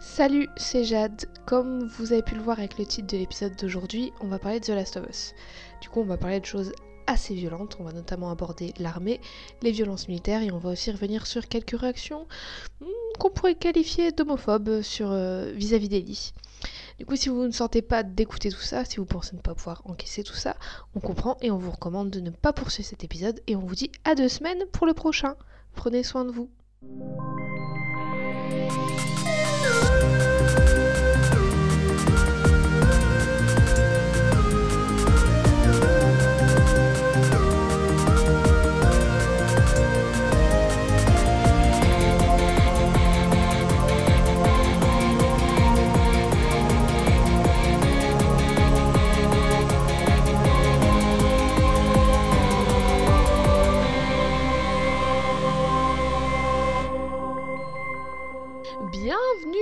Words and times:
Salut, 0.00 0.48
c'est 0.56 0.84
Jade. 0.84 1.26
Comme 1.46 1.88
vous 1.88 2.12
avez 2.12 2.22
pu 2.22 2.34
le 2.34 2.40
voir 2.40 2.58
avec 2.58 2.78
le 2.78 2.86
titre 2.86 3.08
de 3.08 3.16
l'épisode 3.16 3.56
d'aujourd'hui, 3.56 4.12
on 4.20 4.28
va 4.28 4.38
parler 4.38 4.60
de 4.60 4.64
The 4.64 4.70
Last 4.70 4.96
of 4.96 5.08
Us. 5.08 5.34
Du 5.80 5.88
coup, 5.88 6.00
on 6.00 6.04
va 6.04 6.16
parler 6.16 6.40
de 6.40 6.46
choses 6.46 6.72
assez 7.08 7.34
violentes. 7.34 7.76
On 7.80 7.84
va 7.84 7.92
notamment 7.92 8.30
aborder 8.30 8.74
l'armée, 8.78 9.20
les 9.62 9.72
violences 9.72 10.08
militaires 10.08 10.42
et 10.42 10.52
on 10.52 10.58
va 10.58 10.70
aussi 10.70 10.90
revenir 10.90 11.26
sur 11.26 11.48
quelques 11.48 11.78
réactions 11.78 12.26
hmm, 12.80 12.86
qu'on 13.18 13.30
pourrait 13.30 13.54
qualifier 13.54 14.12
d'homophobes 14.12 14.82
euh, 15.00 15.52
vis-à-vis 15.56 15.88
d'Ellie. 15.88 16.32
Du 16.98 17.06
coup, 17.06 17.16
si 17.16 17.28
vous 17.28 17.44
ne 17.44 17.50
sentez 17.50 17.82
pas 17.82 18.02
d'écouter 18.02 18.50
tout 18.50 18.60
ça, 18.60 18.84
si 18.84 18.96
vous 18.96 19.04
pensez 19.04 19.36
ne 19.36 19.40
pas 19.40 19.54
pouvoir 19.54 19.82
encaisser 19.84 20.22
tout 20.22 20.34
ça, 20.34 20.56
on 20.94 21.00
comprend 21.00 21.36
et 21.40 21.50
on 21.50 21.58
vous 21.58 21.70
recommande 21.70 22.10
de 22.10 22.20
ne 22.20 22.30
pas 22.30 22.52
poursuivre 22.52 22.88
cet 22.88 23.04
épisode 23.04 23.40
et 23.46 23.56
on 23.56 23.60
vous 23.60 23.74
dit 23.74 23.92
à 24.04 24.14
deux 24.14 24.28
semaines 24.28 24.64
pour 24.72 24.86
le 24.86 24.94
prochain. 24.94 25.36
Prenez 25.74 26.02
soin 26.02 26.24
de 26.24 26.32
vous. 26.32 26.50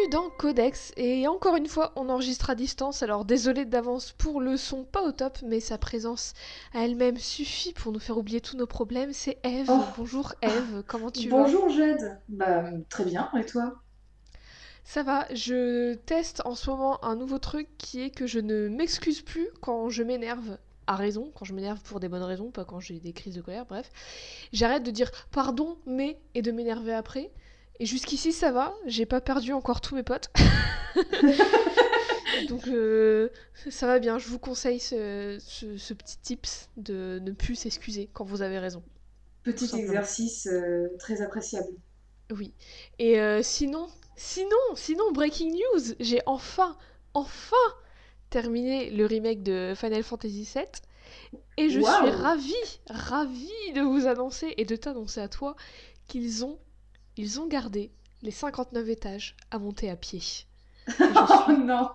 Bienvenue 0.08 0.28
dans 0.28 0.36
Codex 0.36 0.92
et 0.96 1.26
encore 1.26 1.56
une 1.56 1.66
fois 1.66 1.92
on 1.96 2.08
enregistre 2.08 2.50
à 2.50 2.54
distance 2.54 3.02
alors 3.02 3.24
désolé 3.24 3.64
d'avance 3.64 4.12
pour 4.12 4.40
le 4.40 4.56
son 4.56 4.84
pas 4.84 5.02
au 5.02 5.10
top 5.10 5.38
mais 5.44 5.58
sa 5.58 5.78
présence 5.78 6.34
à 6.74 6.84
elle-même 6.84 7.16
suffit 7.16 7.72
pour 7.72 7.92
nous 7.92 7.98
faire 7.98 8.16
oublier 8.16 8.40
tous 8.40 8.56
nos 8.56 8.66
problèmes 8.66 9.12
c'est 9.12 9.38
Eve. 9.44 9.68
Oh. 9.68 9.82
Bonjour 9.96 10.34
Eve, 10.42 10.84
comment 10.86 11.10
tu 11.10 11.28
vas? 11.28 11.42
Bonjour 11.42 11.68
Jade. 11.70 12.20
Bah 12.28 12.64
très 12.88 13.04
bien, 13.04 13.30
et 13.38 13.44
toi? 13.44 13.74
Ça 14.84 15.02
va, 15.02 15.26
je 15.34 15.94
teste 15.94 16.42
en 16.44 16.54
ce 16.54 16.70
moment 16.70 17.04
un 17.04 17.16
nouveau 17.16 17.38
truc 17.38 17.68
qui 17.78 18.02
est 18.02 18.10
que 18.10 18.26
je 18.26 18.38
ne 18.38 18.68
m'excuse 18.68 19.22
plus 19.22 19.48
quand 19.60 19.88
je 19.88 20.02
m'énerve 20.02 20.58
à 20.86 20.94
raison, 20.94 21.32
quand 21.34 21.44
je 21.44 21.52
m'énerve 21.52 21.80
pour 21.82 21.98
des 21.98 22.08
bonnes 22.08 22.22
raisons, 22.22 22.50
pas 22.50 22.64
quand 22.64 22.78
j'ai 22.78 23.00
des 23.00 23.12
crises 23.12 23.34
de 23.34 23.40
colère, 23.40 23.66
bref. 23.66 23.90
J'arrête 24.52 24.84
de 24.84 24.92
dire 24.92 25.10
pardon 25.32 25.78
mais 25.86 26.18
et 26.34 26.42
de 26.42 26.52
m'énerver 26.52 26.94
après. 26.94 27.32
Et 27.80 27.86
jusqu'ici, 27.86 28.32
ça 28.32 28.52
va. 28.52 28.74
J'ai 28.86 29.06
pas 29.06 29.20
perdu 29.20 29.52
encore 29.52 29.80
tous 29.80 29.94
mes 29.94 30.02
potes. 30.02 30.30
Donc, 32.48 32.66
euh, 32.68 33.28
ça 33.70 33.86
va 33.86 33.98
bien. 33.98 34.18
Je 34.18 34.28
vous 34.28 34.38
conseille 34.38 34.80
ce, 34.80 35.38
ce- 35.40 35.76
ce 35.76 35.94
petit 35.94 36.18
tips 36.18 36.68
de 36.76 37.18
ne 37.22 37.32
plus 37.32 37.54
s'excuser 37.54 38.08
quand 38.12 38.24
vous 38.24 38.42
avez 38.42 38.58
raison. 38.58 38.82
Petit 39.42 39.70
exercice 39.76 40.46
euh, 40.50 40.88
très 40.98 41.22
appréciable. 41.22 41.68
Oui. 42.36 42.52
Et 42.98 43.20
euh, 43.20 43.42
sinon, 43.42 43.86
sinon, 44.16 44.50
sinon, 44.74 45.12
breaking 45.12 45.52
news, 45.52 45.94
j'ai 46.00 46.20
enfin, 46.26 46.76
enfin 47.14 47.56
terminé 48.30 48.90
le 48.90 49.06
remake 49.06 49.42
de 49.42 49.72
Final 49.76 50.02
Fantasy 50.02 50.48
VII. 50.52 50.64
Et 51.56 51.70
je 51.70 51.80
suis 51.80 52.10
ravie, 52.10 52.80
ravie 52.90 53.72
de 53.74 53.80
vous 53.80 54.06
annoncer 54.06 54.54
et 54.56 54.64
de 54.64 54.76
t'annoncer 54.76 55.20
à 55.20 55.28
toi 55.28 55.56
qu'ils 56.08 56.44
ont, 56.44 56.58
ils 57.16 57.40
ont 57.40 57.46
gardé 57.46 57.90
les 58.22 58.30
59 58.30 58.88
étages 58.88 59.36
à 59.50 59.58
monter 59.58 59.90
à 59.90 59.96
pied. 59.96 60.20
Et 60.88 60.92
Oh 61.48 61.52
non 61.52 61.88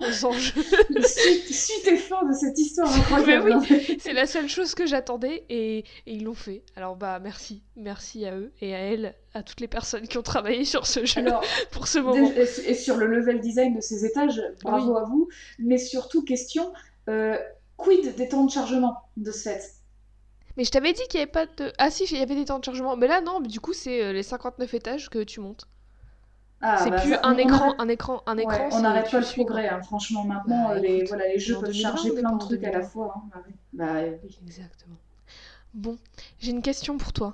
suis 1.53 1.81
tes 1.83 1.95
fins 1.95 2.27
de 2.27 2.33
cette 2.33 2.57
histoire 2.59 2.93
incroyable. 2.93 3.57
C'est 3.99 4.11
la 4.13 4.25
seule 4.25 4.49
chose 4.49 4.75
que 4.75 4.85
j'attendais 4.85 5.45
et, 5.49 5.79
et 5.79 5.85
ils 6.07 6.23
l'ont 6.25 6.33
fait. 6.33 6.63
Alors 6.75 6.97
bah 6.97 7.19
merci, 7.19 7.63
merci 7.77 8.25
à 8.25 8.35
eux 8.35 8.51
et 8.59 8.75
à 8.75 8.79
elles, 8.79 9.15
à 9.33 9.43
toutes 9.43 9.61
les 9.61 9.69
personnes 9.69 10.07
qui 10.07 10.17
ont 10.17 10.23
travaillé 10.23 10.65
sur 10.65 10.87
ce 10.87 11.05
jeu 11.05 11.21
Alors, 11.21 11.43
pour 11.71 11.87
ce 11.87 11.99
moment. 11.99 12.31
et 12.35 12.73
sur 12.73 12.97
le 12.97 13.07
level 13.07 13.39
design 13.39 13.75
de 13.75 13.81
ces 13.81 14.05
étages, 14.05 14.41
bravo 14.63 14.97
à 14.97 15.05
vous. 15.05 15.29
Mais 15.57 15.77
surtout, 15.77 16.23
question, 16.23 16.73
euh, 17.07 17.37
quid 17.77 18.15
des 18.15 18.27
temps 18.27 18.43
de 18.43 18.51
chargement 18.51 18.97
de 19.15 19.31
ce 19.31 19.43
fait 19.43 19.61
Mais 20.57 20.63
je 20.65 20.71
t'avais 20.71 20.93
dit 20.93 21.01
qu'il 21.09 21.19
n'y 21.19 21.23
avait 21.23 21.31
pas 21.31 21.45
de... 21.45 21.73
Ah 21.77 21.89
si, 21.91 22.03
il 22.05 22.17
y 22.17 22.21
avait 22.21 22.35
des 22.35 22.45
temps 22.45 22.59
de 22.59 22.63
chargement. 22.65 22.95
Mais 22.97 23.07
là 23.07 23.21
non, 23.21 23.39
mais 23.39 23.47
du 23.47 23.59
coup 23.59 23.73
c'est 23.73 24.03
euh, 24.03 24.13
les 24.13 24.23
59 24.23 24.73
étages 24.73 25.09
que 25.09 25.23
tu 25.23 25.39
montes. 25.39 25.67
Ah, 26.61 26.77
c'est 26.83 26.89
bah, 26.89 26.97
plus 27.01 27.11
ça- 27.11 27.21
un 27.23 27.37
écran, 27.37 27.73
un 27.79 27.87
écran, 27.87 28.23
un 28.25 28.37
Ouais, 28.37 28.43
écran. 28.43 28.69
on 28.71 28.81
n'arrête 28.81 29.09
pas 29.11 29.19
le 29.19 29.25
progrès, 29.25 29.69
hein. 29.69 29.81
franchement. 29.83 30.23
Maintenant, 30.25 30.69
Bah, 30.69 30.79
les, 30.79 30.97
écoute, 30.97 31.07
voilà, 31.09 31.27
les 31.27 31.39
jeux 31.39 31.55
en 31.55 31.59
peuvent 31.59 31.71
2020, 31.71 31.91
charger 31.91 32.11
plein 32.13 32.31
de 32.33 32.37
trucs 32.39 32.63
à 32.63 32.71
la 32.71 32.81
2020. 32.81 32.89
fois. 32.89 33.13
hein. 33.15 33.29
Bah 33.33 33.43
oui. 33.47 33.53
Bah. 33.73 34.01
Exactement. 34.41 34.97
Bon, 35.73 35.97
j'ai 36.39 36.51
une 36.51 36.61
question 36.61 36.97
pour 36.97 37.13
toi, 37.13 37.33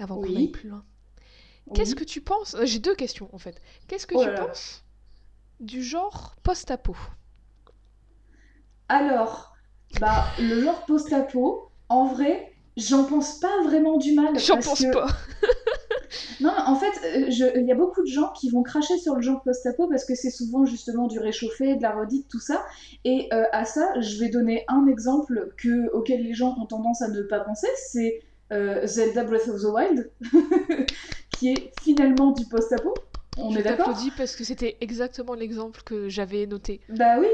avant 0.00 0.18
qu'on 0.18 0.36
aille 0.36 0.48
plus 0.48 0.68
loin. 0.70 0.84
Qu'est-ce 1.74 1.94
Oui. 1.94 1.96
que 1.96 2.04
tu 2.04 2.20
penses 2.22 2.54
euh, 2.54 2.66
J'ai 2.66 2.80
deux 2.80 2.94
questions 2.96 3.28
en 3.34 3.38
fait. 3.38 3.60
Qu'est-ce 3.88 4.06
que 4.06 4.14
Oh 4.14 4.22
tu 4.22 4.30
là 4.30 4.32
là. 4.32 4.46
penses 4.46 4.84
du 5.60 5.82
genre 5.82 6.36
post-apo? 6.42 6.96
Alors, 8.88 9.58
bah, 10.00 10.34
le 10.38 10.62
genre 10.62 10.84
post-apo, 10.86 11.70
en 11.90 12.06
vrai, 12.06 12.53
j'en 12.76 13.04
pense 13.04 13.38
pas 13.40 13.62
vraiment 13.64 13.96
du 13.98 14.12
mal. 14.14 14.38
J'en 14.38 14.58
pense 14.58 14.80
que- 14.80 14.92
pas. 14.92 15.06
Non, 16.40 16.52
en 16.66 16.76
fait, 16.76 16.92
euh, 17.04 17.28
il 17.56 17.66
y 17.66 17.72
a 17.72 17.74
beaucoup 17.74 18.02
de 18.02 18.06
gens 18.06 18.30
qui 18.32 18.48
vont 18.50 18.62
cracher 18.62 18.96
sur 18.98 19.14
le 19.16 19.22
genre 19.22 19.42
post-apo 19.42 19.88
parce 19.88 20.04
que 20.04 20.14
c'est 20.14 20.30
souvent 20.30 20.64
justement 20.64 21.06
du 21.06 21.18
réchauffé, 21.18 21.74
de 21.76 21.82
la 21.82 21.92
redite, 21.92 22.28
tout 22.28 22.40
ça. 22.40 22.64
Et 23.04 23.28
euh, 23.32 23.44
à 23.52 23.64
ça, 23.64 23.88
je 24.00 24.18
vais 24.20 24.28
donner 24.28 24.64
un 24.68 24.86
exemple 24.86 25.52
que, 25.56 25.90
auquel 25.92 26.22
les 26.22 26.34
gens 26.34 26.54
ont 26.60 26.66
tendance 26.66 27.02
à 27.02 27.08
ne 27.08 27.22
pas 27.22 27.40
penser, 27.40 27.66
c'est 27.90 28.22
euh, 28.52 28.86
Zelda 28.86 29.24
Breath 29.24 29.48
of 29.48 29.60
the 29.60 29.64
Wild, 29.64 30.10
qui 31.30 31.52
est 31.52 31.72
finalement 31.80 32.30
du 32.32 32.44
post-apo. 32.46 32.94
On 33.36 33.50
je 33.50 33.58
est 33.58 33.62
d'accord? 33.62 33.96
parce 34.16 34.36
que 34.36 34.44
c'était 34.44 34.76
exactement 34.80 35.34
l'exemple 35.34 35.82
que 35.84 36.08
j'avais 36.08 36.46
noté. 36.46 36.80
Bah 36.88 37.16
oui, 37.18 37.26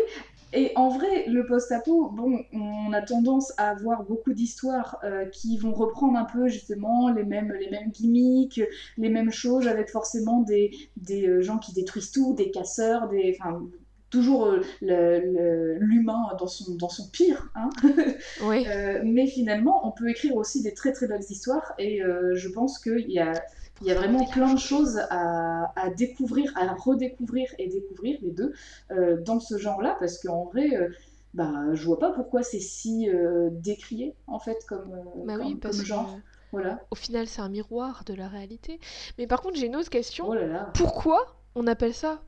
et 0.53 0.73
en 0.75 0.89
vrai, 0.89 1.27
le 1.29 1.47
post-apo, 1.47 2.11
bon, 2.11 2.45
on 2.53 2.93
a 2.93 3.03
tendance 3.03 3.53
à 3.57 3.71
avoir 3.71 4.03
beaucoup 4.03 4.33
d'histoires 4.33 4.99
euh, 5.05 5.27
qui 5.27 5.57
vont 5.59 5.73
reprendre 5.73 6.19
un 6.19 6.25
peu 6.25 6.49
justement 6.49 7.09
les 7.11 7.23
mêmes, 7.23 7.53
les 7.53 7.71
mêmes 7.71 7.91
gimmicks, 7.91 8.61
les 8.99 9.09
mêmes 9.11 9.31
choses, 9.31 9.69
avec 9.69 9.91
forcément 9.91 10.41
des, 10.41 10.73
des 10.97 11.27
euh, 11.29 11.41
gens 11.41 11.59
qui 11.59 11.73
détruisent 11.73 12.11
tout, 12.11 12.35
des 12.35 12.51
casseurs, 12.51 13.09
des, 13.09 13.37
enfin, 13.41 13.63
toujours 14.11 14.47
euh, 14.47 15.77
l'humain 15.79 16.35
dans 16.37 16.49
son, 16.49 16.75
dans 16.75 16.89
son 16.89 17.09
pire, 17.11 17.49
hein. 17.55 17.71
Oui. 18.43 18.67
Euh, 18.67 19.03
mais 19.05 19.29
finalement, 19.29 19.87
on 19.87 19.93
peut 19.93 20.09
écrire 20.09 20.35
aussi 20.35 20.65
des 20.65 20.75
très 20.75 20.93
très 20.93 21.07
belles 21.07 21.25
histoires, 21.31 21.75
et 21.79 22.01
je 22.35 22.49
pense 22.49 22.81
qu'il 22.81 23.09
y 23.09 23.21
a, 23.21 23.35
il 23.81 23.87
y 23.87 23.91
a 23.91 23.95
vraiment 23.95 24.25
plein 24.27 24.53
de 24.55 24.59
choses 24.59 24.99
à, 25.11 25.73
à 25.81 25.91
découvrir, 25.91 26.53
à 26.57 26.75
redécouvrir 26.75 27.49
et 27.59 27.69
découvrir 27.69 28.19
les 28.23 28.31
deux 28.31 28.53
euh, 28.91 29.21
dans 29.23 29.41
ce 29.41 29.57
genre-là, 29.59 29.97
parce 30.01 30.19
qu'en 30.19 30.45
vrai, 30.47 30.77
euh, 30.77 30.89
bah, 31.35 31.53
je 31.75 31.85
vois 31.85 31.99
pas 31.99 32.11
pourquoi 32.11 32.43
c'est 32.43 32.61
si 32.61 33.09
euh, 33.09 33.49
décrié 33.53 34.15
en 34.27 34.39
fait 34.39 34.59
comme, 34.69 34.93
euh, 34.93 35.25
Bah 35.25 35.37
comme, 35.37 35.47
oui, 35.47 35.55
parce 35.55 35.77
comme 35.79 35.87
genre. 35.87 36.17
que 36.17 36.21
Voilà. 36.53 36.81
au 36.91 36.95
final 36.97 37.27
c'est 37.29 37.41
un 37.41 37.49
miroir 37.49 38.03
de 38.05 38.15
la 38.15 38.29
réalité. 38.29 38.81
Mais 39.17 39.27
par 39.27 39.41
contre 39.41 39.57
j'ai 39.57 39.67
une 39.67 39.77
autre 39.77 39.91
question. 39.91 40.27
Oh 40.29 40.35
là 40.35 40.47
là. 40.47 40.71
Pourquoi 40.75 41.37
on 41.55 41.67
appelle 41.69 41.95
ça 41.95 42.21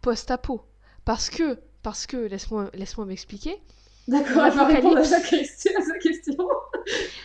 post-apo? 0.00 0.62
Parce 1.04 1.28
que, 1.30 1.58
parce 1.82 2.06
que, 2.06 2.16
laisse-moi 2.16 2.70
laisse 2.74 2.96
m'expliquer, 2.98 3.60
D'accord, 4.08 4.46
elle 4.46 4.52
va 4.54 4.64
répondre 4.66 4.98
à 4.98 5.04
sa 5.04 5.16
L'apocalypse. 5.18 5.50
question. 5.50 5.72
à 5.76 5.82
sa 5.84 5.98
question. 5.98 6.48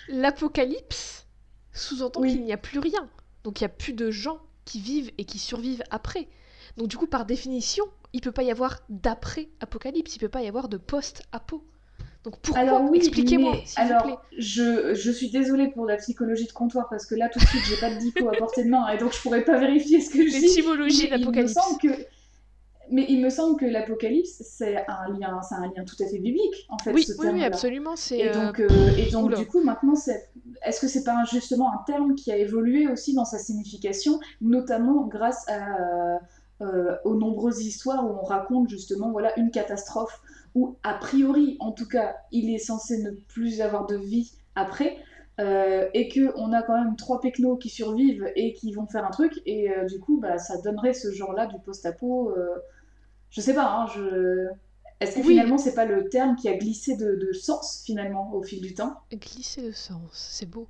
l'apocalypse 0.10 1.28
sous-entend 1.74 2.22
Oui. 2.22 2.32
qu'il 2.34 2.44
n'y 2.44 2.54
a 2.54 2.58
plus 2.58 2.80
rien. 2.80 3.08
Donc 3.44 3.60
il 3.60 3.64
n'y 3.64 3.66
a 3.66 3.70
plus 3.70 3.94
de 3.94 4.12
gens 4.12 4.40
qui 4.66 4.80
vivent 4.80 5.12
et 5.18 5.26
qui 5.26 5.40
survivent 5.40 5.84
après. 5.90 6.28
Donc 6.78 6.88
du 6.88 6.98
coup, 6.98 7.08
par 7.08 7.26
définition, 7.26 7.84
il 8.14 8.22
peut 8.22 8.32
pas 8.32 8.44
y 8.44 8.52
avoir 8.52 8.80
d'après-apocalypse, 8.90 10.16
il 10.16 10.20
peut 10.20 10.30
pas 10.30 10.42
y 10.42 10.48
avoir 10.48 10.68
de 10.70 10.78
post-apo. 10.78 11.64
Donc 12.24 12.38
pourquoi 12.40 12.62
Alors 12.62 12.82
oui, 12.84 12.98
Expliquez-moi, 13.00 13.54
s'il 13.66 13.82
vous 13.82 13.88
plaît. 13.88 13.96
alors 13.96 14.22
je, 14.38 14.94
je 14.94 15.12
suis 15.12 15.32
désolée 15.32 15.70
pour 15.70 15.86
la 15.88 15.98
psychologie 15.98 16.46
de 16.46 16.52
comptoir 16.52 16.88
parce 16.88 17.08
que 17.08 17.16
là 17.16 17.30
tout 17.30 17.40
de 17.40 17.46
suite 17.46 17.64
j'ai 17.68 17.78
pas 17.78 17.90
de 17.90 17.98
dico 18.00 18.30
à 18.30 18.34
portée 18.34 18.64
de 18.64 18.70
main 18.70 18.88
et 18.90 18.98
donc 19.00 19.14
je 19.14 19.20
pourrais 19.22 19.44
pas 19.44 19.58
vérifier 19.60 20.02
ce 20.02 20.12
que 20.12 20.28
je 20.28 20.32
dis. 20.32 20.40
L'étymologie 20.42 21.08
il 21.08 21.14
me 21.14 21.18
d'apocalypse. 21.18 21.54
semble 21.54 21.80
que 21.82 22.06
mais 22.92 23.06
il 23.10 23.22
me 23.22 23.30
semble 23.30 23.60
que 23.60 23.66
l'apocalypse 23.66 24.42
c'est 24.42 24.78
un 24.88 25.10
lien 25.18 25.42
c'est 25.42 25.56
un 25.56 25.62
lien 25.74 25.84
tout 25.86 25.96
à 26.04 26.08
fait 26.08 26.20
biblique 26.20 26.68
en 26.70 26.78
fait 26.78 26.92
Oui, 26.92 27.04
ce 27.04 27.14
oui, 27.20 27.28
oui, 27.34 27.44
absolument. 27.44 27.96
C'est 27.96 28.18
Et 28.20 28.30
euh, 28.30 28.34
donc, 28.46 28.60
euh, 28.60 28.68
et 28.98 29.10
donc 29.10 29.34
du 29.34 29.46
coup, 29.48 29.64
maintenant, 29.64 29.96
c'est... 29.96 30.30
est-ce 30.66 30.80
que 30.82 30.88
c'est 30.88 31.04
pas 31.04 31.24
justement 31.32 31.72
un 31.74 31.84
terme 31.86 32.16
qui 32.16 32.32
a 32.32 32.38
évolué 32.38 32.88
aussi 32.88 33.14
dans 33.14 33.26
sa 33.26 33.38
signification, 33.40 34.20
notamment 34.42 35.08
grâce 35.08 35.48
à, 35.50 36.20
euh, 36.62 36.96
aux 37.06 37.16
nombreuses 37.16 37.62
histoires 37.66 38.06
où 38.06 38.14
on 38.22 38.24
raconte 38.24 38.70
justement 38.70 39.12
voilà, 39.12 39.38
une 39.40 39.52
catastrophe 39.52 40.22
où, 40.54 40.76
a 40.84 40.94
priori, 40.96 41.58
en 41.60 41.72
tout 41.72 41.88
cas, 41.88 42.16
il 42.32 42.54
est 42.54 42.60
censé 42.60 42.98
ne 43.02 43.12
plus 43.12 43.62
avoir 43.62 43.86
de 43.88 43.96
vie 43.96 44.34
après. 44.56 44.98
euh, 45.40 45.88
et 45.94 46.08
que 46.10 46.34
on 46.38 46.52
a 46.54 46.62
quand 46.62 46.78
même 46.78 46.96
trois 46.98 47.20
pecnos 47.22 47.58
qui 47.58 47.70
survivent 47.70 48.30
et 48.36 48.54
qui 48.54 48.74
vont 48.74 48.86
faire 48.86 49.06
un 49.06 49.10
truc, 49.12 49.42
et 49.46 49.72
euh, 49.72 49.86
du 49.86 50.00
coup, 50.00 50.20
bah, 50.20 50.38
ça 50.38 50.58
donnerait 50.62 50.94
ce 50.94 51.12
genre-là 51.12 51.48
du 51.48 51.58
post-apo. 51.60 52.32
euh, 52.38 52.48
je 53.32 53.42
sais 53.42 53.54
pas, 53.56 53.66
hein, 53.68 53.88
je... 53.96 54.48
est-ce 55.00 55.16
que 55.18 55.22
Oui. 55.22 55.24
finalement 55.24 55.58
c'est 55.58 55.74
pas 55.76 55.86
le 55.86 56.10
terme 56.10 56.36
qui 56.36 56.50
a 56.50 56.56
glissé 56.58 56.96
de, 56.98 57.16
de 57.16 57.34
sens 57.34 57.84
finalement 57.86 58.34
au 58.34 58.44
fil 58.44 58.62
du 58.62 58.74
temps? 58.76 58.96
Glisser 59.14 59.62
de 59.62 59.72
sens, 59.74 60.10
c'est 60.14 60.46
beau. 60.50 60.70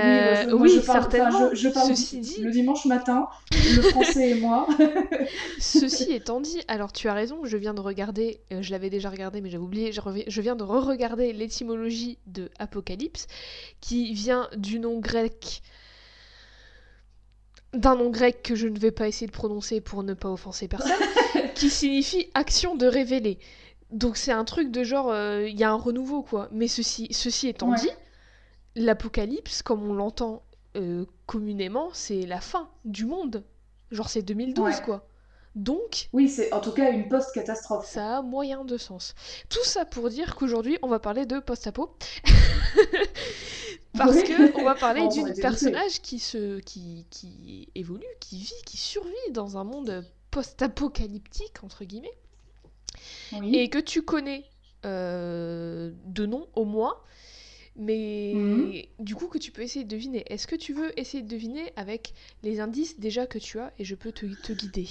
Oui, 0.00 0.20
Euh, 0.28 0.34
je, 0.34 0.48
moi, 0.48 0.66
oui, 0.66 0.68
je 0.68 0.80
parle, 0.80 1.02
certainement. 1.02 1.50
je, 1.50 1.54
je 1.54 1.68
parle 1.68 1.90
Ceci 1.90 2.18
dit, 2.18 2.36
le 2.36 2.50
dimanche 2.50 2.84
matin, 2.86 3.28
le 3.50 3.82
français 3.82 4.30
et 4.30 4.34
moi. 4.34 4.66
Ceci 5.58 6.12
étant 6.12 6.40
dit, 6.40 6.60
alors 6.68 6.92
tu 6.92 7.08
as 7.08 7.14
raison, 7.14 7.44
je 7.44 7.56
viens 7.56 7.74
de 7.74 7.80
regarder, 7.80 8.40
euh, 8.52 8.62
je 8.62 8.70
l'avais 8.70 8.90
déjà 8.90 9.10
regardé 9.10 9.40
mais 9.40 9.50
j'avais 9.50 9.62
oublié, 9.62 9.92
je 9.92 10.40
viens 10.40 10.56
de 10.56 10.64
re-regarder 10.64 11.32
l'étymologie 11.32 12.18
de 12.26 12.50
Apocalypse, 12.58 13.26
qui 13.80 14.12
vient 14.14 14.48
du 14.56 14.78
nom 14.78 15.00
grec, 15.00 15.62
d'un 17.74 17.96
nom 17.96 18.10
grec 18.10 18.42
que 18.42 18.54
je 18.54 18.66
ne 18.68 18.78
vais 18.78 18.90
pas 18.90 19.08
essayer 19.08 19.26
de 19.26 19.32
prononcer 19.32 19.80
pour 19.80 20.02
ne 20.02 20.14
pas 20.14 20.30
offenser 20.30 20.68
personne, 20.68 20.92
qui 21.54 21.70
signifie 21.70 22.30
action 22.34 22.76
de 22.76 22.86
révéler. 22.86 23.38
Donc 23.90 24.16
c'est 24.16 24.32
un 24.32 24.44
truc 24.44 24.70
de 24.70 24.84
genre, 24.84 25.10
euh, 25.10 25.46
il 25.48 25.58
y 25.58 25.64
a 25.64 25.70
un 25.70 25.74
renouveau 25.76 26.22
quoi. 26.22 26.48
Mais 26.52 26.68
ceci, 26.68 27.08
ceci 27.10 27.48
étant 27.48 27.70
Ouais. 27.70 27.80
dit, 27.80 27.90
l'apocalypse, 28.76 29.62
comme 29.62 29.88
on 29.88 29.94
l'entend 29.94 30.42
euh, 30.76 31.04
communément, 31.26 31.90
c'est 31.92 32.22
la 32.26 32.40
fin 32.40 32.68
du 32.84 33.04
monde. 33.06 33.44
Genre 33.90 34.08
c'est 34.08 34.22
2012 34.22 34.64
Ouais. 34.64 34.82
quoi. 34.84 35.06
Donc 35.54 36.08
Oui, 36.12 36.28
c'est 36.28 36.52
en 36.52 36.60
tout 36.60 36.72
cas 36.72 36.90
une 36.92 37.08
post-catastrophe. 37.08 37.86
ça 37.86 38.18
a 38.18 38.22
moyen 38.22 38.64
de 38.64 38.76
sens. 38.78 39.14
Tout 39.48 39.64
ça 39.64 39.84
pour 39.84 40.08
dire 40.10 40.36
qu'aujourd'hui 40.36 40.78
on 40.82 40.88
va 40.88 40.98
parler 41.00 41.26
de 41.26 41.38
post-apo. 41.40 41.96
Parce 43.96 44.16
Oui. 44.16 44.24
que 44.24 44.56
on 44.60 44.64
va 44.64 44.74
parler 44.74 45.00
Oh, 45.04 45.08
dû 45.08 45.22
personnage 45.40 46.00
qui 46.02 46.18
se 46.18 46.60
qui, 46.60 47.06
qui 47.10 47.68
évolue, 47.74 48.06
qui 48.20 48.38
vit, 48.38 48.62
qui 48.64 48.76
survit 48.76 49.12
dans 49.32 49.56
un 49.56 49.64
monde 49.64 50.04
post-apocalyptique 50.30 51.64
entre 51.64 51.84
guillemets 51.84 52.12
Oui. 53.32 53.56
et 53.56 53.68
que 53.70 53.78
tu 53.78 54.02
connais 54.02 54.44
euh, 54.84 55.92
de 56.06 56.26
nom 56.26 56.48
au 56.54 56.64
moins, 56.64 56.96
mais 57.76 58.32
Mhm. 58.34 58.82
du 59.00 59.14
coup 59.14 59.28
que 59.28 59.38
tu 59.38 59.50
peux 59.52 59.62
essayer 59.62 59.84
de 59.84 59.90
deviner. 59.90 60.24
Est-ce 60.32 60.46
que 60.46 60.56
tu 60.56 60.72
veux 60.72 60.98
essayer 60.98 61.22
de 61.22 61.28
deviner 61.28 61.72
avec 61.76 62.14
les 62.42 62.60
indices 62.60 62.98
déjà 63.00 63.26
que 63.26 63.38
tu 63.38 63.58
as 63.60 63.72
et 63.78 63.84
je 63.84 63.94
peux 63.94 64.12
te, 64.12 64.26
te 64.26 64.52
guider? 64.52 64.88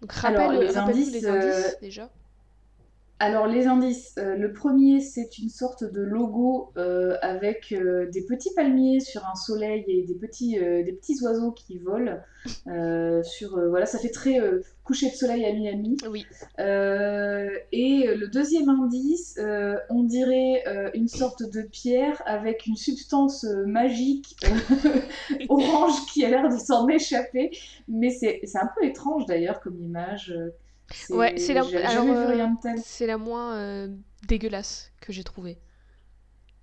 Donc 0.00 0.12
Alors, 0.24 0.50
rappelle, 0.50 0.60
les 0.60 0.76
indices, 0.76 1.12
les 1.12 1.26
indices 1.26 1.66
euh, 1.66 1.80
déjà. 1.80 2.10
Alors 3.18 3.46
les 3.46 3.66
indices, 3.66 4.14
euh, 4.18 4.36
le 4.36 4.52
premier 4.52 5.00
c'est 5.00 5.38
une 5.38 5.48
sorte 5.48 5.84
de 5.84 6.02
logo 6.02 6.72
euh, 6.76 7.16
avec 7.22 7.72
euh, 7.72 8.10
des 8.10 8.20
petits 8.20 8.52
palmiers 8.54 9.00
sur 9.00 9.26
un 9.26 9.34
soleil 9.34 9.84
et 9.88 10.02
des 10.02 10.14
petits, 10.14 10.58
des 10.58 10.92
petits 10.92 11.16
oiseaux 11.22 11.52
qui 11.52 11.78
volent. 11.78 12.18
sur, 13.22 13.58
voilà, 13.70 13.86
ça 13.86 13.98
fait 13.98 14.10
très 14.10 14.38
coucher 14.84 15.10
de 15.10 15.14
soleil 15.14 15.44
à 15.46 15.52
Miami. 15.52 15.96
Oui. 16.08 16.26
Et 16.58 18.14
le 18.14 18.26
deuxième 18.28 18.68
indice, 18.68 19.40
on 19.88 20.02
dirait 20.04 20.62
une 20.94 21.08
sorte 21.08 21.42
de 21.42 21.62
pierre 21.62 22.22
avec 22.26 22.66
une 22.66 22.76
substance 22.76 23.44
magique 23.66 24.36
orange 25.48 26.06
qui 26.12 26.24
a 26.24 26.28
l'air 26.28 26.48
de 26.48 26.58
s'en 26.58 26.86
échapper. 26.88 27.50
Mais 27.88 28.10
c'est 28.10 28.40
c'est 28.44 28.58
un 28.58 28.70
peu 28.78 28.84
étrange 28.84 29.26
d'ailleurs 29.26 29.60
comme 29.60 29.80
image. 29.80 30.34
C'est- 30.92 31.12
Ouais, 31.14 31.34
c'est 31.38 31.54
la, 31.54 31.62
euh, 31.62 32.44
c'est 32.82 33.06
la 33.06 33.18
moins 33.18 33.54
euh, 33.56 33.88
dégueulasse 34.28 34.92
que 35.00 35.12
j'ai 35.12 35.24
trouvée. 35.24 35.58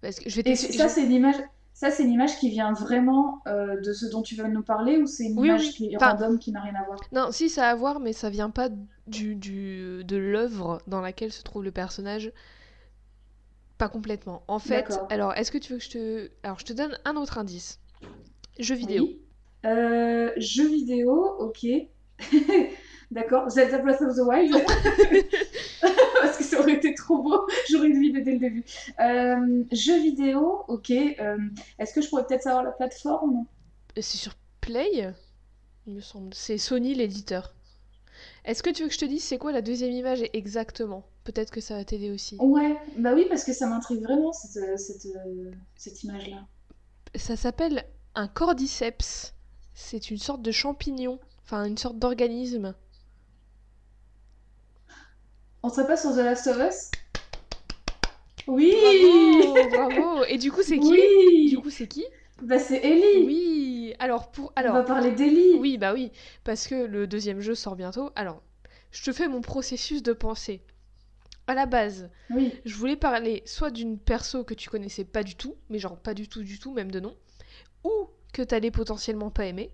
Parce 0.01 0.19
que 0.19 0.29
je 0.29 0.41
vais 0.41 0.49
Et 0.51 0.55
ça, 0.55 0.89
c'est 0.89 1.03
une 1.03 1.11
image. 1.11 1.35
Ça, 1.73 1.89
c'est 1.89 2.03
une 2.03 2.11
image 2.11 2.37
qui 2.37 2.49
vient 2.49 2.71
vraiment 2.73 3.41
euh, 3.47 3.79
de 3.81 3.93
ce 3.93 4.05
dont 4.05 4.21
tu 4.21 4.35
veux 4.35 4.47
nous 4.47 4.61
parler 4.61 4.97
ou 4.97 5.07
c'est 5.07 5.25
une 5.25 5.39
Oui, 5.39 5.47
image 5.47 5.61
oui. 5.61 5.73
qui 5.73 5.95
Enfin- 5.95 6.11
random 6.11 6.37
qui 6.37 6.51
n'a 6.51 6.61
rien 6.61 6.75
à 6.75 6.83
voir? 6.85 6.99
Non, 7.11 7.31
si 7.31 7.49
ça 7.49 7.67
a 7.67 7.71
à 7.71 7.75
voir, 7.75 7.99
mais 7.99 8.13
ça 8.13 8.29
vient 8.29 8.49
pas 8.51 8.69
du, 9.07 9.35
du 9.35 10.03
de 10.03 10.15
l'œuvre 10.17 10.81
dans 10.87 11.01
laquelle 11.01 11.31
se 11.31 11.41
trouve 11.41 11.63
le 11.63 11.71
personnage. 11.71 12.31
Pas 13.77 13.89
complètement. 13.89 14.43
En 14.47 14.59
fait, 14.59 14.99
alors 15.09 15.33
est-ce 15.33 15.51
que 15.51 15.57
tu 15.57 15.73
veux 15.73 15.79
que 15.79 15.83
je 15.85 15.89
te. 15.89 16.31
Alors 16.43 16.59
je 16.59 16.65
te 16.65 16.73
donne 16.73 16.97
un 17.05 17.15
autre 17.15 17.37
indice. 17.39 17.79
Jeu 18.59 18.75
vidéo. 18.75 19.05
Oui. 19.05 19.19
Euh, 19.65 20.31
jeux 20.37 20.67
vidéo, 20.67 21.37
ok. 21.39 21.65
D'accord. 23.13 23.47
Zelda 23.49 23.77
Breath 23.77 24.01
of 24.01 24.15
the 24.15 24.21
Wild. 24.21 24.51
Parce 26.21 26.37
que 26.37 26.43
ça 26.43 26.59
aurait 26.59 26.73
été 26.73 26.95
trop 26.95 27.21
beau. 27.21 27.47
J'aurais 27.69 27.89
deviné 27.89 28.21
dès 28.21 28.31
le 28.33 28.39
début. 28.39 28.63
Euh, 28.99 29.63
jeux 29.71 30.01
vidéo, 30.01 30.63
ok. 30.67 30.89
Euh, 30.89 31.37
Est-ce 31.77 31.93
que 31.93 32.01
je 32.01 32.09
pourrais 32.09 32.25
peut-être 32.25 32.41
savoir 32.41 32.63
la 32.63 32.71
plateforme 32.71 33.45
Euh, 33.97 34.01
C'est 34.01 34.17
sur 34.17 34.33
Play, 34.61 35.13
il 35.85 35.93
me 35.93 36.01
semble. 36.01 36.33
C'est 36.33 36.57
Sony 36.57 36.95
l'éditeur. 36.95 37.53
Est-ce 38.45 38.63
que 38.63 38.69
tu 38.69 38.81
veux 38.83 38.87
que 38.87 38.93
je 38.95 38.99
te 38.99 39.05
dise 39.05 39.23
c'est 39.23 39.37
quoi 39.37 39.51
la 39.51 39.61
deuxième 39.61 39.91
image 39.91 40.23
exactement? 40.33 41.03
Peut-être 41.23 41.51
que 41.51 41.61
ça 41.61 41.75
va 41.75 41.85
t'aider 41.85 42.09
aussi. 42.09 42.37
Ouais, 42.39 42.75
bah 42.97 43.13
oui, 43.13 43.25
parce 43.29 43.43
que 43.43 43.53
ça 43.53 43.67
m'intrigue 43.67 44.01
vraiment 44.01 44.33
cette, 44.33 44.79
cette, 44.79 45.05
euh, 45.05 45.51
cette 45.75 46.03
image-là. 46.03 46.45
Ça 47.15 47.35
s'appelle 47.35 47.83
un 48.15 48.27
cordyceps. 48.27 49.33
C'est 49.75 50.09
une 50.09 50.17
sorte 50.17 50.41
de 50.41 50.51
champignon, 50.51 51.19
enfin 51.43 51.65
une 51.65 51.77
sorte 51.77 51.99
d'organisme. 51.99 52.73
On 55.63 55.69
serait 55.69 55.87
pas 55.87 55.97
sur 55.97 56.11
The 56.11 56.17
Last 56.17 56.45
of 56.47 56.57
Us? 56.57 56.91
Oui 58.47 58.73
Bravo, 58.81 59.69
bravo. 59.69 60.23
Et 60.25 60.37
du 60.37 60.51
coup 60.51 60.61
c'est 60.63 60.79
qui? 60.79 60.89
Oui 60.89 61.49
Du 61.49 61.59
coup 61.59 61.69
c'est 61.69 61.87
qui? 61.87 62.05
Bah 62.41 62.59
c'est 62.59 62.83
Ellie 62.83 63.25
Oui. 63.25 63.93
Alors 63.99 64.31
pour 64.31 64.51
On 64.57 64.71
va 64.71 64.79
alors 64.79 64.85
parler 64.85 65.11
d'Ellie 65.11 65.53
oui 65.59 65.77
bah 65.77 65.93
oui 65.93 66.11
parce 66.43 66.67
que 66.67 66.75
le 66.85 67.07
deuxième 67.07 67.39
jeu 67.41 67.55
sort 67.55 67.75
bientôt. 67.75 68.11
Alors 68.15 68.41
je 68.91 69.03
te 69.03 69.13
fais 69.13 69.27
mon 69.27 69.41
processus 69.41 70.03
de 70.03 70.13
pensée. 70.13 70.61
À 71.47 71.55
la 71.55 71.65
base, 71.65 72.09
Oui, 72.29 72.53
je 72.65 72.75
voulais 72.75 72.95
parler 72.95 73.43
soit 73.45 73.69
d'une 73.71 73.97
perso 73.99 74.43
que 74.45 74.53
tu 74.53 74.69
connaissais 74.69 75.03
pas 75.05 75.23
du 75.23 75.35
tout, 75.35 75.55
mais 75.69 75.79
genre 75.79 75.97
pas 75.97 76.13
du 76.13 76.29
tout 76.29 76.43
du 76.43 76.57
tout 76.59 76.73
même 76.73 76.89
de 76.91 76.99
nom, 77.01 77.15
ou 77.83 78.07
que 78.33 78.41
t'allais 78.41 78.71
potentiellement 78.71 79.29
pas 79.29 79.45
aimer, 79.45 79.71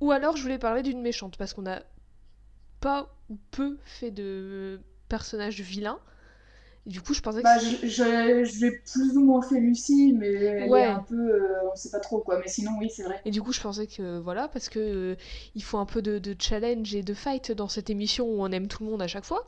ou 0.00 0.10
alors 0.12 0.36
je 0.36 0.42
voulais 0.42 0.58
parler 0.58 0.82
d'une 0.82 1.02
méchante 1.02 1.36
parce 1.36 1.54
qu'on 1.54 1.66
a 1.66 1.82
pas 2.80 3.14
ou 3.30 3.36
peu 3.50 3.78
fait 3.84 4.10
de 4.10 4.80
personnages 5.16 5.60
vilains. 5.60 6.00
Et 6.86 6.90
du 6.90 7.00
coup 7.00 7.14
je 7.14 7.22
pensais 7.22 7.38
que 7.40 7.44
bah 7.44 7.56
l'ai 8.60 8.70
plus 8.92 9.16
ou 9.16 9.20
moins 9.24 9.40
fait 9.42 9.58
Lucie, 9.58 10.12
mais 10.18 10.32
elle 10.32 10.68
Ouais. 10.70 10.82
est 10.82 10.86
un 10.86 11.02
peu... 11.10 11.14
euh, 11.16 11.70
on 11.72 11.76
sait 11.76 11.90
pas 11.90 12.00
trop 12.00 12.18
quoi, 12.20 12.38
mais 12.40 12.48
sinon 12.48 12.72
oui, 12.78 12.90
c'est 12.94 13.04
vrai. 13.04 13.20
Et 13.24 13.30
du 13.30 13.40
coup, 13.42 13.52
je 13.52 13.60
pensais 13.60 13.86
que 13.86 14.18
voilà, 14.18 14.48
parce 14.48 14.68
que 14.68 14.78
euh, 14.78 15.16
il 15.54 15.62
faut 15.62 15.78
un 15.78 15.86
peu 15.86 16.02
de, 16.02 16.18
de 16.18 16.36
challenge 16.38 16.94
et 16.94 17.02
de 17.02 17.14
fight 17.14 17.52
dans 17.52 17.68
cette 17.68 17.88
émission 17.88 18.26
où 18.26 18.42
on 18.42 18.50
aime 18.52 18.68
tout 18.68 18.84
le 18.84 18.90
monde 18.90 19.00
à 19.02 19.06
chaque 19.06 19.24
fois. 19.24 19.42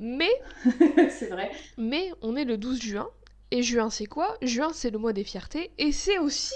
Mais, 0.00 0.32
c'est 1.18 1.28
vrai. 1.28 1.50
mais 1.78 2.10
on 2.22 2.34
est 2.36 2.44
le 2.44 2.56
12 2.58 2.80
juin. 2.82 3.08
Et 3.52 3.62
juin, 3.62 3.90
c'est 3.90 4.06
quoi? 4.06 4.36
Juin, 4.42 4.70
c'est 4.72 4.90
le 4.90 4.98
mois 4.98 5.12
des 5.12 5.24
fiertés. 5.24 5.70
Et 5.78 5.92
c'est 5.92 6.18
aussi 6.18 6.54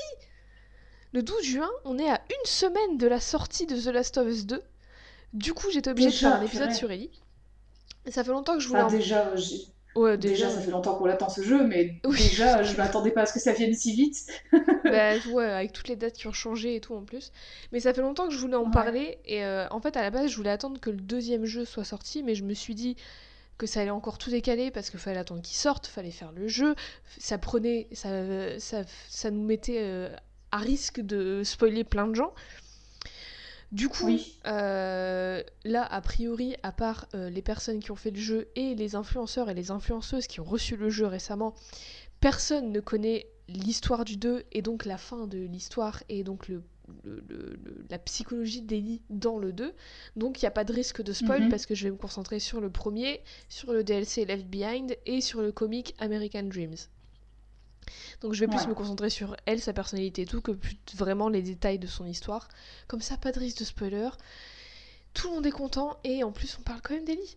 le 1.12 1.22
12 1.22 1.44
juin, 1.44 1.70
on 1.84 1.98
est 1.98 2.10
à 2.10 2.20
une 2.30 2.46
semaine 2.46 2.98
de 2.98 3.06
la 3.06 3.20
sortie 3.20 3.66
de 3.66 3.76
The 3.80 3.86
Last 3.94 4.18
of 4.18 4.26
Us 4.28 4.46
2. 4.46 4.62
Du 5.34 5.54
coup, 5.54 5.70
j'étais 5.72 5.90
obligée 5.90 6.10
de 6.10 6.14
faire 6.14 6.34
un 6.34 6.42
épisode 6.42 6.72
sur 6.72 6.90
Ellie. 6.90 7.10
Ça 8.08 8.24
fait 8.24 8.30
longtemps 8.30 8.54
que 8.54 8.60
je 8.60 8.68
voulais 8.68 8.80
Enfin, 8.80 8.94
en... 8.94 8.98
déjà, 8.98 9.32
Ouais, 9.96 10.16
déjà, 10.16 10.46
déjà. 10.46 10.50
ça 10.50 10.60
fait 10.60 10.70
longtemps 10.70 10.94
qu'on 10.94 11.04
l'attend 11.06 11.28
ce 11.28 11.42
jeu, 11.42 11.64
mais 11.66 12.00
Oui. 12.04 12.16
déjà, 12.16 12.62
je 12.62 12.76
m'attendais 12.76 13.10
pas 13.10 13.22
à 13.22 13.26
ce 13.26 13.32
que 13.32 13.40
ça 13.40 13.52
vienne 13.52 13.74
si 13.74 13.92
vite. 13.92 14.16
Bah, 14.84 15.14
ouais, 15.32 15.44
avec 15.44 15.72
toutes 15.72 15.88
les 15.88 15.96
dates 15.96 16.14
qui 16.14 16.26
ont 16.26 16.32
changé 16.32 16.76
et 16.76 16.80
tout 16.80 16.94
en 16.94 17.02
plus. 17.02 17.32
Mais 17.72 17.80
ça 17.80 17.92
fait 17.92 18.00
longtemps 18.00 18.26
que 18.28 18.32
je 18.34 18.38
voulais 18.38 18.56
en 18.56 18.64
Ouais. 18.64 18.70
parler. 18.70 19.18
Et 19.26 19.44
euh, 19.44 19.66
en 19.70 19.80
fait, 19.80 19.96
à 19.96 20.02
la 20.02 20.10
base, 20.10 20.30
je 20.30 20.36
voulais 20.36 20.50
attendre 20.50 20.80
que 20.80 20.90
le 20.90 20.96
deuxième 20.96 21.44
jeu 21.44 21.64
soit 21.64 21.84
sorti. 21.84 22.22
Mais 22.22 22.34
je 22.34 22.44
me 22.44 22.54
suis 22.54 22.74
dit 22.74 22.96
que 23.58 23.66
ça 23.66 23.80
allait 23.80 23.90
encore 23.90 24.16
tout 24.16 24.30
décaler 24.30 24.70
parce 24.70 24.88
qu'il 24.90 24.98
fallait 25.00 25.18
attendre 25.18 25.42
qu'il 25.42 25.56
sorte, 25.56 25.86
fallait 25.86 26.10
faire 26.10 26.32
le 26.32 26.48
jeu. 26.48 26.74
Ça 27.18 27.36
prenait. 27.38 27.88
Ça, 27.92 28.58
ça, 28.58 28.82
ça 29.08 29.30
nous 29.30 29.42
mettait 29.44 29.80
euh, 29.80 30.08
à 30.50 30.58
risque 30.58 31.00
de 31.00 31.42
spoiler 31.44 31.84
plein 31.84 32.06
de 32.06 32.14
gens. 32.14 32.32
Du 33.72 33.88
coup, 33.88 34.06
Oui. 34.06 34.36
euh, 34.46 35.42
là, 35.64 35.84
a 35.84 36.00
priori, 36.00 36.56
à 36.62 36.72
part 36.72 37.06
euh, 37.14 37.30
les 37.30 37.42
personnes 37.42 37.78
qui 37.80 37.90
ont 37.92 37.96
fait 37.96 38.10
le 38.10 38.18
jeu 38.20 38.48
et 38.56 38.74
les 38.74 38.96
influenceurs 38.96 39.48
et 39.48 39.54
les 39.54 39.70
influenceuses 39.70 40.26
qui 40.26 40.40
ont 40.40 40.44
reçu 40.44 40.76
le 40.76 40.90
jeu 40.90 41.06
récemment, 41.06 41.54
personne 42.20 42.72
ne 42.72 42.80
connaît 42.80 43.26
l'histoire 43.48 44.04
du 44.04 44.16
2 44.16 44.44
et 44.52 44.62
donc 44.62 44.84
la 44.84 44.98
fin 44.98 45.26
de 45.26 45.38
l'histoire 45.38 46.02
et 46.08 46.24
donc 46.24 46.48
le, 46.48 46.62
le- 47.04 47.22
le- 47.28 47.58
le- 47.64 47.84
la 47.88 47.98
psychologie 48.00 48.62
d'Ellie 48.62 49.02
dans 49.08 49.38
le 49.38 49.52
2. 49.52 49.72
Donc 50.16 50.40
il 50.40 50.44
n'y 50.44 50.48
a 50.48 50.52
pas 50.52 50.64
de 50.64 50.72
risque 50.72 51.02
de 51.02 51.12
spoil 51.12 51.42
Mhm. 51.44 51.48
parce 51.48 51.66
que 51.66 51.74
je 51.76 51.84
vais 51.84 51.90
me 51.92 51.96
concentrer 51.96 52.40
sur 52.40 52.60
le 52.60 52.70
premier, 52.70 53.22
sur 53.48 53.72
le 53.72 53.84
DLC 53.84 54.24
Left 54.24 54.46
Behind 54.46 54.96
et 55.06 55.20
sur 55.20 55.42
le 55.42 55.52
comic 55.52 55.94
American 55.98 56.42
Dreams. 56.44 56.74
Donc 58.20 58.32
je 58.34 58.40
vais 58.40 58.46
plus 58.48 58.58
Ouais. 58.60 58.66
me 58.68 58.74
concentrer 58.74 59.10
sur 59.10 59.36
elle, 59.46 59.60
sa 59.60 59.72
personnalité 59.72 60.22
et 60.22 60.26
tout, 60.26 60.40
que 60.40 60.52
plus 60.52 60.76
vraiment 60.94 61.28
les 61.28 61.42
détails 61.42 61.78
de 61.78 61.86
son 61.86 62.06
histoire. 62.06 62.48
Comme 62.88 63.00
ça, 63.00 63.16
pas 63.16 63.32
de 63.32 63.38
risque 63.38 63.58
de 63.60 63.64
spoiler. 63.64 64.08
Tout 65.12 65.28
le 65.28 65.34
monde 65.34 65.46
est 65.46 65.50
content 65.50 65.98
et 66.04 66.22
en 66.22 66.30
plus 66.30 66.56
on 66.60 66.62
parle 66.62 66.80
quand 66.82 66.94
même 66.94 67.04
d'Ellie. 67.04 67.34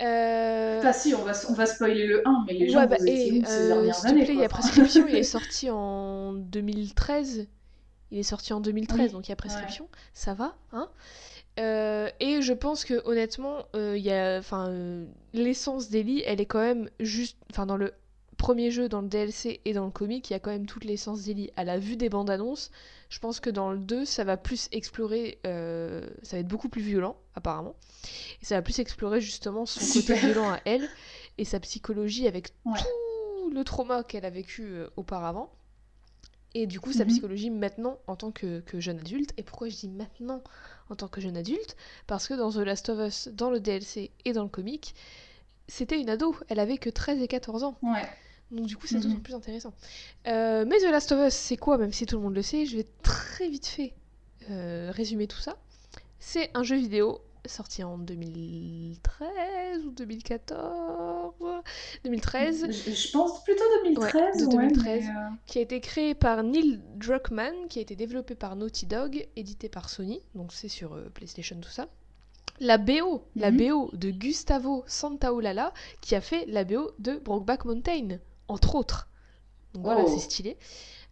Euh... 0.00 0.92
Si, 0.92 1.14
on 1.14 1.22
va, 1.22 1.32
on 1.48 1.52
va 1.52 1.66
spoiler 1.66 2.06
le 2.06 2.26
1, 2.26 2.44
mais 2.46 2.54
les 2.54 2.68
gens 2.68 2.84
bah, 2.86 2.96
vous 2.98 3.06
et, 3.06 3.42
ces 3.44 3.52
euh, 3.52 3.68
dernières 3.68 4.06
années. 4.06 4.24
plaît, 4.24 4.34
il 4.34 4.40
y 4.40 4.44
a 4.44 4.48
prescription, 4.48 5.06
il 5.08 5.14
est 5.14 5.22
sorti 5.22 5.70
en 5.70 6.32
2013. 6.32 7.46
Il 8.10 8.18
est 8.18 8.22
sorti 8.24 8.52
en 8.52 8.60
2013, 8.60 8.98
Oui. 9.00 9.12
donc 9.12 9.26
il 9.28 9.30
y 9.30 9.32
a 9.32 9.36
prescription. 9.36 9.88
Ça 10.14 10.34
va, 10.34 10.56
hein 10.72 10.88
Euh, 11.58 12.10
Et 12.20 12.42
je 12.42 12.52
pense 12.52 12.84
que 12.84 13.00
honnêtement, 13.06 13.66
euh, 13.74 13.96
il 13.96 14.04
y 14.04 14.12
a, 14.12 14.38
enfin, 14.38 14.68
euh, 14.68 15.06
l'essence 15.32 15.88
d'Ellie, 15.88 16.22
elle 16.26 16.40
est 16.40 16.46
quand 16.46 16.60
même 16.60 16.90
juste, 17.00 17.36
enfin, 17.50 17.66
dans 17.66 17.76
le 17.76 17.92
premier 18.36 18.70
jeu, 18.70 18.88
dans 18.88 19.00
le 19.00 19.08
DLC 19.08 19.60
et 19.64 19.72
dans 19.72 19.84
le 19.86 19.90
comic, 19.90 20.28
il 20.30 20.32
y 20.32 20.36
a 20.36 20.40
quand 20.40 20.50
même 20.50 20.66
toute 20.66 20.84
l'essence 20.84 21.22
d'Ellie. 21.22 21.50
À 21.56 21.64
la 21.64 21.78
vue 21.78 21.96
des 21.96 22.08
bandes 22.08 22.30
annonces, 22.30 22.70
je 23.08 23.18
pense 23.18 23.40
que 23.40 23.50
dans 23.50 23.70
le 23.72 23.78
2, 23.78 24.04
ça 24.04 24.24
va 24.24 24.36
plus 24.36 24.68
explorer, 24.72 25.38
euh, 25.46 26.06
ça 26.22 26.36
va 26.36 26.40
être 26.40 26.48
beaucoup 26.48 26.68
plus 26.68 26.82
violent, 26.82 27.16
apparemment. 27.34 27.74
Et 28.42 28.44
ça 28.44 28.54
va 28.56 28.62
plus 28.62 28.78
explorer 28.78 29.20
justement 29.20 29.64
son 29.66 29.80
Super. 29.80 30.16
côté 30.16 30.26
violent 30.26 30.50
à 30.50 30.60
elle 30.64 30.88
et 31.38 31.44
sa 31.44 31.60
psychologie 31.60 32.26
avec 32.28 32.48
Ouais. 32.64 32.78
tout 32.78 33.50
le 33.50 33.64
trauma 33.64 34.02
qu'elle 34.04 34.24
a 34.24 34.30
vécu 34.30 34.62
euh, 34.64 34.88
auparavant. 34.96 35.50
Et 36.54 36.66
du 36.66 36.80
coup, 36.80 36.92
sa 36.92 37.04
Mhm. 37.04 37.10
psychologie 37.10 37.50
maintenant 37.50 37.98
en 38.06 38.16
tant 38.16 38.30
que, 38.32 38.60
que 38.60 38.80
jeune 38.80 38.98
adulte. 38.98 39.32
Et 39.36 39.42
pourquoi 39.42 39.68
je 39.68 39.76
dis 39.76 39.88
maintenant 39.88 40.42
en 40.88 40.96
tant 40.96 41.08
que 41.08 41.20
jeune 41.20 41.36
adulte? 41.36 41.76
Parce 42.06 42.26
que 42.28 42.34
dans 42.34 42.50
The 42.50 42.56
Last 42.56 42.88
of 42.88 42.98
Us, 43.06 43.28
dans 43.28 43.50
le 43.50 43.60
DLC 43.60 44.10
et 44.24 44.32
dans 44.32 44.42
le 44.42 44.48
comic, 44.48 44.94
c'était 45.68 46.00
une 46.00 46.08
ado. 46.08 46.34
Elle 46.48 46.58
avait 46.60 46.78
que 46.78 46.88
13 46.88 47.20
et 47.20 47.28
14 47.28 47.62
ans. 47.62 47.76
Ouais. 47.82 48.08
Donc 48.50 48.66
du 48.66 48.76
coup, 48.76 48.86
c'est 48.86 48.96
Mhm. 48.96 49.02
d'autant 49.02 49.20
plus 49.20 49.34
intéressant. 49.34 49.72
Euh, 50.28 50.64
mais 50.66 50.78
The 50.78 50.90
Last 50.90 51.10
of 51.12 51.26
Us, 51.28 51.34
c'est 51.34 51.56
quoi 51.56 51.78
Même 51.78 51.92
si 51.92 52.06
tout 52.06 52.16
le 52.16 52.22
monde 52.22 52.34
le 52.34 52.42
sait, 52.42 52.64
je 52.66 52.76
vais 52.76 52.86
très 53.02 53.48
vite 53.48 53.66
fait 53.66 53.94
euh, 54.50 54.90
résumer 54.94 55.26
tout 55.26 55.38
ça. 55.40 55.56
C'est 56.20 56.50
un 56.54 56.62
jeu 56.62 56.76
vidéo 56.76 57.20
sorti 57.46 57.82
en 57.84 57.98
2013 57.98 59.84
ou 59.86 59.90
2014 59.90 61.34
2013 62.04 62.66
Je, 62.70 62.90
je 62.92 63.10
pense 63.12 63.42
plutôt 63.44 63.62
2013. 63.84 64.38
de 64.38 64.44
ouais, 64.46 64.50
2013. 64.68 65.04
mais, 65.04 65.10
euh, 65.10 65.12
qui 65.46 65.58
a 65.58 65.60
été 65.62 65.80
créé 65.80 66.14
par 66.14 66.42
Neil 66.42 66.80
Druckmann, 66.96 67.54
qui 67.68 67.78
a 67.78 67.82
été 67.82 67.96
développé 67.96 68.34
par 68.34 68.56
Naughty 68.56 68.86
Dog, 68.86 69.26
édité 69.36 69.68
par 69.68 69.88
Sony, 69.90 70.20
donc 70.34 70.52
c'est 70.52 70.68
sur 70.68 70.94
euh, 70.94 71.08
PlayStation 71.14 71.56
tout 71.60 71.68
ça. 71.70 71.88
La 72.58 72.78
BO, 72.78 73.22
la 73.36 73.50
Mhm. 73.50 73.68
BO 73.68 73.90
de 73.92 74.10
Gustavo 74.10 74.82
Santaolalla, 74.86 75.72
qui 76.00 76.14
a 76.14 76.20
fait 76.20 76.46
la 76.46 76.64
BO 76.64 76.92
de 76.98 77.18
Brokeback 77.18 77.64
Mountain, 77.66 78.18
entre 78.48 78.74
autres. 78.74 79.08
Donc 79.74 79.84
voilà, 79.84 80.02
Oh. 80.06 80.10
c'est 80.12 80.20
stylé. 80.20 80.56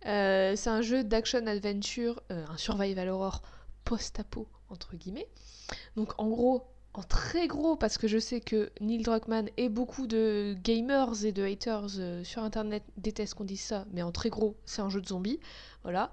Euh, 0.07 0.55
c'est 0.57 0.71
un 0.71 0.83
jeu 0.83 1.03
d'action-adventure, 1.05 2.23
euh, 2.31 2.45
un 2.49 2.57
survival 2.57 3.09
horror 3.09 3.43
post-apo, 3.85 4.47
entre 4.71 4.97
guillemets. 4.97 5.29
Donc 5.97 6.13
en 6.19 6.29
gros, 6.29 6.63
en 6.93 7.03
très 7.03 7.47
gros, 7.49 7.75
parce 7.77 7.99
que 7.99 8.07
je 8.07 8.19
sais 8.19 8.41
que 8.41 8.71
Neil 8.81 9.03
Druckmann 9.03 9.49
et 9.57 9.69
beaucoup 9.69 10.07
de 10.07 10.57
gamers 10.63 11.25
et 11.25 11.33
de 11.33 11.43
haters 11.43 11.99
euh, 11.99 12.23
sur 12.23 12.43
internet 12.43 12.83
détestent 12.99 13.35
qu'on 13.35 13.45
dise 13.45 13.61
ça, 13.63 13.85
mais 13.93 14.03
en 14.03 14.13
très 14.13 14.31
gros, 14.31 14.57
c'est 14.65 14.83
un 14.83 14.91
jeu 14.91 15.01
de 15.01 15.09
zombies. 15.09 15.41
Voilà. 15.83 16.13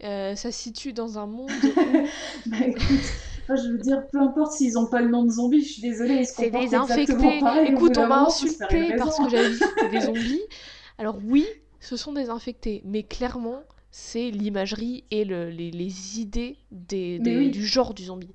Ça 0.00 0.34
se 0.36 0.50
situe 0.50 0.92
dans 0.92 1.18
un 1.18 1.26
monde 1.26 1.50
Bah 2.46 2.56
écoute, 2.66 2.82
enfin, 3.44 3.56
je 3.56 3.68
veux 3.68 3.78
dire, 3.78 4.06
peu 4.08 4.18
importe 4.20 4.52
s'ils 4.52 4.76
ont 4.78 4.86
pas 4.86 5.00
le 5.00 5.08
nom 5.08 5.24
de 5.24 5.30
zombie, 5.30 5.62
je 5.64 5.72
suis 5.74 5.82
désolée, 5.82 6.16
ils 6.16 6.26
se 6.26 6.34
comportent 6.34 6.64
des 6.68 6.74
infectés. 6.74 7.38
pareil. 7.40 7.72
Écoute, 7.72 7.96
on 7.98 8.06
m'a 8.06 8.22
insulté 8.22 8.94
parce 8.98 9.18
que 9.18 9.28
j'avais 9.30 9.50
dit 9.50 9.58
que 9.58 9.64
c'était 9.66 9.88
des 9.88 10.00
zombies. 10.06 10.42
Alors 10.98 11.18
oui, 11.24 11.46
ce 11.80 11.96
sont 11.96 12.12
des 12.12 12.30
infectés, 12.30 12.82
mais 12.84 13.02
clairement, 13.02 13.62
c'est 13.90 14.30
l'imagerie 14.30 15.04
et 15.10 15.24
le- 15.24 15.50
les, 15.50 15.70
les 15.70 16.20
idées 16.20 16.56
des, 16.72 17.18
Mais 17.20 17.30
des- 17.30 17.38
oui. 17.38 17.50
du 17.50 17.64
genre 17.66 17.94
du 17.94 18.04
zombie. 18.04 18.32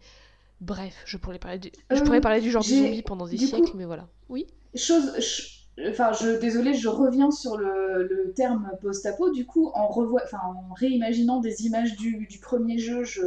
Bref, 0.62 0.94
je 1.06 1.18
pourrais 1.18 1.39
parler 1.39 1.58
du, 1.60 1.72
je 1.89 1.96
Euh, 1.96 2.04
pourrais 2.04 2.22
parler 2.22 2.42
du 2.42 2.51
genre 2.51 2.63
du 2.63 2.75
zombie 2.75 3.01
pendant 3.01 3.28
des 3.28 3.38
coup- 3.38 3.46
siècles, 3.46 3.72
mais 3.75 3.86
voilà. 3.86 4.08
Oui? 4.30 4.46
Chose, 4.75 5.12
ch- 5.13 5.59
enfin, 5.89 6.12
je, 6.13 6.39
désolée, 6.39 6.74
je 6.74 6.88
reviens 6.89 7.31
sur 7.31 7.57
le, 7.57 8.07
le 8.09 8.33
terme 8.33 8.69
post-apo. 8.81 9.31
Du 9.31 9.45
coup, 9.45 9.67
en, 9.74 9.89
enfin, 10.24 10.39
en 10.45 10.74
réimaginant 10.74 11.39
des 11.39 11.65
images 11.65 11.95
du, 11.95 12.27
du 12.29 12.39
premier 12.39 12.77
jeu, 12.77 13.03
je, 13.03 13.21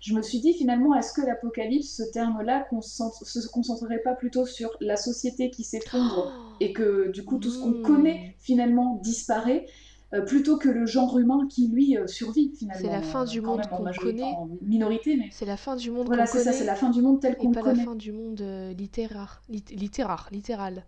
je 0.00 0.14
me 0.14 0.22
suis 0.22 0.40
dit 0.40 0.54
finalement, 0.54 0.94
est-ce 0.94 1.12
que 1.12 1.20
l'apocalypse, 1.22 1.96
ce 1.96 2.02
terme-là, 2.12 2.66
se 2.80 3.48
concentrerait 3.48 4.02
pas 4.02 4.14
plutôt 4.14 4.46
sur 4.46 4.70
la 4.80 4.96
société 4.96 5.50
qui 5.50 5.64
s'effondre 5.64 6.32
et 6.60 6.72
que 6.72 7.10
du 7.10 7.24
coup 7.24 7.38
tout 7.38 7.50
ce 7.50 7.58
qu'on 7.58 7.70
Mm. 7.70 7.82
connaît 7.82 8.20
finalement 8.38 8.96
disparaît 9.02 9.66
euh, 10.12 10.22
plutôt 10.22 10.58
que 10.58 10.68
le 10.68 10.86
genre 10.86 11.18
humain 11.18 11.46
qui 11.48 11.68
lui 11.68 11.96
euh, 11.96 12.06
survit 12.06 12.52
finalement? 12.58 12.80
C'est 12.82 12.92
la 12.92 13.02
fin 13.02 13.24
du 13.24 13.40
monde 13.40 13.62
qu'on 13.68 13.84
connaît. 13.92 14.22
En 14.22 14.48
minorité, 14.62 15.16
mais 15.16 15.30
C'est 15.30 15.46
la 15.46 15.56
fin 15.56 15.76
du 15.76 15.90
monde 15.90 16.06
voilà, 16.06 16.26
qu'on 16.26 16.32
c'est 16.32 16.38
ça, 16.38 16.44
connaît 16.44 16.58
c'est 16.58 16.64
la 16.64 16.74
fin 16.74 16.90
du 16.90 17.00
monde 17.02 17.20
tel 17.20 17.32
et 17.32 17.36
qu'on 17.36 17.48
le 17.48 17.54
pas 17.54 17.60
la 17.62 17.64
connaît. 17.64 17.84
fin 17.84 17.94
du 17.94 18.12
monde 18.12 18.40
euh, 18.40 18.72
littéraire, 18.72 19.42
lit- 19.48 19.64
littéraire, 19.70 20.28
littéral. 20.32 20.84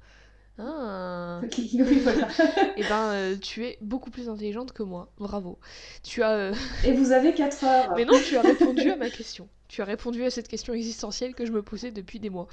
Ah. 0.65 1.41
Oui, 1.59 2.01
voilà. 2.03 2.29
Eh 2.77 2.83
ben, 2.85 3.11
euh, 3.13 3.37
tu 3.37 3.65
es 3.67 3.79
beaucoup 3.81 4.11
plus 4.11 4.29
intelligente 4.29 4.73
que 4.73 4.83
moi. 4.83 5.11
Bravo. 5.19 5.59
Tu 6.03 6.23
as. 6.23 6.31
euh, 6.33 6.55
Et 6.85 6.93
vous 6.93 7.13
avez 7.13 7.35
4 7.35 7.65
heures. 7.65 7.93
Mais 7.97 8.05
non, 8.05 8.15
tu 8.25 8.37
as 8.37 8.43
répondu 8.43 8.91
à 8.91 8.97
ma 8.97 9.11
question. 9.11 9.49
Tu 9.69 9.81
as 9.81 9.85
répondu 9.87 10.23
à 10.25 10.31
cette 10.31 10.49
question 10.49 10.75
existentielle 10.75 11.35
que 11.35 11.47
je 11.47 11.53
me 11.53 11.63
posais 11.63 11.91
depuis 11.91 12.21
des 12.21 12.29
mois. 12.29 12.47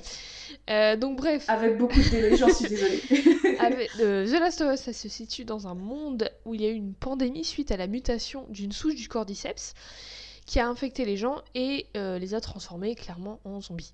Euh, 0.69 0.95
donc 0.95 1.17
bref, 1.17 1.43
Avec 1.49 1.77
beaucoup 1.77 1.99
de 2.01 2.09
délai, 2.09 2.37
j'en 2.37 2.47
suis 2.53 2.69
désolée. 2.69 3.01
avec- 3.59 3.91
The 3.97 4.39
Last 4.39 4.61
of 4.61 4.73
Us, 4.73 4.79
ça 4.79 4.93
se 4.93 5.09
situe 5.09 5.43
dans 5.43 5.67
un 5.67 5.75
monde 5.75 6.29
où 6.45 6.55
il 6.55 6.61
y 6.61 6.65
a 6.65 6.69
eu 6.69 6.73
une 6.75 6.93
pandémie 6.93 7.43
suite 7.43 7.71
à 7.71 7.77
la 7.77 7.87
mutation 7.87 8.45
d'une 8.49 8.71
souche 8.71 8.95
du 8.95 9.09
cordyceps 9.09 9.73
qui 10.49 10.59
a 10.59 10.67
infecté 10.67 11.05
les 11.05 11.15
gens 11.15 11.43
et 11.53 11.85
euh, 11.95 12.17
les 12.17 12.33
a 12.33 12.41
transformés 12.41 12.95
clairement 12.95 13.39
en 13.45 13.61
zombies. 13.61 13.93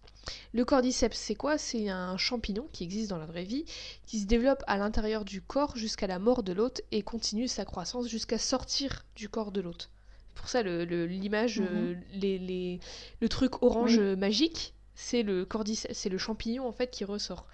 Le 0.54 0.64
cordyceps, 0.64 1.14
c'est 1.14 1.36
quoi? 1.36 1.58
C'est 1.58 1.90
un 1.90 2.16
champignon 2.16 2.70
qui 2.72 2.86
existe 2.86 3.10
dans 3.10 3.18
la 3.18 3.26
vraie 3.26 3.44
vie, 3.44 3.66
qui 4.06 4.20
se 4.22 4.26
développe 4.26 4.64
à 4.66 4.78
l'intérieur 4.78 5.26
du 5.26 5.42
corps 5.42 5.76
jusqu'à 5.76 6.08
la 6.08 6.18
mort 6.18 6.44
de 6.44 6.54
l'hôte 6.54 6.80
et 6.94 7.02
continue 7.02 7.50
sa 7.50 7.66
croissance 7.66 8.08
jusqu'à 8.08 8.38
sortir 8.38 9.04
du 9.18 9.28
corps 9.28 9.52
de 9.52 9.60
l'hôte. 9.60 9.90
Pour 10.34 10.48
ça, 10.48 10.64
le- 10.64 10.86
le- 10.86 11.06
l'image, 11.06 11.60
Mhm. 11.60 11.68
euh, 11.70 11.96
les, 12.14 12.38
les- 12.40 12.80
le 13.20 13.28
truc 13.28 13.62
orange 13.62 13.98
Oui. 13.98 14.16
magique, 14.16 14.74
c'est 14.96 15.24
le 15.24 15.44
cordyceps, 15.44 15.92
c'est 15.94 16.08
le 16.08 16.18
champignon 16.18 16.66
en 16.66 16.72
fait 16.72 16.90
qui 16.90 17.04
ressort. 17.04 17.48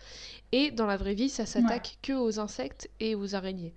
Et 0.52 0.70
dans 0.70 0.86
la 0.86 0.98
vraie 0.98 1.16
vie, 1.16 1.30
ça 1.30 1.48
s'attaque 1.48 1.98
que 2.04 2.14
aux 2.14 2.40
insectes 2.40 2.88
et 3.00 3.16
aux 3.16 3.34
araignées. 3.34 3.74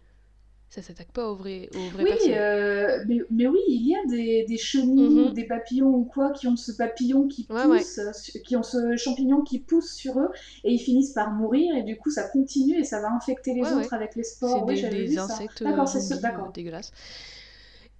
Ça 0.74 0.82
s'attaque 0.82 1.12
pas 1.12 1.30
aux 1.30 1.36
vrais, 1.36 1.70
aux 1.72 1.88
vraies 1.88 2.04
Oui, 2.04 2.10
personnes. 2.14 2.34
euh, 2.34 3.04
mais, 3.06 3.18
mais 3.30 3.46
oui, 3.46 3.58
il 3.68 3.86
y 3.86 3.94
a 3.94 4.04
des, 4.08 4.44
des 4.48 4.56
chenilles 4.56 5.20
Mhm. 5.20 5.22
ou 5.22 5.32
des 5.32 5.44
papillons 5.44 5.88
ou 5.94 6.04
quoi 6.04 6.32
qui 6.32 6.46
ont 6.48 6.56
ce 6.56 6.72
papillon 6.72 7.28
qui 7.28 7.48
Ouais, 7.48 7.56
pousse, 7.56 7.98
euh, 7.98 8.10
qui 8.44 8.56
ont 8.56 8.62
ce 8.62 8.96
champignon 8.96 9.42
qui 9.42 9.60
pousse 9.60 9.92
sur 9.94 10.18
eux 10.18 10.28
et 10.64 10.72
ils 10.72 10.78
finissent 10.78 11.12
par 11.12 11.32
mourir 11.32 11.74
et 11.76 11.82
du 11.82 11.96
coup 11.96 12.10
ça 12.10 12.28
continue 12.28 12.78
et 12.78 12.84
ça 12.84 13.00
va 13.00 13.10
infecter 13.12 13.54
les 13.54 13.62
Ouais, 13.62 13.72
autres 13.72 13.94
avec 13.94 14.16
les 14.16 14.24
C'est 14.42 14.60
spores. 14.60 14.64
Oui, 14.66 14.82
des, 14.82 14.90
des 14.90 15.18
insectes 15.18 15.62
D'accord, 15.62 15.84
euh, 15.86 16.00
c'est 16.00 16.20
dégueulasses. 16.52 16.92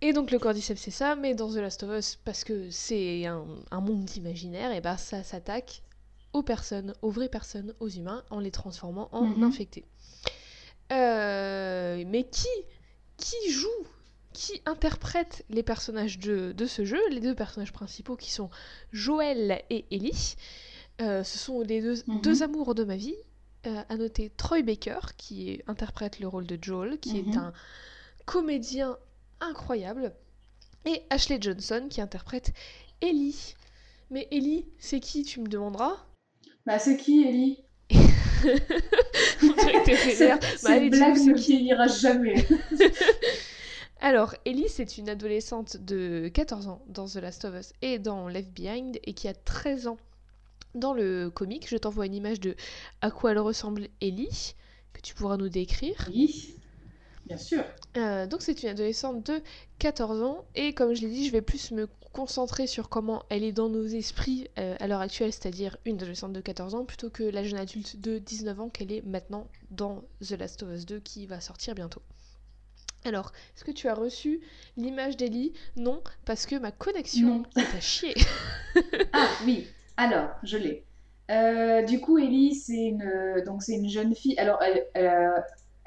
Et 0.01 0.13
donc 0.13 0.31
le 0.31 0.39
cordyceps 0.39 0.77
c'est 0.81 0.91
ça, 0.93 1.17
mais 1.17 1.35
dans 1.35 1.51
The 1.51 1.57
Last 1.57 1.83
of 1.83 1.99
Us, 1.99 2.17
parce 2.25 2.45
que 2.45 2.71
c'est 2.71 3.27
un, 3.27 3.45
un 3.71 3.81
monde 3.81 4.09
imaginaire, 4.17 4.73
et 4.73 4.81
bah 4.81 4.97
ça 4.97 5.23
s'attaque 5.23 5.83
aux 6.33 6.43
personnes, 6.43 6.93
aux 7.03 7.11
vraies 7.11 7.29
personnes, 7.29 7.75
aux 7.81 7.89
humains, 7.89 8.25
en 8.31 8.41
les 8.41 8.51
transformant 8.51 9.09
en 9.13 9.31
Mhm. 9.37 9.43
infectés. 9.43 9.85
Euh, 10.93 12.05
mais 12.07 12.25
qui, 12.25 12.49
qui 13.17 13.51
joue, 13.51 13.69
qui 14.33 14.61
interprète 14.67 15.45
les 15.49 15.63
personnages 15.63 16.19
de, 16.19 16.53
de 16.53 16.67
ce 16.67 16.85
jeu, 16.85 17.01
les 17.11 17.21
deux 17.21 17.35
personnages 17.35 17.73
principaux 17.73 18.17
qui 18.17 18.31
sont 18.31 18.51
Joël 18.93 19.63
et 19.71 19.85
Ellie. 19.91 20.37
Euh, 21.01 21.25
ce 21.25 21.39
sont 21.39 21.61
les 21.63 21.81
deux, 21.81 22.03
Mhm. 22.07 22.21
deux 22.21 22.43
amours 22.43 22.75
de 22.75 22.85
ma 22.85 22.97
vie. 22.97 23.17
Euh, 23.67 23.83
à 23.89 23.97
noter 23.97 24.29
Troy 24.37 24.61
Baker 24.63 24.99
qui 25.17 25.63
interprète 25.67 26.21
le 26.21 26.29
rôle 26.29 26.47
de 26.47 26.59
Joel, 26.61 26.99
qui 27.01 27.19
est 27.21 27.23
Mhm. 27.23 27.39
un 27.39 27.53
comédien 28.27 28.99
incroyable, 29.41 30.15
et 30.85 31.03
Ashley 31.09 31.39
Johnson 31.41 31.87
qui 31.89 32.03
interprète 32.03 32.53
Ellie. 33.01 33.55
Mais 34.11 34.29
Ellie, 34.31 34.67
c'est 34.79 35.01
qui, 35.01 35.23
tu 35.23 35.41
me 35.41 35.47
demanderas? 35.49 35.97
Bah, 36.67 36.79
c'est 36.79 36.99
qui, 36.99 37.25
Ellie? 37.27 37.65
Cette, 40.17 40.63
Bah, 40.63 40.79
blague 40.79 41.17
c'est 41.17 41.25
ne 41.25 41.35
qui 41.35 41.53
vieillira 41.53 41.87
jamais. 41.87 42.47
Alors, 44.01 44.35
Ellie, 44.45 44.69
c'est 44.69 44.99
une 44.99 45.09
adolescente 45.09 45.79
de 45.79 46.29
14 46.29 46.69
ans 46.69 46.83
dans 46.89 47.07
The 47.07 47.17
Last 47.17 47.45
of 47.47 47.55
Us 47.59 47.73
et 47.81 47.99
dans 47.99 48.29
Left 48.29 48.51
Behind, 48.51 48.99
et 49.03 49.15
qui 49.15 49.29
a 49.29 49.33
13 49.33 49.87
ans 49.87 49.97
dans 50.75 50.93
le 50.93 51.31
comic. 51.31 51.69
Je 51.69 51.77
t'envoie 51.77 52.07
une 52.07 52.15
image 52.15 52.41
de 52.41 52.55
à 53.01 53.11
quoi 53.11 53.31
elle 53.31 53.39
ressemble 53.39 53.89
Ellie, 54.01 54.55
que 54.93 55.01
tu 55.01 55.15
pourras 55.15 55.37
nous 55.37 55.49
décrire. 55.49 56.09
Oui, 56.13 56.57
bien 57.27 57.39
sûr. 57.39 57.65
Euh, 57.97 58.27
donc 58.27 58.43
c'est 58.43 58.63
une 58.63 58.69
adolescente 58.71 59.25
de 59.25 59.41
14 59.79 60.23
ans 60.23 60.45
et 60.55 60.75
comme 60.75 60.95
je 60.95 61.03
l'ai 61.03 61.11
dit, 61.11 61.27
je 61.27 61.33
vais 61.33 61.43
plus 61.43 61.71
me 61.71 61.89
concentrer 62.15 62.67
sur 62.67 62.89
comment 62.89 63.25
elle 63.29 63.43
est 63.43 63.53
dans 63.53 63.69
nos 63.69 63.85
esprits 63.85 64.49
euh, 64.59 64.77
à 64.79 64.87
l'heure 64.87 65.01
actuelle, 65.01 65.33
c'est-à-dire 65.33 65.77
une 65.85 65.97
adolescente 65.97 66.33
de 66.33 66.41
14 66.41 66.75
ans, 66.77 66.85
plutôt 66.85 67.11
que 67.11 67.25
la 67.25 67.43
jeune 67.43 67.59
adulte 67.59 68.01
de 68.01 68.19
19 68.19 68.61
ans 68.61 68.69
qu'elle 68.71 68.93
est 68.93 69.05
maintenant 69.05 69.49
dans 69.71 70.05
The 70.27 70.39
Last 70.39 70.63
of 70.63 70.71
Us 70.71 70.87
2 70.87 71.01
qui 71.01 71.27
va 71.27 71.41
sortir 71.41 71.75
bientôt. 71.75 72.01
Alors, 73.05 73.33
est-ce 73.55 73.65
que 73.65 73.73
tu 73.73 73.89
as 73.89 73.95
reçu 73.95 74.41
l'image 74.77 75.17
d'Ellie? 75.17 75.53
Non, 75.77 76.03
parce 76.25 76.47
que 76.47 76.57
ma 76.57 76.71
connexion 76.71 77.43
est 77.57 77.77
à 77.77 77.81
chier. 77.81 78.15
Ah 79.13 79.29
oui, 79.45 79.67
alors, 79.97 80.31
je 80.43 80.57
l'ai. 80.57 80.85
du 81.87 82.01
coup, 82.01 82.19
Ellie, 82.19 82.55
c'est 82.55 82.87
une, 82.87 83.43
donc 83.45 83.63
c'est 83.63 83.75
une 83.75 83.89
jeune 83.89 84.15
fille. 84.15 84.39
Alors, 84.39 84.61
elle, 84.63 84.87
elle, 84.95 85.31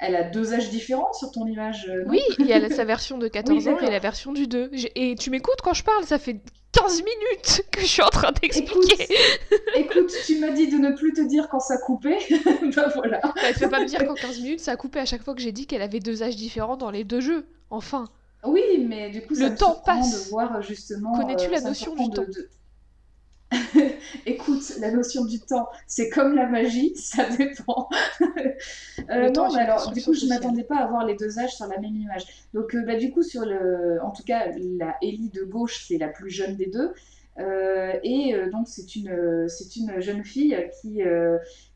a, 0.00 0.22
deux 0.22 0.54
âges 0.54 0.70
différents 0.70 1.12
sur 1.12 1.30
ton 1.30 1.46
image. 1.46 1.90
oui, 2.06 2.20
il 2.38 2.46
y 2.46 2.52
a 2.52 2.68
sa 2.70 2.84
version 2.84 3.18
de 3.18 3.28
14 3.38 3.68
ans 3.68 3.78
et 3.78 3.90
la 3.90 3.98
version 3.98 4.32
du 4.32 4.46
2. 4.46 4.70
Et 4.94 5.14
tu 5.16 5.30
m'écoutes 5.30 5.60
quand 5.62 5.74
je 5.74 5.84
parle, 5.84 6.04
ça 6.04 6.18
fait 6.18 6.40
15 6.72 7.02
minutes 7.02 7.64
que 7.72 7.80
je 7.80 7.86
suis 7.86 8.02
en 8.02 8.10
train 8.10 8.32
d'expliquer. 8.32 9.08
Écoute, 9.76 10.12
tu 10.26 10.38
m'as 10.38 10.50
dit 10.50 10.68
de 10.68 10.76
ne 10.76 10.92
plus 10.92 11.12
te 11.12 11.20
dire 11.20 11.48
quand 11.48 11.60
ça 11.60 11.78
coupait. 11.78 12.18
bah 12.76 12.88
voilà. 12.94 13.20
Bah, 13.22 13.34
elle 13.44 13.54
fait 13.54 13.68
pas 13.68 13.80
me 13.80 13.86
dire 13.86 14.06
qu'en 14.06 14.14
15 14.14 14.40
minutes 14.40 14.60
ça 14.60 14.72
a 14.72 14.76
coupé 14.76 14.98
à 15.00 15.04
chaque 15.04 15.22
fois 15.22 15.34
que 15.34 15.40
j'ai 15.40 15.52
dit 15.52 15.66
qu'elle 15.66 15.82
avait 15.82 16.00
deux 16.00 16.22
âges 16.22 16.36
différents 16.36 16.76
dans 16.76 16.90
les 16.90 17.04
deux 17.04 17.20
jeux. 17.20 17.46
Enfin. 17.70 18.08
Oui, 18.44 18.62
mais 18.86 19.10
du 19.10 19.22
coup, 19.22 19.34
ça 19.34 19.48
le 19.48 19.56
temps 19.56 19.82
passe. 19.84 20.26
de 20.26 20.30
voir 20.30 20.62
justement. 20.62 21.18
Connais-tu 21.18 21.50
la 21.50 21.60
notion 21.60 21.94
du 21.96 22.10
temps? 22.10 22.24
Écoute, 24.26 24.74
la 24.78 24.90
notion 24.90 25.24
du 25.24 25.40
temps, 25.40 25.68
c'est 25.86 26.08
comme 26.10 26.34
la 26.34 26.46
magie, 26.46 26.92
ça 26.96 27.24
dépend. 27.28 27.88
euh, 29.10 29.30
non, 29.30 29.52
mais 29.52 29.60
alors, 29.60 29.90
du 29.92 30.02
coup, 30.02 30.14
je 30.14 30.26
m'attendais 30.26 30.64
pas 30.64 30.76
à 30.76 30.86
voir 30.86 31.06
les 31.06 31.14
deux 31.14 31.38
âges 31.38 31.54
sur 31.54 31.66
la 31.66 31.78
même 31.78 31.96
image. 31.96 32.24
Donc, 32.52 32.74
euh, 32.74 32.82
bah, 32.84 32.96
du 32.96 33.10
coup, 33.10 33.22
sur 33.22 33.44
le, 33.44 33.98
en 34.02 34.10
tout 34.10 34.22
cas, 34.24 34.46
la 34.78 34.96
Ellie 35.02 35.30
de 35.30 35.44
gauche, 35.44 35.84
c'est 35.88 35.98
la 35.98 36.08
plus 36.08 36.30
jeune 36.30 36.56
des 36.56 36.66
deux. 36.66 36.92
Euh, 37.38 37.92
et 38.02 38.34
donc, 38.50 38.66
c'est 38.66 38.96
une, 38.96 39.46
c'est 39.48 39.76
une 39.76 40.00
jeune 40.00 40.24
fille 40.24 40.56
qui, 40.80 41.02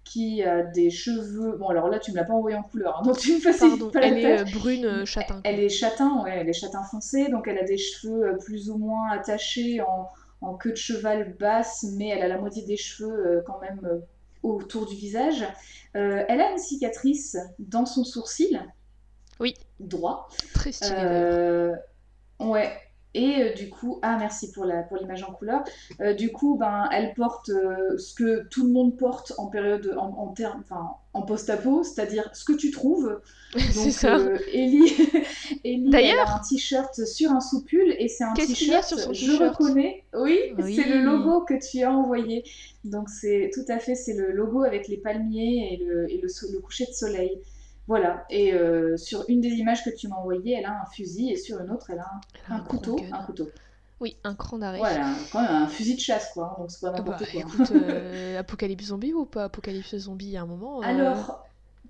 qui 0.04 0.42
a 0.42 0.62
des 0.62 0.90
cheveux. 0.90 1.56
Bon, 1.56 1.68
alors 1.68 1.88
là, 1.88 2.00
tu 2.00 2.10
me 2.10 2.16
l'as 2.16 2.24
pas 2.24 2.34
envoyé 2.34 2.56
en 2.56 2.64
couleur, 2.64 2.98
hein, 2.98 3.06
donc 3.06 3.18
tu 3.18 3.34
me 3.34 3.40
facilites 3.40 3.92
pas 3.92 4.00
Elle 4.02 4.18
est 4.18 4.52
brune 4.52 5.06
châtain. 5.06 5.40
Elle, 5.44 5.54
elle 5.54 5.60
est 5.60 5.68
châtain, 5.68 6.22
ouais, 6.24 6.36
elle 6.40 6.48
est 6.48 6.52
châtain 6.52 6.82
foncé, 6.82 7.28
donc 7.28 7.46
elle 7.46 7.58
a 7.58 7.64
des 7.64 7.78
cheveux 7.78 8.36
plus 8.44 8.70
ou 8.70 8.76
moins 8.76 9.10
attachés 9.12 9.80
en 9.80 10.08
en 10.42 10.54
queue 10.54 10.72
de 10.72 10.76
cheval 10.76 11.36
basse, 11.38 11.84
mais 11.96 12.08
elle 12.08 12.22
a 12.22 12.28
la 12.28 12.38
moitié 12.38 12.64
des 12.64 12.76
cheveux 12.76 13.26
euh, 13.26 13.42
quand 13.46 13.60
même 13.60 13.80
euh, 13.84 14.00
autour 14.42 14.86
du 14.86 14.94
visage. 14.94 15.44
Euh, 15.96 16.24
elle 16.28 16.40
a 16.40 16.50
une 16.50 16.58
cicatrice 16.58 17.36
dans 17.58 17.86
son 17.86 18.04
sourcil. 18.04 18.60
Oui. 19.40 19.54
Droit. 19.80 20.28
Très 20.54 20.72
stylé. 20.72 21.72
ouais. 22.40 22.72
Et 23.14 23.42
euh, 23.42 23.52
du 23.52 23.68
coup, 23.68 23.98
ah 24.02 24.16
merci 24.18 24.50
pour 24.52 24.64
la 24.64 24.82
pour 24.82 24.96
l'image 24.96 25.22
en 25.22 25.32
couleur. 25.32 25.62
Euh, 26.00 26.14
du 26.14 26.32
coup, 26.32 26.56
ben 26.56 26.88
elle 26.92 27.12
porte 27.14 27.50
euh, 27.50 27.98
ce 27.98 28.14
que 28.14 28.44
tout 28.48 28.66
le 28.66 28.72
monde 28.72 28.96
porte 28.96 29.34
en 29.36 29.46
période 29.46 29.94
en, 29.98 30.08
en 30.08 30.28
terme, 30.28 30.62
enfin 30.64 30.92
en 31.12 31.22
post-apo, 31.22 31.82
c'est-à-dire 31.82 32.30
ce 32.32 32.44
que 32.44 32.54
tu 32.54 32.70
trouves. 32.70 33.20
C'est 33.72 33.90
ça. 33.90 34.16
Ellie, 34.54 34.90
Ellie 35.64 35.90
elle 35.94 36.18
a 36.18 36.36
un 36.36 36.38
t-shirt 36.38 37.04
sur 37.04 37.32
un 37.32 37.40
soupule 37.40 37.94
et 37.98 38.08
c'est 38.08 38.24
un 38.24 38.32
t-shirt. 38.32 38.94
Je 39.12 39.32
reconnais. 39.32 40.04
Oui, 40.14 40.38
oui. 40.58 40.74
c'est 40.74 40.88
le 40.88 41.02
logo 41.02 41.42
que 41.42 41.54
tu 41.54 41.82
as 41.82 41.92
envoyé. 41.92 42.44
Donc 42.84 43.10
c'est 43.10 43.50
tout 43.52 43.64
à 43.68 43.78
fait 43.78 43.94
c'est 43.94 44.14
le 44.14 44.32
logo 44.32 44.62
avec 44.62 44.88
les 44.88 44.96
palmiers 44.96 45.74
et 45.74 45.84
le, 45.84 46.10
et 46.10 46.16
le, 46.16 46.28
le 46.50 46.58
coucher 46.60 46.86
de 46.86 46.92
soleil. 46.92 47.42
Voilà, 47.92 48.24
et 48.30 48.54
euh, 48.54 48.96
sur 48.96 49.22
une 49.28 49.42
des 49.42 49.50
images 49.50 49.84
que 49.84 49.90
tu 49.90 50.08
m'as 50.08 50.16
envoyées, 50.16 50.54
elle 50.54 50.64
a 50.64 50.80
un 50.80 50.86
fusil, 50.86 51.30
et 51.30 51.36
sur 51.36 51.60
une 51.60 51.70
autre, 51.70 51.90
elle 51.90 51.98
a 51.98 52.10
un, 52.48 52.60
couteau, 52.60 52.98
un 53.12 53.22
couteau. 53.24 53.50
Oui, 54.00 54.16
un 54.24 54.34
cran 54.34 54.56
d'arrêt. 54.56 54.78
Voilà, 54.78 55.12
quand 55.30 55.42
même 55.42 55.50
un 55.50 55.68
fusil 55.68 55.96
de 55.96 56.00
chasse, 56.00 56.30
quoi. 56.32 56.54
Hein, 56.56 56.60
donc 56.62 56.70
c'est 56.70 56.80
pas 56.80 56.90
n'importe 56.90 57.20
bah, 57.20 57.26
quoi. 57.30 57.40
Écoute, 57.42 57.72
euh, 57.72 58.38
Apocalypse 58.40 58.86
zombie 58.86 59.12
ou 59.12 59.26
pas 59.26 59.44
Apocalypse 59.44 59.94
zombie 59.94 60.38
à 60.38 60.40
un 60.40 60.46
moment 60.46 60.80
euh, 60.80 60.86
Alors, 60.86 61.44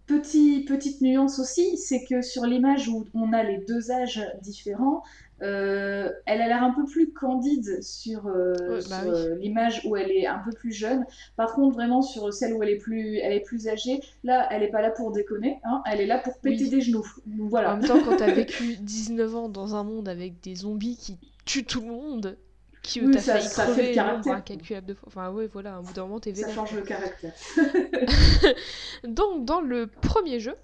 petit, 0.09 0.65
petite 0.65 1.03
nuance 1.03 1.39
aussi, 1.39 1.79
c'est 1.79 2.05
que 2.05 2.21
sur 2.21 2.47
l'image 2.47 2.89
où 2.89 3.07
on 3.15 3.33
a 3.33 3.45
les 3.45 3.59
deux 3.59 3.93
âges 3.93 4.27
différents, 4.41 5.05
euh, 5.43 6.09
elle 6.27 6.41
a 6.41 6.47
l'air 6.47 6.63
un 6.63 6.73
peu 6.73 6.85
plus 6.85 7.13
candide 7.13 7.83
sur, 7.83 8.27
euh, 8.27 8.81
bah 8.89 9.03
euh, 9.07 9.35
l'image 9.37 9.83
où 9.85 9.97
elle 9.97 10.11
est 10.11 10.27
un 10.27 10.39
peu 10.39 10.53
plus 10.53 10.73
jeune. 10.73 11.05
Par 11.37 11.55
contre, 11.55 11.75
vraiment 11.75 12.01
sur 12.01 12.33
celle 12.33 12.55
où 12.55 12.63
elle 12.63 12.69
est 12.69 12.79
plus, 12.79 13.17
elle 13.19 13.33
est 13.33 13.41
plus 13.41 13.67
âgée, 13.69 14.01
là, 14.23 14.47
elle 14.51 14.61
n'est 14.61 14.71
pas 14.71 14.83
là 14.83 14.91
pour 14.91 15.11
déconner. 15.11 15.59
Hein, 15.65 15.83
elle 15.91 16.01
est 16.01 16.07
là 16.07 16.19
pour 16.19 16.39
péter 16.39 16.69
des 16.69 16.81
genoux. 16.81 17.05
voilà. 17.27 17.75
En 17.75 17.77
même 17.79 17.87
temps, 17.87 18.01
quand 18.05 18.17
tu 18.17 18.23
as 18.23 18.33
vécu 18.33 18.77
19 18.77 19.35
ans 19.35 19.49
dans 19.49 19.75
un 19.75 19.83
monde 19.83 20.09
avec 20.09 20.41
des 20.41 20.55
zombies 20.55 20.97
qui 20.97 21.19
tuent 21.45 21.65
tout 21.65 21.81
le 21.81 21.89
monde, 21.89 22.39
qui 22.83 23.01
oui, 23.01 23.19
ça, 23.19 23.41
ça 23.41 23.67
fait 23.67 23.89
le 23.89 23.95
caractère. 23.95 24.35
incalculable 24.35 24.87
de 24.87 24.95
fois. 24.95 25.09
Enfin, 25.09 25.31
ouais, 25.31 25.49
voilà, 25.49 25.75
un 25.75 25.83
bout 25.83 25.93
d'un 25.93 26.03
moment, 26.03 26.21
t'es 26.21 26.35
Ça 26.35 26.53
change 26.53 26.73
le 26.73 26.83
caractère. 26.83 27.33
Donc, 29.05 29.45
dans 29.45 29.61
le 29.61 29.87
premier 29.87 30.41
jeu, 30.41 30.55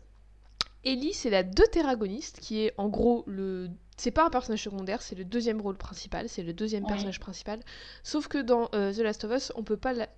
Ellie, 0.84 1.12
c'est 1.12 1.30
la 1.30 1.42
deutéragoniste, 1.42 2.40
qui 2.40 2.60
est 2.64 2.74
en 2.76 2.88
gros 2.88 3.24
le 3.26 3.68
c'est 3.98 4.12
pas 4.12 4.24
un 4.24 4.30
personnage 4.30 4.62
secondaire, 4.62 5.02
c'est 5.02 5.16
le 5.16 5.24
deuxième 5.24 5.60
rôle 5.60 5.76
principal, 5.76 6.28
c'est 6.28 6.42
le 6.42 6.52
deuxième 6.52 6.86
personnage 6.86 7.20
principal. 7.20 7.60
Sauf 8.02 8.28
que 8.28 8.38
dans 8.38 8.68
euh, 8.74 8.92
The 8.92 8.98
Last 8.98 9.24
of 9.24 9.32
Us, 9.32 9.52
on 9.56 9.64
peut 9.64 9.76
pas 9.76 9.92
la... 9.92 10.08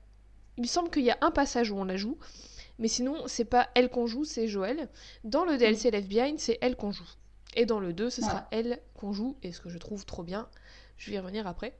Il 0.59 0.63
me 0.63 0.67
semble 0.67 0.91
qu'il 0.91 1.03
y 1.03 1.11
a 1.11 1.19
un 1.23 1.31
passage 1.31 1.71
où 1.71 1.77
on 1.77 1.85
la 1.85 1.97
joue, 1.97 2.19
mais 2.79 2.89
sinon, 2.89 3.27
c'est 3.27 3.47
pas 3.47 3.69
elle 3.75 3.89
qu'on 3.89 4.07
joue, 4.07 4.25
c'est 4.25 4.49
Joël. 4.49 4.89
Dans 5.25 5.45
le 5.45 5.57
DLC 5.57 5.91
Left 5.91 6.09
Behind, 6.09 6.39
c'est 6.39 6.59
elle 6.61 6.77
qu'on 6.77 6.93
joue. 6.93 7.09
Et 7.57 7.65
dans 7.65 7.81
le 7.81 7.93
2, 7.93 8.11
ce 8.11 8.21
sera 8.23 8.47
elle 8.51 8.81
qu'on 8.95 9.13
joue, 9.13 9.37
et 9.43 9.53
ce 9.53 9.61
que 9.61 9.71
je 9.71 9.79
trouve 9.79 10.05
trop 10.05 10.23
bien. 10.23 10.49
Je 10.99 11.11
vais 11.11 11.17
y 11.17 11.19
revenir 11.19 11.47
après. 11.47 11.75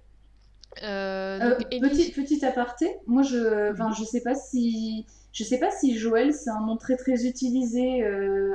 Euh, 0.83 1.39
euh, 1.41 1.81
petit, 1.81 2.13
petit 2.13 2.45
aparté, 2.45 2.97
moi 3.07 3.23
je, 3.23 3.73
enfin, 3.73 3.93
je 3.93 4.05
sais 4.05 4.23
pas 4.23 4.37
si 4.37 5.05
je 5.33 5.45
sais 5.45 5.59
pas 5.59 5.71
si 5.71 5.99
Joël 5.99 6.33
c'est 6.35 6.51
un 6.51 6.61
nom 6.61 6.77
très 6.77 6.97
très 6.97 7.27
utilisé 7.27 8.03
euh, 8.03 8.55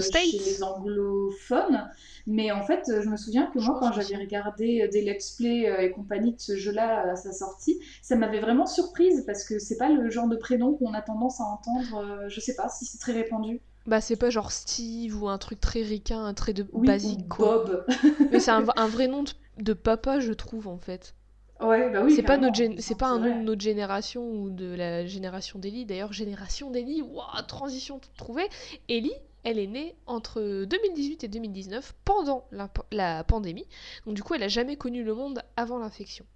chez 0.00 0.38
les 0.38 0.62
anglophones, 0.62 1.88
mais 2.26 2.50
en 2.52 2.62
fait 2.62 2.82
je 2.86 3.08
me 3.08 3.16
souviens 3.16 3.50
que 3.52 3.58
moi 3.58 3.78
quand 3.80 3.92
j'avais 3.92 4.16
regardé 4.16 4.88
des 4.88 5.02
let's 5.02 5.32
play 5.32 5.84
et 5.84 5.90
compagnie 5.90 6.32
de 6.32 6.40
ce 6.40 6.56
jeu-là 6.56 7.10
à 7.12 7.16
sa 7.16 7.32
sortie, 7.32 7.80
ça 8.02 8.16
m'avait 8.16 8.40
vraiment 8.40 8.66
surprise 8.66 9.24
parce 9.26 9.44
que 9.44 9.58
c'est 9.58 9.76
pas 9.76 9.88
le 9.88 10.10
genre 10.10 10.28
de 10.28 10.36
prénom 10.36 10.74
qu'on 10.74 10.94
a 10.94 11.02
tendance 11.02 11.40
à 11.40 11.44
entendre. 11.44 12.24
je 12.28 12.40
sais 12.40 12.54
pas 12.54 12.68
si 12.68 12.84
c'est 12.84 12.98
très 12.98 13.12
répandu. 13.12 13.60
Bah 13.86 14.00
c'est 14.00 14.16
pas 14.16 14.30
genre 14.30 14.50
Steve 14.50 15.22
ou 15.22 15.28
un 15.28 15.38
truc 15.38 15.60
très 15.60 15.82
ricain, 15.82 16.24
un 16.24 16.34
trait 16.34 16.52
de 16.52 16.66
oui, 16.72 16.86
basique. 16.86 17.28
Bob. 17.38 17.86
mais 18.32 18.40
c'est 18.40 18.50
un, 18.50 18.64
un, 18.76 18.88
vrai 18.88 19.06
nom 19.06 19.22
de, 19.22 19.30
de 19.62 19.72
papa 19.72 20.18
je 20.18 20.32
trouve 20.32 20.66
en 20.66 20.78
fait. 20.78 21.14
Ouais, 21.60 21.90
bah 21.90 22.02
oui, 22.04 22.14
c'est 22.14 22.22
pas, 22.22 22.36
notre 22.36 22.60
c'est 22.80 22.98
pas 22.98 23.06
un 23.06 23.18
nom 23.18 23.38
de 23.38 23.44
notre 23.44 23.62
génération 23.62 24.30
ou 24.30 24.50
de 24.50 24.74
la 24.74 25.06
génération 25.06 25.58
d'Ellie. 25.58 25.86
D'ailleurs, 25.86 26.12
génération 26.12 26.70
waouh, 26.70 27.42
transition 27.48 27.98
toute 27.98 28.14
trouvée. 28.14 28.46
Ellie, 28.88 29.14
elle 29.42 29.58
est 29.58 29.66
née 29.66 29.94
entre 30.06 30.64
2018 30.64 31.24
et 31.24 31.28
2019, 31.28 31.94
pendant 32.04 32.46
la, 32.90 33.24
pandémie. 33.24 33.66
Donc 34.04 34.14
du 34.14 34.22
coup, 34.22 34.34
elle 34.34 34.42
a 34.42 34.48
jamais 34.48 34.76
connu 34.76 35.02
le 35.02 35.14
monde 35.14 35.42
avant 35.56 35.78
l'infection. 35.78 36.26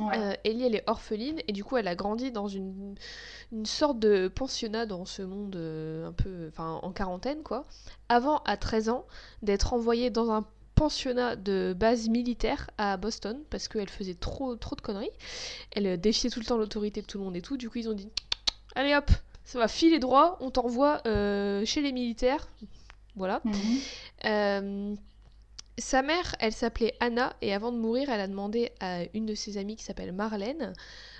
Euh, 0.00 0.32
Ellie, 0.44 0.64
elle 0.64 0.74
est 0.74 0.84
orpheline 0.86 1.40
et 1.48 1.52
du 1.52 1.64
coup, 1.64 1.76
elle 1.76 1.88
a 1.88 1.94
grandi 1.94 2.30
dans 2.30 2.48
une, 2.48 2.94
une 3.52 3.66
sorte 3.66 3.98
de 3.98 4.28
pensionnat 4.28 4.86
dans 4.86 5.04
ce 5.04 5.22
monde 5.22 5.56
euh, 5.56 6.08
un 6.08 6.12
peu, 6.12 6.48
enfin, 6.48 6.78
en 6.82 6.92
quarantaine 6.92 7.42
quoi. 7.42 7.66
Avant, 8.08 8.38
à 8.44 8.56
13 8.56 8.88
ans, 8.88 9.06
d'être 9.42 9.72
envoyée 9.72 10.10
dans 10.10 10.30
un 10.30 10.46
pensionnat 10.74 11.36
de 11.36 11.74
base 11.76 12.08
militaire 12.08 12.70
à 12.78 12.96
Boston 12.96 13.42
parce 13.50 13.68
qu'elle 13.68 13.88
faisait 13.88 14.14
trop, 14.14 14.56
trop 14.56 14.76
de 14.76 14.80
conneries. 14.80 15.10
Elle 15.72 16.00
défiait 16.00 16.30
tout 16.30 16.40
le 16.40 16.46
temps 16.46 16.56
l'autorité 16.56 17.02
de 17.02 17.06
tout 17.06 17.18
le 17.18 17.24
monde 17.24 17.36
et 17.36 17.42
tout. 17.42 17.56
Du 17.56 17.70
coup, 17.70 17.78
ils 17.78 17.88
ont 17.88 17.94
dit 17.94 18.08
Allez 18.74 18.94
hop, 18.94 19.10
ça 19.44 19.58
va 19.58 19.68
filer 19.68 19.98
droit, 19.98 20.38
on 20.40 20.50
t'envoie 20.50 21.00
euh, 21.06 21.64
chez 21.64 21.80
les 21.82 21.92
militaires. 21.92 22.48
Voilà. 23.16 23.40
Mhm. 23.44 23.54
Euh, 24.24 24.94
sa 25.78 26.02
mère, 26.02 26.34
elle 26.38 26.52
s'appelait 26.52 26.94
Anna 27.00 27.34
et 27.40 27.52
avant 27.52 27.72
de 27.72 27.78
mourir, 27.78 28.10
elle 28.10 28.20
a 28.20 28.28
demandé 28.28 28.72
à 28.80 29.02
une 29.14 29.26
de 29.26 29.34
ses 29.34 29.58
amies 29.58 29.76
qui 29.76 29.84
s'appelle 29.84 30.12
Marlène 30.12 30.74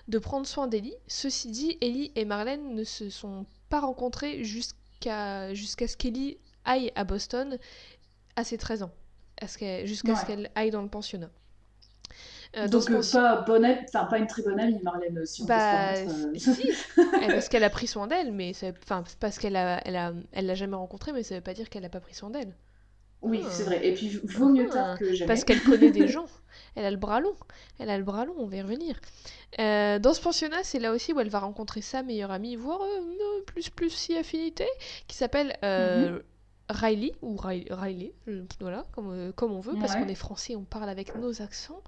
de 0.08 0.18
prendre 0.18 0.46
soin 0.46 0.66
d'Ellie. 0.66 0.94
Ceci 1.06 1.50
dit, 1.50 1.78
Ellie 1.80 2.12
et 2.16 2.24
Marlène 2.24 2.74
ne 2.74 2.84
se 2.84 3.10
sont 3.10 3.46
pas 3.68 3.80
rencontrées 3.80 4.44
jusqu'à 4.44 5.52
jusqu'à 5.54 5.88
ce 5.88 5.96
qu'Ellie 5.96 6.38
aille 6.64 6.92
à 6.94 7.04
Boston 7.04 7.58
à 8.36 8.44
ses 8.44 8.58
13 8.58 8.84
ans 8.84 8.92
jusqu'à 9.84 10.16
ce 10.16 10.26
qu'elle 10.26 10.50
aille 10.54 10.70
dans 10.70 10.82
le 10.82 10.88
pensionnat. 10.88 11.30
Euh, 12.56 12.68
donc 12.68 12.90
euh, 12.90 13.00
pas, 13.12 13.40
bonne, 13.42 13.64
enfin, 13.64 14.04
pas 14.04 14.18
une 14.18 14.26
très 14.26 14.42
bonne 14.42 14.60
amie, 14.60 14.78
Marlène, 14.82 15.24
si 15.24 15.42
on 15.42 15.46
bah, 15.46 15.94
peut 15.94 16.38
se 16.38 16.50
euh. 16.50 16.54
si, 16.54 16.70
parce 17.26 17.48
qu'elle 17.48 17.64
a 17.64 17.70
pris 17.70 17.86
soin 17.86 18.06
d'elle, 18.06 18.30
mais 18.30 18.52
enfin, 18.82 19.04
parce 19.20 19.38
qu'elle 19.38 19.56
a, 19.56 19.80
elle 19.86 19.96
a, 19.96 20.12
elle 20.32 20.46
l'a 20.46 20.54
jamais 20.54 20.76
rencontrée, 20.76 21.12
mais 21.12 21.22
ça 21.22 21.34
veut 21.34 21.40
pas 21.40 21.54
dire 21.54 21.70
qu'elle 21.70 21.84
a 21.86 21.88
pas 21.88 22.00
pris 22.00 22.14
soin 22.14 22.28
d'elle. 22.28 22.54
Oui, 23.22 23.40
ah. 23.42 23.48
c'est 23.50 23.62
vrai. 23.62 23.86
Et 23.86 23.94
puis, 23.94 24.20
vaut 24.24 24.50
mieux 24.50 24.68
tard 24.68 24.98
que 24.98 25.14
jamais. 25.14 25.28
Parce 25.28 25.44
qu'elle 25.44 25.62
connaît 25.62 25.92
des 25.92 26.08
gens. 26.08 26.26
Elle 26.74 26.84
a 26.84 26.90
le 26.90 26.98
bras 26.98 27.20
long. 27.20 27.36
Elle 27.78 27.88
a 27.88 27.96
le 27.96 28.04
bras 28.04 28.26
long, 28.26 28.34
on 28.36 28.46
va 28.46 28.56
y 28.56 28.62
revenir. 28.62 29.00
dans 29.56 30.12
ce 30.12 30.20
pensionnat, 30.20 30.62
c'est 30.62 30.78
là 30.78 30.92
aussi 30.92 31.14
où 31.14 31.20
elle 31.20 31.30
va 31.30 31.38
rencontrer 31.38 31.80
sa 31.80 32.02
meilleure 32.02 32.32
amie, 32.32 32.56
voire 32.56 32.80
plus 33.46 33.70
plus 33.70 33.90
si 33.90 34.14
affinité, 34.14 34.66
qui 35.06 35.16
s'appelle 35.16 35.56
mhm. 35.62 36.20
Riley, 36.72 37.12
ou 37.22 37.36
Riley, 37.36 38.12
voilà, 38.60 38.84
comme, 38.92 39.10
euh, 39.10 39.32
comme 39.32 39.52
on 39.52 39.60
veut, 39.60 39.74
parce 39.78 39.94
qu'on 39.94 40.08
est 40.08 40.14
français, 40.14 40.56
on 40.56 40.64
parle 40.64 40.88
avec 40.88 41.14
nos 41.16 41.42
accents. 41.42 41.82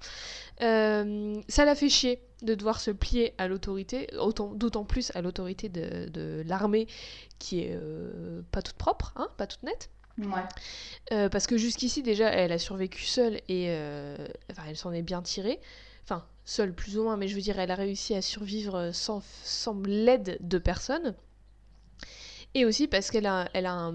Euh, 0.61 1.41
ça 1.47 1.65
l'a 1.65 1.75
fait 1.75 1.89
chier 1.89 2.21
de 2.41 2.55
devoir 2.55 2.79
se 2.79 2.91
plier 2.91 3.33
à 3.37 3.47
l'autorité, 3.47 4.07
d'autant 4.55 4.85
plus 4.85 5.11
à 5.15 5.21
l'autorité 5.21 5.69
de, 5.69 6.09
de 6.09 6.43
l'armée 6.45 6.87
qui 7.39 7.61
est 7.61 7.73
euh, 7.73 8.41
pas 8.51 8.61
toute 8.61 8.75
propre, 8.75 9.13
hein, 9.15 9.27
pas 9.37 9.47
toute 9.47 9.63
nette. 9.63 9.89
Ouais. 10.17 11.27
parce 11.29 11.45
que 11.45 11.57
jusqu'ici 11.57 12.01
déjà 12.01 12.29
elle 12.29 12.53
a 12.53 12.57
survécu 12.57 13.03
seule 13.03 13.41
et 13.49 13.69
enfin 14.49 14.63
elle 14.69 14.77
s'en 14.77 14.93
est 14.93 15.01
bien 15.01 15.21
tirée. 15.21 15.59
Enfin, 16.05 16.23
seule 16.45 16.73
plus 16.73 16.97
ou 16.97 17.03
moins, 17.03 17.17
mais 17.17 17.27
je 17.27 17.35
veux 17.35 17.41
dire, 17.41 17.59
elle 17.59 17.71
a 17.71 17.75
réussi 17.75 18.13
à 18.13 18.21
survivre 18.21 18.91
sans, 18.93 19.23
sans 19.43 19.81
l'aide 19.85 20.37
de 20.39 20.57
personne. 20.57 21.15
Et 22.55 22.63
aussi 22.63 22.87
parce 22.87 23.11
qu'elle 23.11 23.27
a, 23.27 23.49
elle 23.53 23.65
a 23.65 23.91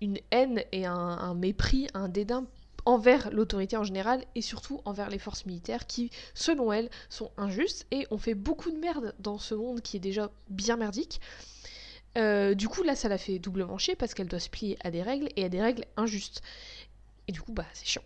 une 0.00 0.18
haine 0.32 0.64
et 0.72 0.84
un, 0.84 1.34
mépris, 1.34 1.86
un 1.94 2.08
dédain 2.08 2.44
envers 2.84 3.30
l'autorité 3.30 3.76
en 3.76 3.84
général 3.84 4.24
et 4.34 4.42
surtout 4.42 4.80
envers 4.84 5.08
les 5.08 5.20
forces 5.20 5.46
militaires 5.46 5.86
qui, 5.86 6.10
selon 6.34 6.72
elle, 6.72 6.90
sont 7.08 7.30
injustes 7.36 7.86
et 7.92 8.08
ont 8.10 8.18
fait 8.18 8.34
beaucoup 8.34 8.72
de 8.72 8.78
merde 8.78 9.14
dans 9.20 9.38
ce 9.38 9.54
monde 9.54 9.80
qui 9.80 9.96
est 9.96 10.00
déjà 10.00 10.32
bien 10.50 10.76
merdique. 10.76 11.20
Euh, 12.18 12.54
du 12.54 12.68
coup, 12.68 12.82
là, 12.82 12.96
ça 12.96 13.08
la 13.08 13.16
fait 13.16 13.38
doublement 13.38 13.78
chier 13.78 13.94
parce 13.94 14.12
qu'elle 14.12 14.26
doit 14.26 14.40
se 14.40 14.50
plier 14.50 14.76
à 14.82 14.90
des 14.90 15.02
règles 15.02 15.28
et 15.36 15.44
à 15.44 15.48
des 15.48 15.62
règles 15.62 15.84
injustes. 15.96 16.42
Et 17.28 17.32
du 17.32 17.40
coup, 17.40 17.52
bah, 17.52 17.64
c'est 17.74 17.86
chiant. 17.86 18.02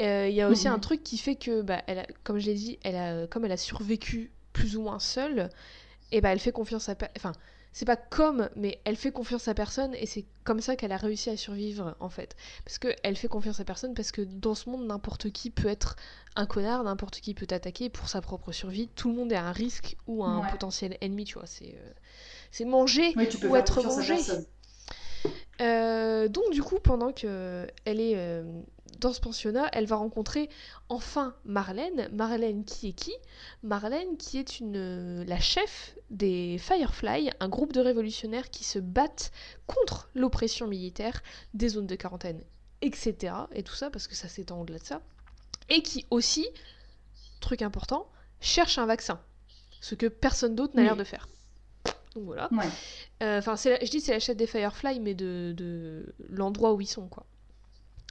Euh, 0.00 0.26
il 0.28 0.34
y 0.34 0.42
a 0.42 0.48
aussi 0.48 0.66
un 0.66 0.80
truc 0.80 1.04
qui 1.04 1.18
fait 1.18 1.36
que, 1.36 1.62
bah, 1.62 1.82
elle 1.86 2.04
comme 2.24 2.40
je 2.40 2.46
l'ai 2.46 2.54
dit, 2.54 2.80
elle 2.82 2.96
a, 2.96 3.26
comme 3.28 3.44
elle 3.44 3.52
a 3.52 3.56
survécu 3.56 4.32
plus 4.52 4.76
ou 4.76 4.82
moins 4.82 4.98
seule, 4.98 5.50
et 6.10 6.20
bah, 6.20 6.30
elle 6.32 6.40
fait 6.40 6.50
confiance 6.50 6.88
à... 6.88 6.96
Enfin, 7.16 7.32
c'est 7.72 7.84
pas 7.84 7.96
comme, 7.96 8.48
mais 8.56 8.80
elle 8.84 8.96
fait 8.96 9.12
confiance 9.12 9.48
à 9.48 9.54
personne 9.54 9.94
et 9.94 10.06
c'est 10.06 10.24
comme 10.44 10.60
ça 10.60 10.76
qu'elle 10.76 10.92
a 10.92 10.96
réussi 10.96 11.30
à 11.30 11.36
survivre 11.36 11.94
en 12.00 12.08
fait. 12.08 12.34
Parce 12.64 12.78
qu'elle 12.78 13.16
fait 13.16 13.28
confiance 13.28 13.60
à 13.60 13.64
personne 13.64 13.94
parce 13.94 14.12
que 14.12 14.22
dans 14.22 14.54
ce 14.54 14.70
monde, 14.70 14.86
n'importe 14.86 15.30
qui 15.30 15.50
peut 15.50 15.68
être 15.68 15.96
un 16.34 16.46
connard, 16.46 16.82
n'importe 16.84 17.20
qui 17.20 17.34
peut 17.34 17.46
t'attaquer 17.46 17.88
pour 17.90 18.08
sa 18.08 18.20
propre 18.20 18.52
survie. 18.52 18.88
Tout 18.88 19.08
le 19.08 19.14
monde 19.14 19.32
est 19.32 19.36
un 19.36 19.52
risque 19.52 19.96
ou 20.06 20.24
un 20.24 20.44
potentiel 20.46 20.96
ennemi, 21.00 21.24
tu 21.24 21.34
vois. 21.34 21.46
C'est 21.46 21.74
euh, 21.74 21.92
c'est 22.50 22.64
manger 22.64 23.14
ou 23.16 23.56
être 23.56 23.82
mangé. 23.82 24.16
Euh, 25.60 26.28
donc 26.28 26.52
du 26.52 26.62
coup, 26.62 26.78
pendant 26.82 27.12
que 27.12 27.66
elle 27.84 28.00
est 28.00 28.14
euh, 28.16 28.44
dans 28.98 29.12
ce 29.12 29.20
pensionnat, 29.20 29.68
elle 29.72 29.86
va 29.86 29.96
rencontrer 29.96 30.48
enfin 30.88 31.34
Marlène. 31.44 32.08
Marlène 32.12 32.64
qui 32.64 32.88
est 32.88 32.92
qui? 32.92 33.12
Marlène 33.62 34.16
qui 34.16 34.38
est 34.38 34.60
une, 34.60 35.24
la 35.24 35.38
chef 35.38 35.94
des 36.10 36.58
Firefly, 36.58 37.30
un 37.40 37.48
groupe 37.48 37.72
de 37.72 37.80
révolutionnaires 37.80 38.50
qui 38.50 38.64
se 38.64 38.78
battent 38.78 39.32
contre 39.66 40.10
l'oppression 40.14 40.66
militaire, 40.66 41.22
des 41.54 41.68
zones 41.68 41.86
de 41.86 41.94
quarantaine, 41.94 42.42
etc. 42.82 43.34
Et 43.52 43.62
tout 43.62 43.74
ça, 43.74 43.90
parce 43.90 44.08
que 44.08 44.14
ça 44.14 44.28
s'étend 44.28 44.60
au-delà 44.60 44.78
de 44.78 44.84
ça. 44.84 45.00
Et 45.68 45.82
qui 45.82 46.06
aussi, 46.10 46.48
truc 47.40 47.62
important, 47.62 48.10
cherche 48.40 48.78
un 48.78 48.86
vaccin. 48.86 49.20
Ce 49.80 49.94
que 49.94 50.06
personne 50.06 50.54
d'autre 50.54 50.74
n'a 50.74 50.82
l'air 50.82 50.96
de 50.96 51.04
faire. 51.04 51.28
Donc 52.14 52.24
voilà. 52.24 52.48
Euh, 53.22 53.38
enfin, 53.38 53.54
je 53.56 53.90
dis 53.90 54.00
c'est 54.00 54.12
la 54.12 54.18
chef 54.18 54.36
des 54.36 54.46
Firefly, 54.46 54.98
mais 54.98 55.14
de, 55.14 55.52
de 55.56 56.14
l'endroit 56.30 56.72
où 56.72 56.80
ils 56.80 56.86
sont, 56.86 57.06
quoi. 57.06 57.26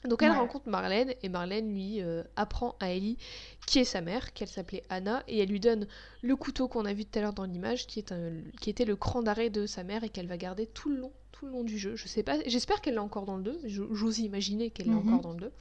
Donc 0.06 0.22
elle 0.22 0.32
rencontre 0.32 0.70
Marlène 0.70 1.14
et 1.24 1.30
Marlène 1.30 1.74
lui 1.74 2.02
euh, 2.02 2.24
apprend 2.36 2.76
à 2.80 2.92
Ellie 2.92 3.18
qui 3.66 3.80
est 3.80 3.84
sa 3.84 4.02
mère, 4.02 4.34
qu'elle 4.34 4.48
s'appelait 4.48 4.84
Anna, 4.90 5.24
et 5.28 5.40
elle 5.40 5.50
lui 5.50 5.60
donne 5.60 5.88
le 6.22 6.36
couteau 6.36 6.68
qu'on 6.68 6.86
a 6.86 6.94
vu 6.94 7.04
tout 7.06 7.18
à 7.18 7.22
l'heure 7.22 7.34
dans 7.34 7.46
l'image, 7.46 7.88
qui, 7.88 8.00
est 8.00 8.14
qui 8.62 8.70
était 8.70 8.86
le 8.86 8.96
cran 8.96 9.24
d'arrêt 9.24 9.50
de 9.50 9.66
sa 9.66 9.84
mère 9.84 10.04
et 10.04 10.10
qu'elle 10.10 10.28
va 10.28 10.38
garder 10.38 10.68
tout 10.68 10.90
le 10.90 10.98
long, 10.98 11.12
tout 11.32 11.48
le 11.48 11.52
long 11.52 11.64
du 11.64 11.78
jeu. 11.78 11.96
Je 11.96 12.08
sais 12.08 12.24
pas, 12.24 12.38
j'espère 12.46 12.82
qu'elle 12.82 12.94
l'a 12.94 13.04
encore 13.04 13.26
dans 13.26 13.38
le 13.38 13.44
2, 13.44 13.62
j'ose 13.66 14.20
imaginer 14.20 14.70
qu'elle 14.70 14.88
l'a 14.88 14.94
mhm. 14.94 15.08
encore 15.08 15.22
dans 15.22 15.34
le 15.34 15.40
2. 15.40 15.52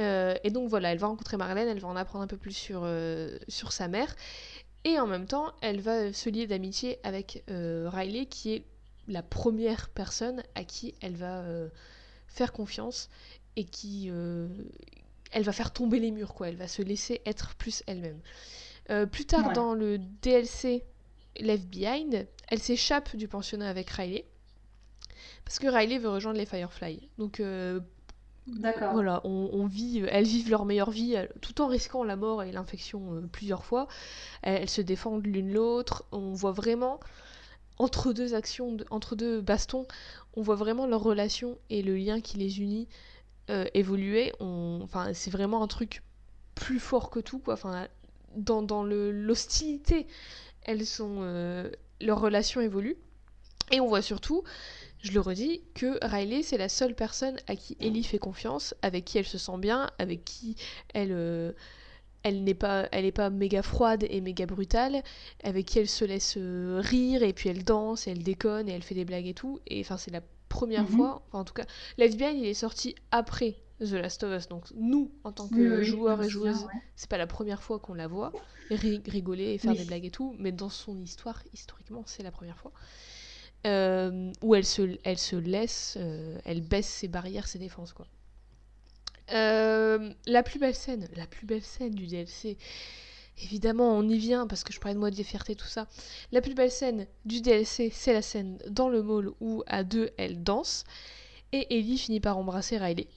Euh, 0.00 0.34
et 0.42 0.50
donc 0.50 0.68
voilà, 0.68 0.90
elle 0.90 0.98
va 0.98 1.06
rencontrer 1.06 1.36
Marlène, 1.36 1.68
elle 1.68 1.80
va 1.80 1.88
en 1.88 1.96
apprendre 1.96 2.24
un 2.24 2.28
peu 2.28 2.36
plus 2.36 2.52
sur, 2.52 2.82
euh, 2.84 3.38
sur 3.46 3.72
sa 3.72 3.86
mère, 3.86 4.14
et 4.84 4.98
en 4.98 5.06
même 5.06 5.26
temps, 5.26 5.52
elle 5.60 5.80
va 5.80 6.12
se 6.12 6.28
lier 6.28 6.48
d'amitié 6.48 6.98
avec 7.04 7.44
Riley, 7.48 8.26
qui 8.26 8.52
est 8.52 8.64
la 9.06 9.22
première 9.22 9.90
personne 9.90 10.42
à 10.56 10.64
qui 10.64 10.94
elle 11.00 11.14
va 11.14 11.44
faire 12.32 12.52
confiance 12.52 13.08
et 13.56 13.64
qui 13.64 14.08
euh, 14.10 14.48
elle 15.30 15.42
va 15.42 15.52
faire 15.52 15.72
tomber 15.72 15.98
les 15.98 16.10
murs 16.10 16.34
quoi 16.34 16.48
elle 16.48 16.56
va 16.56 16.68
se 16.68 16.82
laisser 16.82 17.20
être 17.26 17.54
plus 17.54 17.82
elle-même 17.86 18.20
euh, 18.90 19.06
plus 19.06 19.26
tard 19.26 19.52
dans 19.52 19.74
le 19.74 19.98
DLC 19.98 20.84
Left 21.38 21.66
Behind 21.68 22.26
elle 22.48 22.58
s'échappe 22.58 23.14
du 23.16 23.28
pensionnat 23.28 23.68
avec 23.68 23.90
Riley 23.90 24.24
parce 25.44 25.58
que 25.58 25.66
Riley 25.66 25.98
veut 25.98 26.10
rejoindre 26.10 26.38
les 26.38 26.46
Firefly 26.46 27.08
donc 27.18 27.40
euh. 27.40 27.80
Voilà, 28.92 29.20
on, 29.22 29.66
vit, 29.66 30.02
elles 30.08 30.24
vivent 30.24 30.50
leur 30.50 30.64
meilleure 30.64 30.90
vie 30.90 31.14
tout 31.40 31.60
en 31.60 31.68
risquant 31.68 32.02
la 32.02 32.16
mort 32.16 32.42
et 32.42 32.50
l'infection 32.50 33.22
plusieurs 33.30 33.64
fois. 33.64 33.86
Elles, 34.42 34.68
se 34.68 34.80
défendent 34.80 35.24
l'une 35.24 35.52
l'autre. 35.52 36.06
On 36.10 36.32
voit 36.32 36.50
vraiment 36.50 36.98
entre 37.78 38.12
deux 38.12 38.34
actions, 38.34 38.76
entre 38.90 39.16
deux 39.16 39.40
bastons, 39.40 39.86
on 40.34 40.42
voit 40.42 40.56
vraiment 40.56 40.86
leur 40.86 41.02
relation 41.02 41.58
et 41.70 41.82
le 41.82 41.96
lien 41.96 42.20
qui 42.20 42.38
les 42.38 42.60
unit 42.60 42.88
euh, 43.50 43.64
évoluer. 43.74 44.32
Enfin, 44.40 45.12
c'est 45.14 45.30
vraiment 45.30 45.62
un 45.62 45.68
truc 45.68 46.02
plus 46.54 46.78
fort 46.78 47.10
que 47.10 47.20
tout. 47.20 47.42
Enfin, 47.48 47.88
dans, 48.36 48.62
dans 48.62 48.84
l'hostilité, 48.84 50.06
elles 50.62 50.86
sont, 50.86 51.18
euh, 51.20 51.70
leur 52.00 52.20
relation 52.20 52.60
évolue. 52.60 52.96
Et 53.70 53.80
on 53.80 53.88
voit 53.88 54.02
surtout, 54.02 54.42
je 55.02 55.12
le 55.12 55.20
redis, 55.20 55.62
que 55.74 55.98
Riley, 56.04 56.42
c'est 56.42 56.58
la 56.58 56.68
seule 56.68 56.94
personne 56.94 57.38
à 57.46 57.56
qui 57.56 57.76
Ellie 57.80 58.04
fait 58.04 58.18
confiance, 58.18 58.74
avec 58.82 59.04
qui 59.04 59.18
elle 59.18 59.26
se 59.26 59.38
sent 59.38 59.58
bien, 59.58 59.90
avec 59.98 60.24
qui 60.24 60.56
elle, 60.94 61.12
euh, 61.12 61.52
elle 62.22 62.44
n'est 62.44 62.54
pas, 62.54 62.88
elle 62.92 63.04
est 63.04 63.12
pas 63.12 63.30
méga 63.30 63.62
froide 63.62 64.04
et 64.08 64.20
méga 64.20 64.46
brutale, 64.46 65.02
avec 65.42 65.66
qui 65.66 65.78
elle 65.78 65.88
se 65.88 66.04
laisse 66.04 66.34
euh, 66.36 66.80
rire 66.82 67.22
et 67.22 67.32
puis 67.32 67.48
elle 67.48 67.64
danse 67.64 68.06
et 68.06 68.12
elle 68.12 68.22
déconne 68.22 68.68
et 68.68 68.72
elle 68.72 68.82
fait 68.82 68.94
des 68.94 69.04
blagues 69.04 69.26
et 69.26 69.34
tout. 69.34 69.60
Et 69.66 69.80
enfin, 69.80 69.96
c'est 69.96 70.10
la 70.10 70.22
première 70.48 70.84
mhm. 70.84 70.96
fois, 70.96 71.22
en 71.32 71.44
tout 71.44 71.54
cas, 71.54 71.64
Lesbian, 71.98 72.30
il 72.30 72.44
est 72.44 72.54
sorti 72.54 72.94
après 73.10 73.56
The 73.80 73.92
Last 73.92 74.22
of 74.22 74.38
Us. 74.38 74.48
Donc 74.48 74.66
nous, 74.74 75.10
en 75.24 75.32
tant 75.32 75.48
que 75.48 75.82
joueurs 75.82 76.22
et 76.22 76.28
joueuses, 76.28 76.66
c'est 76.94 77.08
pas 77.08 77.18
la 77.18 77.26
première 77.26 77.62
fois 77.62 77.78
qu'on 77.78 77.94
la 77.94 78.06
voit 78.06 78.32
rigoler 78.70 79.54
et 79.54 79.58
faire 79.58 79.74
des 79.74 79.84
blagues 79.84 80.04
et 80.04 80.10
tout, 80.10 80.34
mais 80.38 80.52
dans 80.52 80.68
son 80.68 81.00
histoire, 81.00 81.42
historiquement, 81.52 82.04
c'est 82.06 82.22
la 82.22 82.30
première 82.30 82.58
fois. 82.58 82.72
Euh, 83.64 84.32
où 84.42 84.56
elle 84.56 84.64
se, 84.64 84.98
elle 85.04 85.18
se 85.18 85.36
laisse, 85.36 85.96
euh, 86.00 86.36
elle 86.44 86.62
baisse 86.62 86.88
ses 86.88 87.06
barrières, 87.06 87.46
ses 87.46 87.60
défenses, 87.60 87.92
quoi. 87.92 88.08
Euh, 89.32 90.12
la 90.26 90.42
plus 90.42 90.58
belle 90.58 90.74
scène, 90.74 91.08
la 91.16 91.26
plus 91.26 91.46
belle 91.46 91.62
scène 91.62 91.94
du 91.94 92.06
DLC. 92.06 92.58
Évidemment, 93.42 93.96
on 93.96 94.08
y 94.08 94.18
vient 94.18 94.46
parce 94.46 94.62
que 94.62 94.72
je 94.72 94.80
parlais 94.80 94.94
de 94.94 95.00
mode 95.00 95.14
de 95.14 95.22
fierté, 95.22 95.54
tout 95.54 95.66
ça. 95.66 95.88
La 96.32 96.40
plus 96.40 96.54
belle 96.54 96.70
scène 96.70 97.06
du 97.24 97.40
DLC, 97.40 97.90
c'est 97.92 98.12
la 98.12 98.22
scène 98.22 98.58
dans 98.68 98.88
le 98.88 99.02
mall 99.02 99.30
où 99.40 99.62
à 99.66 99.84
deux 99.84 100.10
elle 100.18 100.42
danse 100.42 100.84
et 101.52 101.78
Ellie 101.78 101.98
finit 101.98 102.20
par 102.20 102.36
embrasser 102.36 102.78
Riley. 102.78 103.08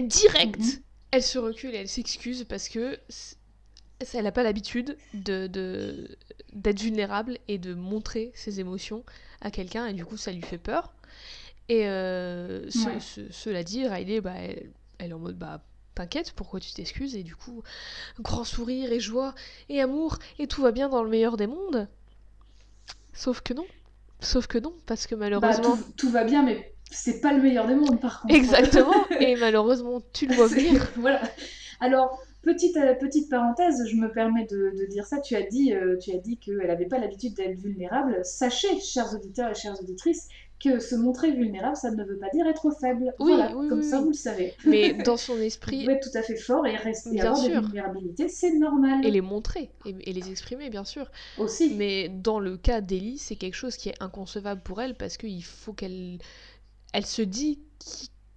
Direct, 0.00 0.58
mhm. 0.58 0.82
elle 1.12 1.22
se 1.22 1.38
recule 1.38 1.74
et 1.74 1.78
elle 1.78 1.88
s'excuse 1.88 2.44
parce 2.44 2.68
que 2.68 2.98
elle 4.14 4.24
n'a 4.24 4.32
pas 4.32 4.42
l'habitude 4.42 4.96
de, 5.12 6.16
d'être 6.52 6.80
vulnérable 6.80 7.38
et 7.48 7.58
de 7.58 7.74
montrer 7.74 8.32
ses 8.34 8.60
émotions 8.60 9.04
à 9.42 9.50
quelqu'un 9.50 9.86
et 9.86 9.92
du 9.92 10.04
coup 10.04 10.16
ça 10.16 10.32
lui 10.32 10.42
fait 10.42 10.58
peur. 10.58 10.92
Et 11.68 11.86
euh, 11.86 12.68
cela 12.70 13.62
dit, 13.62 13.86
Riley, 13.86 14.20
bah, 14.20 14.34
elle, 14.36 14.70
elle 15.00 15.10
est 15.10 15.14
en 15.14 15.18
mode 15.18 15.38
bah 15.38 15.62
t'inquiète, 15.94 16.32
pourquoi 16.32 16.60
tu 16.60 16.72
t'excuses 16.72 17.16
Et 17.16 17.22
du 17.22 17.34
coup, 17.34 17.62
grand 18.20 18.44
sourire 18.44 18.92
et 18.92 19.00
joie 19.00 19.34
et 19.68 19.80
amour 19.80 20.18
et 20.38 20.46
tout 20.46 20.62
va 20.62 20.72
bien 20.72 20.88
dans 20.88 21.02
le 21.02 21.10
meilleur 21.10 21.36
des 21.36 21.46
mondes. 21.46 21.88
Sauf 23.12 23.40
que 23.40 23.54
non. 23.54 23.66
Sauf 24.20 24.46
que 24.46 24.58
non, 24.58 24.74
parce 24.86 25.06
que 25.06 25.14
malheureusement. 25.14 25.76
Bah, 25.76 25.82
tout, 25.96 26.10
va 26.10 26.24
bien, 26.24 26.42
mais 26.42 26.74
c'est 26.90 27.20
pas 27.20 27.32
le 27.32 27.42
meilleur 27.42 27.66
des 27.66 27.74
mondes 27.74 28.00
par 28.00 28.20
contre. 28.20 28.34
Exactement, 28.34 29.08
et 29.20 29.34
malheureusement, 29.36 30.02
tu 30.12 30.26
le 30.26 30.34
vois 30.34 30.46
venir. 30.46 30.86
voilà. 30.96 31.22
Alors, 31.80 32.20
petite, 32.42 32.76
euh, 32.76 32.94
petite 32.94 33.30
parenthèse, 33.30 33.82
je 33.88 33.96
me 33.96 34.12
permets 34.12 34.44
de, 34.44 34.86
dire 34.90 35.06
ça. 35.06 35.20
Tu 35.20 35.34
as 35.36 35.42
dit, 35.42 35.72
euh, 35.72 35.96
tu 35.96 36.12
as 36.12 36.18
dit 36.18 36.36
qu'elle 36.36 36.66
n'avait 36.66 36.86
pas 36.86 36.98
l'habitude 36.98 37.34
d'être 37.34 37.58
vulnérable. 37.58 38.20
Sachez, 38.22 38.78
chers 38.80 39.14
auditeurs 39.14 39.50
et 39.50 39.54
chères 39.54 39.80
auditrices, 39.80 40.28
que 40.60 40.78
se 40.78 40.94
montrer 40.94 41.32
vulnérable, 41.32 41.76
ça 41.76 41.90
ne 41.90 42.04
veut 42.04 42.18
pas 42.18 42.28
dire 42.32 42.46
être 42.46 42.70
faible. 42.78 43.14
Oui, 43.18 43.32
voilà, 43.32 43.56
oui, 43.56 43.68
comme 43.68 43.82
ça, 43.82 44.00
vous 44.00 44.08
le 44.08 44.14
savez. 44.14 44.54
Mais 44.66 44.92
dans 45.04 45.16
son 45.16 45.38
esprit. 45.38 45.84
Vous 45.84 45.90
être 45.90 46.10
tout 46.10 46.16
à 46.16 46.22
fait 46.22 46.36
fort 46.36 46.66
et 46.66 46.76
rester 46.76 47.10
Bien 47.12 47.26
avoir 47.26 47.38
sûr. 47.38 47.60
des 47.60 47.66
vulnérabilités, 47.66 48.28
c'est 48.28 48.52
normal. 48.52 49.04
Et 49.04 49.10
les 49.10 49.22
montrer, 49.22 49.70
et, 49.86 50.12
les 50.12 50.30
exprimer, 50.30 50.68
bien 50.68 50.84
sûr. 50.84 51.10
Aussi. 51.38 51.74
Mais 51.74 52.08
dans 52.10 52.38
le 52.38 52.58
cas 52.58 52.82
d'Ellie, 52.82 53.16
c'est 53.16 53.36
quelque 53.36 53.54
chose 53.54 53.76
qui 53.76 53.88
est 53.88 54.02
inconcevable 54.02 54.60
pour 54.60 54.82
elle 54.82 54.94
parce 54.94 55.16
qu'il 55.16 55.42
faut 55.42 55.72
qu'elle. 55.72 56.18
Elle 56.92 57.06
se 57.06 57.22
dit 57.22 57.58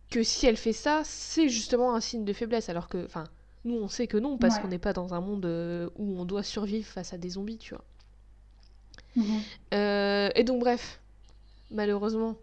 que 0.10 0.24
si 0.24 0.46
elle 0.48 0.58
fait 0.58 0.74
ça, 0.74 1.02
c'est 1.04 1.50
justement 1.50 1.94
un 1.94 2.00
signe 2.00 2.24
de 2.24 2.34
faiblesse. 2.34 2.70
Alors 2.70 2.88
que. 2.88 3.04
Enfin, 3.04 3.26
nous, 3.66 3.76
on 3.76 3.90
sait 3.90 4.08
que 4.08 4.18
non, 4.18 4.38
parce 4.38 4.60
qu'on 4.60 4.68
n'est 4.70 4.80
pas 4.80 4.94
dans 4.94 5.14
un 5.14 5.22
monde 5.22 5.46
euh, 5.46 5.90
où 5.98 6.20
on 6.20 6.26
doit 6.26 6.44
survivre 6.44 6.88
face 6.88 7.14
à 7.14 7.18
des 7.18 7.32
zombies, 7.32 7.58
tu 7.58 7.76
vois. 7.76 7.84
Mhm. 9.16 9.42
Euh, 9.74 10.30
et 10.36 10.44
donc, 10.44 10.60
bref 10.62 11.02
malheureusement, 11.74 12.38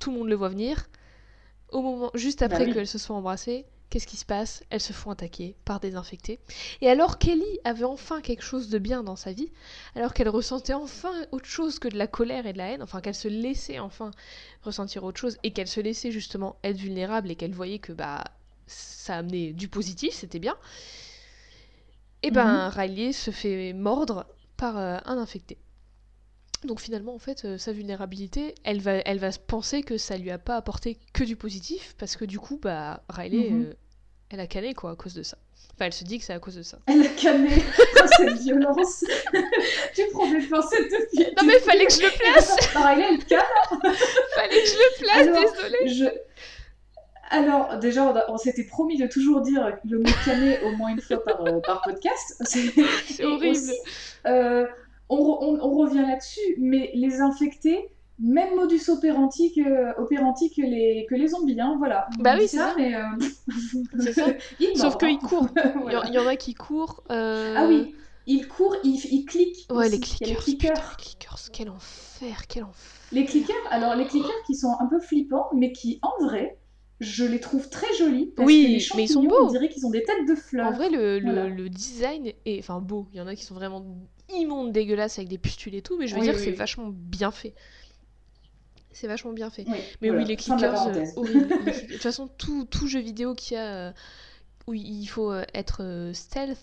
tout 0.00 0.10
le 0.10 0.18
monde 0.18 0.28
le 0.28 0.36
voit 0.36 0.48
venir. 0.48 0.88
Au 1.70 1.82
moment, 1.82 2.10
juste 2.14 2.42
après 2.42 2.68
bah 2.68 2.68
qu'elles 2.68 2.88
se 2.88 2.98
soient 2.98 3.16
embrassées, 3.16 3.66
qu'est-ce 3.90 4.06
qui 4.06 4.16
se 4.16 4.24
passe? 4.26 4.64
Elles 4.70 4.80
se 4.80 4.92
font 4.92 5.10
attaquer 5.10 5.56
par 5.64 5.80
des 5.80 5.96
infectés. 5.96 6.40
Et 6.80 6.88
alors 6.90 7.18
Kelly 7.18 7.60
avait 7.64 7.84
enfin 7.84 8.20
quelque 8.22 8.42
chose 8.44 8.70
de 8.70 8.78
bien 8.78 9.02
dans 9.04 9.16
sa 9.16 9.32
vie, 9.32 9.50
alors 9.96 10.14
qu'elle 10.14 10.28
ressentait 10.28 10.74
enfin 10.74 11.12
autre 11.32 11.46
chose 11.46 11.78
que 11.78 11.88
de 11.88 11.98
la 11.98 12.06
colère 12.08 12.46
et 12.46 12.52
de 12.52 12.58
la 12.58 12.70
haine, 12.70 12.82
enfin 12.82 13.00
qu'elle 13.00 13.14
se 13.16 13.28
laissait 13.28 13.78
enfin 13.80 14.12
ressentir 14.62 15.04
autre 15.04 15.20
chose 15.20 15.38
et 15.44 15.52
qu'elle 15.52 15.68
se 15.68 15.80
laissait 15.80 16.12
justement 16.12 16.56
être 16.64 16.78
vulnérable 16.78 17.30
et 17.30 17.36
qu'elle 17.36 17.54
voyait 17.54 17.80
que 17.80 17.92
bah 17.92 18.24
ça 18.66 19.16
a 19.16 19.18
amené 19.18 19.52
du 19.52 19.68
positif, 19.68 20.14
c'était 20.14 20.38
bien. 20.40 20.56
Et 22.22 22.30
ben 22.30 22.68
Mhm. 22.68 22.70
Riley 22.70 23.12
se 23.12 23.30
fait 23.30 23.72
mordre 23.74 24.26
par 24.56 24.78
euh, 24.78 24.98
un 25.04 25.18
infecté. 25.18 25.58
Donc 26.64 26.80
finalement, 26.80 27.14
en 27.14 27.18
fait, 27.18 27.44
euh, 27.44 27.56
sa 27.58 27.72
vulnérabilité, 27.72 28.54
elle 28.64 28.80
va, 28.80 28.92
elle 28.96 29.18
va 29.18 29.32
se 29.32 29.38
penser 29.38 29.82
que 29.82 29.96
ça 29.96 30.16
lui 30.18 30.30
a 30.30 30.38
pas 30.38 30.56
apporté 30.56 30.98
que 31.14 31.24
du 31.24 31.34
positif, 31.36 31.94
parce 31.98 32.16
que 32.16 32.24
du 32.26 32.38
coup, 32.38 32.58
bah, 32.60 33.02
Riley, 33.08 33.50
Mhm. 33.50 33.62
euh, 33.64 33.74
elle 34.30 34.40
a 34.40 34.46
canné, 34.46 34.74
quoi, 34.74 34.90
à 34.90 34.94
cause 34.96 35.14
de 35.14 35.22
ça. 35.22 35.38
Enfin, 35.74 35.86
elle 35.86 35.92
se 35.94 36.04
dit 36.04 36.18
que 36.18 36.24
c'est 36.24 36.34
à 36.34 36.38
cause 36.38 36.56
de 36.56 36.62
ça. 36.62 36.78
Elle 36.86 37.02
a 37.02 37.08
canné 37.08 37.48
Oh, 38.02 38.06
cette 38.16 38.38
violence. 38.40 39.04
tu 39.94 40.02
prends 40.12 40.30
des 40.30 40.40
pincettes 40.46 40.90
depuis. 40.90 41.32
Non 41.36 41.46
mais 41.46 41.58
fallait 41.60 41.86
que 41.86 41.92
je 41.92 42.02
le 42.02 42.18
place 42.18 42.54
Pareil, 42.74 42.98
là, 43.00 43.08
elle 43.10 43.24
canne. 43.24 43.40
Fallait 44.34 44.60
que 44.62 44.66
je 44.68 44.74
le 44.74 44.98
place, 45.02 45.28
Alors, 45.28 45.52
désolée 45.54 45.88
Je... 45.88 46.04
Alors, 47.30 47.78
déjà, 47.78 48.26
on, 48.28 48.36
s'était 48.36 48.64
promis 48.64 48.98
de 48.98 49.06
toujours 49.06 49.40
dire 49.40 49.78
le 49.88 49.98
mot 49.98 50.10
canner 50.24 50.58
au 50.64 50.72
moins 50.72 50.90
une 50.90 51.00
fois 51.00 51.22
par, 51.24 51.40
euh, 51.46 51.60
par 51.60 51.80
podcast. 51.82 52.34
C'est 52.44 53.24
horrible 53.24 53.56
aussi, 53.56 53.72
euh, 54.26 54.66
on, 55.10 55.16
re- 55.18 55.38
on- 55.42 55.60
on 55.62 55.76
revient 55.78 56.02
là-dessus, 56.08 56.40
mais 56.58 56.90
les 56.94 57.20
infectés, 57.20 57.88
même 58.18 58.54
modus 58.54 58.88
operandi 58.88 59.52
que, 59.54 59.98
operandi 60.00 60.50
que, 60.50 60.62
les, 60.62 61.06
que 61.08 61.14
les 61.14 61.28
zombies, 61.28 61.60
hein, 61.60 61.76
voilà. 61.78 62.08
On 62.18 62.22
Bah 62.22 62.34
oui, 62.38 62.46
c'est 62.48 62.56
ça, 62.58 62.70
ça. 62.70 62.74
mais... 62.78 62.94
euh, 62.94 63.02
ça. 64.12 64.26
ils 64.60 64.76
Sauf 64.76 64.96
qu'ils 64.98 65.08
hein. 65.08 65.18
courent. 65.18 65.48
Il 65.56 65.62
y 65.62 65.66
en- 65.68 65.80
Voilà. 65.80 66.02
il 66.08 66.14
y, 66.14 66.18
en 66.18 66.26
a 66.26 66.36
qui 66.36 66.54
courent. 66.54 67.02
euh, 67.10 67.54
Ah 67.56 67.66
oui, 67.66 67.94
ils 68.26 68.46
courent, 68.46 68.76
ils, 68.84 69.00
ils 69.10 69.24
cliquent. 69.24 69.66
Ouais, 69.70 69.86
aussi. 69.86 69.90
les 69.92 70.00
clickers. 70.00 70.28
les 70.28 70.34
Putain, 70.34 70.42
clickers. 70.74 70.74
les 70.98 71.04
clickers, 71.04 71.38
quel 71.52 71.70
enfer, 71.70 72.46
quel 72.48 72.64
enfer. 72.64 73.00
Les 73.12 73.24
clickers, 73.24 73.56
alors 73.70 73.94
les 73.96 74.06
clickers 74.06 74.42
qui 74.46 74.54
sont 74.54 74.74
un 74.78 74.86
peu 74.86 75.00
flippants, 75.00 75.48
mais 75.54 75.72
qui 75.72 75.98
en 76.02 76.24
vrai, 76.24 76.58
je 77.00 77.24
les 77.24 77.40
trouve 77.40 77.68
très 77.70 77.92
jolis. 77.98 78.26
Parce 78.36 78.46
Oui, 78.46 78.62
que 78.64 78.68
les 78.68 78.96
mais 78.98 79.04
ils 79.04 79.08
sont 79.08 79.22
beaux. 79.24 79.46
On 79.46 79.50
dirait 79.50 79.68
qu'ils 79.70 79.86
ont 79.86 79.90
des 79.90 80.02
têtes 80.02 80.28
de 80.28 80.34
fleurs. 80.34 80.66
En 80.68 80.72
vrai, 80.72 80.90
le, 80.90 81.18
le- 81.18 81.48
le 81.48 81.68
design 81.70 82.30
est 82.44 82.58
enfin 82.58 82.80
beau. 82.80 83.06
Il 83.12 83.18
y 83.18 83.20
en 83.22 83.26
a 83.26 83.34
qui 83.34 83.44
sont 83.44 83.54
vraiment 83.54 83.84
immondes, 84.34 84.72
dégueulasses 84.72 85.18
avec 85.18 85.28
des 85.28 85.38
pustules 85.38 85.74
et 85.74 85.82
tout, 85.82 85.96
mais 85.98 86.06
je 86.06 86.14
veux 86.14 86.20
Oui, 86.20 86.26
dire, 86.26 86.34
oui, 86.36 86.42
c'est 86.44 86.50
oui. 86.50 86.56
vachement 86.56 86.88
bien 86.92 87.30
fait. 87.30 87.54
C'est 88.92 89.06
vachement 89.06 89.32
bien 89.32 89.50
fait. 89.50 89.64
Oui, 89.68 89.76
Mais 90.00 90.08
voilà, 90.08 90.22
oui, 90.22 90.28
les 90.28 90.36
clickers, 90.36 90.88
euh, 90.88 91.04
horrible. 91.16 91.48
Les 91.64 91.72
clickers- 91.72 91.86
De 91.88 91.92
toute 91.92 92.02
façon, 92.02 92.28
tout, 92.38 92.64
tout 92.64 92.86
jeu 92.88 93.00
vidéo 93.00 93.34
qui 93.34 93.54
a 93.56 93.66
euh, 93.88 93.92
où 94.66 94.74
il 94.74 95.06
faut 95.06 95.32
euh, 95.32 95.44
être 95.54 95.82
euh, 95.82 96.12
stealth, 96.12 96.58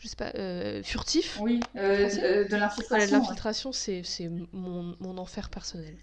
je 0.00 0.08
sais 0.08 0.16
pas, 0.16 0.32
euh, 0.34 0.82
furtif. 0.82 1.38
Oui, 1.40 1.60
de 1.74 2.56
l'infiltration. 2.56 3.16
ouais. 3.18 3.22
l'infiltration, 3.22 3.72
c'est 3.72 4.02
c'est 4.04 4.28
mon, 4.52 4.96
mon 5.00 5.16
enfer 5.18 5.48
personnel. 5.48 5.96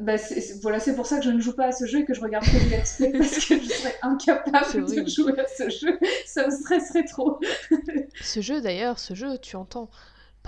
Bah, 0.00 0.16
c'est- 0.18 0.40
c'est- 0.40 0.60
voilà, 0.62 0.78
c'est 0.80 0.94
pour 0.94 1.06
ça 1.06 1.18
que 1.18 1.24
je 1.24 1.30
ne 1.30 1.40
joue 1.40 1.54
pas 1.54 1.66
à 1.66 1.72
ce 1.72 1.84
jeu 1.86 2.00
et 2.00 2.04
que 2.04 2.14
je 2.14 2.20
regarde 2.20 2.44
que 2.44 2.52
des 2.68 2.76
let's 2.76 2.96
play 2.96 3.10
parce 3.12 3.34
que 3.46 3.60
je 3.60 3.68
serais 3.68 3.96
incapable 4.02 4.84
de 4.86 5.06
jouer 5.08 5.38
à 5.40 5.46
ce 5.48 5.68
jeu. 5.70 5.98
Ça 6.26 6.46
me 6.46 6.50
stresserait 6.52 7.04
trop. 7.04 7.40
Ce 8.20 8.40
jeu 8.40 8.60
d'ailleurs, 8.60 8.98
ce 8.98 9.14
jeu, 9.14 9.38
tu 9.38 9.56
entends, 9.56 9.90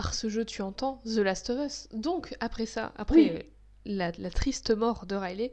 par 0.00 0.14
ce 0.14 0.30
jeu, 0.30 0.46
tu 0.46 0.62
entends 0.62 0.98
The 1.04 1.18
Last 1.18 1.50
of 1.50 1.58
Us. 1.66 1.86
Donc, 1.92 2.34
après 2.40 2.64
ça, 2.64 2.94
après 2.96 3.16
Oui. 3.16 3.38
la, 3.84 4.12
la 4.16 4.30
triste 4.30 4.74
mort 4.74 5.04
de 5.04 5.14
Riley, 5.14 5.52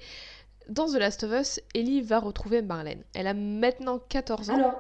dans 0.70 0.86
The 0.86 0.94
Last 0.96 1.26
of 1.26 1.34
Us, 1.34 1.60
Ellie 1.76 2.00
va 2.00 2.20
retrouver 2.20 2.62
Marlène. 2.62 3.04
Elle 3.14 3.28
a 3.28 3.34
maintenant 3.34 4.00
14 4.00 4.50
ans. 4.50 4.56
Alors, 4.56 4.80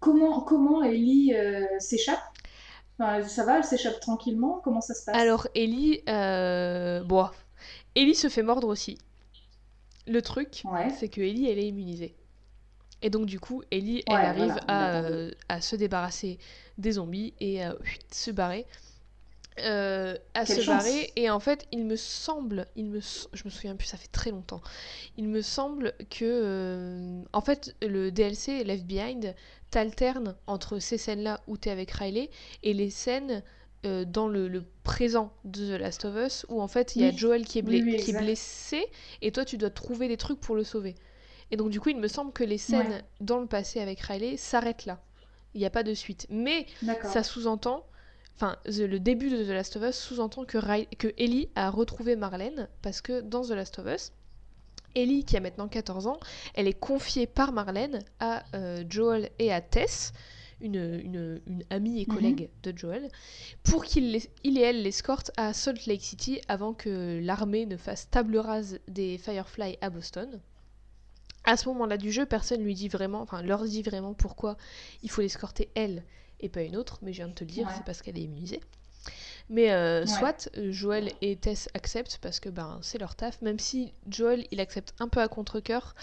comment, 0.00 0.42
comment 0.42 0.82
Ellie 0.82 1.32
euh, 1.34 1.64
s'échappe? 1.78 2.20
Enfin, 2.98 3.22
Ça 3.26 3.46
va, 3.46 3.56
elle 3.56 3.64
s'échappe 3.64 4.00
tranquillement? 4.00 4.60
Comment 4.62 4.82
ça 4.82 4.92
se 4.92 5.06
passe? 5.06 5.16
Alors, 5.16 5.48
Ellie, 5.54 6.02
euh... 6.06 7.02
bon, 7.04 7.26
Ellie 7.94 8.14
se 8.14 8.28
fait 8.28 8.42
mordre 8.42 8.68
aussi. 8.68 8.98
Le 10.06 10.20
truc, 10.20 10.60
Ouais. 10.66 10.90
c'est 10.90 11.08
que 11.08 11.22
Ellie, 11.22 11.48
elle 11.50 11.58
est 11.58 11.68
immunisée. 11.68 12.14
Et 13.02 13.10
donc, 13.10 13.26
du 13.26 13.38
coup, 13.40 13.62
Ellie, 13.70 14.02
elle 14.06 14.24
arrive 14.24 14.58
voilà, 14.64 14.64
à, 14.68 14.96
euh, 15.04 15.30
à 15.48 15.60
se 15.60 15.76
débarrasser 15.76 16.38
des 16.78 16.92
zombies 16.92 17.34
et 17.40 17.62
à 17.62 17.74
huit, 17.84 18.12
se 18.14 18.30
barrer. 18.30 18.66
Euh, 19.60 20.16
à 20.34 20.44
Quelle 20.44 20.56
se 20.56 20.62
chance. 20.62 20.66
barrer. 20.84 21.12
Et 21.16 21.30
en 21.30 21.40
fait, 21.40 21.66
il 21.72 21.84
me 21.84 21.96
semble, 21.96 22.66
il 22.76 22.86
me, 22.86 23.00
je 23.00 23.42
me 23.44 23.50
souviens 23.50 23.74
plus, 23.74 23.88
ça 23.88 23.96
fait 23.96 24.06
très 24.12 24.30
longtemps. 24.30 24.62
Il 25.16 25.28
me 25.28 25.42
semble 25.42 25.94
que, 26.10 26.24
euh, 26.24 27.22
en 27.32 27.40
fait, 27.40 27.74
le 27.82 28.12
DLC 28.12 28.62
Left 28.62 28.84
Behind 28.86 29.34
t'alterne 29.72 30.36
entre 30.46 30.78
ces 30.78 30.96
scènes-là 30.96 31.40
où 31.48 31.56
t'es 31.56 31.70
avec 31.70 31.90
Riley 31.90 32.30
et 32.62 32.72
les 32.72 32.90
scènes 32.90 33.42
euh, 33.84 34.04
dans 34.04 34.28
le, 34.28 34.46
le 34.48 34.64
présent 34.84 35.32
de 35.44 35.76
The 35.76 35.80
Last 35.80 36.04
of 36.04 36.14
Us 36.16 36.46
où 36.48 36.60
en 36.62 36.68
fait 36.68 36.96
il 36.96 37.02
y 37.02 37.04
a 37.04 37.10
Oui. 37.10 37.16
Joel 37.16 37.44
qui 37.44 37.58
est, 37.58 37.62
Oui, 37.62 37.80
blé- 37.80 37.82
oui, 37.82 37.96
qui 37.96 38.10
est 38.10 38.14
exact. 38.14 38.24
blessé 38.24 38.84
et 39.22 39.30
toi 39.32 39.44
tu 39.44 39.56
dois 39.58 39.70
trouver 39.70 40.08
des 40.08 40.16
trucs 40.16 40.40
pour 40.40 40.56
le 40.56 40.64
sauver. 40.64 40.94
Et 41.50 41.56
donc 41.56 41.70
du 41.70 41.80
coup 41.80 41.88
il 41.88 41.96
me 41.98 42.08
semble 42.08 42.32
que 42.32 42.44
les 42.44 42.58
scènes 42.58 42.88
Ouais. 42.88 43.02
dans 43.20 43.40
le 43.40 43.46
passé 43.46 43.80
avec 43.80 44.00
Riley 44.00 44.36
s'arrêtent 44.36 44.86
là. 44.86 45.00
Il 45.54 45.60
n'y 45.60 45.66
a 45.66 45.70
pas 45.70 45.82
de 45.82 45.94
suite. 45.94 46.26
Mais 46.30 46.66
ça 47.04 47.22
sous-entend, 47.22 47.84
enfin 48.36 48.56
le 48.66 48.98
début 48.98 49.30
de 49.30 49.42
The 49.44 49.48
Last 49.48 49.76
of 49.76 49.82
Us 49.88 49.96
sous-entend 49.96 50.44
que, 50.44 50.58
Riley- 50.58 50.88
que 50.98 51.08
Ellie 51.18 51.48
a 51.54 51.70
retrouvé 51.70 52.16
Marlène 52.16 52.68
parce 52.82 53.00
que 53.00 53.20
dans 53.22 53.42
The 53.42 53.50
Last 53.50 53.78
of 53.78 53.86
Us, 53.86 54.12
Ellie 54.94 55.24
qui 55.24 55.36
a 55.36 55.40
maintenant 55.40 55.68
14 55.68 56.06
ans, 56.06 56.18
elle 56.54 56.66
est 56.68 56.78
confiée 56.78 57.26
par 57.26 57.52
Marlène 57.52 58.00
à 58.20 58.42
euh, 58.54 58.84
Joel 58.88 59.30
et 59.38 59.52
à 59.52 59.60
Tess, 59.60 60.12
une, 60.60 60.74
une- 60.76 61.40
une 61.46 61.62
amie 61.70 62.00
et 62.02 62.06
Mhm. 62.08 62.14
collègue 62.14 62.48
de 62.62 62.76
Joel, 62.76 63.08
pour 63.62 63.84
qu'il 63.84 64.20
il 64.44 64.58
et 64.58 64.62
elle 64.62 64.82
l'escortent 64.82 65.30
à 65.36 65.52
Salt 65.52 65.86
Lake 65.86 66.02
City 66.02 66.40
avant 66.48 66.72
que 66.74 67.20
l'armée 67.22 67.64
ne 67.64 67.76
fasse 67.76 68.10
table 68.10 68.36
rase 68.38 68.80
des 68.88 69.18
Firefly 69.18 69.78
à 69.80 69.88
Boston. 69.90 70.40
À 71.44 71.56
ce 71.56 71.68
moment-là 71.68 71.96
du 71.96 72.12
jeu, 72.12 72.26
personne 72.26 72.62
lui 72.62 72.74
dit 72.74 72.88
vraiment, 72.88 73.20
enfin 73.22 73.42
leur 73.42 73.64
dit 73.64 73.82
vraiment 73.82 74.12
pourquoi 74.14 74.56
il 75.02 75.10
faut 75.10 75.20
l'escorter 75.22 75.70
elle 75.74 76.04
et 76.40 76.48
pas 76.48 76.62
une 76.62 76.76
autre, 76.76 76.98
mais 77.02 77.12
je 77.12 77.18
viens 77.18 77.28
de 77.28 77.32
te 77.34 77.44
le 77.44 77.50
dire, 77.50 77.66
Ouais. 77.66 77.72
c'est 77.76 77.84
parce 77.84 78.02
qu'elle 78.02 78.18
est 78.18 78.22
immunisée. 78.22 78.60
Mais 79.48 79.72
euh, 79.72 80.00
Ouais. 80.02 80.06
soit 80.06 80.50
euh, 80.58 80.70
Joel 80.70 81.10
et 81.22 81.36
Tess 81.36 81.68
acceptent 81.74 82.18
parce 82.20 82.38
que 82.40 82.48
ben 82.50 82.78
c'est 82.82 82.98
leur 82.98 83.14
taf, 83.14 83.40
même 83.40 83.58
si 83.58 83.94
Joel 84.08 84.46
il 84.50 84.60
accepte 84.60 84.92
un 85.00 85.08
peu 85.08 85.20
à 85.20 85.28
contre-coeur 85.28 85.94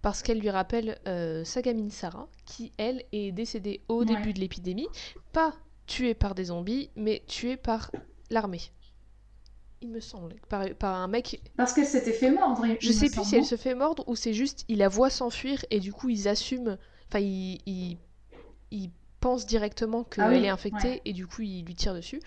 parce 0.00 0.22
qu'elle 0.22 0.38
lui 0.38 0.50
rappelle 0.50 0.98
euh, 1.08 1.44
sa 1.44 1.60
gamine 1.62 1.90
Sarah, 1.90 2.28
qui 2.46 2.72
elle 2.76 3.02
est 3.12 3.32
décédée 3.32 3.80
au 3.88 4.00
Ouais. 4.00 4.06
début 4.06 4.32
de 4.34 4.38
l'épidémie, 4.40 4.86
pas 5.32 5.54
tuée 5.86 6.14
par 6.14 6.34
des 6.34 6.44
zombies, 6.44 6.90
mais 6.94 7.24
tuée 7.26 7.56
par 7.56 7.90
l'armée. 8.30 8.60
Il 9.84 9.90
me 9.90 10.00
semble, 10.00 10.34
par, 10.48 10.64
par 10.76 10.94
un 10.96 11.08
mec 11.08 11.42
Parce 11.58 11.74
qu'elle 11.74 11.84
s'était 11.86 12.12
fait 12.14 12.30
mordre. 12.30 12.64
je 12.80 12.90
sais 12.90 13.10
plus 13.10 13.22
si 13.22 13.36
elle 13.36 13.44
se 13.44 13.56
fait 13.56 13.74
mordre 13.74 14.02
ou 14.08 14.16
c'est 14.16 14.32
juste 14.32 14.64
il 14.68 14.78
la 14.78 14.88
voit 14.88 15.10
s'enfuir 15.10 15.62
et 15.70 15.78
du 15.78 15.92
coup 15.92 16.08
ils 16.08 16.26
assument, 16.26 16.78
enfin 17.08 17.18
ils, 17.18 17.60
ils, 17.66 17.98
ils 18.70 18.90
pensent 19.20 19.44
directement 19.44 20.02
qu'elle 20.02 20.24
Ah 20.24 20.28
oui, 20.30 20.44
est 20.44 20.48
infectée 20.48 20.88
ouais. 20.88 21.02
et 21.04 21.12
du 21.12 21.26
coup 21.26 21.42
ils 21.42 21.64
lui 21.66 21.74
tirent 21.74 21.92
dessus. 21.94 22.20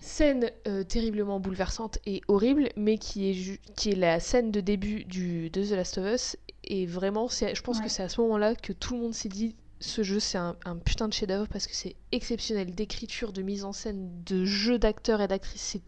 Scène 0.00 0.50
euh, 0.66 0.82
terriblement 0.82 1.38
bouleversante 1.38 1.98
et 2.04 2.20
horrible, 2.26 2.68
mais 2.76 2.98
qui 2.98 3.30
est, 3.30 3.60
qui 3.76 3.90
est 3.92 3.94
la 3.96 4.18
scène 4.20 4.50
de 4.50 4.60
début 4.60 5.04
du, 5.04 5.48
de 5.50 5.64
The 5.64 5.70
Last 5.70 5.98
of 5.98 6.14
Us. 6.14 6.36
Et 6.64 6.84
vraiment, 6.86 7.28
je 7.28 7.60
pense 7.62 7.78
Ouais. 7.78 7.84
que 7.84 7.88
c'est 7.90 8.02
à 8.02 8.08
ce 8.08 8.20
moment-là 8.22 8.56
que 8.56 8.72
tout 8.72 8.94
le 8.94 9.00
monde 9.02 9.14
s'est 9.14 9.28
dit 9.28 9.54
ce 9.78 10.02
jeu 10.02 10.18
c'est 10.20 10.38
un, 10.38 10.56
un 10.64 10.76
putain 10.76 11.06
de 11.06 11.12
chef-d'œuvre 11.12 11.46
parce 11.48 11.66
que 11.66 11.74
c'est 11.74 11.96
exceptionnel 12.10 12.74
d'écriture, 12.74 13.32
de 13.32 13.42
mise 13.42 13.64
en 13.64 13.72
scène, 13.72 14.10
de 14.24 14.44
jeu 14.44 14.78
d'acteurs 14.78 15.20
et 15.20 15.28
d'actrices. 15.28 15.60
c'est- 15.62 15.82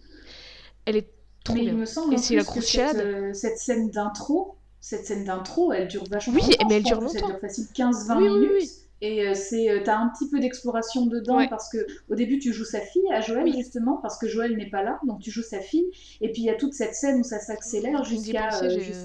Elle 0.88 0.96
est 0.96 1.08
trop 1.44 1.54
Mais 1.54 1.60
bien. 1.60 1.72
il 1.72 1.76
me 1.76 1.84
semble 1.84 2.14
Et 2.14 2.16
c'est 2.16 2.36
la 2.36 2.44
que 2.44 2.60
cette, 2.62 2.96
euh, 2.96 3.34
cette 3.34 3.58
scène 3.58 3.90
d'intro, 3.90 4.56
cette 4.80 5.04
scène 5.04 5.24
d'intro, 5.24 5.70
elle 5.72 5.86
dure 5.86 6.04
vachement 6.10 6.34
Oui, 6.34 6.40
longtemps. 6.42 6.66
mais 6.68 6.76
elle 6.76 6.82
dure 6.82 7.00
longtemps. 7.02 7.12
Ça 7.18 7.26
dure 7.26 7.40
facile 7.40 7.66
15-20 7.74 8.16
Oui, 8.16 8.22
oui, 8.28 8.30
minutes. 8.38 8.50
oui. 8.54 8.70
Et 9.00 9.28
euh, 9.28 9.34
c'est, 9.34 9.70
euh, 9.70 9.80
t'as 9.84 9.96
un 9.98 10.08
petit 10.08 10.28
peu 10.28 10.40
d'exploration 10.40 11.06
dedans 11.06 11.36
Ouais. 11.36 11.48
parce 11.48 11.68
que 11.70 11.86
au 12.08 12.16
début 12.16 12.38
tu 12.40 12.52
joues 12.52 12.64
sa 12.64 12.80
fille 12.80 13.04
à 13.12 13.20
Joël 13.20 13.44
Oui. 13.44 13.52
justement 13.56 13.98
parce 13.98 14.18
que 14.18 14.26
Joël 14.26 14.56
n'est 14.56 14.70
pas 14.70 14.82
là 14.82 14.98
donc 15.06 15.20
tu 15.20 15.30
joues 15.30 15.44
sa 15.44 15.60
fille 15.60 15.86
et 16.20 16.32
puis 16.32 16.42
il 16.42 16.46
y 16.46 16.50
a 16.50 16.54
toute 16.54 16.72
cette 16.72 16.94
scène 16.96 17.20
où 17.20 17.22
ça 17.22 17.38
s'accélère 17.38 18.02
jusqu'à 18.02 18.48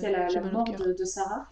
la, 0.10 0.42
mort 0.52 0.64
de 0.98 1.06
Sarah 1.06 1.46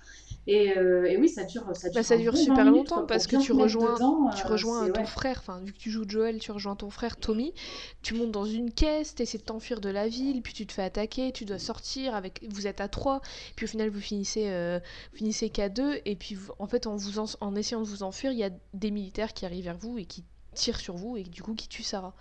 et, 0.47 0.77
euh, 0.77 1.06
et 1.06 1.17
oui 1.17 1.30
ça 1.30 1.43
dure 1.43 1.65
ça 1.75 1.89
dure, 1.89 1.93
Bah, 1.93 2.04
ça 2.04 2.17
dure 2.17 2.36
super 2.36 2.65
20 2.65 2.71
minutes, 2.71 2.89
longtemps 2.89 2.95
quoi, 2.95 3.08
parce 3.08 3.27
que 3.27 3.36
tu 3.36 3.51
rejoins, 3.51 3.93
dedans, 3.93 4.30
tu 4.32 4.45
euh, 4.45 4.49
rejoins 4.49 4.89
ton 4.89 5.01
ouais. 5.01 5.06
frère, 5.06 5.38
enfin 5.39 5.60
vu 5.60 5.71
que 5.73 5.77
tu 5.77 5.91
joues 5.91 6.06
Joel, 6.08 6.39
tu 6.39 6.51
rejoins 6.51 6.75
ton 6.75 6.89
frère 6.89 7.17
Tommy, 7.17 7.54
tu 8.01 8.13
montes 8.15 8.32
dans 8.32 8.45
une 8.45 8.71
caisse, 8.71 9.13
tu 9.15 9.21
essaies 9.23 9.38
de 9.38 9.43
t'enfuir 9.43 9.82
de 9.82 9.89
la 9.89 10.08
ville, 10.08 10.41
puis 10.41 10.54
tu 10.54 10.65
te 10.65 10.73
fais 10.73 10.84
attaquer, 10.84 11.32
tu 11.32 11.45
dois 11.45 11.60
sortir, 11.60 12.15
avec, 12.15 12.43
vous 12.49 12.65
êtes 12.67 12.82
à 12.82 12.88
trois, 12.88 13.21
puis 13.56 13.65
au 13.65 13.69
final 13.69 13.89
vous 13.89 14.01
finissez, 14.01 14.49
euh, 14.49 14.80
vous 15.12 15.17
finissez 15.19 15.49
qu'à 15.49 15.69
deux, 15.69 15.99
et 16.06 16.15
puis 16.15 16.38
en 16.60 16.67
fait 16.67 16.88
en, 16.88 16.95
vous 16.95 17.19
en, 17.19 17.25
en 17.41 17.56
essayant 17.56 17.82
de 17.82 17.88
vous 17.88 18.04
enfuir, 18.04 18.32
il 18.32 18.39
y 18.39 18.43
a 18.43 18.49
des 18.73 18.91
militaires 18.91 19.34
qui 19.34 19.45
arrivent 19.45 19.65
vers 19.65 19.77
vous 19.77 19.97
et 19.99 20.06
qui 20.06 20.23
tirent 20.56 20.80
sur 20.80 20.95
vous 20.95 21.17
et 21.17 21.23
du 21.23 21.43
coup 21.43 21.54
qui 21.56 21.67
tuent 21.67 21.84
Sarah. 21.84 22.15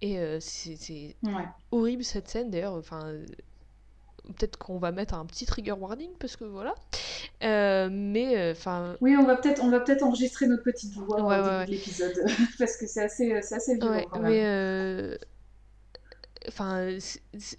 Et 0.00 0.18
euh, 0.18 0.38
c'est 0.40 0.76
c'est 0.76 1.16
Ouais. 1.22 1.46
horrible 1.70 2.04
cette 2.04 2.28
scène 2.28 2.50
d'ailleurs, 2.50 2.74
enfin... 2.74 3.14
euh, 4.28 4.32
Peut-être 4.32 4.56
qu'on 4.58 4.78
va 4.78 4.92
mettre 4.92 5.14
un 5.14 5.26
petit 5.26 5.46
trigger 5.46 5.72
warning 5.72 6.10
parce 6.18 6.36
que 6.36 6.44
voilà. 6.44 6.74
Euh, 7.42 7.88
mais 7.90 8.36
euh, 8.38 8.52
enfin 8.52 8.96
Oui, 9.00 9.16
on 9.16 9.24
va 9.24 9.36
peut-être 9.36 9.62
on 9.62 9.70
va 9.70 9.80
peut-être 9.80 10.02
enregistrer 10.02 10.46
notre 10.46 10.62
petite 10.62 10.92
voix 10.94 11.20
Ouais, 11.22 11.38
au 11.38 11.42
début 11.42 11.48
ouais, 11.50 11.58
ouais. 11.58 11.66
de 11.66 11.70
l'épisode 11.70 12.14
parce 12.58 12.76
que 12.76 12.86
c'est 12.86 13.02
assez 13.02 13.40
c'est 13.42 13.54
assez 13.56 13.76
violent 13.76 13.92
Ouais, 13.96 14.06
quand 14.10 14.20
même. 14.20 14.32
mais 14.32 14.44
euh, 14.44 15.16
enfin, 16.48 16.88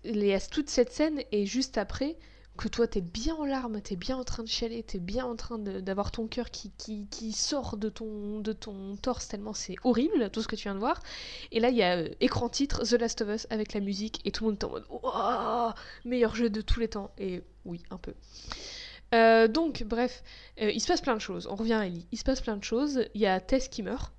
il 0.03 0.23
y 0.25 0.33
a 0.33 0.39
toute 0.39 0.69
cette 0.69 0.91
scène 0.91 1.21
et 1.31 1.45
juste 1.45 1.77
après, 1.77 2.17
que 2.57 2.67
toi 2.67 2.87
t'es 2.87 3.01
bien 3.01 3.35
en 3.35 3.45
larmes, 3.45 3.81
t'es 3.81 3.95
bien 3.95 4.17
en 4.17 4.23
train 4.23 4.43
de 4.43 4.47
chialer, 4.47 4.83
t'es 4.83 4.99
bien 4.99 5.25
en 5.25 5.35
train 5.35 5.57
d'avoir 5.59 6.11
ton 6.11 6.27
cœur 6.27 6.51
qui, 6.51 6.71
qui, 6.77 7.31
sort 7.31 7.77
de 7.77 7.89
ton, 7.89 8.39
de 8.39 8.53
ton 8.53 8.95
torse 8.95 9.27
tellement 9.27 9.53
c'est 9.53 9.75
horrible 9.83 10.29
tout 10.29 10.41
ce 10.41 10.47
que 10.47 10.55
tu 10.55 10.63
viens 10.63 10.75
de 10.75 10.79
voir. 10.79 11.01
Et 11.51 11.59
là 11.59 11.69
il 11.69 11.75
y 11.75 11.83
a 11.83 11.97
euh, 11.97 12.09
écran 12.21 12.49
titre 12.49 12.83
The 12.83 12.93
Last 12.93 13.21
of 13.21 13.29
Us 13.29 13.47
avec 13.49 13.73
la 13.73 13.79
musique 13.79 14.21
et 14.25 14.31
tout 14.31 14.45
le 14.45 14.51
monde 14.51 14.59
est 14.61 14.65
en 14.65 14.69
mode 14.69 14.85
Waouh 14.89 15.73
meilleur 16.05 16.35
jeu 16.35 16.49
de 16.49 16.61
tous 16.61 16.79
les 16.79 16.87
temps. 16.87 17.11
Et 17.17 17.43
oui, 17.65 17.83
un 17.89 17.97
peu. 17.97 18.13
Euh, 19.13 19.47
donc, 19.47 19.83
bref, 19.83 20.23
euh, 20.61 20.71
il 20.71 20.79
se 20.79 20.87
passe 20.87 21.01
plein 21.01 21.15
de 21.15 21.21
choses. 21.21 21.47
On 21.47 21.55
revient 21.55 21.73
à 21.73 21.85
Ellie. 21.85 22.07
Il 22.11 22.17
se 22.17 22.23
passe 22.23 22.41
plein 22.41 22.57
de 22.57 22.63
choses. 22.63 23.05
Il 23.13 23.21
y 23.21 23.25
a 23.25 23.39
Tess 23.39 23.67
qui 23.67 23.83
meurt. 23.83 24.13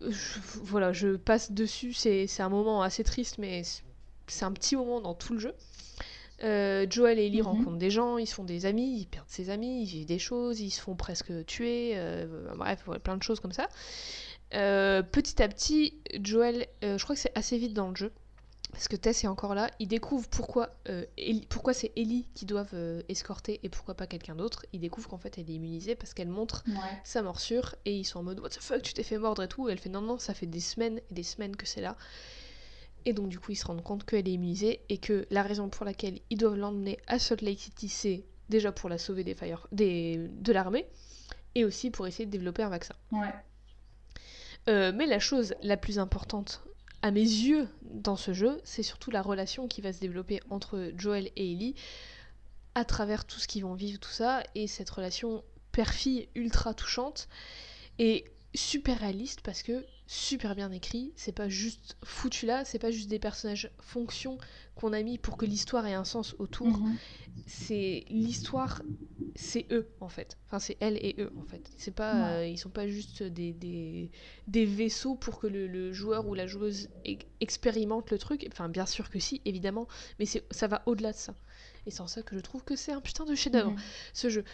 voilà, 0.00 0.92
je 0.92 1.16
passe 1.16 1.52
dessus. 1.52 1.92
C'est 1.92 2.40
un 2.40 2.48
moment 2.48 2.82
assez 2.82 3.04
triste, 3.04 3.38
mais 3.38 3.62
c'est 4.26 4.44
un 4.44 4.52
petit 4.52 4.76
moment 4.76 5.00
dans 5.00 5.14
tout 5.14 5.34
le 5.34 5.40
jeu. 5.40 5.54
Euh, 6.44 6.86
Joel 6.88 7.18
et 7.18 7.26
Ellie 7.26 7.40
mhm. 7.40 7.46
rencontrent 7.46 7.78
des 7.78 7.90
gens, 7.90 8.18
ils 8.18 8.26
se 8.26 8.34
font 8.34 8.44
des 8.44 8.66
amis, 8.66 9.00
ils 9.00 9.06
perdent 9.06 9.28
ses 9.28 9.50
amis, 9.50 9.82
ils 9.82 9.86
vivent 9.86 10.06
des 10.06 10.18
choses, 10.18 10.60
ils 10.60 10.70
se 10.70 10.80
font 10.80 10.94
presque 10.94 11.32
tuer, 11.46 11.92
euh, 11.96 12.52
bref, 12.56 12.88
plein 13.02 13.16
de 13.16 13.22
choses 13.22 13.40
comme 13.40 13.52
ça. 13.52 13.68
Euh, 14.54 15.02
petit 15.02 15.42
à 15.42 15.48
petit, 15.48 16.00
Joel, 16.22 16.66
je 16.82 17.02
crois 17.02 17.14
que 17.14 17.20
c'est 17.20 17.36
assez 17.36 17.58
vite 17.58 17.74
dans 17.74 17.90
le 17.90 17.96
jeu, 17.96 18.12
parce 18.70 18.86
que 18.86 18.96
Tess 18.96 19.24
est 19.24 19.26
encore 19.26 19.54
là, 19.54 19.68
il 19.80 19.88
découvre 19.88 20.28
pourquoi, 20.28 20.70
pourquoi 21.48 21.74
c'est 21.74 21.92
Ellie 21.96 22.28
qui 22.34 22.46
doivent 22.46 22.76
escorter 23.08 23.58
et 23.64 23.68
pourquoi 23.68 23.94
pas 23.94 24.06
quelqu'un 24.06 24.36
d'autre. 24.36 24.64
Il 24.72 24.80
découvre 24.80 25.08
qu'en 25.08 25.18
fait 25.18 25.38
elle 25.38 25.50
est 25.50 25.54
immunisée 25.54 25.96
parce 25.96 26.14
qu'elle 26.14 26.28
montre 26.28 26.64
sa 27.02 27.22
morsure 27.22 27.74
et 27.84 27.96
ils 27.96 28.04
sont 28.04 28.20
en 28.20 28.22
mode 28.22 28.40
What 28.40 28.50
the 28.50 28.60
fuck, 28.60 28.82
tu 28.82 28.94
t'es 28.94 29.02
fait 29.02 29.18
mordre 29.18 29.42
et 29.42 29.48
tout. 29.48 29.68
Et 29.68 29.72
elle 29.72 29.78
fait 29.78 29.88
non, 29.88 30.02
non, 30.02 30.18
ça 30.18 30.34
fait 30.34 30.46
des 30.46 30.60
semaines 30.60 31.00
et 31.10 31.14
des 31.14 31.24
semaines 31.24 31.56
que 31.56 31.66
c'est 31.66 31.80
là. 31.80 31.96
Et 33.04 33.12
donc 33.12 33.28
du 33.28 33.38
coup 33.38 33.52
ils 33.52 33.56
se 33.56 33.66
rendent 33.66 33.82
compte 33.82 34.04
qu'elle 34.04 34.28
est 34.28 34.32
immunisée 34.32 34.80
et 34.88 34.98
que 34.98 35.26
la 35.30 35.42
raison 35.42 35.68
pour 35.68 35.84
laquelle 35.84 36.20
ils 36.30 36.38
doivent 36.38 36.56
l'emmener 36.56 36.98
à 37.06 37.18
Salt 37.18 37.44
Lake 37.44 37.60
City 37.60 37.88
c'est 37.88 38.24
déjà 38.48 38.72
pour 38.72 38.88
la 38.88 38.98
sauver 38.98 39.24
des 39.24 39.34
fire... 39.34 39.66
des... 39.72 40.28
de 40.30 40.52
l'armée 40.52 40.86
et 41.54 41.64
aussi 41.64 41.90
pour 41.90 42.06
essayer 42.06 42.26
de 42.26 42.30
développer 42.30 42.62
un 42.62 42.68
vaccin. 42.68 42.94
Ouais. 43.12 43.32
Euh, 44.68 44.92
mais 44.94 45.06
la 45.06 45.18
chose 45.18 45.54
la 45.62 45.76
plus 45.76 45.98
importante 45.98 46.62
à 47.02 47.10
mes 47.10 47.20
yeux 47.20 47.68
dans 47.82 48.16
ce 48.16 48.32
jeu, 48.32 48.60
c'est 48.64 48.82
surtout 48.82 49.10
la 49.10 49.22
relation 49.22 49.68
qui 49.68 49.80
va 49.80 49.92
se 49.92 50.00
développer 50.00 50.40
entre 50.50 50.92
Joel 50.96 51.30
et 51.36 51.52
Ellie 51.52 51.74
à 52.74 52.84
travers 52.84 53.24
tout 53.24 53.38
ce 53.38 53.48
qu'ils 53.48 53.62
vont 53.62 53.74
vivre, 53.74 53.98
tout 53.98 54.10
ça, 54.10 54.42
et 54.54 54.66
cette 54.66 54.90
relation 54.90 55.42
père-fille 55.72 56.28
ultra 56.34 56.74
touchante. 56.74 57.28
Et 57.98 58.24
super 58.54 58.98
réaliste 58.98 59.40
parce 59.42 59.62
que 59.62 59.84
super 60.08 60.56
bien 60.56 60.72
écrit, 60.72 61.12
c'est 61.16 61.32
pas 61.32 61.50
juste 61.50 61.98
foutu 62.02 62.46
là, 62.46 62.64
c'est 62.64 62.78
pas 62.78 62.90
juste 62.90 63.10
des 63.10 63.18
personnages 63.18 63.70
fonctions 63.78 64.38
qu'on 64.74 64.94
a 64.94 65.02
mis 65.02 65.18
pour 65.18 65.36
que 65.36 65.44
l'histoire 65.44 65.86
ait 65.86 65.92
un 65.92 66.04
sens 66.04 66.34
autour. 66.38 66.78
Mhm. 66.78 66.96
C'est 67.46 68.04
l'histoire, 68.08 68.80
c'est 69.34 69.66
eux 69.70 69.86
en 70.00 70.08
fait. 70.08 70.38
Enfin, 70.46 70.60
c'est 70.60 70.78
elle 70.80 70.96
et 70.96 71.14
eux 71.18 71.30
en 71.36 71.44
fait. 71.44 71.70
C'est 71.76 71.94
pas, 71.94 72.30
euh, 72.30 72.46
ils 72.46 72.56
sont 72.56 72.70
pas 72.70 72.88
juste 72.88 73.22
des, 73.22 73.52
des, 73.52 74.10
des 74.46 74.64
vaisseaux 74.64 75.14
pour 75.14 75.40
que 75.40 75.46
le, 75.46 75.92
joueur 75.92 76.26
ou 76.26 76.32
la 76.32 76.46
joueuse 76.46 76.88
expérimente 77.42 78.10
le 78.10 78.16
truc. 78.16 78.48
Enfin, 78.50 78.70
bien 78.70 78.86
sûr 78.86 79.10
que 79.10 79.18
si, 79.18 79.42
évidemment, 79.44 79.88
mais 80.18 80.24
ça 80.24 80.66
va 80.68 80.82
au-delà 80.86 81.12
de 81.12 81.18
ça. 81.18 81.34
Et 81.84 81.90
c'est 81.90 82.00
en 82.00 82.06
ça 82.06 82.22
que 82.22 82.34
je 82.34 82.40
trouve 82.40 82.64
que 82.64 82.76
c'est 82.76 82.92
un 82.92 83.02
putain 83.02 83.26
de 83.26 83.34
chef-d'œuvre, 83.34 83.74
ce 84.14 84.30
jeu. 84.30 84.44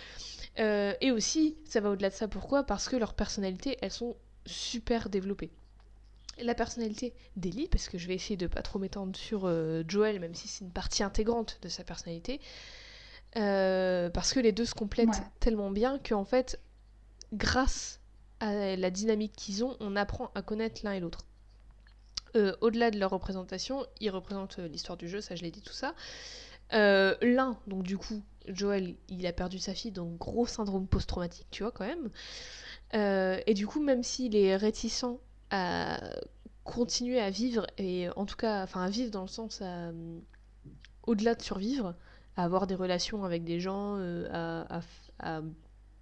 Euh, 0.59 0.95
et 1.01 1.13
aussi, 1.13 1.57
ça 1.65 1.81
va 1.81 1.91
au-delà 1.91 2.11
de 2.11 2.15
ça. 2.15 2.27
Pourquoi? 2.27 2.65
Parce 2.65 2.89
que 2.89 2.97
leurs 2.97 3.15
personnalités, 3.15 3.77
elles 3.83 3.93
sont 3.93 4.17
super 4.47 5.09
développées. 5.09 5.51
La 6.41 6.55
personnalité 6.55 7.15
d'Ellie, 7.37 7.69
parce 7.69 7.89
que 7.89 7.97
je 7.97 8.09
vais 8.09 8.15
essayer 8.15 8.37
de 8.37 8.47
pas 8.47 8.63
trop 8.63 8.79
m'étendre 8.79 9.17
sur 9.17 9.43
euh, 9.45 9.85
Joel, 9.87 10.19
même 10.19 10.35
si 10.35 10.49
c'est 10.49 10.65
une 10.65 10.73
partie 10.73 11.03
intégrante 11.03 11.59
de 11.63 11.69
sa 11.69 11.85
personnalité, 11.85 12.41
euh, 13.37 14.11
parce 14.11 14.33
que 14.33 14.41
les 14.41 14.53
deux 14.53 14.65
se 14.65 14.75
complètent 14.75 15.23
tellement 15.41 15.71
bien 15.71 15.99
qu'en 15.99 16.25
fait, 16.25 16.61
grâce 17.33 18.01
à 18.41 18.77
la 18.77 18.91
dynamique 18.91 19.33
qu'ils 19.37 19.65
ont, 19.65 19.77
on 19.79 19.95
apprend 19.95 20.31
à 20.35 20.43
connaître 20.43 20.81
l'un 20.85 20.93
et 20.93 21.01
l'autre. 21.01 21.21
Au-delà 22.61 22.91
de 22.91 22.99
leur 22.99 23.11
représentation, 23.11 23.87
ils 24.01 24.11
représentent 24.11 24.59
l'histoire 24.59 24.99
du 24.99 25.09
jeu, 25.09 25.21
ça 25.21 25.37
je 25.37 25.43
l'ai 25.43 25.53
dit 25.53 25.63
tout 25.63 25.73
ça, 25.73 25.95
euh, 26.73 27.15
l'un, 27.23 27.59
donc 27.67 27.83
du 27.83 27.99
coup, 27.99 28.23
Joel, 28.49 28.97
il 29.09 29.27
a 29.27 29.33
perdu 29.33 29.59
sa 29.59 29.75
fille, 29.75 29.93
donc 29.93 30.19
gros 30.19 30.47
syndrome 30.47 30.87
post-traumatique, 30.87 31.47
tu 31.51 31.63
vois, 31.63 31.73
quand 31.73 31.87
même. 31.87 32.11
Euh, 32.95 33.41
et 33.47 33.55
du 33.55 33.67
coup, 33.67 33.83
même 33.83 34.03
s'il 34.03 34.37
est 34.37 34.57
réticent 34.57 35.05
à 35.51 36.01
continuer 36.65 37.21
à 37.21 37.31
vivre, 37.31 37.67
et 37.79 38.09
en 38.17 38.25
tout 38.25 38.37
cas, 38.37 38.63
enfin, 38.63 38.83
à 38.83 38.89
vivre 38.89 39.11
dans 39.11 39.23
le 39.23 39.29
sens 39.29 39.61
à, 39.63 39.91
au-delà 41.07 41.35
de 41.35 41.43
survivre, 41.43 41.95
à 42.37 42.45
avoir 42.45 42.67
des 42.67 42.75
relations 42.75 43.25
avec 43.25 43.45
des 43.45 43.61
gens, 43.61 43.97
euh, 43.99 44.65
à, 45.19 45.41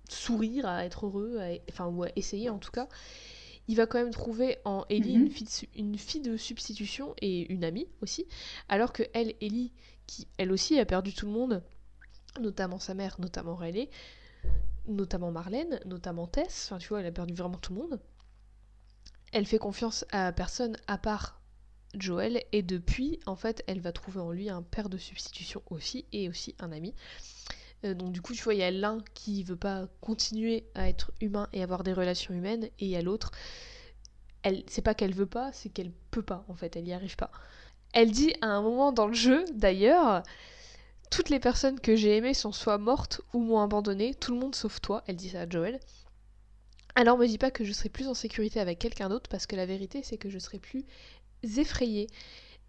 sourire, 0.08 0.66
à 0.66 0.84
être 0.84 1.06
heureux, 1.06 1.38
enfin, 1.70 1.86
ou 1.86 2.04
à 2.04 2.08
essayer 2.16 2.50
en 2.50 2.58
tout 2.58 2.70
cas, 2.70 2.88
il 3.68 3.76
va 3.76 3.86
quand 3.86 3.98
même 3.98 4.12
trouver 4.12 4.58
en 4.64 4.84
Ellie 4.90 5.16
mhm. 5.16 5.26
une, 5.26 5.30
fille 5.30 5.68
une, 5.74 5.98
fille 5.98 6.20
de 6.20 6.36
substitution 6.36 7.14
et 7.20 7.52
une 7.52 7.64
amie 7.64 7.88
aussi, 8.02 8.26
alors 8.68 8.92
que 8.92 9.02
elle, 9.14 9.34
Ellie, 9.40 9.72
qui 10.06 10.26
elle 10.36 10.52
aussi 10.52 10.78
a 10.78 10.84
perdu 10.84 11.14
tout 11.14 11.26
le 11.26 11.32
monde, 11.32 11.62
notamment 12.40 12.78
sa 12.78 12.94
mère, 12.94 13.20
notamment 13.20 13.54
Riley, 13.54 13.88
notamment 14.86 15.30
Marlène, 15.30 15.80
notamment 15.84 16.26
Tess, 16.26 16.68
enfin 16.70 16.78
tu 16.78 16.88
vois, 16.88 17.00
elle 17.00 17.06
a 17.06 17.12
perdu 17.12 17.34
vraiment 17.34 17.58
tout 17.58 17.74
le 17.74 17.80
monde. 17.80 18.00
Elle 19.32 19.46
fait 19.46 19.58
confiance 19.58 20.04
à 20.12 20.32
personne 20.32 20.76
à 20.86 20.98
part 20.98 21.40
Joel, 21.94 22.42
et 22.52 22.62
depuis, 22.62 23.20
en 23.26 23.36
fait, 23.36 23.62
elle 23.66 23.80
va 23.80 23.92
trouver 23.92 24.20
en 24.20 24.30
lui 24.30 24.48
un 24.48 24.62
père 24.62 24.88
de 24.88 24.96
substitution 24.96 25.62
aussi, 25.70 26.06
et 26.12 26.28
aussi 26.28 26.54
un 26.58 26.72
ami. 26.72 26.94
Euh, 27.84 27.94
donc 27.94 28.12
du 28.12 28.22
coup, 28.22 28.34
tu 28.34 28.42
vois, 28.42 28.54
il 28.54 28.60
y 28.60 28.64
a 28.64 28.70
l'un 28.70 28.98
qui 29.14 29.42
veut 29.42 29.56
pas 29.56 29.88
continuer 30.00 30.66
à 30.74 30.88
être 30.88 31.12
humain 31.20 31.48
et 31.52 31.62
avoir 31.62 31.82
des 31.82 31.92
relations 31.92 32.34
humaines, 32.34 32.64
et 32.64 32.86
il 32.86 32.88
y 32.88 32.96
a 32.96 33.02
l'autre, 33.02 33.30
elle, 34.42 34.64
c'est 34.68 34.82
pas 34.82 34.94
qu'elle 34.94 35.14
veut 35.14 35.26
pas, 35.26 35.52
c'est 35.52 35.68
qu'elle 35.68 35.92
peut 36.10 36.22
pas, 36.22 36.44
en 36.48 36.54
fait, 36.54 36.76
elle 36.76 36.88
y 36.88 36.92
arrive 36.92 37.16
pas. 37.16 37.30
Elle 37.92 38.10
dit 38.10 38.34
à 38.40 38.46
un 38.46 38.62
moment 38.62 38.92
dans 38.92 39.06
le 39.06 39.14
jeu, 39.14 39.44
d'ailleurs, 39.54 40.22
toutes 41.12 41.28
les 41.28 41.40
personnes 41.40 41.78
que 41.78 41.94
j'ai 41.94 42.16
aimées 42.16 42.32
sont 42.32 42.52
soit 42.52 42.78
mortes 42.78 43.20
ou 43.34 43.40
m'ont 43.40 43.60
abandonné, 43.60 44.14
tout 44.14 44.32
le 44.32 44.40
monde 44.40 44.54
sauf 44.54 44.80
toi, 44.80 45.04
elle 45.06 45.16
dit 45.16 45.28
ça 45.28 45.42
à 45.42 45.48
Joel. 45.48 45.78
Alors 46.94 47.18
me 47.18 47.26
dis 47.26 47.36
pas 47.36 47.50
que 47.50 47.64
je 47.64 47.72
serai 47.72 47.90
plus 47.90 48.08
en 48.08 48.14
sécurité 48.14 48.60
avec 48.60 48.78
quelqu'un 48.78 49.10
d'autre 49.10 49.28
parce 49.28 49.46
que 49.46 49.54
la 49.54 49.66
vérité 49.66 50.00
c'est 50.02 50.16
que 50.16 50.30
je 50.30 50.38
serai 50.38 50.58
plus 50.58 50.84
effrayée. 51.42 52.08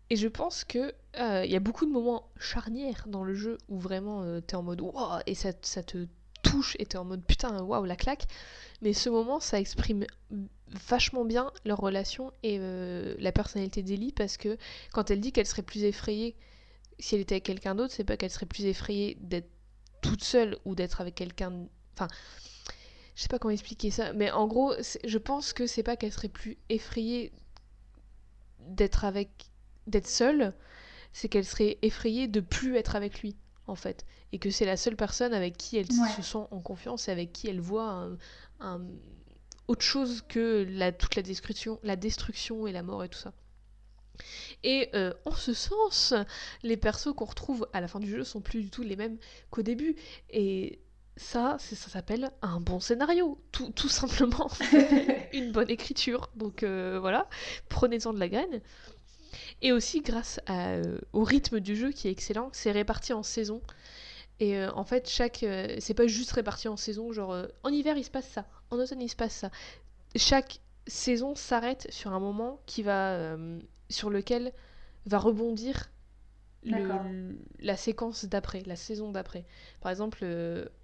Et 0.10 0.18
je 0.18 0.28
pense 0.28 0.66
que 0.66 0.94
il 1.16 1.22
euh, 1.22 1.46
y 1.46 1.56
a 1.56 1.62
beaucoup 1.62 1.86
de 1.86 1.92
moments 1.92 2.28
charnières 2.38 3.06
dans 3.08 3.24
le 3.24 3.34
jeu 3.34 3.58
où 3.70 3.80
vraiment 3.80 4.24
euh, 4.24 4.42
t'es 4.42 4.56
en 4.56 4.64
mode 4.64 4.82
wow 4.82 5.20
et 5.26 5.36
ça, 5.36 5.52
ça 5.62 5.82
te 5.82 6.06
touche 6.42 6.76
et 6.80 6.86
t'es 6.86 6.98
en 6.98 7.06
mode 7.06 7.24
putain 7.24 7.64
waouh 7.64 7.86
la 7.86 7.96
claque. 7.96 8.28
Mais 8.82 8.92
ce 8.92 9.10
moment 9.10 9.40
ça 9.40 9.58
exprime 9.58 10.06
vachement 10.90 11.24
bien 11.24 11.50
leur 11.64 11.78
relation 11.78 12.34
et 12.44 12.58
euh, 12.60 13.16
la 13.20 13.32
personnalité 13.32 13.84
d'Ellie 13.84 14.12
parce 14.12 14.36
que 14.36 14.58
quand 14.92 15.12
elle 15.12 15.22
dit 15.22 15.32
qu'elle 15.32 15.48
serait 15.48 15.62
plus 15.62 15.86
effrayée 15.86 16.36
si 17.00 17.16
elle 17.16 17.22
était 17.22 17.36
avec 17.36 17.44
quelqu'un 17.44 17.76
d'autre, 17.76 17.94
c'est 17.94 18.04
pas 18.04 18.18
qu'elle 18.18 18.30
serait 18.30 18.46
plus 18.46 18.66
effrayée 18.66 19.18
d'être 19.22 19.50
toute 20.02 20.24
seule 20.24 20.58
ou 20.66 20.76
d'être 20.76 21.02
avec 21.02 21.16
quelqu'un. 21.16 21.68
Enfin, 21.94 22.08
je 23.16 23.22
sais 23.22 23.28
pas 23.28 23.40
comment 23.40 23.52
expliquer 23.52 23.92
ça, 23.92 24.14
mais 24.14 24.32
en 24.32 24.48
gros, 24.48 24.74
je 25.04 25.18
pense 25.18 25.54
que 25.54 25.68
c'est 25.68 25.84
pas 25.84 25.96
qu'elle 25.96 26.12
serait 26.12 26.30
plus 26.30 26.58
effrayée 26.70 27.32
d'être 28.60 29.06
avec, 29.06 29.30
d'être 29.88 30.08
seule, 30.08 30.54
c'est 31.12 31.30
qu'elle 31.30 31.46
serait 31.46 31.78
effrayée 31.82 32.28
de 32.28 32.40
plus 32.40 32.76
être 32.76 32.96
avec 32.96 33.22
lui 33.22 33.36
en 33.68 33.76
fait, 33.76 34.06
et 34.34 34.40
que 34.40 34.50
c'est 34.50 34.66
la 34.66 34.76
seule 34.78 34.96
personne 34.96 35.34
avec 35.34 35.58
qui 35.58 35.78
elle 35.78 35.92
se 35.92 36.22
sent 36.22 36.48
en 36.52 36.60
confiance 36.60 37.08
et 37.08 37.12
avec 37.12 37.32
qui 37.32 37.48
elle 37.48 37.62
voit 37.62 38.10
un 38.60 38.82
autre 39.68 39.86
chose 39.86 40.24
que 40.28 40.66
la, 40.70 40.92
toute 40.92 41.16
la 41.16 41.22
destruction, 41.22 41.80
la 41.84 41.96
destruction 41.96 42.68
et 42.68 42.72
la 42.72 42.84
mort 42.84 43.04
et 43.04 43.10
tout 43.10 43.20
ça. 43.20 43.34
Et 44.64 44.90
euh, 44.94 45.14
en 45.26 45.34
ce 45.34 45.54
sens, 45.54 46.14
les 46.62 46.78
persos 46.78 47.14
qu'on 47.16 47.26
retrouve 47.26 47.68
à 47.74 47.82
la 47.82 47.88
fin 47.88 48.00
du 48.00 48.10
jeu 48.10 48.24
sont 48.24 48.42
plus 48.42 48.62
du 48.62 48.70
tout 48.70 48.84
les 48.84 48.96
mêmes 48.96 49.18
qu'au 49.50 49.62
début. 49.62 49.96
Et 50.30 50.80
ça, 51.16 51.58
ça 51.60 51.76
s'appelle 51.76 52.32
un 52.42 52.60
bon 52.60 52.80
scénario, 52.80 53.40
tout, 53.52 53.72
tout 53.72 53.90
simplement. 53.90 54.50
Une 55.34 55.52
bonne 55.52 55.70
écriture. 55.70 56.30
Donc 56.36 56.64
euh, 56.64 56.98
voilà, 57.00 57.28
prenez-en 57.70 58.14
de 58.14 58.20
la 58.20 58.30
graine. 58.30 58.62
Et 59.62 59.72
aussi 59.72 60.02
grâce 60.02 60.40
euh, 60.50 61.00
au 61.12 61.24
rythme 61.24 61.60
du 61.60 61.76
jeu 61.76 61.92
qui 61.92 62.08
est 62.08 62.12
excellent, 62.12 62.50
c'est 62.52 62.72
réparti 62.72 63.14
en 63.14 63.24
saisons. 63.24 63.62
Et 64.40 64.58
euh, 64.58 64.72
en 64.74 64.84
fait, 64.84 65.10
chaque. 65.10 65.46
C'est 65.80 65.94
pas 65.94 66.08
juste 66.08 66.32
réparti 66.32 66.68
en 66.68 66.78
saison, 66.78 67.12
genre 67.12 67.36
en 67.64 67.70
hiver 67.70 67.98
il 67.98 68.04
se 68.04 68.12
passe 68.12 68.28
ça, 68.28 68.46
en 68.72 68.78
automne 68.78 69.02
il 69.02 69.10
se 69.10 69.16
passe 69.16 69.36
ça. 69.36 69.52
Chaque 70.16 70.60
saison 70.88 71.36
s'arrête 71.36 71.88
sur 71.92 72.14
un 72.14 72.20
moment 72.20 72.60
qui 72.66 72.84
va. 72.84 73.38
sur 73.90 74.10
lequel 74.10 74.54
va 75.06 75.18
rebondir 75.18 75.90
la 77.60 77.76
séquence 77.76 78.26
d'après, 78.26 78.64
la 78.66 78.76
saison 78.76 79.12
d'après. 79.12 79.46
Par 79.82 79.92
exemple, 79.92 80.26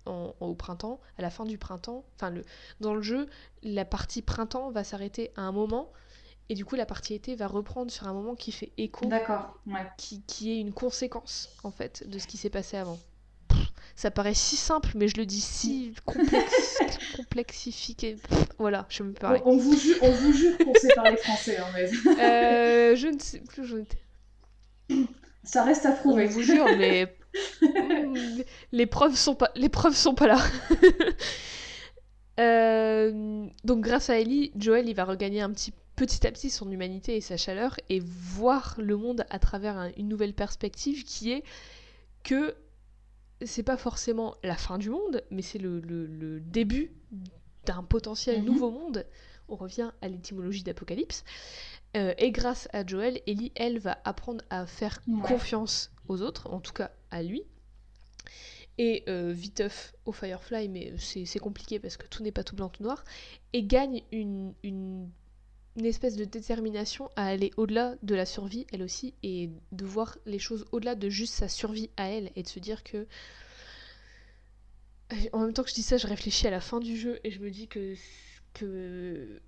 au 0.05 0.55
printemps, 0.55 0.99
à 1.17 1.21
la 1.21 1.29
fin 1.29 1.45
du 1.45 1.57
printemps, 1.57 2.03
enfin, 2.15 2.29
le, 2.29 2.43
dans 2.81 2.93
le 2.93 3.01
jeu, 3.01 3.27
la 3.63 3.85
partie 3.85 4.21
printemps 4.21 4.71
va 4.71 4.83
s'arrêter 4.83 5.31
à 5.35 5.41
un 5.41 5.51
moment. 5.51 5.91
Et 6.51 6.55
du 6.55 6.65
coup, 6.65 6.75
la 6.75 6.87
partie 6.87 7.13
été 7.13 7.35
va 7.35 7.45
reprendre 7.47 7.91
sur 7.91 8.07
un 8.07 8.13
moment 8.13 8.35
qui 8.35 8.51
fait 8.51 8.71
écho. 8.77 9.05
Ouais. 9.67 9.85
Qui, 9.97 10.21
qui 10.23 10.51
est 10.51 10.59
une 10.59 10.73
conséquence, 10.73 11.49
en 11.63 11.71
fait, 11.71 12.09
de 12.09 12.17
ce 12.17 12.25
qui 12.25 12.37
s'est 12.37 12.49
passé 12.49 12.75
avant. 12.75 12.99
Ça 13.95 14.11
paraît 14.11 14.33
si 14.33 14.55
simple, 14.55 14.91
mais 14.95 15.07
je 15.07 15.17
le 15.17 15.25
dis 15.25 15.41
si 15.41 15.93
complexe, 16.05 16.79
complexifié. 17.15 18.17
Voilà, 18.57 18.85
je 18.89 19.03
me 19.03 19.13
parle. 19.13 19.41
On, 19.45 19.57
vous 19.57 19.77
jure, 19.77 19.97
on 20.01 20.11
vous 20.11 20.33
jure 20.33 20.57
qu'on 20.57 20.73
sait 20.75 20.93
parler 20.95 21.17
français, 21.17 21.57
hein, 21.57 21.65
mais... 21.73 21.89
euh, 22.21 22.95
je 22.95 23.07
ne 23.07 23.19
sais 23.19 23.39
plus. 23.39 23.65
Je... 23.65 23.77
Ça 25.43 25.63
reste 25.63 25.85
à 25.85 25.91
prouver. 25.91 26.27
On 26.27 26.29
vous 26.29 26.43
jure, 26.43 26.65
mais 26.77 27.13
les 28.71 28.85
preuves 28.85 29.15
sont 29.15 29.35
pas, 29.35 29.51
les 29.55 29.69
preuves 29.69 29.95
sont 29.95 30.15
pas 30.15 30.27
là. 30.27 30.39
Euh, 32.39 33.47
donc 33.65 33.81
grâce 33.81 34.09
à 34.09 34.17
Ellie, 34.17 34.53
Joel 34.55 34.87
il 34.87 34.95
va 34.95 35.03
regagner 35.03 35.41
un 35.41 35.51
petit 35.51 35.73
petit 35.97 36.25
à 36.25 36.31
petit 36.31 36.49
son 36.49 36.71
humanité 36.71 37.17
et 37.17 37.21
sa 37.21 37.35
chaleur 37.35 37.75
et 37.89 37.99
voir 37.99 38.75
le 38.77 38.95
monde 38.95 39.25
à 39.29 39.39
travers 39.39 39.91
une 39.97 40.07
nouvelle 40.07 40.33
perspective 40.33 41.03
qui 41.03 41.33
est 41.33 41.43
que 42.23 42.55
c'est 43.45 43.63
pas 43.63 43.77
forcément 43.77 44.35
la 44.43 44.55
fin 44.55 44.77
du 44.77 44.89
monde, 44.89 45.23
mais 45.31 45.41
c'est 45.41 45.59
le, 45.59 45.79
le, 45.79 46.39
début 46.39 46.91
d'un 47.65 47.83
potentiel 47.83 48.39
mhm. 48.39 48.45
nouveau 48.45 48.71
monde. 48.71 49.05
On 49.47 49.55
revient 49.55 49.91
à 50.01 50.07
l'étymologie 50.07 50.63
d'Apocalypse. 50.63 51.23
Euh, 51.97 52.13
et 52.17 52.31
grâce 52.31 52.67
à 52.71 52.85
Joel, 52.85 53.21
Ellie, 53.25 53.51
elle, 53.55 53.79
va 53.79 53.97
apprendre 54.03 54.43
à 54.49 54.65
faire 54.65 55.01
confiance 55.23 55.91
aux 56.07 56.21
autres, 56.21 56.51
en 56.51 56.59
tout 56.59 56.73
cas 56.73 56.91
à 57.09 57.23
lui. 57.23 57.43
Et 58.77 59.03
euh, 59.09 59.31
Viteuf 59.31 59.93
au 60.05 60.11
Firefly, 60.11 60.69
mais 60.69 60.93
c'est 60.97 61.39
compliqué 61.39 61.79
parce 61.79 61.97
que 61.97 62.07
tout 62.07 62.23
n'est 62.23 62.31
pas 62.31 62.43
tout 62.43 62.55
blanc, 62.55 62.69
tout 62.69 62.83
noir. 62.83 63.03
Et 63.53 63.63
gagne 63.63 64.03
une, 64.11 64.53
une, 64.63 65.09
une 65.77 65.85
espèce 65.85 66.15
de 66.15 66.25
détermination 66.25 67.09
à 67.15 67.27
aller 67.27 67.51
au-delà 67.57 67.95
de 68.03 68.15
la 68.15 68.25
survie, 68.25 68.65
elle 68.71 68.83
aussi, 68.83 69.13
et 69.23 69.49
de 69.71 69.85
voir 69.85 70.17
les 70.25 70.39
choses 70.39 70.65
au-delà 70.71 70.95
de 70.95 71.09
juste 71.09 71.33
sa 71.33 71.47
survie 71.47 71.89
à 71.97 72.09
elle, 72.09 72.31
et 72.35 72.43
de 72.43 72.47
se 72.47 72.59
dire 72.59 72.83
que. 72.83 73.07
En 75.33 75.39
même 75.39 75.53
temps 75.53 75.63
que 75.63 75.69
je 75.69 75.75
dis 75.75 75.83
ça, 75.83 75.97
je 75.97 76.05
réfléchis 76.05 76.45
à 76.47 76.51
la 76.51 76.61
fin 76.61 76.79
du 76.79 76.95
jeu 76.95 77.19
et 77.23 77.31
je 77.31 77.39
me 77.39 77.49
dis 77.49 77.67
que, 77.67 77.95
que 78.53 79.41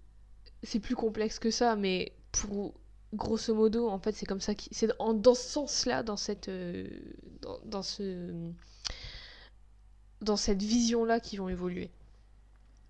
c'est 0.64 0.80
plus 0.80 0.96
complexe 0.96 1.38
que 1.38 1.52
ça, 1.52 1.76
mais 1.76 2.14
pour 2.32 2.74
grosso 3.14 3.54
modo, 3.54 3.90
en 3.90 4.00
fait, 4.00 4.14
c'est 4.14 4.26
comme 4.26 4.40
ça. 4.40 4.54
C'est 4.72 4.88
dans 4.98 5.36
ce 5.36 5.50
sens-là, 5.50 6.04
dans 6.04 6.18
cette, 6.18 6.50
euh, 6.50 6.88
dans, 7.66 7.84
ce, 7.84 8.52
dans 10.22 10.38
cette 10.38 10.62
vision-là, 10.62 11.20
qu'ils 11.20 11.40
vont 11.40 11.50
évoluer. 11.50 11.92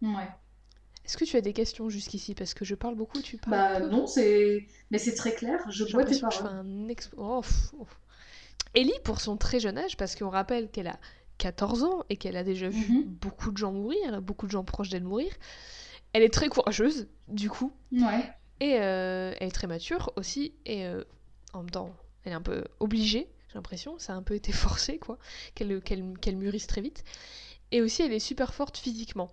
Ouais. 0.02 0.30
Est-ce 1.06 1.18
que 1.18 1.26
tu 1.26 1.36
as 1.36 1.42
des 1.42 1.54
questions 1.54 1.90
jusqu'ici? 1.90 2.36
Parce 2.36 2.54
que 2.54 2.64
je 2.64 2.76
parle 2.76 2.96
beaucoup, 2.96 3.22
tu 3.22 3.38
parles. 3.38 3.82
Bah 3.82 3.88
non, 3.88 4.08
c'est. 4.08 4.68
Mais 4.92 4.98
c'est 4.98 5.16
très 5.16 5.34
clair, 5.34 5.60
je 5.70 5.84
vois 5.86 6.06
tes 6.06 6.20
paroles. 6.20 6.48
un 6.48 6.88
oh, 7.18 7.42
Ellie, 8.74 8.94
pour 9.04 9.20
son 9.20 9.38
très 9.38 9.60
jeune 9.60 9.78
âge, 9.78 9.98
parce 9.98 10.16
qu'on 10.16 10.30
rappelle 10.30 10.70
qu'elle 10.70 10.88
a 10.88 11.00
14 11.40 11.84
ans 11.84 12.04
et 12.10 12.18
qu'elle 12.18 12.38
a 12.38 12.44
déjà 12.44 12.70
vu 12.70 13.00
mhm. 13.00 13.04
beaucoup 13.04 13.52
de 13.52 13.58
gens 13.58 13.72
mourir, 13.72 14.22
beaucoup 14.22 14.46
de 14.46 14.52
gens 14.52 14.64
proches 14.64 14.90
d'elle 14.90 15.04
mourir, 15.04 15.32
elle 16.14 16.24
est 16.24 16.34
très 16.34 16.50
courageuse, 16.50 17.08
du 17.28 17.50
coup. 17.50 17.74
Ouais. 17.92 18.30
Et 18.60 18.80
euh, 18.80 19.34
elle 19.40 19.48
est 19.48 19.52
très 19.52 19.68
mature 19.68 20.12
aussi, 20.16 20.54
et 20.66 20.86
euh, 20.86 21.04
en 21.54 21.60
même 21.60 21.72
temps, 21.72 21.90
elle 22.24 22.34
est 22.34 22.36
un 22.36 22.42
peu 22.42 22.64
obligée, 22.80 23.28
j'ai 23.48 23.56
l'impression, 23.56 23.98
ça 23.98 24.14
a 24.14 24.16
un 24.16 24.22
peu 24.24 24.36
été 24.36 24.52
forcé, 24.52 25.00
quoi, 25.00 25.18
qu'elle 25.56 26.36
mûrisse 26.36 26.68
très 26.68 26.82
vite. 26.82 27.04
Et 27.72 27.82
aussi, 27.82 28.04
elle 28.04 28.14
est 28.14 28.20
super 28.20 28.54
forte 28.54 28.78
physiquement. 28.78 29.32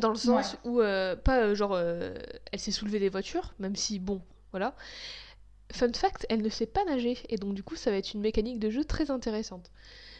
Dans 0.00 0.10
le 0.10 0.16
sens 0.16 0.56
où, 0.64 0.80
euh, 0.80 1.14
pas 1.14 1.42
euh, 1.42 1.54
genre, 1.54 1.72
euh, 1.74 2.14
elle 2.50 2.58
s'est 2.58 2.72
soulevée 2.72 2.98
des 2.98 3.08
voitures, 3.08 3.54
même 3.58 3.76
si, 3.76 3.98
bon, 3.98 4.20
voilà. 4.50 4.74
Fun 5.72 5.92
fact, 5.92 6.26
elle 6.28 6.42
ne 6.42 6.48
sait 6.48 6.66
pas 6.66 6.84
nager, 6.84 7.18
et 7.28 7.36
donc 7.36 7.54
du 7.54 7.62
coup, 7.62 7.76
ça 7.76 7.90
va 7.90 7.96
être 7.96 8.12
une 8.12 8.20
mécanique 8.20 8.58
de 8.58 8.70
jeu 8.70 8.84
très 8.84 9.10
intéressante. 9.10 9.70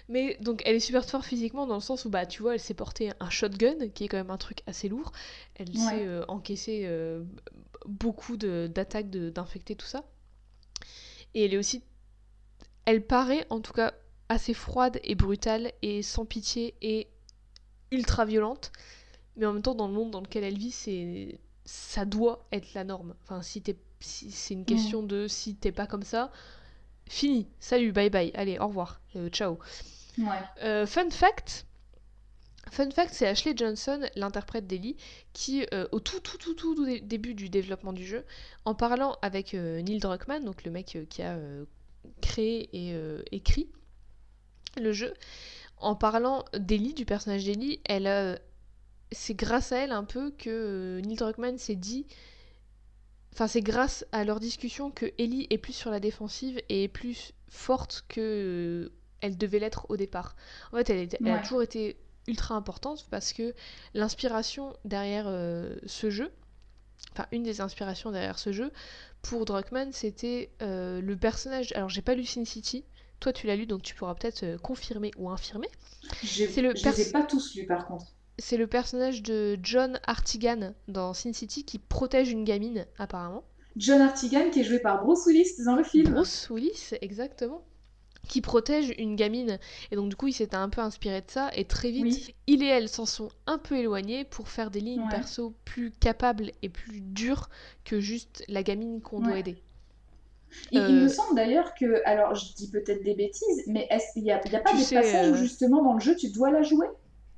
Mais 0.09 0.37
donc, 0.41 0.63
elle 0.65 0.77
est 0.77 0.81
super 0.81 1.05
forte 1.05 1.25
physiquement 1.25 1.67
dans 1.67 1.75
le 1.75 1.81
sens 1.81 2.05
où, 2.05 2.11
bah, 2.11 2.27
tu 2.27 2.43
vois, 2.43 2.55
elle 2.55 2.61
s'est 2.61 2.75
porter 2.75 3.11
un 3.19 3.31
shotgun, 3.31 3.89
qui 3.89 4.05
est 4.05 4.09
quand 4.09 4.17
même 4.17 4.31
un 4.31 4.39
truc 4.39 4.63
assez 4.67 4.89
lourd. 4.89 5.11
Elle 5.57 5.77
sait 5.77 6.07
encaisser 6.29 6.89
beaucoup 7.87 8.37
d'attaques 8.37 9.11
d'infectés, 9.11 9.75
tout 9.75 9.87
ça. 9.87 10.05
Et 11.35 11.45
elle 11.45 11.55
est 11.55 11.59
aussi. 11.59 11.83
Elle 12.85 13.05
paraît, 13.05 13.47
en 13.51 13.61
tout 13.61 13.73
cas, 13.73 13.95
assez 14.29 14.55
froide 14.55 15.01
et 15.03 15.17
brutale, 15.17 15.73
et 15.83 16.03
sans 16.03 16.25
pitié, 16.25 16.77
et 16.83 17.09
ultra 17.91 18.25
violente 18.25 18.71
mais 19.37 19.47
en 19.47 19.53
même 19.53 19.63
temps, 19.63 19.75
dans 19.75 19.89
le 19.89 19.95
monde 19.95 20.11
dans 20.11 20.21
lequel 20.21 20.45
elle 20.45 20.59
vit, 20.59 20.71
c'est 20.71 21.39
ça 21.67 22.05
doit 22.05 22.47
être 22.53 22.75
la 22.75 22.85
norme. 22.85 23.15
Enfin, 23.25 23.43
si, 23.43 23.63
c'est 24.01 24.55
une 24.55 24.65
question 24.65 25.03
de 25.03 25.27
si 25.27 25.57
t'es 25.57 25.73
pas 25.73 25.87
comme 25.87 26.05
ça, 26.05 26.31
fini, 27.09 27.49
salut, 27.59 27.93
bye 27.93 28.09
bye, 28.09 28.31
allez, 28.35 28.59
au 28.59 28.69
revoir, 28.69 29.01
euh, 29.17 29.29
ciao. 29.29 29.59
Euh, 30.63 30.87
fun 30.87 31.11
fact. 31.11 31.67
Fun 32.71 32.91
fact, 32.91 33.13
c'est 33.13 33.29
Ashley 33.29 33.55
Johnson, 33.57 34.01
l'interprète 34.17 34.67
d'Ellie, 34.67 34.97
qui, 35.33 35.67
euh, 35.73 35.87
au 35.93 36.01
tout, 36.01 36.21
tout, 36.21 36.39
tout, 36.39 36.55
tout, 36.55 36.99
début 37.01 37.35
du 37.35 37.49
développement 37.49 37.93
du 37.93 38.05
jeu, 38.05 38.25
en 38.65 38.75
parlant 38.75 39.17
avec 39.23 39.55
Neil 39.55 39.99
Druckmann, 39.99 40.45
donc 40.45 40.65
le 40.65 40.71
mec 40.71 40.99
qui 41.09 41.23
a 41.23 41.39
créé 42.21 42.69
et 42.73 42.97
écrit 43.31 43.69
le 44.81 44.93
jeu, 44.93 45.15
en 45.79 45.95
parlant 45.95 46.45
d'Ellie, 46.55 46.95
du 46.95 47.05
personnage 47.05 47.45
d'Ellie, 47.45 47.81
elle 47.85 48.07
a 48.07 48.39
c'est 49.13 49.35
grâce 49.35 49.73
à 49.73 49.79
elle 49.79 49.93
un 49.93 50.05
peu 50.05 50.31
que 50.31 50.51
euh, 50.51 51.01
Neil 51.01 51.17
Druckmann 51.17 51.59
s'est 51.59 51.77
dit. 51.77 52.07
Enfin, 53.33 53.47
c'est 53.47 53.61
grâce 53.61 54.07
à 54.13 54.25
leur 54.25 54.41
discussion 54.41 54.91
que 54.91 55.07
Ellie 55.19 55.47
est 55.51 55.59
plus 55.59 55.75
sur 55.75 55.91
la 55.91 56.01
défensive 56.01 56.61
et 56.69 56.85
est 56.85 56.89
plus 56.89 57.33
forte 57.49 58.05
que 58.09 58.21
euh, 58.21 58.93
elle 59.21 59.37
devait 59.37 59.59
l'être 59.59 59.87
au 59.91 59.97
départ. 59.97 60.37
En 60.73 60.79
fait, 60.79 60.91
elle, 60.91 61.31
a 61.31 61.39
toujours 61.39 61.63
été 61.63 61.97
ultra 62.27 62.55
importante 62.55 63.07
parce 63.11 63.33
que 63.33 63.55
l'inspiration 63.95 64.75
derrière 64.85 65.27
euh, 65.29 65.77
ce 65.87 66.11
jeu, 66.11 66.33
enfin 67.13 67.27
une 67.31 67.43
des 67.43 67.61
inspirations 67.61 68.11
derrière 68.11 68.39
ce 68.39 68.53
jeu, 68.53 68.73
pour 69.23 69.45
Druckmann, 69.45 69.93
c'était 69.93 70.51
le 70.61 71.15
personnage. 71.15 71.73
Alors, 71.73 71.89
j'ai 71.89 72.03
pas 72.03 72.15
lu 72.15 72.25
Sin 72.25 72.45
City. 72.45 72.85
Toi, 73.19 73.33
tu 73.33 73.47
l'as 73.47 73.57
lu, 73.57 73.67
donc 73.67 73.83
tu 73.83 73.95
pourras 73.95 74.15
peut-être 74.15 74.61
confirmer 74.61 75.11
ou 75.17 75.31
infirmer. 75.31 75.69
C'est 76.23 76.61
le 76.61 76.75
je 76.77 76.89
les 76.89 77.09
ai 77.09 77.13
pas 77.13 77.23
tous 77.23 77.55
lus, 77.55 77.67
par 77.67 77.87
contre 77.87 78.16
c'est 78.39 78.57
le 78.57 78.67
personnage 78.67 79.23
de 79.23 79.59
John 79.63 79.99
Artigan 80.07 80.75
dans 80.89 81.15
Sin 81.15 81.33
City 81.33 81.65
qui 81.65 81.79
protège 81.79 82.31
une 82.31 82.45
gamine, 82.45 82.87
apparemment. 82.99 83.45
John 83.77 84.01
Artigan 84.01 84.51
qui 84.51 84.61
est 84.61 84.65
joué 84.65 84.79
par 84.79 85.05
Bruce 85.05 85.27
Willis 85.27 85.63
dans 85.65 85.77
le 85.77 85.85
film. 85.85 86.13
Bruce 86.13 86.49
Willis, 86.51 86.91
exactement. 87.01 87.63
Qui 88.29 88.41
protège 88.41 88.93
une 88.99 89.15
gamine. 89.15 89.59
Et 89.91 89.97
donc, 89.97 90.09
du 90.09 90.17
coup, 90.17 90.27
il 90.27 90.33
s'était 90.33 90.57
un 90.57 90.69
peu 90.69 90.81
inspiré 90.81 91.21
de 91.21 91.31
ça. 91.31 91.51
Et 91.55 91.65
très 91.65 91.91
vite, 91.91 92.35
il 92.47 92.63
et 92.63 92.67
elle 92.67 92.89
s'en 92.89 93.07
sont 93.07 93.29
un 93.47 93.59
peu 93.59 93.77
éloignés 93.77 94.25
pour 94.25 94.49
faire 94.49 94.71
des 94.71 94.81
lignes 94.81 95.09
perso 95.09 95.55
plus 95.65 95.93
capables 95.93 96.51
et 96.63 96.69
plus 96.69 97.01
dures 97.01 97.49
que 97.85 98.01
juste 98.01 98.45
la 98.49 98.63
gamine 98.63 99.01
qu'on 99.01 99.21
doit 99.21 99.39
aider. 99.39 99.63
Il, 100.73 100.81
me 100.81 101.05
euh, 101.05 101.09
semble 101.09 101.37
d'ailleurs 101.37 101.75
que, 101.75 102.03
alors 102.07 102.35
je 102.35 102.55
dis 102.55 102.71
peut-être 102.71 103.03
des 103.03 103.15
bêtises, 103.15 103.65
mais 103.67 103.89
il 104.15 104.23
n'y 104.23 104.31
a, 104.31 104.37
a, 104.37 104.39
pas 104.39 104.73
des 104.73 104.79
passages 104.79 105.31
où 105.31 105.35
euh, 105.35 105.37
justement 105.37 105.83
dans 105.83 105.95
le 105.95 106.01
jeu 106.01 106.17
tu 106.17 106.31
dois 106.31 106.51
la 106.51 106.63
jouer? 106.63 106.87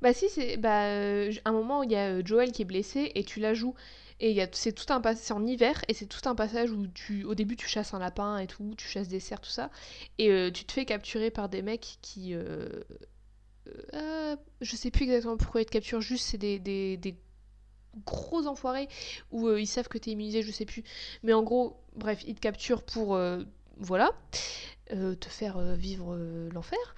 Bah 0.01 0.13
si, 0.13 0.29
c'est 0.29 0.57
bah, 0.57 0.85
euh, 0.85 1.31
un 1.45 1.51
moment 1.51 1.79
où 1.79 1.83
il 1.83 1.91
y 1.91 1.95
a 1.95 2.09
euh, 2.09 2.21
Joel 2.23 2.51
qui 2.51 2.61
est 2.61 2.65
blessé 2.65 3.11
et 3.15 3.23
tu 3.23 3.39
la 3.39 3.53
joues. 3.53 3.75
Et 4.21 4.45
c'est 4.51 4.73
tout 4.73 4.91
un 4.91 5.01
c'est 5.15 5.31
en 5.31 5.45
hiver 5.45 5.81
et 5.87 5.93
c'est 5.93 6.05
tout 6.05 6.27
un 6.27 6.35
passage 6.35 6.71
où 6.71 6.87
tu 6.87 7.23
au 7.23 7.35
début 7.35 7.55
tu 7.55 7.69
chasses 7.69 7.93
un 7.93 7.99
lapin 7.99 8.37
et 8.37 8.47
tout, 8.47 8.73
tu 8.77 8.85
chasses 8.85 9.07
des 9.07 9.21
cerfs 9.21 9.39
tout 9.39 9.49
ça 9.49 9.69
et 10.17 10.29
euh, 10.29 10.51
tu 10.51 10.65
te 10.65 10.73
fais 10.73 10.83
capturer 10.83 11.31
par 11.31 11.47
des 11.47 11.61
mecs 11.61 11.99
qui 12.01 12.33
je 13.93 14.75
sais 14.75 14.91
plus 14.91 15.03
exactement 15.03 15.37
pourquoi 15.37 15.61
ils 15.61 15.65
te 15.65 15.71
capturent, 15.71 16.01
juste 16.01 16.25
c'est 16.25 16.37
des, 16.37 16.59
des, 16.59 16.97
des, 16.97 17.15
gros 18.05 18.45
enfoirés 18.45 18.89
où 19.31 19.49
ils 19.51 19.67
savent 19.67 19.87
que 19.87 19.97
t'es 19.97 20.11
immunisé, 20.11 20.41
je 20.41 20.51
sais 20.51 20.65
plus. 20.65 20.83
Mais 21.23 21.31
en 21.31 21.41
gros, 21.41 21.79
bref, 21.95 22.21
ils 22.27 22.35
te 22.35 22.41
capturent 22.41 22.83
pour 22.83 23.17
voilà, 23.77 24.11
te 24.89 25.29
faire 25.29 25.61
vivre 25.75 26.17
l'enfer 26.51 26.95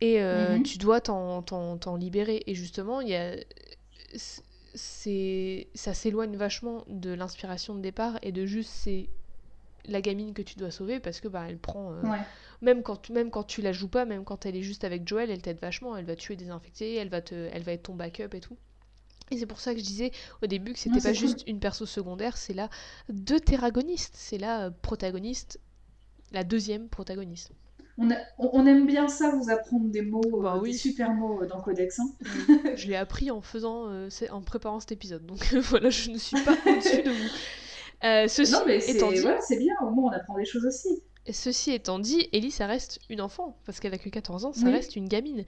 et 0.00 0.20
euh, 0.20 0.56
mhm. 0.56 0.62
tu 0.62 0.78
dois 0.78 1.00
t'en 1.00 1.96
libérer. 1.96 2.42
Et 2.46 2.54
justement, 2.54 3.00
il 3.00 3.08
y 3.08 3.16
a 3.16 3.34
ça 4.74 5.94
s'éloigne 5.94 6.36
vachement 6.36 6.84
de 6.88 7.10
l'inspiration 7.12 7.74
de 7.74 7.80
départ 7.80 8.18
et 8.22 8.30
de 8.30 8.44
juste 8.44 8.70
c'est 8.70 9.08
la 9.86 10.00
gamine 10.00 10.34
que 10.34 10.42
tu 10.42 10.56
dois 10.56 10.70
sauver 10.70 11.00
parce 11.00 11.20
que 11.20 11.28
bah 11.28 11.46
elle 11.48 11.58
prend 11.58 11.92
euh, 11.92 12.02
même 12.60 12.82
quand 12.82 12.96
tu, 13.02 13.12
même 13.12 13.30
quand 13.30 13.44
tu 13.44 13.62
la 13.62 13.72
joues 13.72 13.88
pas 13.88 14.04
même 14.04 14.24
quand 14.24 14.44
elle 14.44 14.56
est 14.56 14.62
juste 14.62 14.84
avec 14.84 15.06
Joel 15.08 15.30
elle 15.30 15.40
t'aide 15.40 15.60
vachement. 15.60 15.96
Elle 15.96 16.04
va 16.04 16.16
tuer 16.16 16.36
des 16.36 16.50
infectés 16.50 16.94
elle 16.96 17.08
va 17.08 17.22
te 17.22 17.34
elle 17.34 17.62
va 17.62 17.72
être 17.72 17.84
ton 17.84 17.94
backup 17.94 18.34
et 18.34 18.40
tout. 18.40 18.56
Et 19.30 19.38
c'est 19.38 19.46
pour 19.46 19.60
ça 19.60 19.72
que 19.72 19.80
je 19.80 19.84
disais 19.84 20.12
au 20.42 20.46
début 20.46 20.72
que 20.72 20.78
c'était 20.78 21.00
pas 21.00 21.12
juste 21.12 21.44
une 21.46 21.58
perso 21.58 21.86
secondaire 21.86 22.36
c'est 22.36 22.54
là 22.54 22.68
deux 23.08 23.40
terragonistes 23.40 24.14
c'est 24.16 24.38
la 24.38 24.70
protagoniste 24.70 25.58
la 26.32 26.44
deuxième 26.44 26.88
protagoniste 26.88 27.52
on, 27.98 28.66
aime 28.66 28.86
bien 28.86 29.08
ça, 29.08 29.30
vous 29.30 29.50
apprendre 29.50 29.86
des 29.90 30.02
mots, 30.02 30.42
bah 30.42 30.56
euh, 30.56 30.62
des 30.62 30.72
super 30.72 31.10
mots 31.12 31.42
euh, 31.42 31.46
dans 31.46 31.60
Codex. 31.60 31.98
Hein. 31.98 32.10
je 32.74 32.88
l'ai 32.88 32.96
appris 32.96 33.30
en 33.30 33.40
faisant, 33.40 33.88
euh, 33.88 34.08
en 34.30 34.42
préparant 34.42 34.80
cet 34.80 34.92
épisode, 34.92 35.24
donc 35.24 35.54
voilà, 35.54 35.88
je 35.88 36.10
ne 36.10 36.18
suis 36.18 36.40
pas 36.42 36.52
au-dessus 36.66 37.02
de 37.02 37.10
vous. 37.10 38.52
non, 38.52 38.64
mais 38.66 38.80
c'est 38.80 39.58
bien, 39.58 39.74
au 39.82 39.90
moins 39.90 40.12
on 40.12 40.16
apprend 40.16 40.36
des 40.36 40.44
choses 40.44 40.66
aussi. 40.66 41.02
Ceci 41.32 41.72
étant 41.72 41.98
dit, 41.98 42.28
Ellie, 42.32 42.50
ça 42.50 42.66
reste 42.66 42.98
une 43.10 43.20
enfant, 43.20 43.58
parce 43.64 43.80
qu'elle 43.80 43.94
a 43.94 43.98
que 43.98 44.08
14 44.08 44.44
ans, 44.44 44.52
ça 44.52 44.66
Oui. 44.66 44.72
reste 44.72 44.96
une 44.96 45.08
gamine. 45.08 45.44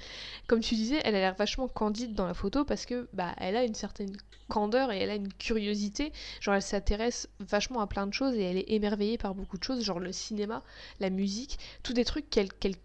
Comme 0.47 0.61
tu 0.61 0.75
disais, 0.75 1.01
elle 1.05 1.15
a 1.15 1.19
l'air 1.21 1.35
vachement 1.35 1.69
candide 1.69 2.15
dans 2.15 2.27
la 2.27 2.35
photo 2.35 2.65
parce 2.65 2.87
que 2.87 3.09
bah 3.13 3.35
elle 3.39 3.57
a 3.57 3.65
une 3.65 3.75
certaine 3.75 4.13
candeur 4.49 4.93
et 4.93 4.99
elle 4.99 5.11
a 5.11 5.15
une 5.15 5.33
curiosité. 5.33 6.13
Genre 6.41 6.55
elle 6.55 6.63
s'intéresse 6.63 7.29
vachement 7.41 7.81
à 7.81 7.87
plein 7.87 8.07
de 8.07 8.15
choses 8.15 8.35
et 8.35 8.43
elle 8.43 8.57
est 8.59 8.71
émerveillée 8.71 9.19
par 9.19 9.35
beaucoup 9.35 9.59
de 9.59 9.65
choses, 9.65 9.83
genre 9.85 10.01
le 10.01 10.13
cinéma, 10.13 10.63
la 11.01 11.11
musique, 11.11 11.59
tous 11.83 11.93
des 11.93 12.05
trucs 12.05 12.29
qu'elle 12.31 12.53
qu'elle 12.53 12.77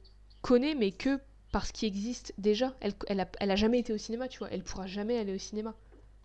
connaît 0.42 0.76
mais 0.76 0.92
que 0.92 1.20
parce 1.52 1.72
qu'ils 1.72 1.88
existent 1.88 2.34
déjà. 2.38 2.76
Elle, 2.82 2.94
elle, 3.08 3.20
a, 3.20 3.28
elle 3.40 3.52
a 3.52 3.56
jamais 3.56 3.80
été 3.80 3.94
au 3.94 3.98
cinéma, 3.98 4.28
tu 4.28 4.40
vois. 4.40 4.50
Elle 4.52 4.64
pourra 4.64 4.88
jamais 4.88 5.18
aller 5.20 5.34
au 5.36 5.38
cinéma. 5.38 5.76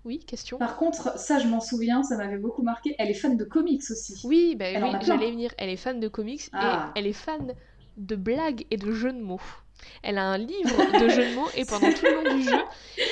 Oui, 0.09 0.21
question 0.21 0.57
Par 0.57 0.79
contre, 0.79 1.19
ça, 1.19 1.39
je 1.39 1.47
m'en 1.47 1.61
souviens, 1.61 2.03
ça 2.03 2.17
m'avait 2.17 2.39
beaucoup 2.39 2.63
marqué. 2.63 2.95
Elle 2.99 3.11
est 3.11 3.15
fan 3.15 3.37
de 3.37 3.45
comics 3.45 3.83
aussi. 3.91 4.19
Oui, 4.25 4.57
bah, 4.57 4.65
oui 4.73 4.91
j'allais 5.03 5.31
venir. 5.31 5.53
Elle 5.59 5.69
est 5.69 5.77
fan 5.77 6.01
de 6.01 6.09
comics 6.09 6.49
Ah. 6.55 6.93
et 6.97 6.99
elle 6.99 7.07
est 7.07 7.13
fan 7.13 7.55
de 7.99 8.17
blagues 8.17 8.65
et 8.71 8.79
de 8.79 8.91
jeux 8.91 9.13
de 9.13 9.21
mots. 9.21 9.43
Elle 10.03 10.17
a 10.17 10.25
un 10.25 10.39
livre 10.39 10.99
de 10.99 11.09
jeux 11.11 11.29
de 11.29 11.35
mots 11.35 11.49
et 11.55 11.67
pendant 11.67 11.93
tout 11.93 12.07
le 12.07 12.15
long 12.25 12.35
du 12.37 12.43
jeu, 12.43 12.59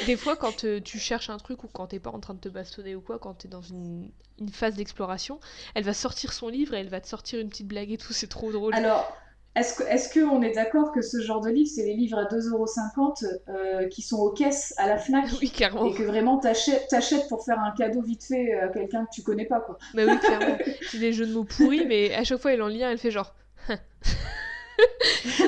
des 0.06 0.16
fois 0.16 0.36
quand 0.36 0.64
euh, 0.64 0.80
tu 0.80 0.98
cherches 0.98 1.28
un 1.28 1.36
truc 1.36 1.62
ou 1.64 1.68
quand 1.68 1.88
t'es 1.88 2.00
pas 2.00 2.10
en 2.10 2.18
train 2.18 2.32
de 2.32 2.40
te 2.40 2.48
bastonner 2.48 2.94
ou 2.94 3.02
quoi, 3.02 3.18
quand 3.18 3.34
t'es 3.34 3.46
dans 3.48 3.60
une, 3.60 4.10
une 4.40 4.48
phase 4.48 4.74
d'exploration, 4.74 5.38
elle 5.74 5.84
va 5.84 5.92
sortir 5.92 6.32
son 6.32 6.48
livre 6.48 6.72
et 6.74 6.78
elle 6.80 6.88
va 6.88 7.00
te 7.02 7.06
sortir 7.08 7.40
une 7.40 7.50
petite 7.50 7.68
blague 7.68 7.92
et 7.92 7.98
tout, 7.98 8.12
c'est 8.14 8.26
trop 8.26 8.50
drôle. 8.52 8.74
Alors, 8.74 9.14
est-ce 9.56 9.74
que, 9.74 9.82
est-ce 9.84 10.12
qu'on 10.12 10.42
est 10.42 10.52
d'accord 10.52 10.92
que 10.92 11.00
ce 11.00 11.20
genre 11.20 11.40
de 11.40 11.48
livre, 11.50 11.68
c'est 11.74 11.84
les 11.84 11.94
livres 11.94 12.18
à 12.18 12.24
2,50€ 12.24 13.24
euh, 13.48 13.88
qui 13.88 14.02
sont 14.02 14.18
aux 14.18 14.30
caisses 14.30 14.74
à 14.76 14.86
la 14.86 14.98
Fnac 14.98 15.24
Oui, 15.40 15.50
clairement. 15.50 15.86
et 15.86 15.94
que 15.94 16.02
vraiment 16.02 16.38
t'achètes, 16.38 16.88
pour 17.28 17.44
faire 17.44 17.58
un 17.60 17.72
cadeau 17.72 18.02
vite 18.02 18.24
fait 18.24 18.52
à 18.54 18.68
quelqu'un 18.68 19.06
que 19.06 19.10
tu 19.14 19.22
connais 19.22 19.46
pas, 19.46 19.60
quoi. 19.60 19.78
Bah 19.94 20.02
oui, 20.06 20.18
clairement. 20.18 20.58
C'est 20.90 20.98
des 20.98 21.12
jeux 21.12 21.26
de 21.26 21.32
mots 21.32 21.44
pourris, 21.44 21.86
mais 21.86 22.14
à 22.14 22.22
chaque 22.22 22.38
fois 22.38 22.52
elle 22.52 22.62
en 22.62 22.68
lit 22.68 22.84
un, 22.84 22.90
elle 22.90 22.98
fait 22.98 23.10
genre. 23.10 23.34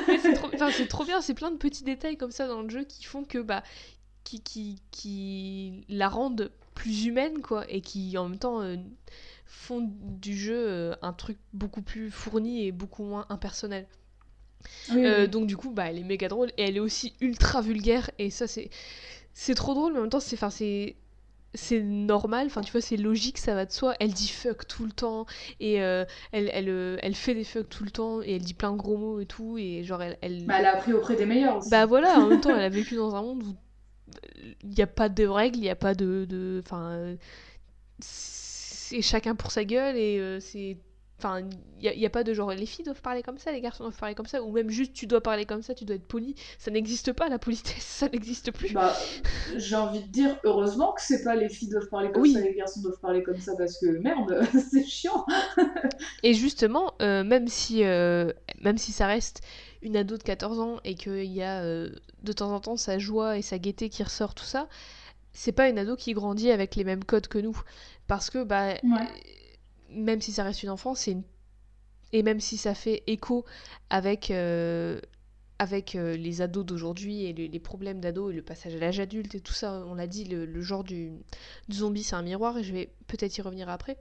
Mais 0.08 0.18
c'est 0.22 0.32
trop... 0.32 0.48
enfin, 0.54 0.70
c'est 0.72 0.88
trop 0.88 1.04
bien, 1.04 1.20
c'est 1.20 1.34
plein 1.34 1.50
de 1.50 1.56
petits 1.56 1.84
détails 1.84 2.16
comme 2.16 2.30
ça 2.30 2.48
dans 2.48 2.62
le 2.62 2.70
jeu 2.70 2.84
qui 2.84 3.04
font 3.04 3.24
que 3.24 3.38
bah 3.38 3.62
qui, 4.24 4.42
qui, 4.42 4.80
qui 4.90 5.84
la 5.88 6.08
rendent 6.08 6.50
plus 6.74 7.06
humaine 7.06 7.40
quoi 7.42 7.64
et 7.68 7.80
qui 7.80 8.16
en 8.16 8.28
même 8.28 8.38
temps 8.38 8.62
euh, 8.62 8.76
font 9.48 9.90
du 10.02 10.36
jeu 10.36 10.54
euh, 10.56 10.94
un 11.02 11.12
truc 11.14 11.38
beaucoup 11.54 11.82
plus 11.82 12.10
fourni 12.12 12.66
et 12.66 12.72
beaucoup 12.72 13.02
moins 13.04 13.26
impersonnel. 13.30 13.88
Oui, 14.90 15.04
Euh, 15.04 15.22
oui. 15.22 15.28
donc 15.28 15.46
du 15.46 15.56
coup 15.56 15.70
bah 15.70 15.84
elle 15.90 15.98
est 15.98 16.02
méga 16.04 16.28
drôle 16.28 16.50
et 16.56 16.62
elle 16.62 16.76
est 16.76 16.80
aussi 16.80 17.14
ultra 17.20 17.60
vulgaire 17.60 18.10
et 18.18 18.30
ça 18.30 18.46
c'est 18.46 18.70
c'est 19.34 19.54
trop 19.54 19.74
drôle 19.74 19.92
mais 19.92 19.98
en 20.00 20.02
même 20.02 20.10
temps 20.10 20.20
c'est 20.20 20.36
enfin 20.36 20.50
c'est 20.50 20.96
c'est 21.54 21.82
normal, 21.82 22.46
enfin 22.48 22.62
tu 22.62 22.72
vois 22.72 22.80
c'est 22.82 22.96
logique, 22.98 23.38
ça 23.38 23.54
va 23.54 23.66
de 23.66 23.72
soi. 23.72 23.94
Elle 24.00 24.12
dit 24.12 24.28
fuck 24.28 24.66
tout 24.68 24.84
le 24.86 24.92
temps 24.92 25.26
et 25.60 25.82
euh, 25.82 26.04
elle, 26.32 26.50
elle, 26.54 26.68
euh, 26.68 26.98
elle 27.02 27.14
fait 27.14 27.34
des 27.34 27.44
fuck 27.44 27.68
tout 27.70 27.84
le 27.84 27.90
temps 27.90 28.22
et 28.22 28.36
elle 28.36 28.42
dit 28.42 28.54
plein 28.54 28.72
de 28.72 28.76
gros 28.78 28.98
mots 28.98 29.20
et 29.20 29.26
tout 29.26 29.58
et 29.58 29.84
genre 29.84 30.02
elle, 30.02 30.18
elle... 30.22 30.44
Bah, 30.46 30.56
elle 30.60 30.66
a 30.66 30.74
appris 30.76 30.92
auprès 30.92 31.16
des 31.16 31.26
meilleurs 31.26 31.58
aussi. 31.58 31.70
Bah 31.70 31.86
voilà, 31.86 32.20
en 32.22 32.28
même 32.28 32.40
temps, 32.40 32.54
elle 32.54 32.62
a 32.64 32.68
vécu 32.70 32.96
dans 32.96 33.14
un 33.16 33.22
monde 33.22 33.42
où 33.44 33.56
il 34.62 34.70
n'y 34.70 34.82
a 34.82 34.86
pas 34.86 35.08
de 35.08 35.26
règles, 35.26 35.58
il 35.58 35.62
n'y 35.62 35.70
a 35.70 35.76
pas 35.76 35.94
de. 35.94 36.26
de- 36.28 36.62
Enfin. 36.64 36.90
euh, 36.92 37.16
c'est 38.88 39.02
chacun 39.02 39.34
pour 39.34 39.50
sa 39.50 39.64
gueule 39.64 39.96
et 39.96 40.18
euh, 40.18 40.40
c'est. 40.40 40.78
Enfin, 41.20 41.40
il 41.40 41.82
n'y 41.82 41.88
a, 41.88 41.94
il 41.94 41.98
y 41.98 42.06
a 42.06 42.10
pas 42.10 42.22
de 42.22 42.32
genre 42.32 42.52
les 42.52 42.64
filles 42.64 42.84
doivent 42.84 43.02
parler 43.02 43.24
comme 43.24 43.38
ça, 43.38 43.50
les 43.50 43.60
garçons 43.60 43.82
doivent 43.82 43.98
parler 43.98 44.14
comme 44.14 44.26
ça, 44.26 44.40
ou 44.40 44.52
même 44.52 44.70
juste 44.70 44.92
tu 44.92 45.08
dois 45.08 45.20
parler 45.20 45.46
comme 45.46 45.62
ça, 45.62 45.74
tu 45.74 45.84
dois 45.84 45.96
être 45.96 46.06
poli. 46.06 46.36
Ça 46.60 46.70
n'existe 46.70 47.12
pas 47.12 47.28
la 47.28 47.40
politesse, 47.40 47.82
ça 47.82 48.08
n'existe 48.08 48.52
plus. 48.52 48.72
Bah, 48.72 48.94
j'ai 49.56 49.74
envie 49.74 50.00
de 50.00 50.06
dire, 50.06 50.38
heureusement 50.44 50.92
que 50.92 51.02
c'est 51.02 51.24
pas 51.24 51.34
les 51.34 51.48
filles 51.48 51.70
doivent 51.70 51.88
parler 51.88 52.12
comme 52.12 52.22
Oui. 52.22 52.34
ça, 52.34 52.40
les 52.40 52.54
garçons 52.54 52.80
doivent 52.82 53.00
parler 53.00 53.24
comme 53.24 53.40
ça, 53.40 53.56
parce 53.58 53.80
que 53.80 53.86
merde, 53.98 54.46
c'est 54.70 54.84
chiant. 54.86 55.26
Et 56.22 56.34
justement, 56.34 56.94
euh, 57.02 57.24
même, 57.24 57.48
si, 57.48 57.82
euh, 57.82 58.32
même 58.60 58.78
si 58.78 58.92
ça 58.92 59.08
reste 59.08 59.40
une 59.82 59.96
ado 59.96 60.16
de 60.18 60.22
14 60.22 60.60
ans 60.60 60.76
et 60.84 60.94
qu'il 60.94 61.24
y 61.24 61.42
a 61.42 61.62
de 61.64 62.32
temps 62.32 62.52
en 62.52 62.60
temps 62.60 62.76
sa 62.76 62.98
joie 62.98 63.38
et 63.38 63.42
sa 63.42 63.58
gaieté 63.58 63.88
qui 63.88 64.04
ressort, 64.04 64.34
tout 64.36 64.44
ça, 64.44 64.68
c'est 65.38 65.52
pas 65.52 65.68
une 65.68 65.78
ado 65.78 65.94
qui 65.96 66.12
grandit 66.14 66.50
avec 66.50 66.74
les 66.76 66.84
mêmes 66.84 67.04
codes 67.04 67.28
que 67.28 67.38
nous. 67.38 67.60
Parce 68.08 68.28
que, 68.30 68.42
bah, 68.44 68.74
Ouais. 68.82 69.08
même 69.90 70.20
si 70.20 70.32
ça 70.32 70.42
reste 70.44 70.62
une 70.64 70.70
enfant, 70.70 70.94
c'est 70.94 71.12
une... 71.12 71.22
Et 72.12 72.22
même 72.22 72.40
si 72.40 72.56
ça 72.56 72.74
fait 72.74 73.02
écho 73.06 73.44
avec, 73.90 74.30
euh, 74.30 75.00
avec 75.58 75.94
euh, 75.94 76.16
les 76.16 76.40
ados 76.42 76.64
d'aujourd'hui 76.66 77.24
et 77.24 77.32
le- 77.32 77.46
les 77.46 77.60
problèmes 77.60 78.00
d'ados 78.00 78.32
et 78.32 78.36
le 78.36 78.42
passage 78.42 78.74
à 78.74 78.78
l'âge 78.78 78.98
adulte 79.00 79.34
et 79.34 79.40
tout 79.40 79.52
ça, 79.52 79.84
on 79.86 79.94
l'a 79.94 80.06
dit, 80.06 80.24
le, 80.24 80.44
le 80.46 80.62
genre 80.62 80.84
du, 80.84 81.12
du 81.68 81.76
zombie 81.76 82.02
c'est 82.02 82.16
un 82.16 82.22
miroir 82.22 82.58
et 82.58 82.64
je 82.64 82.72
vais 82.72 82.90
peut-être 83.06 83.36
y 83.38 83.42
revenir 83.42 83.68
après. 83.68 83.96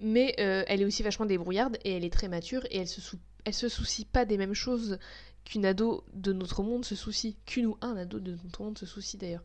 Mais 0.00 0.34
euh, 0.40 0.64
elle 0.66 0.80
est 0.82 0.84
aussi 0.84 1.02
vachement 1.02 1.26
débrouillarde 1.26 1.78
et 1.84 1.92
elle 1.96 2.04
est 2.04 2.12
très 2.12 2.28
mature 2.28 2.64
et 2.70 2.78
elle 2.78 2.88
se, 2.88 3.00
sou- 3.00 3.18
elle 3.44 3.54
se 3.54 3.68
soucie 3.68 4.04
pas 4.04 4.24
des 4.24 4.36
mêmes 4.38 4.54
choses 4.54 4.98
qu'une 5.44 5.66
ado 5.66 6.04
de 6.14 6.32
notre 6.32 6.62
monde 6.62 6.84
se 6.84 6.94
soucie, 6.94 7.36
qu'une 7.46 7.66
ou 7.66 7.76
un 7.80 7.96
ado 7.96 8.20
de 8.20 8.36
notre 8.44 8.62
monde 8.62 8.78
se 8.78 8.86
soucie 8.86 9.16
d'ailleurs. 9.16 9.44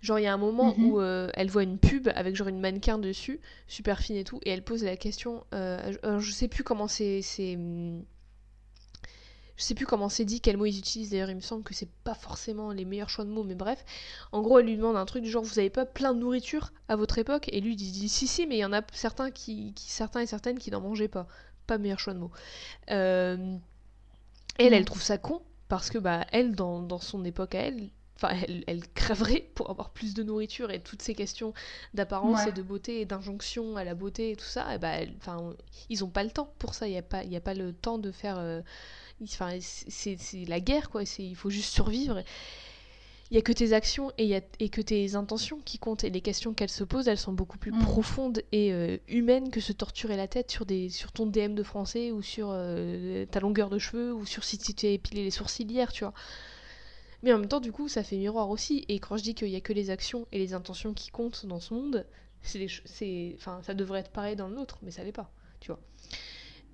Genre 0.00 0.18
il 0.18 0.22
y 0.22 0.26
a 0.26 0.32
un 0.32 0.38
moment 0.38 0.76
Mhm. 0.76 0.84
où 0.84 1.00
euh, 1.00 1.28
elle 1.34 1.50
voit 1.50 1.62
une 1.62 1.78
pub 1.78 2.08
avec 2.14 2.34
genre 2.36 2.48
une 2.48 2.60
mannequin 2.60 2.98
dessus, 2.98 3.40
super 3.68 4.00
fine 4.00 4.16
et 4.16 4.24
tout, 4.24 4.40
et 4.44 4.50
elle 4.50 4.62
pose 4.64 4.82
la 4.84 4.96
question, 4.96 5.44
euh, 5.54 5.92
alors 6.02 6.20
je 6.20 6.30
sais 6.32 6.48
plus 6.48 6.64
comment 6.64 6.88
c'est... 6.88 7.20
Je 9.56 9.62
sais 9.64 9.74
plus 9.74 9.84
comment 9.86 10.08
c'est 10.08 10.24
dit, 10.24 10.40
quel 10.40 10.56
mot 10.56 10.64
ils 10.64 10.78
utilisent 10.78 11.10
d'ailleurs, 11.10 11.28
il 11.28 11.36
me 11.36 11.40
semble 11.42 11.62
que 11.64 11.74
c'est 11.74 11.90
pas 12.02 12.14
forcément 12.14 12.72
les 12.72 12.86
meilleurs 12.86 13.10
choix 13.10 13.26
de 13.26 13.30
mots, 13.30 13.44
mais 13.44 13.54
bref. 13.54 13.84
En 14.32 14.40
gros, 14.40 14.58
elle 14.58 14.64
lui 14.66 14.76
demande 14.76 14.96
un 14.96 15.04
truc 15.04 15.22
du 15.22 15.30
genre, 15.30 15.42
vous 15.44 15.58
avez 15.58 15.68
pas 15.68 15.84
plein 15.84 16.14
de 16.14 16.18
nourriture 16.18 16.72
à 16.88 16.96
votre 16.96 17.18
époque? 17.18 17.48
Et 17.52 17.60
lui 17.60 17.74
il 17.74 17.76
dit, 17.76 18.08
si, 18.08 18.26
si, 18.26 18.46
mais 18.46 18.56
il 18.56 18.60
y 18.60 18.64
en 18.64 18.72
a 18.72 18.80
certains, 18.92 19.30
qui, 19.30 19.74
qui- 19.74 19.90
certains 19.90 20.20
et 20.20 20.26
certaines 20.26 20.58
qui 20.58 20.70
n'en 20.70 20.80
mangeaient 20.80 21.08
pas. 21.08 21.26
Pas 21.66 21.76
meilleur 21.76 21.98
choix 22.00 22.14
de 22.14 22.20
mots. 22.20 22.30
Euh, 22.90 23.56
Elle, 24.58 24.74
elle 24.74 24.82
Mm. 24.82 24.84
trouve 24.84 25.02
ça 25.02 25.18
con, 25.18 25.42
parce 25.68 25.90
que 25.90 25.98
bah, 25.98 26.24
elle, 26.32 26.54
dans, 26.54 26.80
dans 26.82 26.98
son 27.00 27.24
époque 27.24 27.54
à 27.56 27.60
elle, 27.62 27.90
enfin, 28.22 28.36
elle, 28.46 28.64
elle 28.66 28.86
crèverait 28.94 29.48
pour 29.54 29.70
avoir 29.70 29.90
plus 29.90 30.14
de 30.14 30.22
nourriture 30.22 30.70
et 30.70 30.80
toutes 30.80 31.02
ces 31.02 31.14
questions 31.14 31.54
d'apparence 31.94 32.40
Ouais. 32.44 32.50
et 32.50 32.52
de 32.52 32.62
beauté 32.62 33.00
et 33.00 33.04
d'injonction 33.06 33.76
à 33.76 33.84
la 33.84 33.94
beauté 33.94 34.32
et 34.32 34.36
tout 34.36 34.44
ça, 34.44 34.74
et 34.74 34.78
bah, 34.78 34.90
elle- 34.90 35.14
enfin, 35.18 35.54
ils 35.88 36.04
ont 36.04 36.10
pas 36.10 36.22
le 36.24 36.30
temps 36.30 36.52
pour 36.58 36.74
ça, 36.74 36.86
il 36.86 36.90
n'y 36.92 36.98
a, 36.98 37.02
pas- 37.02 37.24
y 37.24 37.36
a 37.36 37.40
pas 37.40 37.54
le 37.54 37.72
temps 37.72 37.98
de 37.98 38.10
faire... 38.12 38.38
euh, 38.38 38.60
Enfin, 39.22 39.50
c'est 39.60 40.16
la 40.48 40.60
guerre, 40.60 40.88
quoi. 40.88 41.04
c'est- 41.04 41.22
Il 41.22 41.36
faut 41.36 41.50
juste 41.50 41.74
survivre. 41.74 42.22
Il 43.30 43.34
y 43.34 43.38
a 43.38 43.42
que 43.42 43.52
tes 43.52 43.74
actions 43.74 44.10
et, 44.18 44.24
il 44.24 44.30
y 44.30 44.34
a- 44.34 44.40
et 44.60 44.70
que 44.70 44.80
tes 44.80 45.14
intentions 45.14 45.60
qui 45.64 45.78
comptent. 45.78 46.04
Et 46.04 46.10
les 46.10 46.22
questions 46.22 46.52
qu'elle 46.54 46.70
se 46.70 46.82
pose, 46.84 47.06
elles 47.06 47.18
sont 47.18 47.32
beaucoup 47.34 47.58
plus 47.58 47.70
Mm. 47.70 47.82
profondes 47.82 48.42
et 48.50 48.72
euh, 48.72 48.96
humaines 49.08 49.50
que 49.50 49.60
se 49.60 49.72
torturer 49.72 50.16
la 50.16 50.26
tête 50.26 50.50
sur, 50.50 50.64
des, 50.66 50.88
sur 50.88 51.12
ton 51.12 51.26
DM 51.26 51.54
de 51.54 51.62
français 51.62 52.10
ou 52.12 52.22
sur 52.22 52.48
euh, 52.50 53.26
ta 53.26 53.40
longueur 53.40 53.68
de 53.70 53.78
cheveux 53.78 54.12
ou 54.14 54.24
sur 54.26 54.42
si 54.42 54.56
tu 54.58 54.72
t'es 54.74 54.94
épilé 54.94 55.22
les 55.22 55.30
sourcils 55.30 55.64
hier, 55.64 55.92
tu 55.92 56.02
vois. 56.04 56.14
Mais 57.22 57.32
en 57.32 57.38
même 57.38 57.48
temps, 57.48 57.60
du 57.60 57.72
coup, 57.72 57.88
ça 57.88 58.02
fait 58.02 58.16
miroir 58.16 58.48
aussi. 58.50 58.84
Et 58.88 58.98
quand 58.98 59.16
je 59.16 59.22
dis 59.22 59.34
qu'il 59.34 59.48
y 59.48 59.56
a 59.56 59.60
que 59.60 59.72
les 59.72 59.90
actions 59.90 60.26
et 60.32 60.38
les 60.38 60.54
intentions 60.54 60.94
qui 60.94 61.10
comptent 61.10 61.46
dans 61.46 61.60
ce 61.60 61.74
monde, 61.74 62.06
c'est 62.42 63.34
enfin, 63.36 63.60
ça 63.62 63.74
devrait 63.74 64.00
être 64.00 64.10
pareil 64.10 64.36
dans 64.36 64.48
le 64.48 64.54
nôtre, 64.54 64.78
mais 64.82 64.90
ça 64.90 65.04
l'est 65.04 65.12
pas, 65.12 65.30
tu 65.60 65.68
vois. 65.70 65.80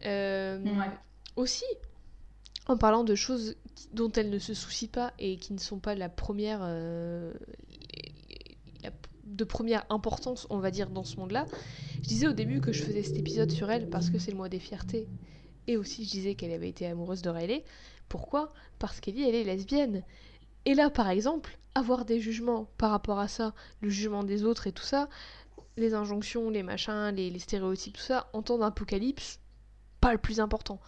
Euh, 0.05 0.59
Ouais. 0.63 0.91
Aussi, 1.37 1.65
en 2.67 2.77
parlant 2.77 3.05
de 3.05 3.15
choses 3.15 3.57
dont 3.93 4.11
elle 4.13 4.31
ne 4.31 4.39
se 4.39 4.55
soucie 4.55 4.89
pas 4.89 5.13
et 5.19 5.37
qui 5.37 5.53
ne 5.53 5.59
sont 5.59 5.79
pas 5.81 5.95
la 5.95 6.09
première, 6.09 6.61
euh, 6.63 7.33
la- 8.83 8.91
de 9.25 9.45
première 9.45 9.85
importance, 9.91 10.47
on 10.51 10.59
va 10.59 10.71
dire, 10.71 10.91
dans 10.91 11.05
ce 11.05 11.19
monde-là, 11.19 11.47
je 12.03 12.09
disais 12.09 12.27
au 12.29 12.33
début 12.33 12.61
que 12.61 12.73
je 12.73 12.83
faisais 12.83 13.03
cet 13.03 13.19
épisode 13.19 13.51
sur 13.51 13.71
elle 13.71 13.89
parce 13.89 14.11
que 14.11 14.19
c'est 14.19 14.31
le 14.31 14.37
mois 14.37 14.49
des 14.49 14.61
fiertés. 14.61 15.09
Et 15.67 15.77
aussi, 15.77 16.05
je 16.05 16.11
disais 16.11 16.35
qu'elle 16.37 16.53
avait 16.53 16.69
été 16.69 16.87
amoureuse 16.87 17.23
de 17.23 17.31
Riley. 17.31 17.65
Pourquoi? 18.09 18.53
Parce 18.79 19.01
qu'Ellie, 19.01 19.25
elle 19.29 19.35
est 19.35 19.45
lesbienne. 19.45 20.05
Et 20.67 20.75
là, 20.75 20.91
par 20.91 21.09
exemple, 21.09 21.57
avoir 21.75 22.05
des 22.05 22.21
jugements 22.21 22.69
par 22.77 22.91
rapport 22.91 23.19
à 23.19 23.29
ça, 23.29 23.55
le 23.81 23.89
jugement 23.89 24.23
des 24.25 24.45
autres 24.45 24.67
et 24.67 24.73
tout 24.73 24.83
ça, 24.85 25.09
les 25.79 25.95
injonctions, 25.95 26.51
les 26.51 26.63
machins, 26.63 27.11
les, 27.15 27.31
les 27.31 27.39
stéréotypes, 27.39 27.97
tout 27.97 28.03
ça, 28.03 28.29
en 28.35 28.43
temps 28.43 28.59
d'apocalypse, 28.59 29.41
pas 30.01 30.13
le 30.13 30.19
plus 30.19 30.41
important. 30.41 30.81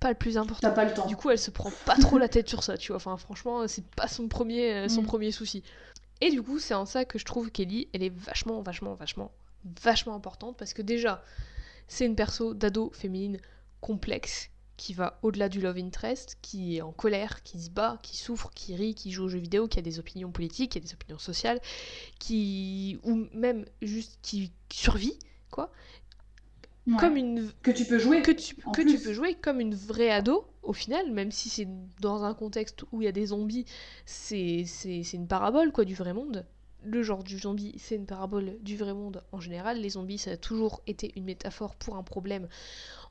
Pas 0.00 0.08
le 0.10 0.14
plus 0.16 0.36
important. 0.38 0.68
T'as 0.68 0.74
pas 0.74 0.84
le 0.84 0.92
temps. 0.94 1.06
Du 1.06 1.16
coup, 1.16 1.30
elle 1.30 1.38
se 1.38 1.50
prend 1.50 1.70
pas 1.86 1.96
trop 1.96 2.18
la 2.18 2.28
tête 2.28 2.48
sur 2.48 2.62
ça, 2.62 2.76
tu 2.76 2.88
vois. 2.88 2.96
Enfin, 2.96 3.16
franchement, 3.16 3.66
c'est 3.68 3.84
pas 3.86 4.06
son 4.08 4.28
premier, 4.28 4.72
euh, 4.74 4.88
son 4.88 5.02
Mm. 5.02 5.06
premier 5.06 5.32
souci. 5.32 5.62
Et 6.20 6.30
du 6.30 6.42
coup, 6.42 6.58
c'est 6.58 6.74
en 6.74 6.86
ça 6.86 7.04
que 7.04 7.18
je 7.18 7.24
trouve 7.24 7.50
qu'Ellie, 7.50 7.88
elle 7.92 8.02
est 8.02 8.14
vachement, 8.14 8.60
vachement, 8.62 8.94
vachement, 8.94 9.32
vachement 9.82 10.14
importante 10.14 10.56
parce 10.56 10.74
que 10.74 10.82
déjà, 10.82 11.22
c'est 11.88 12.06
une 12.06 12.14
perso 12.16 12.54
d'ado 12.54 12.90
féminine 12.94 13.38
complexe 13.80 14.50
qui 14.76 14.94
va 14.94 15.18
au-delà 15.22 15.48
du 15.48 15.60
love 15.60 15.78
interest, 15.78 16.36
qui 16.42 16.76
est 16.76 16.82
en 16.82 16.92
colère, 16.92 17.42
qui 17.42 17.60
se 17.60 17.70
bat, 17.70 17.98
qui 18.02 18.16
souffre, 18.16 18.50
qui 18.54 18.74
rit, 18.74 18.94
qui 18.94 19.12
joue 19.12 19.24
aux 19.24 19.28
jeux 19.28 19.38
vidéo, 19.38 19.68
qui 19.68 19.78
a 19.78 19.82
des 19.82 19.98
opinions 19.98 20.30
politiques, 20.32 20.72
qui 20.72 20.78
a 20.78 20.80
des 20.80 20.92
opinions 20.94 21.18
sociales, 21.18 21.60
qui 22.18 22.98
ou 23.04 23.26
même 23.32 23.64
juste 23.82 24.18
qui 24.22 24.52
survit, 24.72 25.18
quoi. 25.50 25.70
Ouais. 26.86 26.96
Comme 26.98 27.16
une 27.16 27.50
Que 27.62 27.70
tu 27.70 27.86
peux 27.86 27.98
jouer. 27.98 28.20
que 28.20 28.30
tu, 28.30 28.56
que 28.56 28.82
plus. 28.82 28.98
tu 28.98 29.02
peux 29.02 29.12
jouer 29.14 29.34
comme 29.34 29.58
une 29.60 29.74
vraie 29.74 30.10
ado, 30.10 30.46
au 30.62 30.74
final, 30.74 31.10
même 31.12 31.30
si 31.30 31.48
c'est 31.48 31.68
dans 32.00 32.24
un 32.24 32.34
contexte 32.34 32.84
où 32.92 33.00
il 33.00 33.06
y 33.06 33.08
a 33.08 33.12
des 33.12 33.26
zombies, 33.26 33.64
c'est 34.04 34.64
une 35.14 35.26
parabole 35.26 35.72
quoi 35.72 35.84
du 35.84 35.94
vrai 35.94 36.12
monde. 36.12 36.44
Le 36.86 37.02
genre 37.02 37.24
du 37.24 37.38
zombie, 37.38 37.74
c'est 37.78 37.94
une 37.94 38.04
parabole 38.04 38.58
du 38.60 38.76
vrai 38.76 38.92
monde 38.92 39.24
en 39.32 39.40
général. 39.40 39.80
Les 39.80 39.90
zombies, 39.90 40.18
ça 40.18 40.32
a 40.32 40.36
toujours 40.36 40.82
été 40.86 41.12
une 41.16 41.24
métaphore 41.24 41.76
pour 41.76 41.96
un 41.96 42.02
problème 42.02 42.46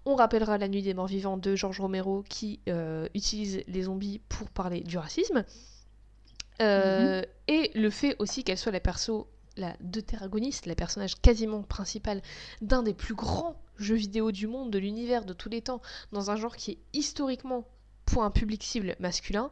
On 0.05 0.15
rappellera 0.15 0.57
La 0.57 0.67
Nuit 0.67 0.81
des 0.81 0.93
Morts 0.93 1.07
Vivants 1.07 1.37
de 1.37 1.55
Georges 1.55 1.79
Romero 1.79 2.23
qui 2.27 2.59
euh, 2.67 3.07
utilise 3.13 3.63
les 3.67 3.83
zombies 3.83 4.19
pour 4.29 4.49
parler 4.49 4.81
du 4.81 4.97
racisme. 4.97 5.45
Euh, 6.61 7.21
Mhm. 7.21 7.27
Et 7.47 7.71
le 7.75 7.89
fait 7.89 8.15
aussi 8.19 8.43
qu'elle 8.43 8.57
soit 8.57 8.71
la 8.71 8.79
perso, 8.79 9.27
la 9.57 9.75
deutéragoniste, 9.81 10.65
la 10.65 10.75
personnage 10.75 11.19
quasiment 11.21 11.63
principal 11.63 12.21
d'un 12.61 12.83
des 12.83 12.93
plus 12.93 13.15
grands 13.15 13.55
jeux 13.77 13.95
vidéo 13.95 14.31
du 14.31 14.47
monde, 14.47 14.71
de 14.71 14.79
l'univers, 14.79 15.25
de 15.25 15.33
tous 15.33 15.49
les 15.49 15.61
temps, 15.61 15.81
dans 16.11 16.31
un 16.31 16.35
genre 16.35 16.55
qui 16.55 16.71
est 16.71 16.77
historiquement 16.93 17.65
pour 18.05 18.23
un 18.23 18.31
public 18.31 18.63
cible 18.63 18.95
masculin, 18.99 19.51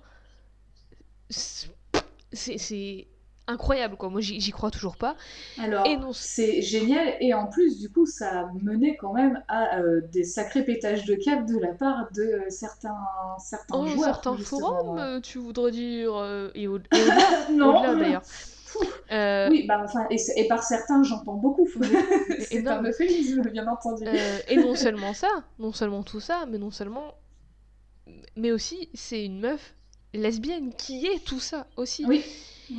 c'est 1.30 3.08
incroyable 3.52 3.95
quoi. 3.97 4.10
Moi 4.10 4.22
j'y 4.22 4.52
crois 4.52 4.72
toujours 4.72 4.97
pas. 4.97 5.16
Alors, 5.60 5.86
Et 5.88 5.97
non- 5.97 6.14
c'est 6.14 6.62
génial. 6.62 7.16
Et 7.20 7.34
en 7.34 7.47
plus, 7.47 7.80
du 7.80 7.89
coup, 7.89 8.06
ça 8.06 8.41
a 8.41 8.52
mené 8.62 8.97
quand 8.97 9.14
même 9.14 9.43
à 9.47 9.78
euh, 9.80 10.02
des 10.12 10.24
sacrés 10.24 10.64
pétages 10.64 11.06
de 11.06 11.16
câble 11.16 11.45
de 11.47 11.60
la 11.60 11.74
part 11.74 12.08
de 12.14 12.22
euh, 12.22 12.41
certains, 12.49 12.97
certains 13.39 13.76
En 13.76 13.86
joueurs. 13.88 14.06
certains 14.06 14.38
forums, 14.38 14.97
euh, 14.97 15.20
tu 15.22 15.38
voudrais 15.38 15.72
dire, 15.72 16.16
euh, 16.16 16.49
et 16.56 16.68
au- 16.68 16.78
et 16.91 17.62
au-delà 17.62 17.95
d'ailleurs. 17.95 18.24
Euh, 19.12 19.49
Oui, 19.52 19.66
bah, 19.68 19.82
enfin, 19.84 20.08
et, 20.10 20.47
par 20.47 20.64
certains, 20.64 21.04
j'entends 21.04 21.34
beaucoup. 21.34 21.68
c'est 22.39 22.66
un 22.66 22.82
euphémisme, 22.82 23.41
bien 23.49 23.68
entendu. 23.68 24.06
Euh, 24.08 24.39
et 24.47 24.56
non 24.56 24.76
seulement 24.76 25.14
ça, 25.14 25.28
non 25.60 25.74
seulement 25.74 26.04
tout 26.04 26.22
ça, 26.22 26.45
mais 26.49 26.58
non 26.58 26.72
seulement. 26.72 27.16
Mais 28.38 28.54
aussi, 28.54 28.89
c'est 28.93 29.26
une 29.26 29.41
meuf 29.41 29.76
lesbienne 30.14 30.74
qui 30.74 31.06
est 31.06 31.24
tout 31.26 31.41
ça 31.41 31.68
aussi. 31.76 32.06
Oui, 32.08 32.24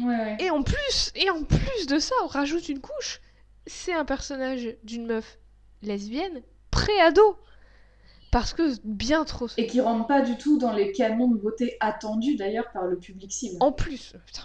ouais, 0.01 0.07
ouais. 0.07 0.37
Et 0.41 0.51
en 0.51 0.63
plus, 0.63 1.13
et 1.15 1.31
en 1.31 1.45
plus 1.45 1.87
de 1.87 1.99
ça, 1.99 2.15
on 2.25 2.27
rajoute 2.27 2.69
une 2.69 2.81
couche. 2.81 3.21
C'est 3.67 3.93
un 3.93 4.05
personnage 4.05 4.77
d'une 4.83 5.07
meuf 5.07 5.39
lesbienne 5.83 6.43
pré-ado. 6.71 7.37
Parce 8.31 8.55
que 8.55 8.75
bien 8.83 9.27
trop. 9.27 9.47
Et 9.59 9.67
qui 9.67 9.83
rentre 9.83 10.07
pas 10.07 10.23
du 10.23 10.39
tout 10.39 10.59
dans 10.59 10.73
les 10.73 10.93
canons 10.93 11.29
de 11.29 11.37
beauté 11.37 11.77
attendus 11.81 12.37
d'ailleurs 12.37 12.73
par 12.73 12.87
le 12.87 12.99
public 12.99 13.31
cible. 13.31 13.57
En 13.61 13.73
plus, 13.73 14.15
putain, 14.25 14.45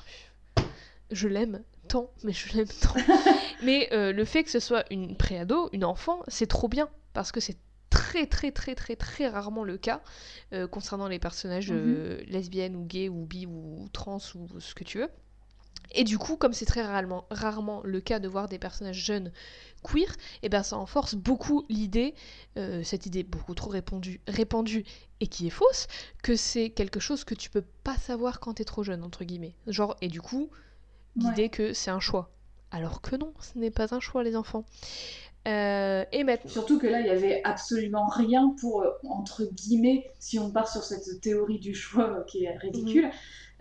je 1.10 1.30
l'aime 1.30 1.64
tant, 1.88 2.12
mais 2.24 2.34
je 2.34 2.58
l'aime 2.58 2.68
tant. 2.68 2.94
mais 3.64 3.88
euh, 3.94 4.12
le 4.12 4.26
fait 4.26 4.44
que 4.44 4.52
ce 4.52 4.60
soit 4.60 4.84
une 4.92 5.16
préado, 5.16 5.70
une 5.72 5.86
enfant, 5.86 6.22
c'est 6.28 6.48
trop 6.48 6.68
bien 6.68 6.90
parce 7.14 7.32
que 7.32 7.40
c'est 7.40 7.58
très 7.90 8.26
très 8.26 8.52
très 8.52 8.76
très 8.76 8.98
très 8.98 9.28
rarement 9.28 9.64
le 9.64 9.78
cas 9.78 10.02
euh, 10.54 10.68
concernant 10.68 11.08
les 11.08 11.20
personnages 11.20 11.72
euh, 11.72 12.22
lesbiennes 12.28 12.76
ou 12.76 12.84
gays 12.84 13.08
ou 13.08 13.26
bi 13.26 13.46
ou 13.46 13.88
trans 13.94 14.20
ou 14.36 14.60
ce 14.60 14.76
que 14.76 14.84
tu 14.84 14.98
veux. 14.98 15.10
Et 15.92 16.04
du 16.04 16.18
coup, 16.18 16.38
comme 16.38 16.54
c'est 16.54 16.66
très 16.66 16.82
rarement, 16.82 17.26
rarement 17.32 17.82
le 17.84 18.02
cas 18.02 18.20
de 18.20 18.28
voir 18.28 18.48
des 18.48 18.60
personnages 18.60 19.04
jeunes 19.04 19.32
queer, 19.84 20.16
et 20.44 20.50
ben 20.50 20.64
ça 20.64 20.78
enforce 20.78 21.16
beaucoup 21.16 21.66
l'idée, 21.70 22.14
euh, 22.58 22.84
cette 22.84 23.06
idée 23.06 23.24
beaucoup 23.24 23.54
trop 23.56 23.70
répandue, 23.70 24.20
répandue 24.28 24.84
et 25.20 25.28
qui 25.28 25.48
est 25.48 25.52
fausse, 25.52 25.88
que 26.24 26.36
c'est 26.36 26.70
quelque 26.72 27.00
chose 27.00 27.24
que 27.24 27.36
tu 27.36 27.50
peux 27.50 27.64
pas 27.84 27.96
savoir 27.98 28.40
quand 28.40 28.56
t'es 28.56 28.66
trop 28.66 28.84
jeune, 28.84 29.04
entre 29.04 29.24
guillemets. 29.24 29.56
Genre, 29.68 29.96
et 30.02 30.08
du 30.08 30.22
coup, 30.22 30.50
l'idée 31.16 31.44
Ouais. 31.44 31.50
que 31.50 31.74
c'est 31.74 31.92
un 31.92 32.00
choix. 32.00 32.32
Alors 32.70 33.02
que 33.02 33.16
non, 33.16 33.34
ce 33.40 33.58
n'est 33.58 33.72
pas 33.72 33.96
un 33.96 34.02
choix, 34.02 34.24
les 34.24 34.36
enfants. 34.36 34.66
Euh, 35.48 36.04
et 36.12 36.24
maintenant. 36.24 36.52
Surtout 36.52 36.78
que 36.78 36.88
là, 36.88 37.00
il 37.00 37.08
y 37.08 37.10
avait 37.10 37.42
absolument 37.44 38.08
rien 38.08 38.54
pour, 38.60 38.82
euh, 38.82 38.90
entre 39.10 39.46
guillemets, 39.46 40.06
si 40.20 40.40
on 40.40 40.52
part 40.52 40.68
sur 40.68 40.84
cette 40.84 41.22
théorie 41.22 41.60
du 41.60 41.74
choix 41.74 42.10
euh, 42.10 42.24
qui 42.26 42.44
est 42.44 42.58
ridicule, 42.58 43.10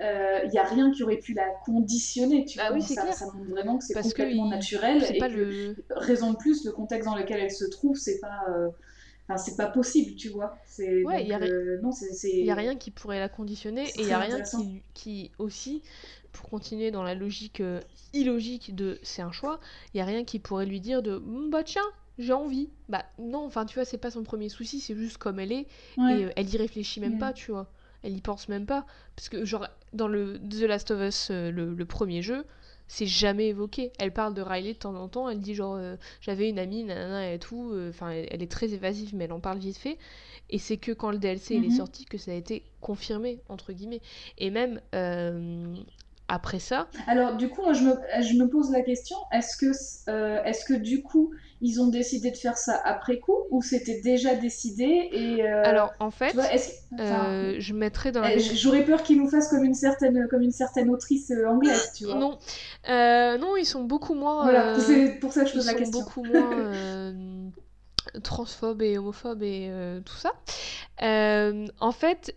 il 0.00 0.50
y 0.52 0.58
a 0.58 0.64
rien 0.64 0.90
qui 0.90 1.02
aurait 1.04 1.16
pu 1.18 1.32
la 1.32 1.48
conditionner, 1.64 2.44
tu 2.44 2.58
Ah 2.60 2.68
vois. 2.68 2.76
oui, 2.76 2.82
ça, 2.82 3.02
clair. 3.02 3.14
ça 3.14 3.26
montre 3.26 3.50
vraiment 3.50 3.78
que 3.78 3.84
c'est 3.84 3.94
que 3.94 4.02
complètement 4.02 4.46
il- 4.46 4.50
naturel 4.50 5.02
et 5.10 5.18
pas 5.18 5.28
que, 5.28 5.36
le. 5.36 5.76
raison 5.90 6.32
de 6.32 6.36
plus, 6.36 6.64
le 6.64 6.72
contexte 6.72 7.08
dans 7.08 7.16
lequel 7.16 7.40
elle 7.40 7.50
se 7.50 7.64
trouve, 7.64 7.96
c'est 7.96 8.20
pas, 8.20 8.42
enfin, 9.28 9.38
c'est 9.38 9.56
pas 9.56 9.66
possible, 9.66 10.14
tu 10.16 10.28
vois. 10.28 10.56
Ouais, 11.04 11.24
il 11.24 11.32
a 11.32 11.38
ri- 11.38 11.50
n'y 12.42 12.50
a 12.50 12.54
rien 12.54 12.76
qui 12.76 12.90
pourrait 12.90 13.20
la 13.20 13.28
conditionner 13.28 13.88
et 13.88 14.00
il 14.00 14.06
n'y 14.06 14.12
a 14.12 14.18
rien 14.18 14.42
qui 14.94 15.30
aussi, 15.38 15.82
pour 16.36 16.48
continuer 16.50 16.90
dans 16.90 17.02
la 17.02 17.14
logique 17.14 17.60
euh, 17.60 17.80
illogique 18.12 18.74
de 18.74 18.98
c'est 19.02 19.22
un 19.22 19.32
choix, 19.32 19.58
il 19.92 19.96
n'y 19.96 20.00
a 20.00 20.04
rien 20.04 20.24
qui 20.24 20.38
pourrait 20.38 20.66
lui 20.66 20.80
dire 20.80 21.02
de 21.02 21.18
bah 21.50 21.62
tiens, 21.64 21.82
j'ai 22.18 22.32
envie. 22.32 22.68
Bah 22.88 23.04
non, 23.18 23.44
enfin 23.46 23.66
tu 23.66 23.74
vois, 23.74 23.84
c'est 23.84 23.98
pas 23.98 24.10
son 24.10 24.22
premier 24.22 24.48
souci, 24.48 24.80
c'est 24.80 24.94
juste 24.94 25.18
comme 25.18 25.38
elle 25.40 25.52
est 25.52 25.66
Ouais. 25.96 26.20
et 26.20 26.24
euh, 26.26 26.30
elle 26.36 26.52
y 26.52 26.56
réfléchit 26.56 27.00
même 27.00 27.14
Mm. 27.14 27.18
pas, 27.18 27.32
tu 27.32 27.50
vois. 27.50 27.70
Elle 28.02 28.16
y 28.16 28.20
pense 28.20 28.48
même 28.48 28.66
pas. 28.66 28.86
Parce 29.16 29.28
que, 29.28 29.44
genre, 29.44 29.66
dans 29.92 30.06
le 30.08 30.38
The 30.38 30.62
Last 30.62 30.90
of 30.92 31.00
Us, 31.00 31.28
euh, 31.30 31.50
le, 31.50 31.74
le 31.74 31.84
premier 31.86 32.22
jeu, 32.22 32.44
c'est 32.88 33.06
jamais 33.06 33.48
évoqué. 33.48 33.90
Elle 33.98 34.12
parle 34.12 34.32
de 34.34 34.42
Riley 34.42 34.74
de 34.74 34.78
temps 34.78 34.94
en 34.94 35.08
temps, 35.08 35.28
elle 35.28 35.40
dit 35.40 35.54
genre, 35.56 35.74
euh, 35.74 35.96
j'avais 36.20 36.48
une 36.48 36.58
amie, 36.60 36.84
nanana 36.84 37.32
et 37.32 37.38
tout. 37.40 37.74
Enfin, 37.88 38.10
elle, 38.10 38.28
elle 38.30 38.42
est 38.42 38.50
très 38.50 38.74
évasive, 38.74 39.14
mais 39.16 39.24
elle 39.24 39.32
en 39.32 39.40
parle 39.40 39.58
vite 39.58 39.76
fait. 39.78 39.98
Et 40.50 40.58
c'est 40.58 40.76
que 40.76 40.92
quand 40.92 41.10
le 41.10 41.18
DLC 41.18 41.56
il 41.56 41.64
est 41.64 41.70
Mhm. 41.70 41.70
sorti 41.70 42.04
que 42.04 42.18
ça 42.18 42.30
a 42.30 42.34
été 42.34 42.62
confirmé, 42.80 43.40
entre 43.48 43.72
guillemets. 43.72 44.02
Et 44.38 44.50
même 44.50 44.80
après 46.28 46.58
ça, 46.58 46.88
Alors, 47.06 47.36
du 47.36 47.48
coup, 47.48 47.62
moi, 47.62 47.72
je 47.72 47.84
me, 47.84 47.94
je 48.20 48.34
me 48.34 48.48
pose 48.48 48.70
la 48.70 48.82
question, 48.82 49.16
est-ce 49.32 49.56
que, 49.56 49.72
euh, 50.10 50.42
est-ce 50.44 50.64
que 50.64 50.74
du 50.74 51.02
coup, 51.02 51.32
ils 51.60 51.80
ont 51.80 51.86
décidé 51.86 52.30
de 52.30 52.36
faire 52.36 52.58
ça 52.58 52.80
après 52.84 53.18
coup 53.18 53.36
ou 53.50 53.62
c'était 53.62 54.00
déjà 54.00 54.34
décidé 54.34 55.08
et 55.12 55.42
euh, 55.42 55.62
alors 55.64 55.94
en 56.00 56.10
fait, 56.10 56.34
vois, 56.34 56.44
enfin, 56.94 57.30
euh, 57.30 57.56
je 57.58 57.72
mettrais 57.72 58.12
dans 58.12 58.20
la 58.20 58.32
euh, 58.32 58.38
j'aurais 58.38 58.84
peur 58.84 59.02
qu'ils 59.02 59.18
nous 59.18 59.28
fassent 59.28 59.48
comme 59.48 59.64
une 59.64 59.74
certaine, 59.74 60.28
comme 60.28 60.42
une 60.42 60.52
certaine 60.52 60.90
autrice 60.90 61.32
anglaise, 61.48 61.92
tu 61.96 62.04
vois. 62.04 62.16
Non, 62.16 62.38
non, 62.88 63.56
ils 63.56 63.64
sont 63.64 63.84
beaucoup 63.84 64.14
moins. 64.14 64.42
Voilà, 64.42 64.78
c'est 64.78 65.18
pour 65.20 65.32
ça 65.32 65.44
que 65.44 65.50
je 65.50 65.54
ils 65.54 65.58
pose 65.58 65.66
la 65.66 65.72
sont 65.72 65.78
question. 65.78 66.00
beaucoup 66.00 66.24
moins 66.24 67.12
transphobes 68.22 68.82
et 68.82 68.98
homophobes 68.98 69.42
et 69.42 69.70
tout 70.04 70.16
ça. 70.16 70.32
En 71.00 71.92
fait, 71.92 72.34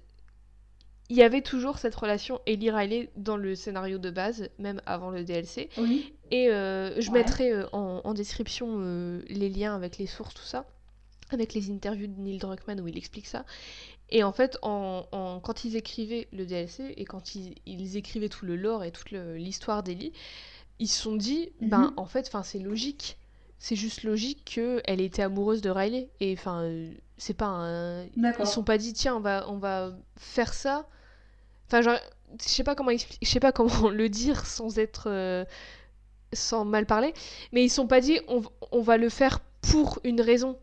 il 1.10 1.18
y 1.18 1.24
avait 1.24 1.42
toujours 1.42 1.80
cette 1.80 1.96
relation 1.96 2.40
Ellie 2.46 2.72
Riley 2.72 3.10
dans 3.16 3.38
le 3.38 3.56
scénario 3.56 3.98
de 3.98 4.10
base, 4.12 4.50
même 4.60 4.82
avant 4.86 5.10
le 5.12 5.24
DLC. 5.24 5.70
Oui, 5.78 6.14
Et 6.32 6.50
euh, 6.50 7.00
je 7.02 7.12
Ouais. 7.12 7.18
mettrai 7.18 7.52
euh, 7.54 7.68
en, 7.74 8.02
en 8.04 8.14
description 8.14 8.78
euh, 8.82 9.22
les 9.30 9.50
liens 9.50 9.76
avec 9.76 9.98
les 9.98 10.08
sources, 10.08 10.36
tout 10.36 10.44
ça, 10.44 10.66
avec 11.32 11.54
les 11.54 11.72
interviews 11.72 12.08
de 12.08 12.20
Neil 12.22 12.40
Druckmann 12.40 12.82
où 12.82 12.88
il 12.88 12.98
explique 12.98 13.28
ça. 13.28 13.46
Et 14.10 14.24
en 14.24 14.32
fait, 14.34 14.58
en, 14.64 15.06
en- 15.12 15.40
quand 15.40 15.66
ils 15.66 15.76
écrivaient 15.76 16.28
le 16.34 16.46
DLC 16.46 16.94
et 16.98 17.06
quand 17.06 17.36
ils, 17.36 17.56
ils 17.66 17.98
écrivaient 17.98 18.30
tout 18.30 18.46
le 18.46 18.56
lore 18.56 18.84
et 18.84 18.92
toute 18.92 19.12
l'histoire 19.12 19.84
d'Ellie, 19.84 20.14
ils 20.80 20.88
se 20.88 21.02
sont 21.02 21.16
dit, 21.16 21.52
ben 21.62 21.92
Mhm. 21.92 21.94
en 21.98 22.06
fait, 22.06 22.32
c'est 22.44 22.60
logique. 22.60 23.18
C'est 23.60 23.76
juste 23.76 24.04
logique 24.04 24.44
qu'elle 24.46 25.02
était 25.02 25.22
amoureuse 25.24 25.62
de 25.62 25.70
Riley. 25.70 26.10
Et 26.22 26.34
enfin, 26.38 26.72
c'est 27.18 27.34
pas 27.34 27.48
un, 27.48 28.06
ils 28.06 28.48
se 28.48 28.54
sont 28.54 28.64
pas 28.64 28.78
dit 28.78 28.94
tiens 28.94 29.16
on 29.16 29.20
va 29.20 29.46
on 29.50 29.58
va 29.58 29.94
faire 30.16 30.54
ça 30.54 30.88
enfin 31.70 31.82
genre 31.82 32.00
je 32.42 32.48
sais 32.48 32.64
pas 32.64 32.76
comment 32.76 32.92
je 32.92 33.28
sais 33.28 33.40
pas 33.40 33.52
comment 33.52 33.90
le 33.90 34.10
dire 34.10 34.46
sans 34.46 34.80
être 34.80 35.08
euh, 35.08 35.46
sans 36.34 36.66
mal 36.66 36.86
parler 36.86 37.14
mais 37.52 37.64
ils 37.64 37.70
sont 37.70 37.88
pas 37.88 38.02
dit 38.02 38.20
on, 38.28 38.82
va 38.82 38.98
le 38.98 39.10
faire 39.10 39.40
pour 39.62 40.00
une 40.04 40.22
raison. 40.22 40.58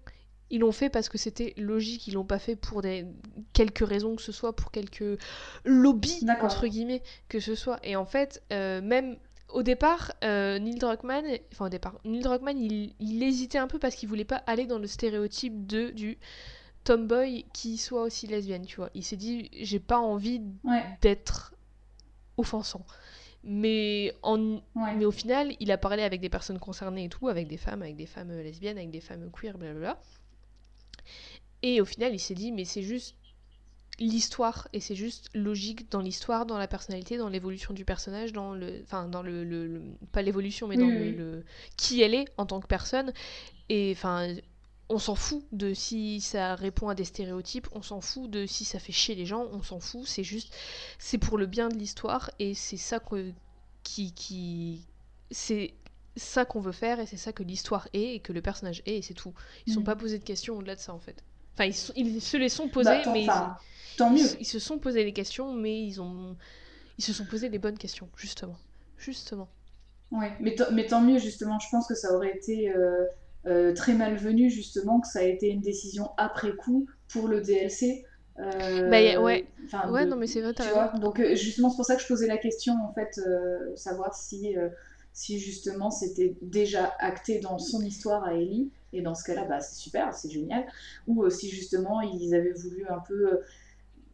Ils 0.49 0.61
l'ont 0.61 0.73
fait 0.73 0.91
parce 0.91 1.09
que 1.09 1.19
c'était 1.19 1.55
logique. 1.57 2.07
Ils 2.07 2.15
l'ont 2.15 2.25
pas 2.25 2.39
fait 2.39 2.55
pour 2.55 2.81
des 2.81 3.05
quelques 3.53 3.87
raisons 3.87 4.15
que 4.15 4.23
ce 4.23 4.31
soit 4.31 4.55
pour 4.55 4.71
quelques 4.71 5.19
lobbies 5.65 6.25
entre 6.41 6.69
guillemets 6.69 7.03
que 7.29 7.41
ce 7.41 7.57
soit. 7.57 7.81
Et 7.83 7.97
en 7.97 8.07
fait 8.07 8.43
euh, 8.53 8.81
même 8.81 9.17
au 9.49 9.63
départ, 9.63 10.13
euh, 10.25 10.59
Neil 10.59 10.77
Druckmann, 10.77 11.25
enfin 11.53 11.67
au 11.67 11.69
départ, 11.69 12.01
Neil 12.05 12.21
Druckmann, 12.21 12.59
il, 12.59 12.95
il 13.01 13.23
hésitait 13.23 13.59
un 13.59 13.69
peu 13.69 13.79
parce 13.79 13.95
qu'il 13.95 14.09
voulait 14.09 14.25
pas 14.25 14.43
aller 14.47 14.67
dans 14.67 14.79
le 14.79 14.87
stéréotype 14.87 15.67
de 15.67 15.91
du 15.91 16.19
tomboy 16.87 17.45
qui 17.53 17.77
soit 17.79 18.03
aussi 18.03 18.27
lesbienne, 18.27 18.65
tu 18.67 18.77
vois. 18.77 18.91
Il 18.95 19.05
s'est 19.05 19.17
dit, 19.17 19.51
j'ai 19.61 19.81
pas 19.81 19.99
envie 19.99 20.41
Ouais, 20.65 20.85
d'être 21.03 21.55
offensant. 22.39 22.87
Mais, 23.45 24.13
en, 24.23 24.39
ouais. 24.75 24.95
mais 24.97 25.05
au 25.05 25.13
final, 25.13 25.55
il 25.61 25.71
a 25.71 25.79
parlé 25.79 26.03
avec 26.03 26.21
des 26.21 26.29
personnes 26.31 26.59
concernées 26.59 27.05
et 27.05 27.09
tout, 27.09 27.29
avec 27.29 27.47
des 27.49 27.57
femmes, 27.59 27.83
avec 27.83 27.97
des 27.97 28.07
femmes 28.07 28.33
lesbiennes, 28.33 28.79
avec 28.79 28.91
des 28.91 29.01
femmes 29.01 29.31
queer, 29.31 29.57
blablabla. 29.59 29.99
Et 31.63 31.81
au 31.81 31.85
final, 31.85 32.15
il 32.15 32.19
s'est 32.19 32.35
dit, 32.35 32.53
mais 32.53 32.65
c'est 32.65 32.83
juste 32.83 33.17
l'histoire, 33.99 34.69
et 34.73 34.81
c'est 34.81 34.95
juste 34.95 35.31
logique 35.35 35.91
dans 35.91 36.01
l'histoire, 36.01 36.45
dans 36.47 36.59
la 36.59 36.69
personnalité, 36.69 37.17
dans 37.17 37.29
l'évolution 37.31 37.73
du 37.73 37.85
personnage, 37.85 38.33
dans 38.33 38.53
le. 38.55 38.81
Enfin, 38.83 39.09
dans 39.09 39.23
le. 39.23 39.45
le- 39.45 39.67
le- 39.67 39.83
pas 40.13 40.23
l'évolution, 40.23 40.69
mais 40.69 40.77
dans 40.77 40.87
oui, 40.87 40.93
le, 40.93 41.01
oui. 41.01 41.13
le- 41.17 41.45
qui 41.77 42.03
elle 42.03 42.15
est 42.15 42.27
en 42.37 42.47
tant 42.47 42.61
que 42.61 42.67
personne. 42.67 43.13
Et 43.69 43.93
enfin. 43.97 44.35
On 44.89 44.99
s'en 44.99 45.17
fout 45.17 45.45
de 45.51 45.75
si 45.75 46.21
ça 46.21 46.55
répond 46.55 46.89
à 46.89 46.95
des 46.95 47.05
stéréotypes, 47.05 47.67
on 47.73 47.83
s'en 47.83 48.01
fout 48.01 48.31
de 48.31 48.47
si 48.47 48.65
ça 48.65 48.79
fait 48.79 48.93
chier 48.93 49.17
les 49.17 49.27
gens, 49.27 49.47
on 49.53 49.63
s'en 49.63 49.81
fout, 49.81 50.07
c'est 50.07 50.23
juste, 50.23 50.55
c'est 51.01 51.19
pour 51.19 51.39
le 51.39 51.47
bien 51.47 51.69
de 51.69 51.77
l'histoire 51.77 52.31
et 52.39 52.55
c'est 52.55 52.77
ça 52.77 53.01
que, 53.01 53.33
qui, 53.83 54.13
qui, 54.13 54.87
c'est 55.33 55.75
ça 56.15 56.45
qu'on 56.45 56.61
veut 56.61 56.71
faire 56.73 57.01
et 57.01 57.07
c'est 57.07 57.17
ça 57.17 57.33
que 57.33 57.43
l'histoire 57.43 57.89
est 57.95 58.15
et 58.15 58.21
que 58.21 58.33
le 58.33 58.41
personnage 58.43 58.83
est 58.87 58.99
et 58.99 59.03
c'est 59.03 59.15
tout. 59.15 59.35
Ils 59.67 59.71
ne 59.71 59.75
sont 59.75 59.81
Mm. 59.81 59.85
pas 59.85 59.97
posés 59.97 60.19
de 60.21 60.25
questions 60.25 60.57
au-delà 60.57 60.77
de 60.77 60.81
ça 60.81 60.95
en 60.95 61.01
fait. 61.01 61.25
Enfin, 61.55 61.65
ils, 61.65 61.75
sont- 61.75 61.93
ils 61.97 62.21
se 62.23 62.37
les 62.37 62.49
sont 62.49 62.69
posés, 62.69 62.91
Bah, 62.91 63.03
tant, 63.03 63.13
mais 63.13 63.25
ils- 63.25 63.97
tant 63.97 64.11
mieux. 64.11 64.37
ils 64.39 64.47
se 64.47 64.61
sont 64.61 64.79
posés 64.79 65.03
des 65.03 65.13
questions, 65.13 65.53
mais 65.53 65.83
ils 65.85 66.01
ont, 66.01 66.37
ils 66.97 67.03
se 67.05 67.13
sont 67.13 67.25
posés 67.25 67.49
les 67.49 67.59
bonnes 67.59 67.77
questions, 67.79 68.09
justement, 68.17 68.57
justement. 68.99 69.49
Ouais, 70.13 70.33
mais, 70.39 70.55
tant- 70.55 70.71
mais 70.71 70.87
tant 70.87 71.01
mieux, 71.01 71.19
justement. 71.19 71.59
Je 71.59 71.67
pense 71.71 71.89
que 71.89 71.95
ça 71.97 72.15
aurait 72.15 72.37
été 72.37 72.71
euh, 72.71 73.05
très 73.75 73.95
malvenu 73.95 74.51
justement 74.51 75.01
que 75.01 75.09
ça 75.09 75.21
a 75.21 75.25
été 75.25 75.49
une 75.49 75.61
décision 75.61 76.11
après 76.17 76.55
coup 76.57 76.87
pour 77.09 77.29
le 77.29 77.41
DLC. 77.41 78.05
Euh, 78.39 78.91
bah, 78.91 79.21
ouais, 79.21 79.47
ouais 79.91 80.05
non 80.05 80.17
mais 80.17 80.27
c'est 80.27 80.43
vrai, 80.43 80.53
tu 80.53 80.63
vois. 80.63 80.93
Donc 80.99 81.23
justement 81.35 81.71
c'est 81.71 81.77
pour 81.77 81.85
ça 81.85 81.97
que 81.97 82.03
je 82.03 82.07
posais 82.07 82.27
la 82.27 82.39
question 82.39 82.75
en 82.83 82.93
fait, 82.93 83.21
savoir 83.77 84.15
si, 84.15 84.55
si 85.13 85.39
justement 85.39 85.91
c'était 85.91 86.37
déjà 86.43 86.93
acté 86.99 87.39
dans 87.39 87.59
son 87.59 87.81
histoire 87.83 88.25
à 88.25 88.35
Ellie, 88.35 88.71
et 88.93 89.01
dans 89.01 89.15
ce 89.15 89.25
cas-là 89.25 89.45
bah, 89.45 89.61
c'est 89.61 89.77
super, 89.77 90.13
c'est 90.15 90.31
génial, 90.31 90.67
ou 91.07 91.29
si 91.31 91.49
justement 91.49 92.01
ils 92.01 92.35
avaient 92.35 92.53
voulu 92.53 92.85
un 92.89 92.99
peu 93.07 93.41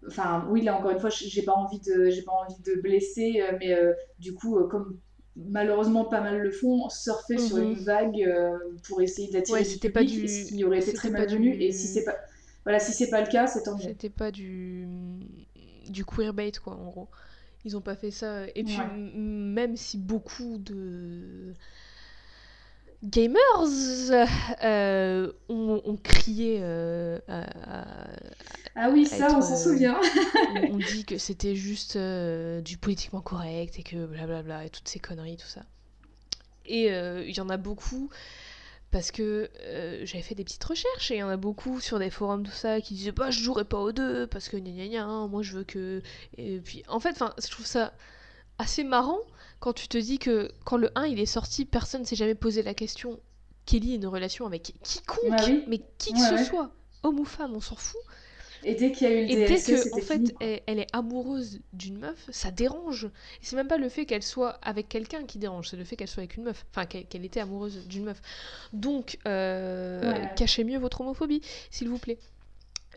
enfin 0.06 0.46
oui 0.50 0.62
là 0.62 0.76
encore 0.76 0.90
une 0.90 1.00
fois 1.00 1.10
j'ai 1.10 1.42
pas 1.42 1.52
envie 1.52 1.80
de 1.80 2.10
j'ai 2.10 2.22
pas 2.22 2.32
envie 2.32 2.60
de 2.62 2.80
blesser 2.80 3.42
mais 3.60 3.76
du 4.18 4.34
coup 4.34 4.58
comme 4.68 4.98
malheureusement 5.36 6.04
pas 6.04 6.20
mal 6.20 6.40
le 6.40 6.50
font, 6.50 6.88
surfer 6.88 7.38
sur 7.38 7.56
mhm. 7.56 7.62
une 7.62 7.74
vague 7.74 8.22
euh, 8.22 8.58
pour 8.86 9.00
essayer 9.00 9.30
d'attirer 9.30 9.60
ouais, 9.60 9.64
public, 9.64 9.92
pas 9.92 10.04
du... 10.04 10.28
ce 10.28 10.48
qui 10.48 10.64
aurait 10.64 10.80
été 10.80 10.92
très 10.92 11.10
malvenu. 11.10 11.54
Et 11.54 11.72
si 11.72 11.86
c'est 11.86 12.04
pas, 12.04 12.16
voilà, 12.64 12.78
si 12.78 12.92
c'est 12.92 13.10
pas 13.10 13.20
le 13.20 13.28
cas, 13.28 13.46
c'est 13.46 13.62
tant 13.62 13.76
mieux. 13.76 13.82
C'était 13.82 14.10
pas 14.10 14.30
du 14.30 14.86
du 15.88 16.04
queerbait 16.04 16.52
quoi, 16.62 16.74
en 16.74 16.84
gros. 16.84 17.08
Ils 17.64 17.76
ont 17.76 17.80
pas 17.80 17.94
fait 17.94 18.10
ça. 18.10 18.46
Et 18.54 18.64
puis 18.64 18.78
même 18.96 19.76
si 19.76 19.96
beaucoup 19.96 20.58
de 20.58 21.54
gamers 23.02 23.38
euh, 24.64 25.32
ont, 25.48 25.98
crié 26.02 26.58
euh, 26.62 27.18
ah 28.74 28.90
oui, 28.90 29.06
ça, 29.06 29.36
on 29.36 29.42
s'en 29.42 29.56
souvient. 29.56 30.00
on, 30.70 30.76
dit 30.92 31.04
que 31.04 31.18
c'était 31.18 31.54
juste 31.54 31.96
du 31.96 32.78
politiquement 32.78 33.20
correct 33.20 33.78
et 33.78 33.82
que 33.82 34.06
blablabla 34.06 34.64
et 34.64 34.70
toutes 34.70 34.88
ces 34.88 34.98
conneries, 34.98 35.36
tout 35.36 35.46
ça. 35.46 35.62
Et 36.64 36.86
il 36.86 37.36
y 37.36 37.40
en 37.40 37.48
a 37.48 37.56
beaucoup 37.56 38.08
parce 38.90 39.10
que 39.10 39.50
j'avais 40.04 40.22
fait 40.22 40.34
des 40.34 40.44
petites 40.44 40.64
recherches 40.64 41.10
et 41.10 41.16
il 41.16 41.18
y 41.18 41.22
en 41.22 41.28
a 41.28 41.36
beaucoup 41.36 41.80
sur 41.80 41.98
des 41.98 42.10
forums 42.10 42.44
tout 42.44 42.52
ça 42.52 42.80
qui 42.80 42.94
disaient 42.94 43.12
bah 43.12 43.30
je 43.30 43.40
jouerai 43.40 43.64
pas 43.64 43.78
aux 43.78 43.92
deux 43.92 44.26
parce 44.26 44.48
que 44.48 44.56
gna 44.56 44.70
gna 44.70 44.86
gna 44.86 45.26
moi 45.28 45.42
je 45.42 45.52
veux 45.56 45.64
que 45.64 46.02
et 46.36 46.60
puis 46.60 46.82
en 46.88 47.00
fait 47.00 47.10
enfin 47.10 47.34
je 47.42 47.50
trouve 47.50 47.66
ça 47.66 47.94
assez 48.58 48.84
marrant 48.84 49.18
quand 49.62 49.72
tu 49.72 49.86
te 49.86 49.96
dis 49.96 50.18
que 50.18 50.50
quand 50.64 50.76
le 50.76 50.90
1 50.96 51.06
il 51.06 51.20
est 51.20 51.26
sorti, 51.26 51.64
personne 51.64 52.04
s'est 52.04 52.16
jamais 52.16 52.34
posé 52.34 52.64
la 52.64 52.74
question 52.74 53.20
Kelly 53.64 53.92
ait 53.92 53.96
une 53.96 54.08
relation 54.08 54.44
avec 54.44 54.74
quiconque, 54.82 55.30
bah 55.30 55.46
mais 55.68 55.80
qui 55.98 56.12
que 56.12 56.18
ce 56.18 56.44
soit, 56.44 56.72
homme 57.04 57.20
ou 57.20 57.24
femme, 57.24 57.54
on 57.54 57.60
s'en 57.60 57.76
fout. 57.76 58.00
Et 58.64 58.74
dès 58.74 58.90
qu'il 58.90 59.08
y 59.08 59.10
a 59.12 59.14
eu 59.14 59.26
le 59.26 59.30
Et 59.30 59.46
dès 59.46 59.62
que, 59.62 59.94
en 59.94 60.00
fait, 60.00 60.34
elle, 60.66 60.80
est 60.80 60.88
amoureuse 60.92 61.60
d'une 61.72 61.98
meuf, 61.98 62.28
ça 62.30 62.50
dérange. 62.50 63.04
Et 63.04 63.44
c'est 63.44 63.54
même 63.54 63.68
pas 63.68 63.76
le 63.76 63.88
fait 63.88 64.04
qu'elle 64.04 64.24
soit 64.24 64.58
avec 64.62 64.88
quelqu'un 64.88 65.24
qui 65.26 65.38
dérange, 65.38 65.68
c'est 65.68 65.76
le 65.76 65.84
fait 65.84 65.94
qu'elle 65.94 66.08
soit 66.08 66.22
avec 66.22 66.36
une 66.36 66.42
meuf. 66.42 66.66
Enfin, 66.72 66.84
qu'elle 66.84 67.24
était 67.24 67.40
amoureuse 67.40 67.86
d'une 67.86 68.02
meuf. 68.02 68.20
Donc, 68.72 69.18
euh, 69.28 70.26
cachez 70.34 70.64
mieux 70.64 70.78
votre 70.78 71.02
homophobie, 71.02 71.40
s'il 71.70 71.88
vous 71.88 71.98
plaît. 71.98 72.18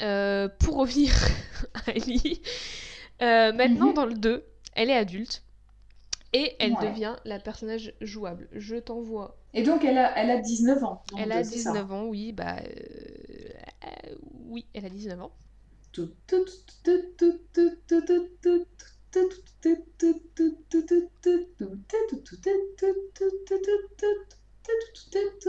Euh, 0.02 0.50
pour 0.60 0.78
revenir 0.78 1.14
à 1.86 1.92
Ellie, 1.92 2.42
euh, 3.22 3.54
maintenant 3.54 3.90
mhm. 3.90 3.94
dans 3.94 4.06
le 4.06 4.16
2, 4.16 4.44
elle 4.74 4.90
est 4.90 4.98
adulte. 4.98 5.44
Et 6.36 6.54
elle 6.60 6.76
devient 6.82 7.16
la 7.24 7.40
personnage 7.40 7.94
jouable. 8.02 8.50
Je 8.52 8.76
t'envoie. 8.76 9.38
Et 9.54 9.64
donc 9.64 9.86
elle 9.86 9.98
a, 9.98 10.18
elle 10.18 10.30
a 10.30 10.38
19 10.38 10.84
ans. 10.84 11.02
Elle 11.18 11.32
a 11.32 11.42
19 11.42 11.92
ans, 11.94 12.06
oui. 12.08 12.34
Bah, 12.34 12.58
euh, 12.60 14.16
oui, 14.50 14.66
elle 14.74 14.86
a 14.86 14.90
19 14.90 15.22
ans. 15.22 15.32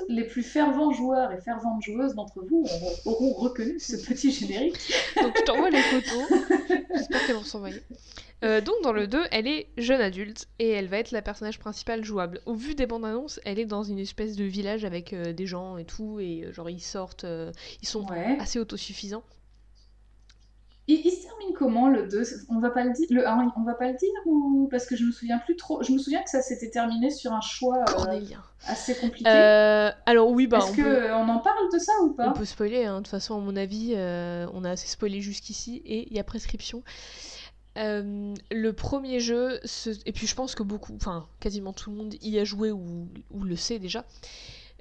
Les 0.08 0.24
plus 0.24 0.44
fervents 0.44 0.92
joueurs 0.92 1.32
et 1.32 1.40
ferventes 1.40 1.82
joueuses 1.82 2.14
d'entre 2.14 2.44
vous 2.44 2.64
auront 3.06 3.32
reconnu 3.32 3.80
ce 3.80 3.96
petit 3.96 4.30
générique. 4.30 4.78
Donc 5.20 5.36
je 5.36 5.42
t'envoie 5.42 5.70
les 5.70 5.82
photos. 5.82 6.28
J'espère 6.94 7.26
qu'elles 7.26 7.36
vont 7.36 7.42
s'envoyer. 7.42 7.82
Euh, 8.44 8.60
donc 8.60 8.76
dans 8.82 8.92
le 8.92 9.06
2, 9.06 9.24
elle 9.30 9.46
est 9.46 9.68
jeune 9.78 10.00
adulte 10.00 10.48
et 10.58 10.70
elle 10.70 10.88
va 10.88 10.98
être 10.98 11.10
la 11.10 11.22
personnage 11.22 11.58
principale 11.58 12.04
jouable. 12.04 12.40
Au 12.44 12.54
vu 12.54 12.74
des 12.74 12.86
bandes 12.86 13.04
annonces, 13.04 13.40
elle 13.44 13.58
est 13.58 13.64
dans 13.64 13.82
une 13.82 13.98
espèce 13.98 14.36
de 14.36 14.44
village 14.44 14.84
avec 14.84 15.12
euh, 15.12 15.32
des 15.32 15.46
gens 15.46 15.78
et 15.78 15.84
tout, 15.84 16.20
et 16.20 16.44
euh, 16.44 16.52
genre 16.52 16.68
ils 16.68 16.80
sortent, 16.80 17.26
ils 17.82 17.88
sont 17.88 18.06
assez 18.38 18.58
autosuffisants. 18.58 19.24
Il, 20.88 21.00
il, 21.04 21.10
se 21.10 21.22
termine 21.22 21.52
comment 21.52 21.88
le 21.88 22.06
2 22.06 22.22
On 22.48 22.60
va 22.60 22.70
pas 22.70 22.84
le 22.84 22.92
dire 22.92 23.06
le 23.10 23.26
1, 23.26 23.52
on 23.56 23.62
va 23.62 23.74
pas 23.74 23.90
le 23.90 23.96
dire 23.96 24.12
ou 24.24 24.68
parce 24.70 24.86
que 24.86 24.94
je 24.94 25.04
me 25.04 25.10
souviens 25.10 25.38
plus 25.38 25.56
trop. 25.56 25.82
Je 25.82 25.90
me 25.90 25.98
souviens 25.98 26.22
que 26.22 26.30
ça 26.30 26.42
s'était 26.42 26.70
terminé 26.70 27.10
sur 27.10 27.32
un 27.32 27.40
choix 27.40 27.84
assez 28.68 28.94
compliqué. 28.94 29.28
alors 29.28 30.30
oui, 30.30 30.46
bah 30.46 30.58
Est-ce 30.58 30.76
que 30.76 31.12
on 31.12 31.28
en 31.28 31.38
parle 31.38 31.72
de 31.72 31.78
ça 31.78 31.92
ou 32.02 32.10
pas? 32.10 32.28
On 32.28 32.34
peut 32.34 32.44
spoiler. 32.44 32.84
Hein. 32.84 32.98
De 32.98 32.98
toute 32.98 33.08
façon, 33.08 33.36
à 33.36 33.40
mon 33.40 33.56
avis, 33.56 33.94
on 33.96 34.62
a 34.62 34.70
assez 34.70 34.86
spoilé 34.86 35.22
jusqu'ici 35.22 35.82
et 35.86 36.06
il 36.08 36.14
y 36.14 36.20
a 36.20 36.24
prescription. 36.24 36.84
Euh, 37.76 38.34
le 38.50 38.72
premier 38.72 39.20
jeu, 39.20 39.60
et 40.06 40.12
puis 40.12 40.26
je 40.26 40.34
pense 40.34 40.54
que 40.54 40.62
beaucoup, 40.62 40.94
enfin 40.96 41.26
quasiment 41.40 41.72
tout 41.72 41.90
le 41.90 41.96
monde 41.96 42.14
y 42.22 42.38
a 42.38 42.44
joué 42.44 42.72
ou, 42.72 43.08
le 43.42 43.56
sait 43.56 43.78
déjà. 43.78 44.04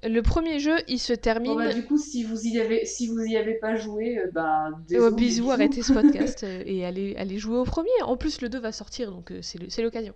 Le 0.03 0.21
premier 0.21 0.59
jeu, 0.59 0.75
il 0.87 0.99
se 0.99 1.13
termine. 1.13 1.55
Bah, 1.55 1.73
du 1.73 1.83
coup, 1.83 1.97
si 1.97 2.23
vous 2.23 2.45
y 2.45 2.59
avez, 2.59 2.85
si 2.85 3.07
vous 3.07 3.21
y 3.21 3.37
avez 3.37 3.55
pas 3.55 3.75
joué, 3.75 4.19
euh, 4.19 4.29
bah 4.31 4.69
désolé, 4.87 5.09
oh, 5.11 5.15
bisous, 5.15 5.51
arrêtez 5.51 5.81
ce 5.81 5.93
podcast 5.93 6.43
et 6.65 6.85
allez, 6.85 7.15
allez 7.17 7.37
jouer 7.37 7.57
au 7.57 7.63
premier. 7.63 7.89
En 8.03 8.15
plus, 8.15 8.41
le 8.41 8.49
2 8.49 8.59
va 8.59 8.71
sortir, 8.71 9.11
donc 9.11 9.33
c'est 9.41 9.81
l'occasion. 9.81 10.13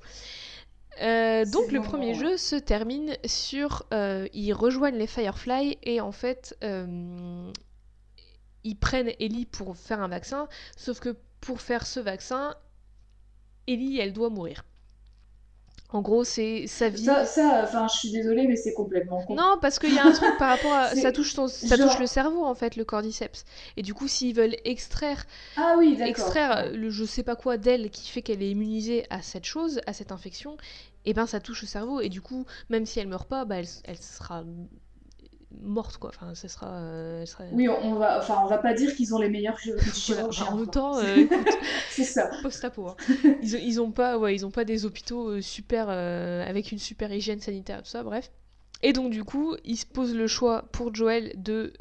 donc 0.99 1.71
le 1.71 1.82
premier 1.82 2.13
jeu 2.13 2.38
se 2.38 2.55
termine 2.55 3.17
sur 3.25 3.88
ils 3.91 4.53
rejoignent 4.53 4.97
les 4.97 5.07
Firefly 5.07 5.80
et 5.84 6.01
en 6.01 6.11
fait 6.11 6.57
ils 8.63 8.77
prennent 8.77 9.11
Ellie 9.19 9.45
pour 9.45 9.75
faire 9.77 10.01
un 10.01 10.07
vaccin, 10.07 10.47
sauf 10.77 10.99
que 10.99 11.15
pour 11.41 11.61
faire 11.61 11.86
ce 11.86 11.99
vaccin, 11.99 12.55
Ellie, 13.70 13.99
elle 13.99 14.13
doit 14.13 14.30
mourir. 14.30 14.63
En 15.91 16.01
gros, 16.01 16.24
c'est 16.24 16.67
sa 16.67 16.88
vie. 16.89 17.05
Ça, 17.05 17.63
enfin, 17.63 17.88
je 17.91 17.97
suis 17.97 18.11
désolée, 18.11 18.45
mais 18.45 18.55
c'est 18.55 18.74
complètement 18.74 19.24
con. 19.24 19.34
Non, 19.34 19.57
parce 19.59 19.80
qu'il 19.80 19.93
y 19.93 19.97
a 19.97 20.05
un 20.05 20.11
truc 20.11 20.38
par 20.38 20.49
rapport 20.49 20.72
à. 20.72 20.89
ça 20.95 21.11
touche, 21.11 21.34
ça 21.34 21.78
touche 21.78 21.99
le 21.99 22.05
cerveau, 22.05 22.45
en 22.45 22.53
fait, 22.53 22.76
le 22.76 22.86
cordyceps. 22.86 23.43
Et 23.76 23.82
du 23.82 23.95
coup, 23.95 24.07
s'ils 24.07 24.36
veulent 24.36 24.55
extraire. 24.65 25.26
Ah 25.57 25.76
oui, 25.80 25.97
Extraire 25.99 26.72
le 26.72 26.91
je 26.91 27.05
sais 27.05 27.24
pas 27.24 27.36
quoi 27.36 27.57
d'elle 27.57 27.89
qui 27.89 28.09
fait 28.09 28.22
qu'elle 28.22 28.43
est 28.43 28.51
immunisée 28.51 29.07
à 29.09 29.24
cette 29.24 29.45
chose, 29.45 29.82
à 29.88 29.93
cette 29.93 30.11
infection, 30.11 30.53
et 31.05 31.11
eh 31.11 31.13
ben 31.13 31.26
ça 31.26 31.39
touche 31.39 31.61
le 31.61 31.67
cerveau. 31.67 32.01
Et 32.01 32.09
du 32.09 32.22
coup, 32.22 32.45
même 32.70 32.86
si 32.86 32.99
elle 32.99 33.07
meurt 33.07 33.28
pas, 33.28 33.45
bah, 33.45 33.57
elle, 33.57 33.67
elle 33.86 33.97
sera 33.97 34.43
morte 35.52 35.97
quoi. 35.97 36.12
Enfin 36.14 36.36
ce 36.36 36.47
sera, 36.47 36.74
euh, 36.74 37.26
oui 37.52 37.68
on 37.68 37.95
va 37.95 38.20
enfin 38.20 38.39
on 38.43 38.47
va 38.47 38.58
pas 38.58 38.74
dire 38.74 38.95
qu'ils 38.95 39.14
ont 39.16 39.20
les 39.20 39.30
meilleurs 39.30 39.58
chirurgiens 39.58 40.45
en 40.52 40.58
même 40.58 40.68
temps 40.68 40.97
euh, 41.00 41.26
c'est 41.89 42.04
ça. 42.04 42.30
post-apo 42.41 42.88
hein. 42.88 42.95
ils, 43.41 43.56
ils 43.56 43.82
ont 43.82 43.91
pas 43.91 44.18
ouais 44.18 44.36
ils 44.36 44.45
ont 44.45 44.52
pas 44.52 44.66
des 44.66 44.86
hôpitaux 44.86 45.30
euh, 45.30 45.41
super 45.41 45.89
avec 45.89 46.72
une 46.72 46.80
super 46.80 47.12
hygiène 47.12 47.39
sanitaire 47.39 47.82
tout 47.84 47.89
ça 47.89 48.04
bref. 48.04 48.32
Et 48.82 48.93
donc 48.93 49.12
du 49.12 49.24
coup 49.24 49.56
ils 49.66 49.78
se 49.78 49.86
posent 49.86 50.16
le 50.16 50.28
choix 50.28 50.66
pour 50.72 50.93
Joël 50.93 51.34
de 51.36 51.74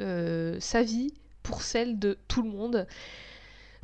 sa 0.61 0.83
vie 0.83 1.12
pour 1.43 1.62
celle 1.62 1.99
de 1.99 2.19
tout 2.29 2.43
le 2.43 2.51
monde. 2.51 2.87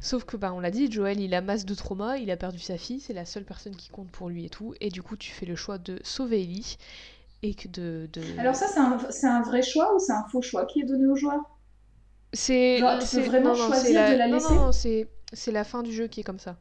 Sauf 0.00 0.24
que, 0.24 0.36
bah, 0.36 0.52
on 0.52 0.60
l'a 0.60 0.70
dit, 0.70 0.90
Joël, 0.90 1.18
il 1.18 1.32
a 1.34 1.40
masse 1.40 1.64
de 1.64 1.74
trauma, 1.74 2.18
il 2.18 2.30
a 2.30 2.36
perdu 2.36 2.58
sa 2.58 2.76
fille, 2.76 3.00
c'est 3.00 3.14
la 3.14 3.24
seule 3.24 3.44
personne 3.44 3.74
qui 3.74 3.88
compte 3.88 4.10
pour 4.10 4.28
lui 4.28 4.44
et 4.44 4.50
tout. 4.50 4.74
Et 4.80 4.90
du 4.90 5.02
coup, 5.02 5.16
tu 5.16 5.30
fais 5.30 5.46
le 5.46 5.56
choix 5.56 5.78
de 5.78 5.98
sauver 6.02 6.42
Ellie 6.42 6.76
de, 7.72 8.08
Alors 8.38 8.54
ça, 8.54 8.66
c'est 9.10 9.26
un, 9.26 9.42
vrai 9.42 9.62
choix 9.62 9.94
ou 9.94 9.98
c'est 9.98 10.12
un 10.12 10.24
faux 10.30 10.42
choix 10.42 10.64
qui 10.66 10.80
est 10.80 10.84
donné 10.84 11.06
au 11.06 11.16
joueur? 11.16 11.40
C'est 12.32 12.80
vraiment 12.80 13.54
choisir 13.54 14.10
de 14.10 14.16
la 14.16 14.26
laisser? 14.26 14.54
Non, 14.54 14.72
c'est 14.72 15.52
la 15.52 15.64
fin 15.64 15.82
du 15.82 15.92
jeu 15.92 16.06
qui 16.06 16.20
est 16.20 16.24
comme 16.24 16.38
ça. 16.38 16.56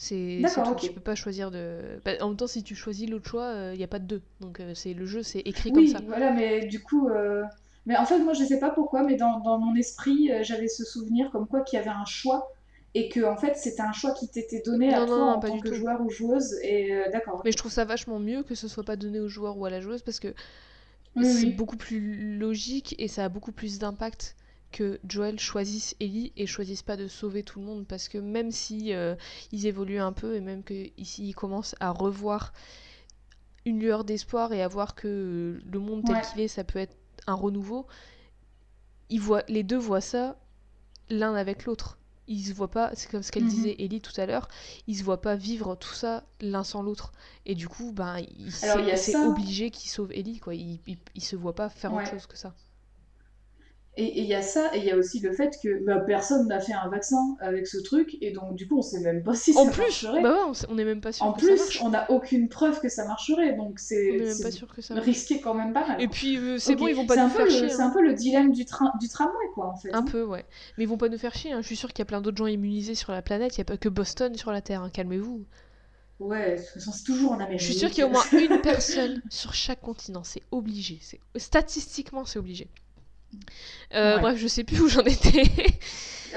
C'est 0.00 0.42
D'accord, 0.42 0.76
tu 0.76 0.92
peux 0.92 1.00
pas 1.00 1.16
choisir 1.16 1.50
de. 1.50 2.00
Bah, 2.04 2.12
en 2.20 2.28
même 2.28 2.36
temps, 2.36 2.46
si 2.46 2.62
tu 2.62 2.76
choisis 2.76 3.10
l'autre 3.10 3.28
choix, 3.28 3.50
il 3.52 3.58
euh, 3.58 3.76
n'y 3.76 3.82
a 3.82 3.88
pas 3.88 3.98
de 3.98 4.04
deux. 4.04 4.22
Donc 4.38 4.60
euh, 4.60 4.72
c'est 4.72 4.94
le 4.94 5.06
jeu, 5.06 5.24
c'est 5.24 5.40
écrit 5.40 5.72
comme 5.72 5.88
ça. 5.88 5.98
Voilà, 6.06 6.30
mais 6.30 6.66
du 6.66 6.80
coup, 6.80 7.08
euh, 7.08 7.42
mais 7.84 7.96
en 7.96 8.06
fait, 8.06 8.20
moi, 8.20 8.32
je 8.32 8.44
sais 8.44 8.60
pas 8.60 8.70
pourquoi, 8.70 9.02
mais 9.02 9.16
dans, 9.16 9.40
dans 9.40 9.58
mon 9.58 9.74
esprit, 9.74 10.30
j'avais 10.42 10.68
ce 10.68 10.84
souvenir 10.84 11.32
comme 11.32 11.48
quoi 11.48 11.62
qu'il 11.62 11.80
y 11.80 11.82
avait 11.82 11.90
un 11.90 12.04
choix 12.04 12.48
et 12.94 13.08
que 13.08 13.24
en 13.24 13.36
fait 13.36 13.56
c'était 13.56 13.82
un 13.82 13.92
choix 13.92 14.12
qui 14.12 14.28
t'était 14.28 14.62
donné 14.62 14.92
à 14.94 15.04
toi 15.04 15.34
en 15.34 15.40
tant 15.40 15.58
que 15.58 15.74
joueur 15.74 16.00
ou 16.00 16.10
joueuse 16.10 16.54
et 16.62 16.94
euh, 16.94 17.10
d'accord. 17.12 17.42
Mais 17.44 17.52
je 17.52 17.56
trouve 17.56 17.72
ça 17.72 17.84
vachement 17.84 18.18
mieux 18.18 18.42
que 18.42 18.54
ce 18.54 18.68
soit 18.68 18.84
pas 18.84 18.96
donné 18.96 19.20
au 19.20 19.28
joueur 19.28 19.58
ou 19.58 19.66
à 19.66 19.70
la 19.70 19.80
joueuse 19.80 20.02
parce 20.02 20.20
que 20.20 20.34
c'est 21.22 21.46
beaucoup 21.46 21.76
plus 21.76 22.38
logique 22.38 22.94
et 22.98 23.08
ça 23.08 23.24
a 23.24 23.28
beaucoup 23.28 23.52
plus 23.52 23.78
d'impact 23.78 24.36
que 24.70 25.00
Joel 25.08 25.38
choisisse 25.40 25.96
Ellie 25.98 26.32
et 26.36 26.46
choisisse 26.46 26.82
pas 26.82 26.96
de 26.96 27.08
sauver 27.08 27.42
tout 27.42 27.58
le 27.58 27.64
monde 27.64 27.86
parce 27.86 28.08
que 28.08 28.18
même 28.18 28.50
si 28.50 28.92
euh, 28.92 29.14
ils 29.50 29.66
évoluent 29.66 30.00
un 30.00 30.12
peu 30.12 30.36
et 30.36 30.40
même 30.40 30.62
que 30.62 30.90
ici 30.98 31.28
ils 31.28 31.34
commencent 31.34 31.74
à 31.80 31.90
revoir 31.90 32.52
une 33.64 33.80
lueur 33.80 34.04
d'espoir 34.04 34.52
et 34.52 34.62
à 34.62 34.68
voir 34.68 34.94
que 34.94 35.60
le 35.64 35.78
monde 35.78 36.04
tel 36.04 36.20
qu'il 36.20 36.40
est 36.40 36.48
ça 36.48 36.64
peut 36.64 36.78
être 36.78 36.96
un 37.26 37.34
renouveau 37.34 37.86
ils 39.08 39.20
voient 39.20 39.42
les 39.48 39.62
deux 39.62 39.78
voient 39.78 40.00
ça 40.02 40.38
l'un 41.08 41.34
avec 41.34 41.64
l'autre 41.64 41.97
ils 42.28 42.44
se 42.44 42.52
voient 42.52 42.70
pas, 42.70 42.90
c'est 42.94 43.10
comme 43.10 43.22
ce 43.22 43.32
qu'elle 43.32 43.44
mhm. 43.44 43.50
disait 43.50 43.76
Ellie 43.78 44.00
tout 44.00 44.18
à 44.20 44.26
l'heure, 44.26 44.48
ils 44.86 44.96
se 44.96 45.02
voient 45.02 45.20
pas 45.20 45.34
vivre 45.34 45.74
tout 45.74 45.94
ça 45.94 46.24
l'un 46.40 46.62
sans 46.62 46.82
l'autre. 46.82 47.12
Et 47.46 47.54
du 47.54 47.68
coup, 47.68 47.92
ben, 47.92 48.22
c'est 48.50 49.16
obligé 49.16 49.70
qu'ils 49.70 49.90
sauvent 49.90 50.12
Ellie, 50.12 50.38
quoi. 50.38 50.54
Ils, 50.54 50.78
ils, 51.14 51.22
se 51.22 51.36
voient 51.36 51.54
pas 51.54 51.68
faire 51.68 51.92
autre 51.92 52.10
chose 52.10 52.26
que 52.26 52.36
ça. 52.36 52.54
Et 54.00 54.20
il 54.20 54.26
y 54.26 54.34
a 54.34 54.42
ça, 54.42 54.70
et 54.74 54.78
il 54.78 54.84
y 54.84 54.92
a 54.92 54.96
aussi 54.96 55.18
le 55.18 55.32
fait 55.32 55.58
que 55.60 55.84
bah, 55.84 55.98
personne 55.98 56.46
n'a 56.46 56.60
fait 56.60 56.72
un 56.72 56.88
vaccin 56.88 57.16
avec 57.40 57.66
ce 57.66 57.78
truc, 57.78 58.16
et 58.20 58.30
donc 58.30 58.54
du 58.54 58.68
coup 58.68 58.78
on 58.78 58.82
sait 58.82 59.00
même 59.00 59.24
pas 59.24 59.34
si 59.34 59.52
En 59.56 59.64
ça 59.64 59.72
plus, 59.72 59.80
marcherait. 60.04 60.22
bah 60.22 60.32
ouais, 60.34 60.44
on, 60.48 60.54
sait- 60.54 60.66
on 60.70 60.78
est 60.78 60.84
même 60.84 61.00
pas 61.00 61.10
sûr 61.10 61.26
en 61.26 61.32
que 61.32 61.40
ça 61.40 61.46
plus, 61.48 61.56
marche. 61.58 61.82
on 61.82 61.88
n'a 61.88 62.08
aucune 62.12 62.48
preuve 62.48 62.80
que 62.80 62.88
ça 62.88 63.04
marcherait, 63.06 63.54
donc 63.54 63.70
On 63.72 63.74
c'est 63.76 64.50
sûr 64.52 64.68
risqué 64.88 65.40
quand 65.40 65.52
même 65.54 65.72
pas 65.72 65.84
mal. 65.84 66.00
Et 66.00 66.06
puis 66.06 66.36
euh, 66.38 66.58
c'est 66.60 66.76
bon, 66.76 66.86
ils 66.86 66.94
vont 66.94 67.06
pas 67.06 67.16
nous 67.16 67.28
faire 67.28 67.44
le- 67.46 67.50
chier. 67.50 67.68
C'est 67.70 67.82
hein. 67.82 67.88
un 67.88 67.90
peu 67.90 68.00
le 68.00 68.14
dilemme 68.14 68.52
du, 68.52 68.64
train, 68.64 68.92
du 69.00 69.08
tramway, 69.08 69.32
quoi, 69.54 69.66
en 69.66 69.76
fait. 69.76 69.92
Un 69.92 69.98
hein. 69.98 70.04
peu, 70.04 70.22
ouais. 70.22 70.44
Mais 70.76 70.84
ils 70.84 70.88
vont 70.88 70.96
pas 70.96 71.08
nous 71.08 71.18
faire 71.18 71.34
chier. 71.34 71.50
hein. 71.50 71.60
Je 71.62 71.66
suis 71.66 71.74
sûre 71.76 71.88
qu'il 71.88 71.98
y 71.98 72.02
a 72.02 72.06
plein 72.06 72.20
d'autres 72.20 72.36
gens 72.38 72.46
immunisés 72.46 72.94
sur 72.94 73.10
la 73.10 73.20
planète. 73.20 73.56
Il 73.56 73.58
y 73.58 73.62
a 73.62 73.64
pas 73.64 73.78
que 73.78 73.88
Boston 73.88 74.32
sur 74.36 74.52
la 74.52 74.60
Terre. 74.60 74.82
hein. 74.82 74.90
Calmez-vous. 74.92 75.44
Ouais, 76.20 76.52
de 76.52 76.56
toute 76.60 76.66
façon, 76.74 76.92
c'est 76.92 77.02
toujours 77.04 77.32
en 77.32 77.40
Amérique. 77.40 77.58
Je 77.60 77.64
suis 77.64 77.74
sûre 77.74 77.90
qu'il 77.90 77.98
y 77.98 78.02
a 78.02 78.06
au 78.06 78.10
moins 78.10 78.22
une 78.32 78.60
personne 78.60 79.22
sur 79.28 79.54
chaque 79.54 79.80
continent. 79.80 80.22
C'est 80.22 80.42
obligé. 80.52 81.00
Statistiquement, 81.34 82.24
c'est 82.24 82.38
obligé. 82.38 82.68
Euh, 83.94 84.16
Ouais. 84.16 84.20
Bref, 84.20 84.38
je 84.38 84.46
sais 84.48 84.64
plus 84.64 84.80
où 84.82 84.88
j'en 84.88 85.02
étais. 85.02 85.42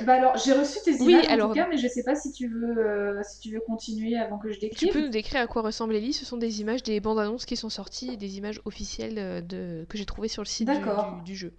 Bah 0.06 0.14
alors, 0.14 0.38
j'ai 0.38 0.54
reçu 0.54 0.80
tes 0.86 0.94
Oui, 1.02 1.12
images 1.14 1.26
en 1.28 1.30
alors- 1.32 1.50
tout 1.50 1.56
cas, 1.56 1.68
mais 1.70 1.78
je 1.78 1.88
sais 1.88 2.04
pas 2.04 2.16
si 2.16 2.32
tu 2.32 2.48
veux, 2.48 2.78
euh, 2.78 3.22
si 3.24 3.40
tu 3.42 3.54
veux 3.54 3.60
continuer 3.60 4.18
avant 4.18 4.38
que 4.38 4.50
je 4.50 4.54
tu 4.56 4.60
décrive. 4.62 4.94
peux 4.94 5.02
nous 5.02 5.10
décrire 5.10 5.42
à 5.42 5.48
quoi 5.48 5.62
ressemble 5.62 5.96
Ellie 5.96 6.14
Ce 6.14 6.24
sont 6.26 6.38
des 6.38 6.62
images 6.62 6.82
des 6.84 7.00
bandes 7.02 7.20
annonces 7.20 7.46
qui 7.46 7.58
sont 7.58 7.70
sorties 7.70 8.12
et 8.14 8.18
des 8.18 8.38
images 8.38 8.62
officielles 8.66 9.18
euh, 9.18 9.42
de... 9.42 9.86
que 9.90 9.98
j'ai 9.98 10.06
trouvées 10.06 10.30
sur 10.30 10.42
le 10.44 10.48
site 10.48 10.70
du, 10.70 10.74
D'accord. 10.76 11.18
du- 11.18 11.24
du 11.32 11.36
jeu. 11.36 11.54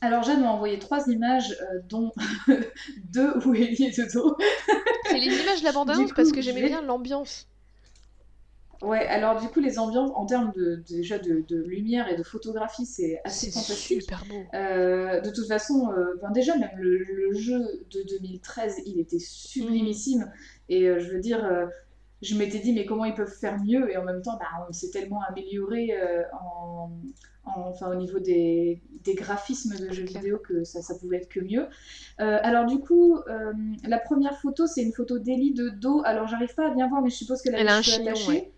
Alors, 0.00 0.22
Jeanne 0.22 0.40
m'a 0.42 0.50
envoyé 0.52 0.78
trois 0.78 1.06
images, 1.08 1.50
euh, 1.60 1.80
dont 1.88 2.12
deux 3.12 3.34
où 3.44 3.52
Ellie 3.54 3.84
est 3.84 4.12
dos. 4.14 4.36
C'est 5.06 5.18
les 5.18 5.26
images 5.42 5.58
de 5.60 5.64
la 5.64 5.72
bande 5.72 5.90
annonce 5.90 6.10
coup, 6.10 6.16
parce 6.16 6.30
que 6.32 6.40
j'aimais 6.40 6.66
bien 6.66 6.80
l'ambiance. 6.82 7.48
Ouais, 8.80 9.06
alors 9.06 9.40
du 9.40 9.48
coup, 9.48 9.60
les 9.60 9.78
ambiances, 9.78 10.10
en 10.14 10.24
termes 10.24 10.52
de, 10.54 10.76
déjà 10.88 11.18
de, 11.18 11.44
de 11.48 11.62
lumière 11.62 12.08
et 12.08 12.16
de 12.16 12.22
photographie, 12.22 12.86
c'est 12.86 13.20
assez 13.24 13.50
fantastique. 13.50 14.02
super 14.02 14.24
beau. 14.26 14.36
Euh, 14.54 15.20
de 15.20 15.30
toute 15.30 15.48
façon, 15.48 15.90
euh, 15.90 16.14
ben 16.22 16.30
déjà, 16.30 16.56
même 16.56 16.70
le, 16.76 16.98
le 16.98 17.34
jeu 17.34 17.58
de 17.90 18.02
2013, 18.08 18.82
il 18.86 19.00
était 19.00 19.18
sublimissime. 19.18 20.20
Mm. 20.20 20.32
Et 20.68 20.88
euh, 20.88 21.00
je 21.00 21.10
veux 21.10 21.18
dire, 21.18 21.44
je 22.22 22.36
m'étais 22.36 22.60
dit, 22.60 22.72
mais 22.72 22.86
comment 22.86 23.04
ils 23.04 23.14
peuvent 23.14 23.32
faire 23.34 23.58
mieux? 23.64 23.90
Et 23.90 23.96
en 23.96 24.04
même 24.04 24.22
temps, 24.22 24.36
bah, 24.38 24.46
on 24.68 24.72
s'est 24.72 24.90
tellement 24.90 25.22
amélioré 25.28 25.92
en, 26.32 26.90
en- 27.44 27.60
enfin, 27.68 27.90
au 27.90 27.96
niveau 27.96 28.20
des, 28.20 28.80
des 29.02 29.14
graphismes 29.14 29.76
de 29.76 29.90
jeux 29.92 30.04
vidéo 30.04 30.38
que 30.38 30.62
ça, 30.64 30.82
ça 30.82 30.94
pouvait 30.94 31.16
être 31.18 31.28
que 31.28 31.40
mieux. 31.40 31.66
Alors 32.18 32.66
du 32.66 32.78
coup, 32.78 33.18
la 33.84 33.98
première 33.98 34.38
photo, 34.38 34.66
c'est 34.68 34.82
une 34.82 34.92
photo 34.92 35.18
d'Ellie 35.18 35.52
de 35.54 35.68
dos. 35.68 36.02
Alors 36.04 36.28
j'arrive 36.28 36.54
pas 36.54 36.70
à 36.70 36.74
bien 36.74 36.88
voir, 36.88 37.02
mais 37.02 37.10
je 37.10 37.16
suppose 37.16 37.42
qu'elle 37.42 37.54
a 37.56 37.58
Elle 37.58 37.68
a 37.68 37.76
un 37.76 37.82
chignon, 37.82 38.12
ouais. 38.28 38.52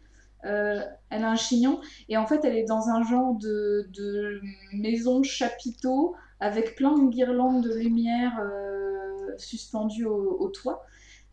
Euh, 0.44 0.80
elle 1.10 1.24
a 1.24 1.30
un 1.30 1.36
chignon 1.36 1.80
et 2.08 2.16
en 2.16 2.26
fait 2.26 2.44
elle 2.44 2.56
est 2.56 2.64
dans 2.64 2.88
un 2.88 3.02
genre 3.02 3.34
de, 3.34 3.86
de 3.92 4.40
maison 4.72 5.22
chapiteau 5.22 6.14
avec 6.40 6.76
plein 6.76 6.96
de 6.98 7.10
guirlandes 7.10 7.62
de 7.62 7.74
lumière 7.74 8.38
euh, 8.40 9.34
suspendues 9.36 10.06
au, 10.06 10.38
au 10.40 10.48
toit. 10.48 10.82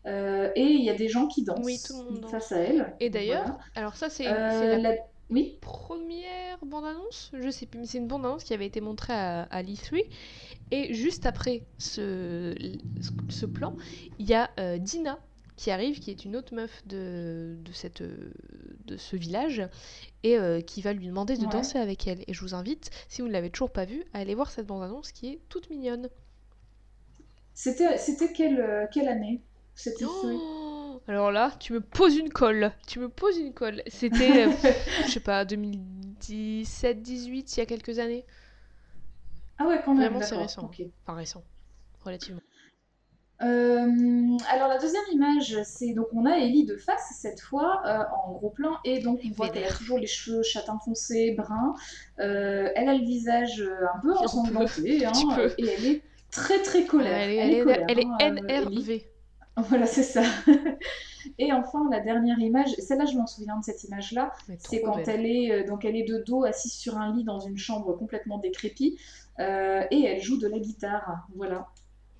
Euh, 0.06 0.50
et 0.56 0.62
il 0.64 0.84
y 0.84 0.90
a 0.90 0.94
des 0.94 1.08
gens 1.08 1.26
qui 1.26 1.42
dansent 1.42 1.64
Oui, 1.64 1.78
tout 1.84 1.96
le 1.98 2.04
monde 2.10 2.20
danse. 2.20 2.30
face 2.30 2.52
à 2.52 2.58
elle. 2.58 2.94
Et 3.00 3.10
d'ailleurs, 3.10 3.44
Voilà. 3.44 3.58
alors 3.74 3.96
ça 3.96 4.10
c'est 4.10 4.24
la 4.24 4.76
la- 4.78 4.94
Oui, 5.30 5.58
première 5.60 6.58
bande-annonce, 6.64 7.30
je 7.34 7.50
sais 7.50 7.66
plus, 7.66 7.80
mais 7.80 7.86
c'est 7.86 7.98
une 7.98 8.06
bande-annonce 8.08 8.44
qui 8.44 8.54
avait 8.54 8.66
été 8.66 8.80
montrée 8.80 9.12
à, 9.12 9.42
à 9.42 9.62
l'E3. 9.62 10.02
Et 10.70 10.92
juste 10.94 11.26
après 11.26 11.62
ce, 11.78 12.54
ce 13.28 13.46
plan, 13.46 13.74
il 14.18 14.26
y 14.28 14.34
a 14.34 14.50
Dina 14.78 15.18
qui 15.58 15.70
arrive, 15.70 15.98
qui 16.00 16.10
est 16.10 16.24
une 16.24 16.36
autre 16.36 16.54
meuf 16.54 16.86
de, 16.86 17.56
de, 17.60 17.72
cette, 17.72 18.02
de 18.02 18.96
ce 18.96 19.16
village, 19.16 19.62
et 20.22 20.38
euh, 20.38 20.60
qui 20.62 20.80
va 20.82 20.92
lui 20.94 21.06
demander 21.08 21.36
de 21.36 21.46
Ouais. 21.46 21.48
danser 21.48 21.78
avec 21.78 22.06
elle. 22.06 22.22
Et 22.28 22.32
je 22.32 22.40
vous 22.40 22.54
invite, 22.54 22.90
si 23.08 23.20
vous 23.20 23.28
ne 23.28 23.32
l'avez 23.32 23.50
toujours 23.50 23.70
pas 23.72 23.84
vue, 23.84 24.04
à 24.14 24.18
aller 24.20 24.34
voir 24.34 24.50
cette 24.50 24.66
bande-annonce 24.66 25.12
qui 25.12 25.28
est 25.28 25.40
toute 25.50 25.68
mignonne. 25.70 26.08
c'était 27.54 27.98
c'était 27.98 28.32
quelle, 28.32 28.60
euh, 28.60 28.86
quelle 28.92 29.08
année 29.08 29.42
cette 29.74 30.00
histoire? 30.00 30.34
Oh 30.34 31.02
Alors 31.08 31.30
là, 31.32 31.52
tu 31.58 31.72
me 31.72 31.80
poses 31.80 32.16
une 32.16 32.30
colle. 32.30 32.72
Tu 32.86 32.98
me 33.00 33.08
poses 33.08 33.36
une 33.38 33.52
colle. 33.52 33.82
C'était, 33.88 34.46
euh, 34.46 34.50
je 35.06 35.10
sais 35.10 35.20
pas, 35.20 35.44
2017, 35.44 37.02
18, 37.02 37.56
il 37.56 37.60
y 37.60 37.62
a 37.62 37.66
quelques 37.66 37.98
années. 37.98 38.24
Ah 39.58 39.66
ouais, 39.66 39.80
quand 39.84 39.94
même. 39.94 40.08
Vraiment, 40.10 40.20
c'est 40.22 40.36
récent. 40.36 40.70
Enfin, 41.04 41.14
récent. 41.16 41.44
Relativement. 42.04 42.40
Euh, 43.40 44.36
alors 44.50 44.68
la 44.68 44.78
deuxième 44.78 45.04
image, 45.12 45.56
c'est 45.62 45.92
donc 45.92 46.08
on 46.12 46.26
a 46.26 46.38
Ellie 46.38 46.64
de 46.64 46.76
face 46.76 47.12
cette 47.20 47.40
fois 47.40 47.82
euh, 47.86 48.02
en 48.24 48.32
gros 48.32 48.50
plan 48.50 48.72
et 48.84 48.98
donc 48.98 49.20
on 49.24 49.30
voit 49.30 49.48
qu'elle 49.48 49.64
a 49.64 49.72
toujours 49.72 49.98
les 49.98 50.08
cheveux 50.08 50.42
châtain 50.42 50.78
foncé, 50.84 51.34
brun. 51.38 51.74
Euh, 52.18 52.68
elle 52.74 52.88
a 52.88 52.94
le 52.94 53.04
visage 53.04 53.62
un 53.94 54.00
peu 54.00 54.12
ensanglanté 54.16 55.04
hein, 55.06 55.12
et 55.56 55.66
elle 55.66 55.86
est 55.86 56.02
très 56.32 56.60
très 56.62 56.84
colère. 56.84 57.16
elle 57.16 57.30
est, 57.30 57.36
elle 57.36 57.54
est- 57.54 57.62
colère, 57.62 57.86
elle 57.88 57.98
est 58.00 58.04
hein, 58.06 58.16
Ellie. 58.48 58.82
NRV. 58.82 59.00
Voilà, 59.68 59.86
c'est 59.86 60.04
ça. 60.04 60.22
Et 61.40 61.52
enfin 61.52 61.88
la 61.90 61.98
dernière 61.98 62.38
image, 62.38 62.70
celle-là 62.78 63.06
je 63.06 63.16
m'en 63.16 63.26
souviens 63.26 63.58
de 63.58 63.64
cette 63.64 63.82
image-là, 63.82 64.32
c'est 64.60 64.82
quand 64.82 64.96
belle. 64.96 65.08
elle 65.08 65.26
est 65.26 65.64
donc 65.64 65.84
elle 65.84 65.96
est 65.96 66.04
de 66.04 66.18
dos 66.18 66.44
assise 66.44 66.72
sur 66.72 66.96
un 66.96 67.12
lit 67.14 67.24
dans 67.24 67.40
une 67.40 67.58
chambre 67.58 67.92
complètement 67.92 68.38
décrépie 68.38 68.98
euh, 69.40 69.82
et 69.90 70.04
elle 70.04 70.20
joue 70.22 70.38
de 70.38 70.46
la 70.46 70.58
guitare. 70.60 71.26
Voilà. 71.34 71.66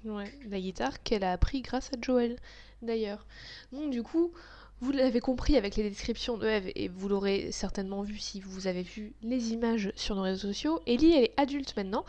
Ouais, 0.05 0.33
la 0.49 0.61
guitare 0.61 1.03
qu'elle 1.03 1.25
a 1.25 1.33
appris 1.33 1.61
grâce 1.63 1.91
à 1.93 1.97
Joël, 2.01 2.37
d'ailleurs. 2.83 3.27
Donc, 3.73 3.91
du 3.91 4.03
coup, 4.03 4.33
vous 4.81 4.93
l'avez 4.93 5.21
compris 5.21 5.57
avec 5.57 5.75
les 5.75 5.83
descriptions 5.83 6.39
de 6.39 6.47
Eve, 6.47 6.71
et 6.77 6.89
vous 6.89 7.09
l'aurez 7.09 7.51
certainement 7.51 8.03
vu 8.03 8.19
si 8.19 8.41
vous 8.41 8.69
avez 8.69 8.83
vu 8.83 9.13
les 9.23 9.53
images 9.53 9.93
sur 9.97 10.15
nos 10.15 10.23
réseaux 10.23 10.49
sociaux. 10.49 10.81
Ellie, 10.87 11.13
elle 11.15 11.25
est 11.25 11.35
adulte 11.37 11.77
maintenant, 11.77 12.05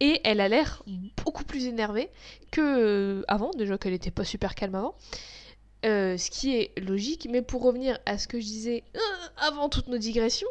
et 0.00 0.20
elle 0.24 0.40
a 0.40 0.48
l'air 0.48 0.82
beaucoup 1.24 1.44
plus 1.44 1.64
énervée 1.66 2.10
que 2.50 2.60
euh, 2.60 3.24
avant, 3.26 3.50
déjà 3.52 3.78
qu'elle 3.78 3.94
était 3.94 4.10
pas 4.10 4.24
super 4.24 4.54
calme 4.54 4.74
avant. 4.74 4.94
Euh, 5.86 6.18
ce 6.18 6.30
qui 6.30 6.54
est 6.54 6.78
logique, 6.78 7.26
mais 7.30 7.40
pour 7.40 7.62
revenir 7.62 7.98
à 8.04 8.18
ce 8.18 8.28
que 8.28 8.38
je 8.38 8.44
disais 8.44 8.84
euh, 8.96 9.00
avant 9.38 9.70
toutes 9.70 9.88
nos 9.88 9.96
digressions, 9.96 10.48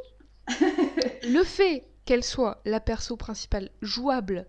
le 0.49 1.43
fait 1.43 1.83
qu'elle 2.05 2.23
soit 2.23 2.61
la 2.65 2.79
perso 2.79 3.15
principale 3.15 3.69
jouable 3.83 4.47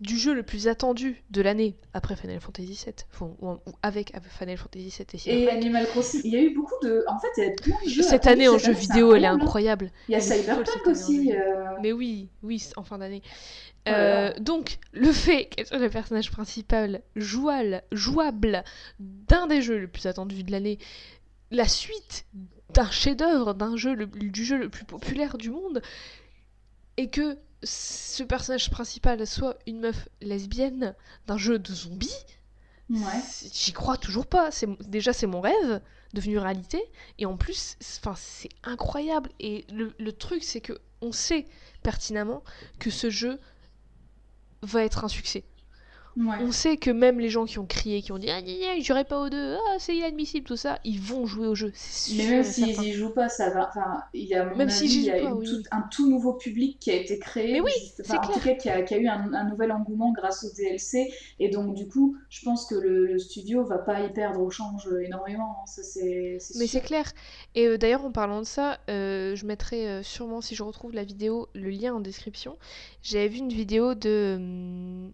du 0.00 0.18
jeu 0.18 0.34
le 0.34 0.42
plus 0.42 0.68
attendu 0.68 1.22
de 1.30 1.40
l'année 1.40 1.74
après 1.94 2.16
Final 2.16 2.38
Fantasy 2.40 2.72
VII, 2.84 2.94
enfin, 3.14 3.34
ou, 3.40 3.48
ou 3.52 3.72
avec 3.82 4.12
Final 4.38 4.58
Fantasy 4.58 4.92
VII 5.24 5.32
et. 5.44 5.48
Animal 5.48 5.86
Crossing, 5.86 6.20
il 6.24 6.32
y 6.34 6.36
a 6.36 6.40
eu 6.42 6.54
beaucoup 6.54 6.74
de. 6.82 7.02
En 7.08 7.18
fait, 7.18 7.28
il 7.38 7.44
y 7.44 7.46
a 7.46 7.50
plein 7.52 7.76
de 7.84 7.88
jeux. 7.88 8.02
Cette 8.02 8.26
année 8.26 8.48
en 8.48 8.58
jeu 8.58 8.72
vidéo, 8.72 9.14
elle 9.14 9.24
est 9.24 9.28
incroyable. 9.28 9.90
Il 10.08 10.12
y 10.12 10.14
a 10.16 10.20
Cyberpunk 10.20 10.86
aussi. 10.86 11.32
euh, 11.32 11.64
Mais 11.82 11.92
oui, 11.92 12.28
oui, 12.42 12.62
en 12.76 12.82
fin 12.84 12.98
d'année. 12.98 13.22
Euh, 13.88 14.32
donc, 14.40 14.78
le 14.92 15.12
fait 15.12 15.46
qu'elle 15.46 15.66
soit 15.66 15.78
le 15.78 15.88
personnage 15.88 16.30
principal 16.30 17.02
jouable, 17.14 17.82
jouable 17.92 18.64
d'un 19.00 19.46
des 19.46 19.62
jeux 19.62 19.76
les 19.78 19.86
plus 19.86 20.06
attendus 20.06 20.42
de 20.42 20.50
l'année, 20.52 20.78
la 21.50 21.68
suite 21.68 22.26
d'un 22.74 22.90
chef-d'œuvre, 22.90 23.54
d'un 23.54 23.76
jeu, 23.76 23.94
le- 23.94 24.06
du 24.06 24.44
jeu 24.44 24.58
le 24.58 24.68
plus 24.68 24.84
populaire 24.84 25.38
du 25.38 25.50
monde, 25.50 25.80
et 26.96 27.08
que 27.08 27.38
ce 27.62 28.22
personnage 28.22 28.70
principal 28.70 29.26
soit 29.26 29.58
une 29.66 29.80
meuf 29.80 30.08
lesbienne 30.20 30.94
d'un 31.26 31.38
jeu 31.38 31.58
de 31.58 31.72
zombies, 31.72 32.10
Ouais. 32.88 33.00
j'y 33.52 33.72
crois 33.72 33.96
toujours 33.96 34.26
pas. 34.26 34.50
C'est 34.52 34.68
déjà 34.88 35.12
c'est 35.12 35.26
mon 35.26 35.40
rêve 35.40 35.80
devenu 36.14 36.38
réalité, 36.38 36.80
et 37.18 37.26
en 37.26 37.36
plus, 37.36 37.76
c'est- 37.80 37.98
enfin 38.06 38.14
c'est 38.16 38.48
incroyable. 38.62 39.30
Et 39.40 39.64
le, 39.72 39.94
le 39.98 40.12
truc 40.12 40.44
c'est 40.44 40.60
que 40.60 40.78
on 41.00 41.10
sait 41.12 41.46
pertinemment 41.82 42.42
que 42.78 42.90
ce 42.90 43.10
jeu 43.10 43.40
va 44.62 44.84
être 44.84 45.04
un 45.04 45.08
succès. 45.08 45.44
Ouais. 46.16 46.36
On 46.40 46.50
sait 46.50 46.78
que 46.78 46.90
même 46.90 47.20
les 47.20 47.28
gens 47.28 47.44
qui 47.44 47.58
ont 47.58 47.66
crié, 47.66 48.00
qui 48.00 48.10
ont 48.10 48.18
dit 48.18 48.30
ah 48.30 48.40
j'aurais 48.80 49.04
pas 49.04 49.20
au 49.20 49.28
2, 49.28 49.56
ah 49.56 49.76
c'est 49.78 49.94
inadmissible 49.94 50.46
tout 50.46 50.56
ça, 50.56 50.78
ils 50.82 50.98
vont 50.98 51.26
jouer 51.26 51.46
au 51.46 51.54
jeu. 51.54 51.72
C'est 51.74 52.14
sûr 52.14 52.24
Mais 52.24 52.30
même 52.30 52.44
s'ils 52.44 52.82
y 52.84 52.92
jouent 52.92 53.12
pas, 53.12 53.28
ça 53.28 53.50
va. 53.50 53.68
Enfin, 53.68 54.02
il 54.14 54.24
y 54.24 54.34
a, 54.34 54.42
à 54.42 54.44
mon 54.46 54.56
Même 54.56 54.68
avis, 54.68 54.72
s'ils 54.72 54.92
y 54.92 54.96
il 55.00 55.04
y 55.04 55.10
a 55.10 55.20
pas, 55.20 55.34
oui. 55.34 55.62
un 55.70 55.82
tout 55.90 56.08
nouveau 56.08 56.32
public 56.32 56.78
qui 56.78 56.90
a 56.90 56.94
été 56.94 57.18
créé. 57.18 57.52
Mais 57.52 57.60
oui, 57.60 57.72
enfin, 58.00 58.16
en 58.18 58.32
tout 58.32 58.40
cas, 58.40 58.54
qui 58.54 58.70
a, 58.70 58.80
qui 58.82 58.94
a 58.94 58.98
eu 58.98 59.08
un, 59.08 59.32
un 59.34 59.44
nouvel 59.50 59.70
engouement 59.72 60.12
grâce 60.12 60.42
au 60.44 60.50
DLC. 60.56 61.12
Et 61.38 61.50
donc, 61.50 61.74
du 61.74 61.86
coup, 61.86 62.16
je 62.30 62.42
pense 62.44 62.64
que 62.66 62.74
le, 62.76 63.06
le 63.06 63.18
studio 63.18 63.64
va 63.64 63.76
pas 63.78 64.00
y 64.00 64.10
perdre 64.12 64.40
au 64.40 64.50
change 64.50 64.88
énormément. 65.04 65.58
hein, 65.60 65.66
Ça, 65.66 65.82
c'est 65.82 66.38
Mais 66.58 66.66
c'est 66.66 66.80
clair. 66.80 67.04
Et 67.54 67.66
euh, 67.66 67.76
d'ailleurs, 67.78 68.04
en 68.06 68.10
parlant 68.12 68.40
de 68.40 68.46
ça, 68.46 68.78
euh, 68.88 69.36
je 69.36 69.44
mettrai 69.44 69.86
euh, 69.88 70.02
sûrement, 70.02 70.40
si 70.40 70.54
je 70.54 70.62
retrouve 70.62 70.92
la 70.94 71.04
vidéo, 71.04 71.48
le 71.54 71.68
lien 71.68 71.94
en 71.94 72.00
description. 72.00 72.56
J'avais 73.02 73.28
vu 73.28 73.38
une 73.38 73.50
vidéo 73.52 73.94
de 73.94 74.34
hum, 74.36 75.12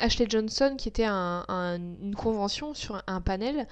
Ashley 0.00 0.26
Johnson 0.28 0.74
qui 0.76 0.88
était 0.88 1.04
à 1.04 1.12
un- 1.12 1.44
un- 1.48 1.76
une 1.76 2.14
convention 2.14 2.74
sur 2.74 3.02
un, 3.06 3.20
panel. 3.20 3.66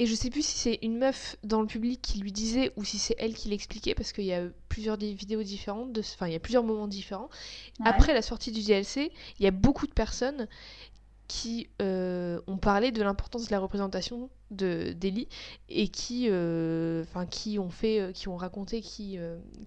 Et 0.00 0.06
je 0.06 0.14
sais 0.14 0.30
plus 0.30 0.42
si 0.46 0.56
c'est 0.56 0.78
une 0.82 0.96
meuf 0.98 1.36
dans 1.42 1.60
le 1.60 1.66
public 1.66 2.00
qui 2.00 2.20
lui 2.20 2.30
disait 2.30 2.72
ou 2.76 2.84
si 2.84 2.98
c'est 2.98 3.16
elle 3.18 3.34
qui 3.34 3.48
l'expliquait 3.48 3.94
parce 3.96 4.12
qu'il 4.12 4.24
y 4.26 4.32
a 4.32 4.44
plusieurs 4.68 4.96
vidéos 4.96 5.42
différentes, 5.42 5.92
de... 5.92 6.00
enfin 6.00 6.28
il 6.28 6.32
y 6.32 6.36
a 6.36 6.40
plusieurs 6.40 6.62
moments 6.62 6.86
différents. 6.86 7.28
Ouais. 7.80 7.88
Après 7.88 8.14
la 8.14 8.22
sortie 8.22 8.52
du 8.52 8.62
DLC, 8.62 9.10
il 9.40 9.44
y 9.44 9.48
a 9.48 9.50
beaucoup 9.50 9.86
de 9.88 9.92
personnes 9.92 10.46
qui 11.28 11.68
euh, 11.82 12.40
ont 12.46 12.56
parlé 12.56 12.90
de 12.90 13.02
l'importance 13.02 13.46
de 13.48 13.52
la 13.52 13.60
représentation 13.60 14.30
de 14.50 14.94
d'Ellie 14.96 15.28
et 15.68 15.88
qui, 15.88 16.26
euh, 16.30 17.04
qui 17.30 17.58
ont 17.58 17.68
fait, 17.68 18.00
euh, 18.00 18.12
qui 18.12 18.28
ont 18.28 18.36
raconté 18.36 18.80
qui, 18.80 19.18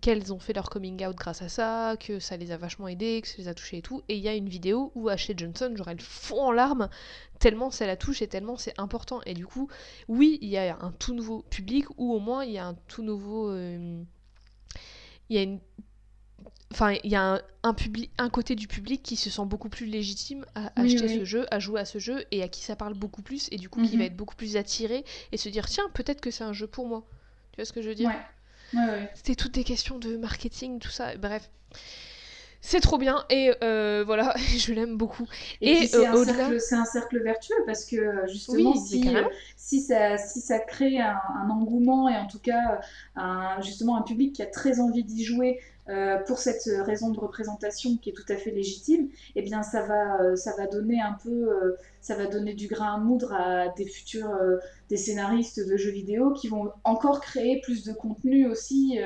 qu'elles 0.01 0.33
ont 0.33 0.39
fait 0.39 0.53
leur 0.53 0.71
coming 0.71 1.05
out 1.05 1.15
grâce 1.15 1.43
à 1.43 1.49
ça, 1.49 1.95
que 1.99 2.19
ça 2.19 2.35
les 2.35 2.51
a 2.51 2.57
vachement 2.57 2.87
aidées, 2.87 3.21
que 3.21 3.27
ça 3.27 3.35
les 3.37 3.47
a 3.47 3.53
touchées 3.53 3.77
et 3.77 3.81
tout. 3.83 4.01
Et 4.09 4.17
il 4.17 4.23
y 4.23 4.27
a 4.27 4.33
une 4.33 4.49
vidéo 4.49 4.91
où 4.95 5.07
Ashley 5.07 5.35
Johnson, 5.37 5.71
genre, 5.75 5.87
elle 5.87 6.01
fond 6.01 6.41
en 6.47 6.51
larmes 6.51 6.89
tellement 7.39 7.69
ça 7.69 7.85
la 7.85 7.95
touche 7.95 8.23
et 8.23 8.27
tellement 8.27 8.57
c'est 8.57 8.73
important. 8.79 9.21
Et 9.27 9.35
du 9.35 9.45
coup, 9.45 9.69
oui, 10.07 10.39
il 10.41 10.49
y 10.49 10.57
a 10.57 10.77
un 10.81 10.91
tout 10.91 11.13
nouveau 11.13 11.43
public 11.43 11.85
ou 11.97 12.11
au 12.11 12.19
moins 12.19 12.43
il 12.43 12.53
y 12.53 12.57
a 12.57 12.65
un 12.65 12.75
tout 12.87 13.03
nouveau, 13.03 13.55
il 13.55 14.05
y 15.29 15.37
a 15.37 15.43
une 15.43 15.59
Enfin, 16.71 16.95
il 17.03 17.11
y 17.11 17.15
a 17.15 17.41
un, 17.63 17.73
public, 17.73 18.11
un 18.17 18.29
côté 18.29 18.55
du 18.55 18.67
public 18.67 19.03
qui 19.03 19.15
se 19.17 19.29
sent 19.29 19.45
beaucoup 19.45 19.69
plus 19.69 19.85
légitime 19.85 20.45
à 20.55 20.71
acheter 20.79 21.19
ce 21.19 21.25
jeu, 21.25 21.45
à 21.51 21.59
jouer 21.59 21.81
à 21.81 21.85
ce 21.85 21.99
jeu 21.99 22.23
et 22.31 22.41
à 22.43 22.47
qui 22.47 22.61
ça 22.61 22.75
parle 22.75 22.93
beaucoup 22.93 23.21
plus 23.21 23.49
et 23.51 23.57
du 23.57 23.69
coup 23.69 23.81
qui 23.81 23.91
va 23.91 24.03
mhm. 24.03 24.07
être 24.07 24.15
beaucoup 24.15 24.35
plus 24.35 24.55
attiré 24.55 25.03
et 25.31 25.37
se 25.37 25.49
dire 25.49 25.67
tiens 25.67 25.83
peut-être 25.93 26.21
que 26.21 26.31
c'est 26.31 26.45
un 26.45 26.53
jeu 26.53 26.67
pour 26.67 26.87
moi. 26.87 27.03
Tu 27.51 27.57
vois 27.57 27.65
ce 27.65 27.73
que 27.73 27.81
je 27.81 27.89
veux 27.89 27.95
dire? 27.95 28.11
Ouais. 28.73 29.09
C'était 29.15 29.35
toutes 29.35 29.53
des 29.53 29.65
questions 29.65 29.99
de 29.99 30.15
marketing, 30.15 30.79
tout 30.79 30.89
ça. 30.89 31.15
Bref. 31.17 31.49
C'est 32.63 32.79
trop 32.79 32.99
bien 32.99 33.25
et 33.31 33.51
euh, 33.63 34.03
voilà, 34.05 34.35
je 34.57 34.71
l'aime 34.73 34.95
beaucoup. 34.95 35.27
Et, 35.61 35.87
c'est 35.87 36.07
euh, 36.07 36.57
un, 36.71 36.85
cercle 36.85 37.21
vertueux 37.23 37.55
parce 37.65 37.85
que 37.85 37.95
euh, 37.95 38.27
justement, 38.27 38.75
si, 38.75 39.03
si, 39.57 39.81
ça, 39.81 40.17
si 40.17 40.41
ça 40.41 40.59
crée 40.59 40.99
un, 40.99 41.19
un, 41.43 41.49
engouement 41.49 42.07
et 42.07 42.15
en 42.15 42.27
tout 42.27 42.39
cas 42.39 42.79
un, 43.15 43.59
justement 43.61 43.97
un 43.97 44.03
public 44.03 44.33
qui 44.33 44.43
a 44.43 44.45
très 44.45 44.79
envie 44.79 45.03
d'y 45.03 45.25
jouer 45.25 45.59
euh, 45.91 46.17
pour 46.19 46.39
cette 46.39 46.63
raison 46.85 47.11
de 47.11 47.19
représentation 47.19 47.97
qui 47.97 48.11
est 48.11 48.13
tout 48.13 48.25
à 48.29 48.37
fait 48.37 48.51
légitime, 48.51 49.09
eh 49.35 49.41
bien 49.41 49.61
ça 49.61 49.83
va, 49.83 50.21
euh, 50.21 50.35
ça 50.37 50.53
va 50.57 50.65
donner 50.67 51.01
un 51.01 51.17
peu, 51.21 51.29
euh, 51.29 51.75
ça 51.99 52.15
va 52.15 52.27
donner 52.27 52.53
du 52.53 52.67
grain 52.67 52.95
à 52.95 52.97
moudre 52.97 53.33
à 53.33 53.67
des 53.69 53.85
futurs, 53.85 54.31
des 54.89 54.97
scénaristes 54.97 55.59
de 55.59 55.75
jeux 55.75 55.91
vidéo 55.91 56.31
qui 56.31 56.47
vont 56.47 56.71
encore 56.85 57.19
créer 57.19 57.59
plus 57.61 57.83
de 57.83 57.93
contenu 57.93 58.47
aussi. 58.47 58.97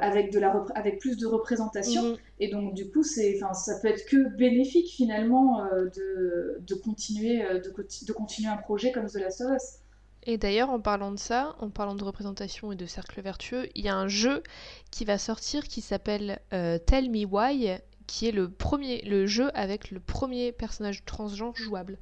avec, 0.00 0.32
de 0.32 0.38
la 0.38 0.64
avec 0.74 0.98
plus 0.98 1.18
de 1.18 1.26
représentation. 1.26 2.02
Mhm. 2.02 2.16
Et 2.40 2.48
donc, 2.48 2.72
du 2.72 2.90
coup, 2.90 3.02
c'est, 3.02 3.38
ça 3.52 3.78
peut 3.82 3.88
être 3.88 4.06
que 4.06 4.34
bénéfique 4.34 4.88
finalement 4.88 5.66
de, 5.70 6.58
de, 6.66 6.74
continuer, 6.74 7.44
de, 7.60 7.70
de, 8.06 8.12
continuer 8.14 8.48
un 8.48 8.56
projet 8.56 8.90
comme 8.90 9.06
The 9.06 9.16
Last 9.16 9.42
of 9.42 9.50
Us. 9.54 9.80
Et 10.26 10.38
d'ailleurs, 10.38 10.70
en 10.70 10.80
parlant 10.80 11.12
de 11.12 11.18
ça, 11.18 11.54
en 11.60 11.70
parlant 11.70 11.94
de 11.94 12.02
représentation 12.02 12.72
et 12.72 12.76
de 12.76 12.84
cercle 12.84 13.20
vertueux, 13.20 13.68
il 13.76 13.84
y 13.84 13.88
a 13.88 13.96
un 13.96 14.08
jeu 14.08 14.42
qui 14.90 15.04
va 15.04 15.18
sortir 15.18 15.68
qui 15.68 15.80
s'appelle 15.80 16.40
euh, 16.52 16.78
Tell 16.78 17.10
Me 17.10 17.24
Why, 17.24 17.76
qui 18.08 18.26
est 18.26 18.32
le 18.32 18.50
premier, 18.50 19.02
le 19.02 19.26
jeu 19.26 19.50
avec 19.54 19.92
le 19.92 20.00
premier 20.00 20.50
personnage 20.50 21.04
transgenre 21.04 21.54
jouable. 21.54 21.98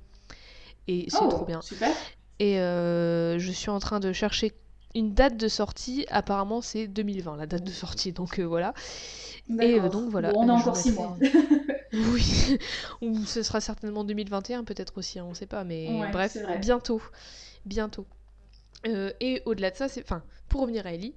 Et 0.89 1.07
c'est 1.09 1.19
oh, 1.21 1.29
trop 1.29 1.45
bien. 1.45 1.61
Super. 1.61 1.95
Et 2.39 2.59
euh, 2.61 3.39
je 3.39 3.53
suis 3.53 3.71
en 3.71 3.79
train 3.79 4.01
de 4.01 4.13
chercher 4.13 4.53
une 4.95 5.13
date 5.13 5.37
de 5.37 5.49
sortie. 5.49 6.07
Apparemment, 6.09 6.63
c'est 6.63 6.87
2020, 6.87 7.37
la 7.37 7.47
date 7.47 7.65
de 7.65 7.71
sortie. 7.71 8.13
Donc 8.13 8.39
euh, 8.39 8.45
voilà. 8.45 8.73
Et 9.61 9.81
donc 9.81 10.09
voilà. 10.11 10.33
on 10.35 10.49
a 10.49 10.53
encore 10.53 10.79
6 10.79 10.93
mois. 10.93 11.19
oui. 11.93 12.59
Ou 13.03 13.27
ce 13.27 13.43
sera 13.43 13.61
certainement 13.61 14.03
2021, 14.03 14.65
peut-être 14.65 14.97
aussi, 14.97 15.19
hein, 15.19 15.25
on 15.27 15.31
ne 15.31 15.35
sait 15.35 15.47
pas. 15.47 15.63
Mais 15.65 15.91
bref, 16.11 16.39
bientôt 16.63 17.03
bientôt. 17.65 18.07
Euh, 18.87 19.13
et 19.21 19.43
au-delà 19.47 19.71
de 19.71 19.77
ça, 19.77 19.89
c'est, 19.89 20.03
enfin, 20.03 20.23
pour 20.49 20.61
revenir 20.61 20.87
à 20.87 20.93
Ellie, 20.93 21.15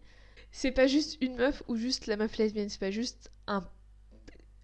c'est 0.52 0.72
pas 0.72 0.88
juste 0.88 1.18
une 1.22 1.36
meuf 1.36 1.62
ou 1.68 1.76
juste 1.76 2.08
la 2.08 2.16
meuf 2.16 2.38
lesbienne, 2.38 2.70
c'est 2.70 2.80
pas 2.80 2.92
juste 2.92 3.32
un, 3.48 3.64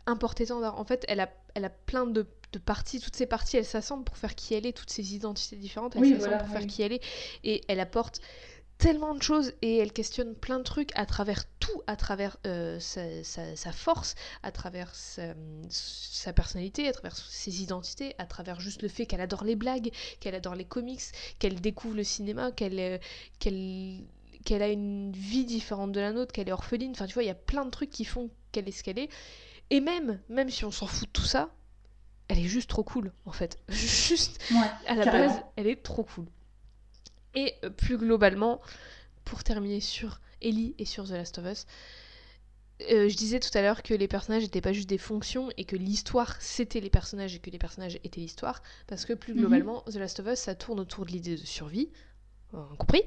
un 0.06 0.16
porte-étendard. 0.16 0.80
En 0.80 0.86
fait, 0.86 1.04
elle 1.08 1.20
a, 1.20 1.30
elle 1.56 1.66
a 1.66 1.70
plein 1.70 2.06
de, 2.06 2.26
de 2.54 2.60
parties, 2.60 3.00
toutes 3.00 3.16
ces 3.16 3.26
parties, 3.26 3.58
elles 3.58 3.66
s'assemblent 3.66 4.06
pour 4.06 4.18
faire 4.18 4.36
qui 4.36 4.54
elle 4.54 4.66
est, 4.66 4.74
toutes 4.74 4.90
ces 4.90 5.16
identités 5.16 5.58
différentes, 5.58 5.96
elles 5.96 6.18
s'assemblent 6.20 6.38
pour 6.38 6.50
faire 6.50 6.68
qui 6.68 6.82
elle 6.82 6.94
est, 6.94 7.04
et 7.44 7.62
elle 7.68 7.80
apporte 7.80 8.22
tellement 8.78 9.16
de 9.16 9.22
choses 9.22 9.54
et 9.62 9.78
elle 9.78 9.94
questionne 9.94 10.36
plein 10.36 10.58
de 10.60 10.64
trucs 10.64 10.92
à 10.96 11.06
travers 11.06 11.44
tout, 11.60 11.82
à 11.88 11.96
travers 11.96 12.38
euh, 12.46 12.80
sa, 12.80 13.72
force, 13.72 14.16
à 14.42 14.52
travers 14.52 14.94
sa, 14.94 16.34
personnalité, 16.34 16.88
à 16.88 16.94
travers 16.94 17.16
ses 17.16 17.62
identités, 17.62 18.16
à 18.18 18.26
travers 18.26 18.60
juste 18.60 18.82
le 18.82 18.90
fait 18.90 19.06
qu'elle 19.06 19.22
adore 19.22 19.44
les 19.44 19.56
blagues, 19.56 19.92
qu'elle 20.20 20.36
adore 20.36 20.56
les 20.56 20.66
comics, 20.66 21.02
qu'elle 21.40 21.62
découvre 21.62 21.96
le 21.96 22.04
cinéma, 22.04 22.52
qu'elle 22.52 22.80
euh, 22.80 22.98
qu'elle 24.46 24.62
a 24.62 24.68
une 24.68 25.12
vie 25.14 25.46
différente 25.46 25.92
de 25.92 26.02
la 26.02 26.12
nôtre, 26.12 26.34
qu'elle 26.34 26.50
est 26.50 26.54
orpheline. 26.54 26.92
Enfin, 26.92 27.06
tu 27.06 27.14
vois, 27.14 27.24
il 27.24 27.28
y 27.28 27.32
a 27.32 27.36
plein 27.36 27.66
de 27.66 27.70
trucs 27.70 27.90
qui 27.90 28.04
font 28.06 28.30
qu'elle 28.52 28.68
est 28.68 28.72
ce 28.72 28.84
qu'elle 28.84 29.00
est. 29.00 29.10
Et 29.70 29.80
même, 29.80 30.20
même 30.30 30.50
si 30.50 30.66
on 30.66 30.72
s'en 30.72 30.86
fout 30.86 31.08
de 31.08 31.14
tout 31.14 31.26
ça, 31.26 31.50
elle 32.28 32.40
est 32.40 32.48
juste 32.48 32.70
trop 32.70 32.84
cool, 32.84 33.14
en 33.26 33.32
fait. 33.32 33.60
Juste, 33.70 34.42
à 34.88 34.96
la 34.96 35.06
base, 35.06 35.42
elle 35.56 35.68
est 35.68 35.82
trop 35.82 36.04
cool. 36.04 36.26
Et 37.36 37.56
euh, 37.64 37.70
plus 37.70 37.98
globalement, 37.98 38.62
pour 39.26 39.44
terminer 39.44 39.80
sur 39.80 40.20
Ellie 40.42 40.76
et 40.78 40.86
sur 40.86 41.06
The 41.06 41.12
Last 41.12 41.38
of 41.40 41.46
Us, 41.46 41.66
euh, 42.92 43.08
je 43.08 43.16
disais 43.16 43.40
tout 43.40 43.56
à 43.58 43.62
l'heure 43.62 43.84
que 43.84 43.94
les 43.94 44.08
personnages 44.08 44.44
n'étaient 44.44 44.62
pas 44.62 44.74
juste 44.74 44.90
des 44.90 44.98
fonctions 44.98 45.50
et 45.58 45.64
que 45.66 45.76
l'histoire 45.76 46.36
c'était 46.42 46.80
les 46.80 46.90
personnages 46.90 47.36
et 47.36 47.40
que 47.40 47.50
les 47.50 47.60
personnages 47.60 48.00
étaient 48.04 48.22
l'histoire, 48.22 48.62
parce 48.88 49.06
que 49.06 49.14
plus 49.14 49.34
mhm. 49.34 49.40
globalement, 49.42 49.82
The 49.82 49.96
Last 49.96 50.20
of 50.20 50.28
Us 50.28 50.40
ça 50.40 50.56
tourne 50.56 50.80
autour 50.80 51.06
de 51.06 51.12
l'idée 51.12 51.38
de 51.38 51.46
survie, 51.46 51.90
compris, 52.78 53.02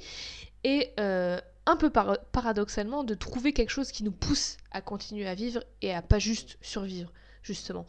et 0.65 0.93
euh, 0.99 1.41
un 1.67 1.77
peu 1.77 1.91
paradoxalement 1.91 3.05
de 3.05 3.15
trouver 3.15 3.53
quelque 3.53 3.71
chose 3.71 3.93
qui 3.93 4.05
nous 4.05 4.13
pousse 4.13 4.57
à 4.71 4.81
continuer 4.81 5.27
à 5.27 5.35
vivre 5.35 5.63
et 5.83 5.95
à 5.95 6.03
pas 6.03 6.19
juste 6.19 6.59
survivre, 6.61 7.13
justement. 7.43 7.87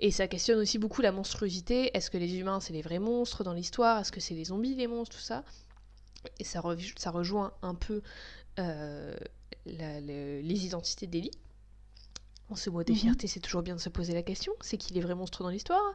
Et 0.00 0.10
ça 0.10 0.28
questionne 0.28 0.58
aussi 0.58 0.78
beaucoup 0.78 1.02
la 1.02 1.12
monstruosité. 1.12 1.96
Est-ce 1.96 2.10
que 2.10 2.18
les 2.18 2.36
humains 2.36 2.60
c'est 2.60 2.72
les 2.72 2.82
vrais 2.82 2.98
monstres 2.98 3.44
dans 3.44 3.52
l'histoire? 3.52 4.00
Est-ce 4.00 4.12
que 4.12 4.20
c'est 4.20 4.34
les 4.34 4.46
zombies 4.46 4.74
les 4.74 4.86
monstres 4.86 5.16
Tout 5.16 5.22
ça? 5.22 5.44
Et 6.38 6.44
ça, 6.44 6.62
ça 6.96 7.10
rejoint 7.10 7.52
un 7.62 7.74
peu 7.74 8.02
euh, 8.58 9.14
les 9.66 10.66
identités 10.66 11.06
d'Ellie. 11.06 11.30
En 12.50 12.56
ce 12.56 12.68
mot 12.68 12.82
des 12.82 12.92
mhm. 12.92 12.98
fiertés, 12.98 13.26
c'est 13.28 13.38
toujours 13.38 13.62
bien 13.62 13.76
de 13.76 13.80
se 13.80 13.88
poser 13.88 14.12
la 14.12 14.22
question. 14.22 14.52
C'est 14.60 14.76
qui 14.76 14.92
les 14.92 15.00
vrais 15.00 15.14
monstres 15.14 15.44
dans 15.44 15.50
l'histoire 15.50 15.94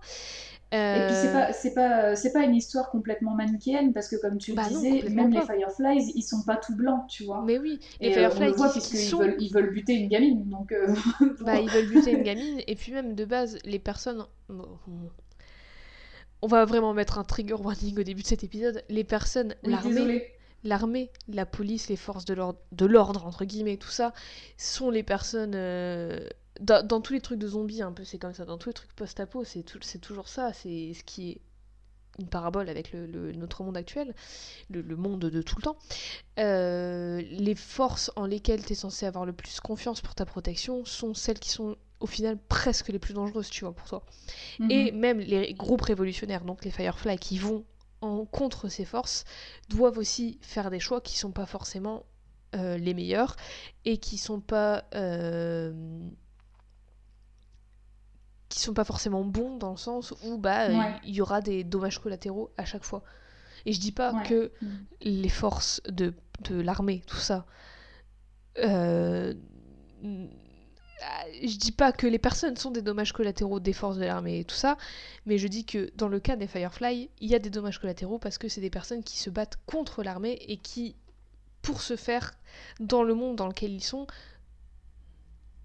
Et 0.72 1.06
puis 1.06 1.16
c'est 1.22 1.34
pas, 1.34 1.52
c'est 1.52 1.74
pas, 1.74 2.16
c'est 2.16 2.32
pas 2.32 2.44
une 2.44 2.56
histoire 2.56 2.90
complètement 2.92 3.36
manichéenne 3.36 3.92
parce 3.92 4.08
que 4.08 4.16
comme 4.16 4.38
tu 4.38 4.52
le 4.52 4.56
bah 4.56 4.70
disais, 4.70 5.04
même 5.10 5.34
les 5.34 5.42
Fireflies, 5.42 6.14
ils 6.16 6.22
sont 6.22 6.44
pas 6.44 6.56
tout 6.56 6.74
blancs, 6.74 7.08
tu 7.10 7.26
vois. 7.26 7.44
Mais 7.46 7.60
oui, 7.60 7.82
les 8.00 8.08
et 8.08 8.14
Fireflies, 8.14 8.44
on 8.44 8.46
le 8.46 8.52
voit 8.54 8.72
puisqu'ils 8.72 9.18
veulent, 9.18 9.36
ils 9.40 9.52
veulent 9.52 9.72
buter 9.72 9.94
une 9.96 10.08
gamine, 10.08 10.50
donc. 10.50 10.72
Euh, 10.72 10.96
bah 11.42 11.60
ils 11.60 11.70
veulent 11.70 11.90
buter 11.90 12.12
une 12.12 12.24
gamine 12.24 12.62
et 12.66 12.76
puis 12.76 12.94
même 12.94 13.16
de 13.16 13.26
base, 13.26 13.58
les 13.66 13.80
personnes. 13.80 14.26
On 16.46 16.48
va 16.48 16.64
vraiment 16.64 16.94
mettre 16.94 17.18
un 17.18 17.24
trigger 17.24 17.56
warning 17.56 17.98
au 17.98 18.04
début 18.04 18.22
de 18.22 18.28
cet 18.28 18.44
épisode. 18.44 18.84
Les 18.88 19.04
personnes, 19.04 19.56
l'armée, 19.64 20.32
l'armée, 20.64 21.10
la 21.28 21.48
police, 21.48 21.90
les 21.90 21.96
forces 21.96 22.24
de 22.24 22.36
l'ordre, 22.86 23.26
entre 23.26 23.46
guillemets, 23.46 23.78
tout 23.78 23.90
ça, 23.90 24.14
sont 24.56 24.92
les 24.92 25.02
personnes. 25.02 25.56
Euh, 25.56 26.20
dans, 26.62 27.02
tous 27.02 27.14
les 27.14 27.22
trucs 27.22 27.40
de 27.40 27.48
zombies, 27.48 27.82
un 27.82 27.92
peu, 27.92 28.04
c'est 28.04 28.20
comme 28.20 28.36
ça. 28.36 28.46
Dans 28.46 28.60
tous 28.60 28.70
les 28.70 28.74
trucs 28.74 28.94
post-apo, 28.94 29.44
c'est 29.44 29.64
toujours 30.00 30.28
ça. 30.28 30.54
C'est 30.54 30.94
ce 30.94 31.04
qui 31.04 31.32
est 31.32 31.42
une 32.20 32.28
parabole 32.28 32.70
avec 32.70 32.92
le, 32.92 33.32
notre 33.32 33.64
monde 33.64 33.76
actuel, 33.76 34.14
le, 34.70 34.84
monde 34.96 35.22
de 35.22 35.42
tout 35.42 35.56
le 35.58 35.64
temps. 35.64 35.78
Euh, 36.38 37.24
les 37.28 37.56
forces 37.56 38.12
en 38.16 38.28
lesquelles 38.28 38.64
tu 38.64 38.74
es 38.74 38.76
censé 38.76 39.08
avoir 39.08 39.26
le 39.26 39.34
plus 39.34 39.60
confiance 39.62 40.00
pour 40.00 40.14
ta 40.14 40.28
protection 40.28 40.86
sont 40.86 41.16
celles 41.16 41.40
qui 41.40 41.50
sont 41.50 41.76
au 42.00 42.08
final 42.08 42.38
presque 42.38 42.90
les 42.90 43.00
plus 43.00 43.14
dangereuses, 43.14 43.50
tu 43.50 43.64
vois, 43.64 43.74
pour 43.74 43.88
toi. 43.88 44.06
Mhm. 44.60 44.72
Et 44.72 44.92
même 44.92 45.20
les 45.20 45.54
groupes 45.54 45.82
révolutionnaires, 45.82 46.44
donc 46.44 46.66
les 46.66 46.72
Firefly, 46.72 47.18
qui 47.18 47.38
vont 47.38 47.66
en 48.02 48.26
contre 48.26 48.70
ces 48.70 48.86
forces, 48.86 49.24
doivent 49.70 49.98
aussi 49.98 50.38
faire 50.42 50.70
des 50.70 50.80
choix 50.80 51.02
qui 51.02 51.18
sont 51.18 51.32
pas 51.32 51.46
forcément 51.46 52.04
euh, 52.56 52.78
les 52.78 52.94
meilleurs 52.94 53.36
et 53.86 53.98
qui 53.98 54.18
sont 54.18 54.40
pas 54.40 54.86
euh, 54.94 55.74
qui 58.50 58.60
sont 58.60 58.74
pas 58.74 58.84
forcément 58.84 59.24
bons 59.24 59.58
dans 59.58 59.72
le 59.72 59.78
sens 59.78 60.14
où 60.24 60.38
bah 60.38 60.68
il 61.04 61.16
y 61.16 61.22
aura 61.22 61.42
des 61.42 61.64
dommages 61.64 62.00
collatéraux 62.00 62.52
à 62.58 62.66
chaque 62.66 62.84
fois. 62.84 63.04
Et 63.66 63.74
je 63.74 63.80
dis 63.80 63.92
pas 63.92 64.22
que 64.24 64.52
mhm. 64.62 64.86
les 65.02 65.30
forces 65.30 65.82
de, 65.88 66.14
de 66.42 66.62
l'armée, 66.62 67.02
tout 67.08 67.18
ça, 67.18 67.48
euh, 68.60 69.34
euh, 70.04 70.28
je 71.44 71.58
dis 71.58 71.72
pas 71.72 71.92
que 71.92 72.08
les 72.08 72.20
personnes 72.20 72.58
sont 72.58 72.72
des 72.72 72.82
dommages 72.82 73.14
collatéraux 73.14 73.60
des 73.60 73.74
forces 73.74 73.98
de 73.98 74.06
l'armée 74.06 74.40
et 74.40 74.46
tout 74.46 74.56
ça, 74.56 74.78
mais 75.26 75.38
je 75.38 75.48
dis 75.48 75.66
que 75.66 75.92
dans 75.96 76.08
le 76.08 76.20
cas 76.20 76.36
des 76.36 76.48
Firefly, 76.48 77.10
il 77.20 77.30
y 77.30 77.36
a 77.36 77.40
des 77.40 77.50
dommages 77.50 77.80
collatéraux 77.80 78.20
parce 78.20 78.38
que 78.38 78.48
c'est 78.48 78.62
des 78.62 78.70
personnes 78.70 79.04
qui 79.04 79.18
se 79.18 79.30
battent 79.30 79.58
contre 79.66 80.04
l'armée 80.04 80.38
et 80.48 80.58
qui, 80.58 80.96
pour 81.62 81.82
se 81.82 81.96
faire 81.96 82.34
dans 82.80 83.04
le 83.04 83.14
monde 83.14 83.36
dans 83.36 83.48
lequel 83.48 83.72
ils 83.72 83.84
sont, 83.84 84.08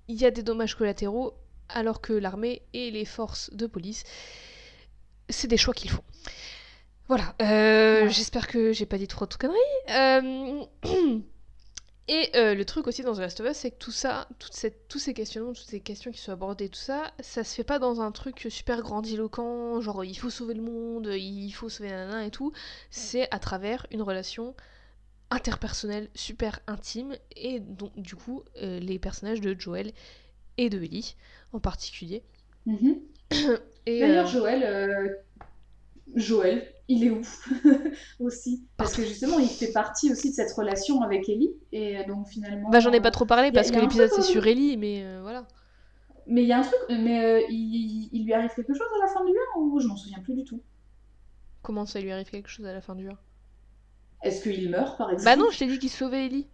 il 0.09 0.21
y 0.21 0.27
a 0.27 0.31
des 0.31 0.43
dommages 0.43 0.75
collatéraux 0.75 1.35
alors 1.69 2.01
que 2.01 2.13
l'armée 2.13 2.63
et 2.73 2.91
les 2.91 3.05
forces 3.05 3.51
de 3.53 3.67
police, 3.67 4.05
c'est 5.29 5.49
des 5.49 5.57
choix 5.57 5.75
qu'ils 5.75 5.91
font. 5.91 6.03
Voilà, 7.09 7.35
euh, 7.43 8.09
j'espère 8.09 8.47
que 8.47 8.73
j'ai 8.73 8.87
pas 8.87 8.99
dit 8.99 9.09
trop 9.09 9.27
de 9.27 9.35
conneries. 9.35 9.59
Euh, 9.91 10.65
Et 12.09 12.31
euh, 12.35 12.55
le 12.55 12.65
truc 12.65 12.87
aussi 12.87 13.03
dans 13.03 13.15
The 13.15 13.19
Last 13.19 13.41
of 13.41 13.51
Us, 13.51 13.57
c'est 13.57 13.71
que 13.71 13.79
tout 13.79 13.93
ça, 13.93 14.27
toute 14.39 14.55
cette, 14.55 14.89
tous 14.89 14.99
ces 14.99 15.15
questionnements, 15.15 15.53
toutes 15.53 15.69
ces 15.69 15.81
questions 15.81 16.11
qui 16.11 16.19
sont 16.19 16.33
abordées, 16.33 16.69
tout 16.69 16.79
ça, 16.79 17.13
ça 17.21 17.45
se 17.45 17.55
fait 17.55 17.65
pas 17.65 17.79
dans 17.79 18.01
un 18.01 18.11
truc 18.11 18.47
super 18.51 18.83
grandiloquent, 18.83 19.81
genre 19.81 20.05
il 20.05 20.17
faut 20.19 20.31
sauver 20.31 20.55
le 20.55 20.63
monde, 20.63 21.09
il 21.13 21.53
faut 21.53 21.69
sauver 21.69 21.91
nana 21.91 22.25
et 22.25 22.31
tout. 22.31 22.53
C'est 22.91 23.33
à 23.33 23.39
travers 23.39 23.87
une 23.93 24.03
relation 24.03 24.55
interpersonnelle 25.31 26.09
super 26.15 26.59
intime, 26.67 27.17
et 27.37 27.61
donc 27.61 27.93
du 27.97 28.17
coup, 28.17 28.43
euh, 28.61 28.81
les 28.81 28.99
personnages 28.99 29.41
de 29.41 29.55
Joel 29.59 29.93
et 30.57 30.69
de 30.69 30.83
Ellie 30.83 31.15
en 31.53 31.61
particulier. 31.61 32.23
Mhm. 32.67 32.97
D'ailleurs, 33.87 34.27
euh, 34.27 34.31
Joël, 34.31 34.63
euh, 34.65 35.15
Joël, 36.15 36.67
il 36.89 37.05
est 37.05 37.11
où 37.11 37.21
aussi? 38.21 38.67
Parce 38.77 38.95
que 38.95 39.03
justement, 39.03 39.39
il 39.39 39.49
fait 39.49 39.73
partie 39.73 40.11
aussi 40.13 40.31
de 40.31 40.35
cette 40.35 40.53
relation 40.53 41.03
avec 41.03 41.29
Ellie. 41.29 41.55
Et 41.73 42.05
donc 42.05 42.29
finalement. 42.29 42.69
bah 42.71 42.81
j'en 42.81 42.93
ai 42.93 43.01
pas 43.01 43.11
trop 43.11 43.27
parlé 43.27 43.49
a- 43.49 43.53
parce 43.53 43.71
que 43.71 43.79
l'épisode 43.79 44.11
c'est 44.11 44.23
sur 44.23 44.47
Ellie, 44.47 44.77
mais 44.77 45.05
euh, 45.05 45.21
voilà. 45.23 45.47
Mais 46.27 46.43
il 46.43 46.49
y 46.49 46.53
a 46.53 46.59
un 46.59 46.63
truc, 46.63 46.79
mais 46.91 47.25
euh, 47.25 47.41
il, 47.51 48.09
il 48.13 48.25
lui 48.25 48.33
arrive 48.33 48.51
quelque 48.55 48.75
chose 48.75 48.87
à 48.97 49.07
la 49.07 49.13
fin 49.13 49.25
du 49.25 49.33
1 49.33 49.59
ou 49.61 49.81
je 49.81 49.87
m'en 49.89 49.97
souviens 49.97 50.19
plus 50.21 50.35
du 50.35 50.45
tout? 50.45 50.61
Comment 51.63 51.87
ça 51.87 52.01
lui 52.01 52.11
arrive 52.13 52.31
quelque 52.31 52.49
chose 52.49 52.67
à 52.67 52.73
la 52.73 52.81
fin 52.81 52.95
du 52.95 53.09
1 53.09 53.19
Est-ce 54.23 54.43
qu'il 54.43 54.71
meurt 54.71 54.97
par 54.99 55.11
exemple? 55.11 55.25
Bah 55.25 55.37
non, 55.43 55.51
je 55.51 55.59
t'ai 55.59 55.67
dit 55.67 55.79
qu'il 55.79 55.91
sauvait 55.91 56.27
Ellie. 56.27 56.47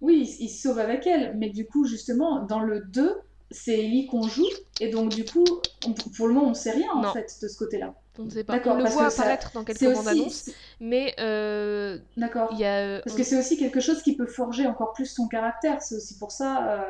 Oui, 0.00 0.26
il, 0.40 0.44
il 0.44 0.48
se 0.48 0.62
sauve 0.62 0.78
avec 0.78 1.06
elle, 1.06 1.36
mais 1.36 1.50
du 1.50 1.66
coup, 1.66 1.84
justement, 1.86 2.44
dans 2.44 2.60
le 2.60 2.80
2, 2.80 3.14
c'est 3.50 3.78
Ellie 3.84 4.06
qu'on 4.06 4.22
joue, 4.22 4.48
et 4.80 4.88
donc 4.90 5.10
du 5.10 5.24
coup, 5.24 5.44
on- 5.86 5.92
pour 6.16 6.26
le 6.28 6.34
moment, 6.34 6.48
on 6.50 6.54
sait 6.54 6.72
rien 6.72 6.92
en 6.94 7.12
fait 7.12 7.38
de 7.42 7.48
ce 7.48 7.56
côté-là. 7.56 7.94
On 8.18 8.24
ne 8.24 8.30
sait 8.30 8.44
pas. 8.44 8.60
On 8.66 8.74
le 8.74 8.84
voit 8.84 9.08
ça- 9.08 9.22
apparaître 9.22 9.52
dans 9.54 9.64
quelques 9.64 9.82
bandes 9.82 9.96
aussi. 9.96 10.08
annonces, 10.08 10.50
mais 10.80 11.14
euh, 11.18 11.98
D'accord. 12.18 12.50
a 12.52 13.00
Parce 13.02 13.16
que 13.16 13.22
c'est 13.22 13.38
aussi 13.38 13.56
quelque 13.56 13.80
chose 13.80 14.02
qui 14.02 14.14
peut 14.14 14.26
forger 14.26 14.66
encore 14.66 14.92
plus 14.92 15.06
son 15.06 15.28
caractère. 15.28 15.80
C'est 15.80 15.94
aussi 15.96 16.18
pour 16.18 16.30
ça. 16.30 16.68
euh, 16.68 16.82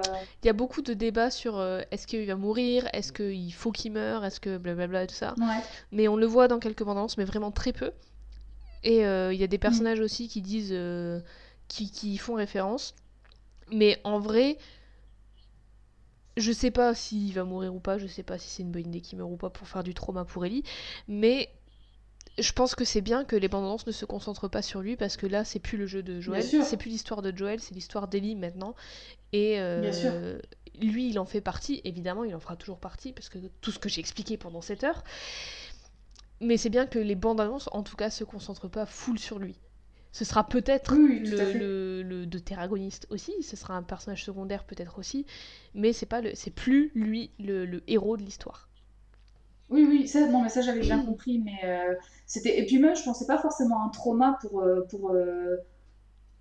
Il 0.43 0.47
y 0.47 0.51
a 0.51 0.53
beaucoup 0.53 0.83
de 0.83 0.95
débats 0.95 1.31
sur 1.31 1.59
euh, 1.59 1.81
est-ce 1.93 2.09
qu'il 2.09 2.27
va 2.27 2.35
mourir, 2.35 2.89
est-ce 2.93 3.13
qu'il 3.13 3.53
faut 3.55 3.71
qu'il 3.71 3.93
meure, 3.93 4.25
est-ce 4.25 4.41
que 4.41 4.59
blablabla 4.59 5.05
et 5.05 5.07
tout 5.07 5.15
ça. 5.15 5.35
Ouais. 5.39 5.63
Mais 5.93 6.09
on 6.09 6.17
le 6.17 6.27
voit 6.27 6.49
dans 6.49 6.59
quelques 6.59 6.83
bandes 6.83 6.99
annonces, 6.99 7.17
mais 7.17 7.25
vraiment 7.25 7.53
très 7.53 7.73
peu. 7.73 7.93
Et 8.83 9.03
il 9.03 9.37
y 9.41 9.45
a 9.45 9.47
des 9.47 9.59
Mm. 9.59 9.61
personnages 9.61 10.01
aussi 10.01 10.27
qui 10.29 10.43
disent. 10.43 10.77
qui, 11.69 12.19
font 12.19 12.35
référence. 12.35 12.95
Mais 13.71 13.99
en 14.05 14.19
vrai. 14.19 14.59
Je 16.37 16.53
sais 16.53 16.71
pas 16.71 16.95
s'il 16.95 17.33
va 17.35 17.45
mourir 17.45 17.75
ou 17.75 17.81
pas, 17.81 17.99
je 17.99 18.07
sais 18.07 18.23
pas 18.23 18.39
si 18.39 18.49
c'est 18.49 18.63
une 18.63 18.71
bonne 18.71 18.87
idée 18.87 19.01
qu'il 19.01 19.19
meure 19.19 19.31
ou 19.31 19.37
pas 19.37 19.51
pour 19.51 19.69
faire 19.69 19.83
du 19.83 19.93
trauma 19.93 20.25
pour 20.25 20.47
Ellie, 20.47 20.65
mais 21.07 21.51
je 22.39 22.53
pense 22.53 22.75
que 22.75 22.85
c'est 22.85 23.03
bien 23.03 23.25
que 23.25 23.37
les 23.37 23.49
bandes 23.49 23.65
annonces 23.65 23.87
ne 23.87 23.93
se 23.93 24.05
concentrent 24.05 24.49
pas 24.49 24.63
sur 24.63 24.81
lui 24.81 24.97
parce 24.97 25.17
que 25.17 25.27
là 25.27 25.45
c'est 25.45 25.59
plus 25.59 25.77
le 25.77 25.87
jeu 25.87 26.03
de 26.03 26.21
Joël, 26.21 26.43
c'est 26.43 26.77
plus 26.77 26.91
l'histoire 26.91 27.21
de 27.21 27.37
Joël, 27.37 27.61
c'est 27.61 27.75
l'histoire 27.75 28.09
d'Ellie 28.09 28.37
maintenant. 28.37 28.75
Et 29.33 29.61
euh, 29.61 30.39
lui 30.81 31.11
il 31.11 31.19
en 31.19 31.27
fait 31.27 31.43
partie, 31.43 31.83
évidemment 31.85 32.25
il 32.25 32.35
en 32.35 32.41
fera 32.41 32.57
toujours 32.57 32.79
partie 32.79 33.13
parce 33.13 33.29
que 33.29 33.39
tout 33.61 33.71
ce 33.71 33.79
que 33.79 33.89
j'ai 33.89 34.01
expliqué 34.01 34.39
pendant 34.39 34.63
cette 34.63 34.85
heure. 34.85 35.05
Mais 36.41 36.57
c'est 36.57 36.71
bien 36.71 36.87
que 36.87 36.99
les 36.99 37.15
bandes 37.15 37.41
annonces 37.41 37.69
en 37.73 37.83
tout 37.83 37.97
cas 37.97 38.09
se 38.09 38.25
concentrent 38.25 38.69
pas 38.69 38.87
full 38.87 39.19
sur 39.19 39.39
lui. 39.39 39.57
Ce 40.13 40.25
sera 40.25 40.49
peut-être 40.49 41.03
Oui, 41.07 41.19
le, 41.19 41.53
le, 41.53 42.03
le 42.03 42.27
deutéragoniste 42.27 43.07
aussi, 43.11 43.43
ce 43.43 43.57
sera 43.57 43.75
un 43.75 43.83
personnage 43.83 44.25
secondaire 44.25 44.65
peut-être 44.65 44.99
aussi, 44.99 45.27
mais 45.75 45.93
c'est 45.93 46.07
pas 46.07 46.21
le, 46.21 46.33
c'est 46.35 46.51
plus 46.53 46.93
lui 46.95 47.33
le, 47.41 47.67
le 47.67 47.83
héros 47.89 48.17
de 48.17 48.23
l'histoire. 48.23 48.69
Oui, 49.71 49.87
oui, 49.89 50.07
ça, 50.07 50.27
non, 50.29 50.43
mais 50.43 50.49
ça 50.51 50.61
j'avais 50.61 50.83
bien 50.83 51.05
compris, 51.05 51.39
mais 51.39 51.59
euh, 51.65 51.95
c'était. 52.27 52.59
Et 52.61 52.67
puis 52.67 52.79
même, 52.79 52.95
je 52.95 53.03
pensais 53.05 53.27
pas 53.27 53.39
forcément 53.39 53.85
un 53.87 53.89
trauma 53.89 54.37
pour, 54.43 54.61
euh, 54.61 54.83
pour, 54.91 55.13
euh, 55.13 55.57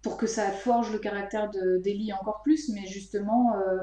pour 0.03 0.17
que 0.17 0.28
ça 0.28 0.51
forge 0.51 0.91
le 0.91 0.99
caractère 0.99 1.51
de 1.51 1.78
d'Ellie 1.80 2.13
encore 2.13 2.41
plus, 2.43 2.69
mais 2.69 2.88
justement, 2.88 3.55
euh, 3.57 3.80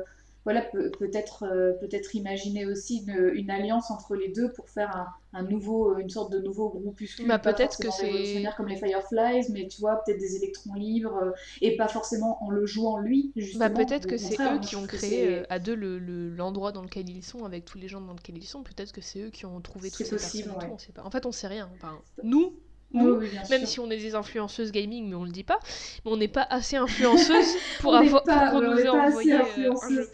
voilà, 0.48 0.62
peut- 0.62 0.90
peut-être 0.98 1.42
euh, 1.44 1.72
peut-être 1.80 2.14
imaginer 2.14 2.64
aussi 2.64 3.04
une, 3.06 3.32
une 3.34 3.50
alliance 3.50 3.90
entre 3.90 4.14
les 4.16 4.28
deux 4.28 4.50
pour 4.52 4.70
faire 4.70 4.96
un, 4.96 5.06
un 5.40 5.42
nouveau, 5.42 5.98
une 5.98 6.08
sorte 6.08 6.32
de 6.32 6.38
nouveau 6.38 6.70
groupuscule. 6.70 7.28
Bah, 7.28 7.38
peut-être 7.38 7.76
que 7.78 7.90
c'est- 7.90 8.44
comme 8.56 8.68
les 8.68 8.76
Fireflies, 8.76 9.50
mais 9.52 9.68
tu 9.68 9.80
vois, 9.82 10.02
peut-être 10.04 10.18
des 10.18 10.36
électrons 10.36 10.72
libres, 10.72 11.16
euh, 11.22 11.30
et 11.60 11.76
pas 11.76 11.88
forcément 11.88 12.42
en 12.42 12.50
le 12.50 12.64
jouant 12.64 12.98
lui, 12.98 13.30
justement. 13.36 13.66
Bah 13.66 13.70
peut-être 13.70 14.06
Au 14.06 14.08
que 14.08 14.16
c'est 14.16 14.40
eux 14.40 14.58
qui 14.60 14.74
ont 14.76 14.86
créé 14.86 15.28
euh, 15.40 15.42
à 15.50 15.58
deux 15.58 15.74
le- 15.74 15.98
le- 15.98 16.30
l'endroit 16.34 16.72
dans 16.72 16.82
lequel 16.82 17.08
ils 17.10 17.22
sont, 17.22 17.44
avec 17.44 17.64
tous 17.66 17.76
les 17.78 17.88
gens 17.88 18.00
dans 18.00 18.14
lesquels 18.14 18.38
ils 18.38 18.46
sont. 18.46 18.62
Peut-être 18.62 18.92
que 18.92 19.00
c'est 19.02 19.20
eux 19.20 19.30
qui 19.30 19.44
ont 19.44 19.60
trouvé 19.60 19.90
tous 19.90 19.98
C'est 19.98 20.04
ces 20.04 20.10
possible, 20.16 20.44
personnes. 20.48 20.62
et 20.62 20.64
tout, 20.64 20.70
ouais. 20.70 20.74
on 20.74 20.78
sait 20.78 20.92
pas. 20.92 21.02
En 21.04 21.10
fait, 21.10 21.26
on 21.26 21.32
sait 21.32 21.46
rien. 21.48 21.68
Enfin, 21.76 21.98
nous, 22.22 22.54
oui, 22.94 23.28
même 23.50 23.60
sûr. 23.60 23.68
si 23.68 23.80
on 23.80 23.90
est 23.90 23.98
des 23.98 24.14
influenceuses 24.14 24.72
gaming, 24.72 25.08
mais 25.10 25.14
on 25.14 25.24
le 25.24 25.30
dit 25.30 25.44
pas, 25.44 25.58
mais 26.04 26.10
on 26.10 26.16
n'est 26.16 26.26
pas 26.28 26.46
assez 26.48 26.76
influenceuses 26.76 27.54
pour, 27.80 27.94
avoir, 27.94 28.22
pas- 28.24 28.50
pour 28.50 28.62
nous 28.62 28.68
euh, 28.70 28.92
un 28.94 29.10
jeu. 29.90 30.10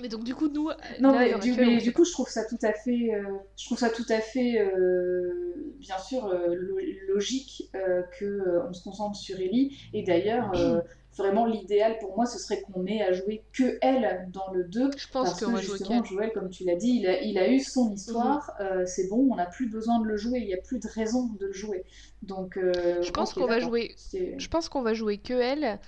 Mais 0.00 0.08
donc 0.08 0.24
du 0.24 0.34
coup, 0.34 0.48
nous, 0.48 0.68
Non, 1.00 1.12
là, 1.12 1.20
mais, 1.20 1.38
du, 1.38 1.52
mais 1.52 1.76
on 1.76 1.78
du 1.78 1.92
coup, 1.92 2.04
je 2.04 2.12
trouve 2.12 2.28
ça 2.28 2.44
tout 2.44 2.58
à 2.62 2.72
fait, 2.72 3.14
euh, 3.14 3.22
je 3.56 3.64
trouve 3.64 3.78
ça 3.78 3.88
tout 3.88 4.04
à 4.10 4.20
fait, 4.20 4.60
euh, 4.60 5.54
bien 5.78 5.98
sûr, 5.98 6.26
euh, 6.26 6.54
lo- 6.54 6.78
logique 7.08 7.70
euh, 7.74 8.02
que 8.18 8.24
euh, 8.26 8.68
on 8.68 8.72
se 8.74 8.82
concentre 8.84 9.16
sur 9.16 9.40
Ellie. 9.40 9.76
Et 9.94 10.02
d'ailleurs, 10.02 10.50
euh, 10.54 10.80
vraiment, 11.16 11.46
l'idéal 11.46 11.96
pour 11.98 12.14
moi, 12.14 12.26
ce 12.26 12.38
serait 12.38 12.60
qu'on 12.60 12.84
ait 12.86 13.00
à 13.02 13.12
jouer 13.12 13.44
que 13.54 13.78
elle 13.80 14.28
dans 14.34 14.50
le 14.52 14.64
2. 14.64 14.90
Je 14.96 15.06
pense 15.08 15.28
Parce 15.28 15.40
que 15.40 15.56
justement, 15.56 16.02
qu'elle. 16.02 16.10
Joël, 16.10 16.32
comme 16.34 16.50
tu 16.50 16.64
l'as 16.64 16.76
dit, 16.76 16.98
il 17.00 17.06
a, 17.06 17.22
il 17.22 17.38
a 17.38 17.48
eu 17.48 17.60
son 17.60 17.90
histoire. 17.92 18.52
euh, 18.60 18.84
c'est 18.84 19.08
bon, 19.08 19.28
on 19.32 19.36
n'a 19.36 19.46
plus 19.46 19.68
besoin 19.68 19.98
de 20.00 20.06
le 20.06 20.16
jouer. 20.18 20.40
Il 20.40 20.46
n'y 20.46 20.54
a 20.54 20.58
plus 20.58 20.78
de 20.78 20.88
raison 20.88 21.28
de 21.40 21.46
le 21.46 21.52
jouer. 21.52 21.84
Donc, 22.22 22.58
euh, 22.58 23.00
Je 23.02 23.10
pense 23.12 23.32
qu'on 23.32 23.46
va 23.46 23.60
jouer 23.60 23.94
Je 24.38 24.48
pense 24.48 24.68
qu'on 24.68 24.82
va 24.82 24.92
jouer 24.94 25.18
que 25.18 25.32
elle. 25.34 25.78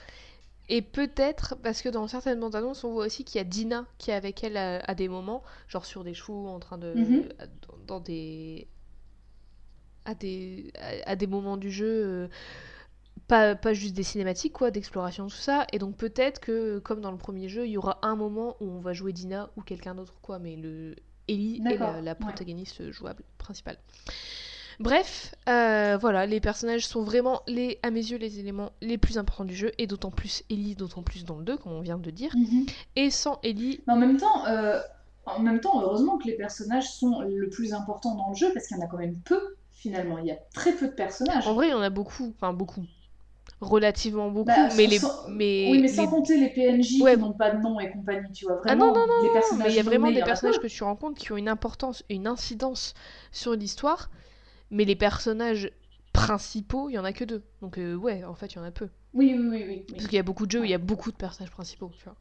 Et 0.68 0.82
peut-être, 0.82 1.56
parce 1.62 1.80
que 1.82 1.88
dans 1.88 2.06
certaines 2.08 2.40
bandes 2.40 2.54
annonces, 2.54 2.84
on 2.84 2.92
voit 2.92 3.06
aussi 3.06 3.24
qu'il 3.24 3.38
y 3.38 3.42
a 3.42 3.44
Dina 3.44 3.86
qui 3.98 4.10
est 4.10 4.14
avec 4.14 4.44
elle 4.44 4.56
à, 4.56 4.80
à 4.80 4.94
des 4.94 5.08
moments, 5.08 5.42
genre 5.68 5.84
sur 5.86 6.04
des 6.04 6.14
chevaux, 6.14 6.46
en 6.48 6.58
train 6.60 6.78
de. 6.78 6.92
Mhm. 6.94 7.28
dans, 7.68 7.78
dans 7.86 8.00
des. 8.00 8.68
à 10.04 10.14
des, 10.14 10.72
à, 10.78 11.10
à 11.12 11.16
des 11.16 11.26
moments 11.26 11.56
du 11.56 11.70
jeu. 11.70 11.86
euh, 11.86 12.28
pas, 13.26 13.54
pas 13.56 13.74
juste 13.74 13.94
des 13.94 14.02
cinématiques, 14.02 14.52
quoi, 14.54 14.70
d'exploration, 14.70 15.26
tout 15.28 15.36
ça. 15.36 15.66
Et 15.72 15.78
donc 15.78 15.96
peut-être 15.96 16.40
que, 16.40 16.78
comme 16.80 17.00
dans 17.00 17.10
le 17.12 17.18
premier 17.18 17.48
jeu, 17.48 17.66
il 17.66 17.72
y 17.72 17.76
aura 17.78 17.98
un 18.02 18.16
moment 18.16 18.56
où 18.60 18.70
on 18.70 18.80
va 18.80 18.92
jouer 18.94 19.12
Dina 19.12 19.50
ou 19.56 19.62
quelqu'un 19.62 19.94
d'autre, 19.94 20.14
quoi. 20.22 20.38
Mais 20.38 20.56
le 20.56 20.96
Ellie 21.28 21.62
est 21.68 21.76
la, 21.76 22.00
ouais. 22.02 22.14
protagoniste 22.14 22.90
jouable 22.90 23.22
principale. 23.38 23.78
Bref, 24.80 25.34
euh, 25.48 25.98
voilà, 26.00 26.24
les 26.26 26.40
personnages 26.40 26.86
sont 26.86 27.02
vraiment, 27.02 27.42
les, 27.48 27.80
à 27.82 27.90
mes 27.90 28.00
yeux, 28.00 28.16
les 28.16 28.38
éléments 28.38 28.70
les 28.80 28.96
plus 28.96 29.18
importants 29.18 29.44
du 29.44 29.54
jeu, 29.56 29.72
et 29.78 29.88
d'autant 29.88 30.12
plus 30.12 30.44
Ellie, 30.50 30.76
d'autant 30.76 31.02
plus 31.02 31.24
dans 31.24 31.36
le 31.36 31.44
2, 31.44 31.56
comme 31.56 31.72
on 31.72 31.80
vient 31.80 31.98
de 31.98 32.10
dire. 32.10 32.32
Mhm. 32.36 32.66
Et 32.94 33.10
sans 33.10 33.40
Ellie, 33.42 33.80
Mais 33.88 33.94
en 33.94 33.96
même 33.96 34.16
temps, 34.18 34.46
euh, 34.46 34.80
en 35.26 35.40
même 35.40 35.60
temps, 35.60 35.82
heureusement 35.82 36.16
que 36.18 36.26
les 36.28 36.34
personnages 36.36 36.88
sont 36.90 37.22
le 37.22 37.48
plus 37.48 37.72
important 37.74 38.14
dans 38.14 38.30
le 38.30 38.36
jeu 38.36 38.50
parce 38.54 38.68
qu'il 38.68 38.76
y 38.76 38.80
en 38.80 38.84
a 38.84 38.86
quand 38.88 38.98
même 38.98 39.16
peu 39.24 39.40
finalement. 39.72 40.18
Il 40.18 40.26
y 40.26 40.30
a 40.30 40.36
très 40.54 40.72
peu 40.72 40.86
de 40.86 40.92
personnages. 40.92 41.46
en 41.46 41.54
vrai, 41.54 41.68
il 41.68 41.70
y 41.70 41.74
en 41.74 41.82
a 41.82 41.90
beaucoup, 41.90 42.32
enfin 42.36 42.52
beaucoup, 42.52 42.84
relativement 43.60 44.30
beaucoup, 44.30 44.46
Bah, 44.46 44.68
mais 44.76 44.86
les, 44.86 44.98
sans- 44.98 45.28
mais 45.28 45.68
oui, 45.72 45.78
mais 45.82 45.88
les- 45.88 45.88
sans 45.88 46.06
compter 46.06 46.36
les 46.38 46.50
PNJ 46.50 47.02
Ouais. 47.02 47.14
qui 47.14 47.20
n'ont 47.20 47.32
pas 47.32 47.50
de 47.50 47.60
nom 47.60 47.80
et 47.80 47.90
compagnie, 47.90 48.32
tu 48.32 48.44
vois. 48.46 48.60
Ah 48.66 48.76
Vraiment, 48.76 48.86
non, 48.86 48.94
non, 48.94 49.06
les 49.20 49.26
non, 49.28 49.32
personnages 49.32 49.66
mais 49.66 49.72
il 49.72 49.76
y 49.76 49.80
a 49.80 49.82
vraiment 49.82 50.06
nommés, 50.06 50.18
des 50.18 50.22
personnages 50.24 50.60
que 50.60 50.66
tu 50.68 50.84
rencontres 50.84 51.20
qui 51.20 51.32
ont 51.32 51.36
une 51.36 51.48
importance, 51.48 52.04
une 52.08 52.26
incidence 52.26 52.94
sur 53.32 53.52
l'histoire, 53.54 54.10
mais 54.70 54.84
les 54.84 54.96
personnages 54.96 55.70
principaux, 56.12 56.88
il 56.88 56.94
y 56.94 56.98
en 56.98 57.04
a 57.04 57.12
que 57.12 57.24
deux. 57.24 57.42
Donc 57.62 57.78
euh, 57.78 57.94
ouais, 57.94 58.24
en 58.24 58.34
fait, 58.34 58.52
il 58.52 58.56
y 58.56 58.58
en 58.58 58.64
a 58.64 58.70
peu. 58.70 58.88
Oui, 59.14 59.34
oui, 59.36 59.46
oui, 59.48 59.64
oui. 59.66 59.84
oui. 59.88 59.94
Parce 59.94 60.06
qu'il 60.06 60.16
y 60.16 60.18
a 60.18 60.22
beaucoup 60.22 60.46
de 60.46 60.50
jeux 60.50 60.60
où 60.60 60.64
il 60.64 60.70
y 60.70 60.74
a 60.74 60.78
beaucoup 60.78 61.10
de 61.10 61.16
personnages 61.16 61.50
principaux, 61.50 61.90
tu 61.96 62.04
vois. 62.04 62.16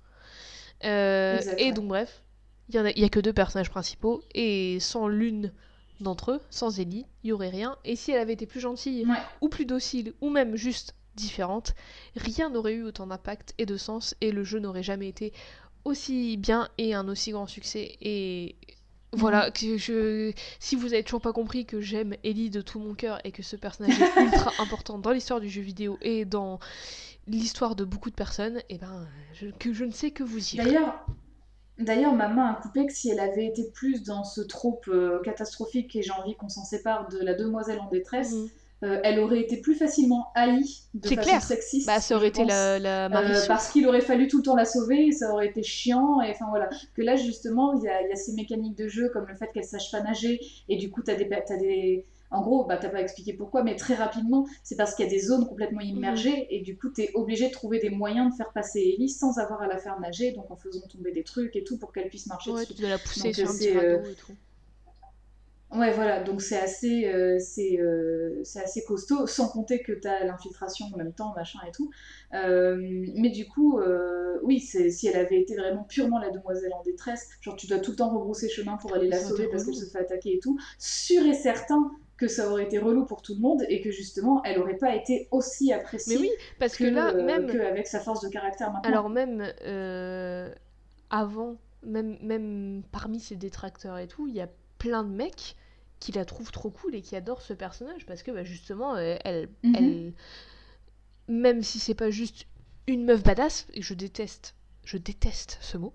Euh, 0.85 1.37
Exact, 1.37 1.59
et 1.59 1.65
ouais. 1.65 1.71
donc 1.73 1.87
bref, 1.87 2.23
il 2.69 2.75
y, 2.75 2.79
en 2.79 2.85
a, 2.85 2.91
il 2.91 2.99
y 2.99 3.03
a 3.05 3.09
que 3.09 3.19
deux 3.19 3.33
personnages 3.33 3.69
principaux, 3.69 4.21
et 4.33 4.79
sans 4.79 5.07
l'une 5.07 5.51
d'entre 5.99 6.33
eux, 6.33 6.41
sans 6.49 6.79
Ellie, 6.79 7.05
il 7.23 7.29
y 7.29 7.31
aurait 7.33 7.49
rien. 7.49 7.77
Et 7.83 7.95
si 7.95 8.11
elle 8.11 8.19
avait 8.19 8.33
été 8.33 8.45
plus 8.45 8.59
gentille, 8.59 9.05
Ouais. 9.05 9.17
ou 9.41 9.49
plus 9.49 9.65
docile, 9.65 10.13
ou 10.21 10.29
même 10.29 10.55
juste 10.55 10.95
différente, 11.15 11.73
rien 12.15 12.49
n'aurait 12.49 12.73
eu 12.73 12.83
autant 12.83 13.07
d'impact 13.07 13.55
et 13.57 13.65
de 13.65 13.77
sens, 13.77 14.15
et 14.21 14.31
le 14.31 14.43
jeu 14.43 14.59
n'aurait 14.59 14.83
jamais 14.83 15.07
été 15.07 15.33
aussi 15.85 16.37
bien 16.37 16.69
et 16.77 16.93
un 16.93 17.07
aussi 17.07 17.31
grand 17.31 17.47
succès. 17.47 17.97
Et 18.01 18.55
voilà, 19.13 19.51
que 19.51 19.77
je... 19.77 20.33
si 20.59 20.75
vous 20.75 20.93
avez 20.93 21.03
toujours 21.03 21.21
pas 21.21 21.33
compris 21.33 21.65
que 21.65 21.79
j'aime 21.81 22.15
Ellie 22.23 22.49
de 22.49 22.61
tout 22.61 22.79
mon 22.79 22.93
cœur 22.93 23.19
et 23.23 23.31
que 23.31 23.41
ce 23.41 23.55
personnage 23.55 23.99
est 23.99 24.21
ultra 24.21 24.51
important 24.59 24.97
dans 24.97 25.11
l'histoire 25.11 25.39
du 25.39 25.49
jeu 25.49 25.61
vidéo 25.61 25.97
et 26.01 26.25
dans 26.25 26.59
l'histoire 27.27 27.75
de 27.75 27.83
beaucoup 27.83 28.09
de 28.09 28.15
personnes, 28.15 28.61
et 28.69 28.77
ben, 28.77 29.07
je, 29.33 29.47
que 29.47 29.73
je 29.73 29.85
ne 29.85 29.91
sais 29.91 30.11
que 30.11 30.23
vous 30.23 30.39
dire. 30.39 30.63
D'ailleurs, 30.63 31.05
d'ailleurs, 31.77 32.13
ma 32.13 32.27
main 32.27 32.51
a 32.51 32.53
coupé 32.55 32.85
que 32.85 32.93
si 32.93 33.09
elle 33.09 33.19
avait 33.19 33.45
été 33.45 33.69
plus 33.71 34.03
dans 34.03 34.23
ce 34.23 34.41
trope 34.41 34.87
euh, 34.87 35.19
catastrophique 35.23 35.95
et 35.95 36.01
j'ai 36.03 36.11
envie 36.11 36.35
qu'on 36.35 36.49
s'en 36.49 36.63
sépare 36.63 37.09
de 37.09 37.19
la 37.19 37.33
demoiselle 37.33 37.79
en 37.79 37.89
détresse, 37.89 38.33
Mhm. 38.33 38.49
Euh, 38.83 38.99
elle 39.03 39.19
aurait 39.19 39.39
été 39.41 39.57
plus 39.57 39.73
facilement 39.75 40.27
haïe 40.35 40.63
de 40.93 41.07
C'est 41.07 41.15
façon 41.15 41.29
clair. 41.29 41.41
sexiste. 41.43 41.87
Bah, 41.87 41.99
ça 41.99 42.15
aurait 42.15 42.27
été 42.29 42.41
pense. 42.41 42.49
la, 42.49 43.05
Euh, 43.05 43.47
parce 43.47 43.69
qu'il 43.69 43.87
aurait 43.87 44.01
fallu 44.01 44.27
tout 44.27 44.37
le 44.37 44.43
temps 44.43 44.55
la 44.55 44.65
sauver, 44.65 45.07
et 45.07 45.11
ça 45.11 45.31
aurait 45.33 45.47
été 45.47 45.63
chiant, 45.63 46.21
et 46.21 46.29
enfin 46.31 46.45
voilà. 46.49 46.69
Que 46.95 47.01
là, 47.01 47.15
justement, 47.15 47.73
il 47.73 47.83
y 47.83 47.87
a, 47.87 48.01
il 48.03 48.09
y 48.09 48.11
a 48.11 48.15
ces 48.15 48.33
mécaniques 48.33 48.77
de 48.77 48.87
jeu, 48.87 49.09
comme 49.13 49.25
le 49.27 49.35
fait 49.35 49.49
qu'elle 49.53 49.63
sache 49.63 49.91
pas 49.91 50.01
nager, 50.01 50.39
et 50.69 50.77
du 50.77 50.89
coup, 50.91 51.01
t'as 51.01 51.15
des, 51.15 51.27
t'as 51.27 51.57
des, 51.57 52.05
en 52.29 52.41
gros, 52.41 52.65
bah, 52.65 52.77
t'as 52.77 52.89
pas 52.89 53.01
expliqué 53.01 53.33
pourquoi, 53.33 53.63
mais 53.63 53.75
très 53.75 53.95
rapidement, 53.95 54.45
c'est 54.63 54.75
parce 54.75 54.93
qu'il 54.95 55.05
y 55.05 55.07
a 55.07 55.11
des 55.11 55.19
zones 55.19 55.47
complètement 55.47 55.81
Mhm. 55.81 55.87
immergées 55.97 56.47
et 56.55 56.61
du 56.61 56.77
coup, 56.77 56.89
t'es 56.89 57.09
obligé 57.13 57.47
de 57.47 57.53
trouver 57.53 57.79
des 57.79 57.89
moyens 57.89 58.31
de 58.31 58.35
faire 58.35 58.51
passer 58.53 58.81
Ellie 58.97 59.09
sans 59.09 59.37
avoir 59.39 59.61
à 59.61 59.67
la 59.67 59.77
faire 59.77 59.99
nager, 59.99 60.33
donc 60.33 60.51
en 60.51 60.55
faisant 60.57 60.85
tomber 60.87 61.11
des 61.13 61.23
trucs 61.23 61.55
et 61.55 61.63
tout 61.63 61.77
pour 61.77 61.93
qu'elle 61.93 62.09
puisse 62.09 62.27
marcher 62.27 62.51
Ouais, 62.51 62.65
dessus. 62.65 62.73
dois 62.73 62.89
la 62.89 62.99
pousser 62.99 63.29
Donc, 63.29 63.35
sur 63.35 63.49
un 63.49 63.55
petit 63.57 63.69
euh, 63.69 63.97
radeau 63.97 64.09
et 64.09 64.15
tout. 64.15 64.35
Ouais, 65.75 65.91
voilà, 65.91 66.23
donc 66.23 66.41
c'est 66.41 66.57
assez, 66.57 67.05
euh, 67.07 67.39
c'est, 67.39 67.77
euh, 67.79 68.39
c'est 68.43 68.63
assez 68.63 68.85
costaud, 68.85 69.27
sans 69.27 69.49
compter 69.49 69.81
que 69.81 69.91
tu 69.91 70.07
as 70.07 70.23
l'infiltration 70.23 70.85
en 70.93 70.97
même 70.97 71.11
temps, 71.11 71.33
machin 71.35 71.59
et 71.67 71.71
tout. 71.71 71.91
Euh, 72.33 72.77
mais 73.15 73.29
du 73.29 73.47
coup, 73.47 73.79
oui, 74.43 74.61
c'est, 74.61 74.89
si 74.89 75.07
elle 75.07 75.17
avait 75.17 75.41
été 75.41 75.55
vraiment 75.55 75.83
purement 75.83 76.19
la 76.19 76.29
demoiselle 76.29 76.71
en 76.73 76.83
détresse, 76.83 77.27
genre 77.41 77.57
tu 77.57 77.67
dois 77.67 77.79
tout 77.79 77.91
le 77.91 77.97
temps 77.97 78.09
rebrousser 78.09 78.47
chemin 78.47 78.77
pour 78.77 78.93
aller 78.93 79.09
la 79.09 79.17
Ça 79.17 79.29
sauver 79.29 79.47
parce 79.51 79.65
qu'elle 79.65 79.75
se 79.75 79.85
fait 79.85 79.99
attaquer 79.99 80.35
et 80.35 80.39
tout, 80.39 80.57
sûr 80.79 81.25
et 81.25 81.33
certain 81.33 81.91
que 82.15 82.27
ça 82.27 82.49
aurait 82.49 82.63
été 82.63 82.79
relou 82.79 83.05
pour 83.05 83.21
tout 83.21 83.35
le 83.35 83.41
monde 83.41 83.63
et 83.69 83.81
que 83.81 83.91
justement, 83.91 84.41
elle 84.43 84.59
aurait 84.59 84.77
pas 84.77 84.95
été 84.95 85.27
aussi 85.31 85.67
Mais 85.67 85.73
appréciée 85.73 86.17
oui, 86.17 86.29
parce 86.59 86.77
que, 86.77 86.85
que 86.85 86.89
là, 86.89 87.13
même, 87.13 87.45
qu'avec 87.45 87.87
sa 87.87 87.99
force 87.99 88.21
de 88.21 88.29
caractère 88.29 88.71
maintenant. 88.71 88.89
alors 88.89 89.09
même 89.09 89.43
avant, 91.09 91.57
même, 91.83 92.17
même 92.21 92.83
parmi 92.91 93.19
ses 93.19 93.35
détracteurs 93.35 93.97
et 93.97 94.07
tout, 94.07 94.27
il 94.27 94.35
y 94.35 94.41
a 94.41 94.47
plein 94.87 95.03
de 95.03 95.09
mecs 95.09 95.55
qui 95.99 96.11
la 96.11 96.25
trouvent 96.25 96.51
trop 96.51 96.69
cool 96.69 96.95
et 96.95 97.01
qui 97.01 97.15
adorent 97.15 97.41
ce 97.41 97.53
personnage 97.53 98.05
parce 98.05 98.23
que 98.23 98.31
bah, 98.31 98.43
justement, 98.43 98.95
euh, 98.95 99.17
elle, 99.23 99.49
Mhm. 99.63 99.75
elle, 99.75 100.13
même 101.27 101.63
si 101.63 101.79
c'est 101.79 101.95
pas 101.95 102.09
juste 102.09 102.45
une 102.87 103.03
meuf 103.03 103.21
badass, 103.23 103.67
et 103.73 103.81
je 103.81 103.93
déteste, 103.93 104.55
je 104.85 104.97
déteste 104.97 105.57
ce 105.61 105.77
mot, 105.77 105.93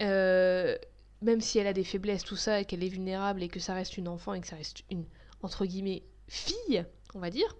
euh, 0.00 0.76
même 1.22 1.40
si 1.40 1.58
elle 1.58 1.66
a 1.68 1.72
des 1.72 1.84
faiblesses, 1.84 2.24
tout 2.24 2.36
ça, 2.36 2.60
et 2.60 2.64
qu'elle 2.64 2.82
est 2.82 2.88
vulnérable 2.88 3.42
et 3.42 3.48
que 3.48 3.60
ça 3.60 3.74
reste 3.74 3.96
une 3.98 4.08
enfant 4.08 4.34
et 4.34 4.40
que 4.40 4.48
ça 4.48 4.56
reste 4.56 4.82
une, 4.90 5.04
entre 5.42 5.64
guillemets, 5.64 6.02
fille, 6.28 6.84
on 7.14 7.20
va 7.20 7.30
dire, 7.30 7.56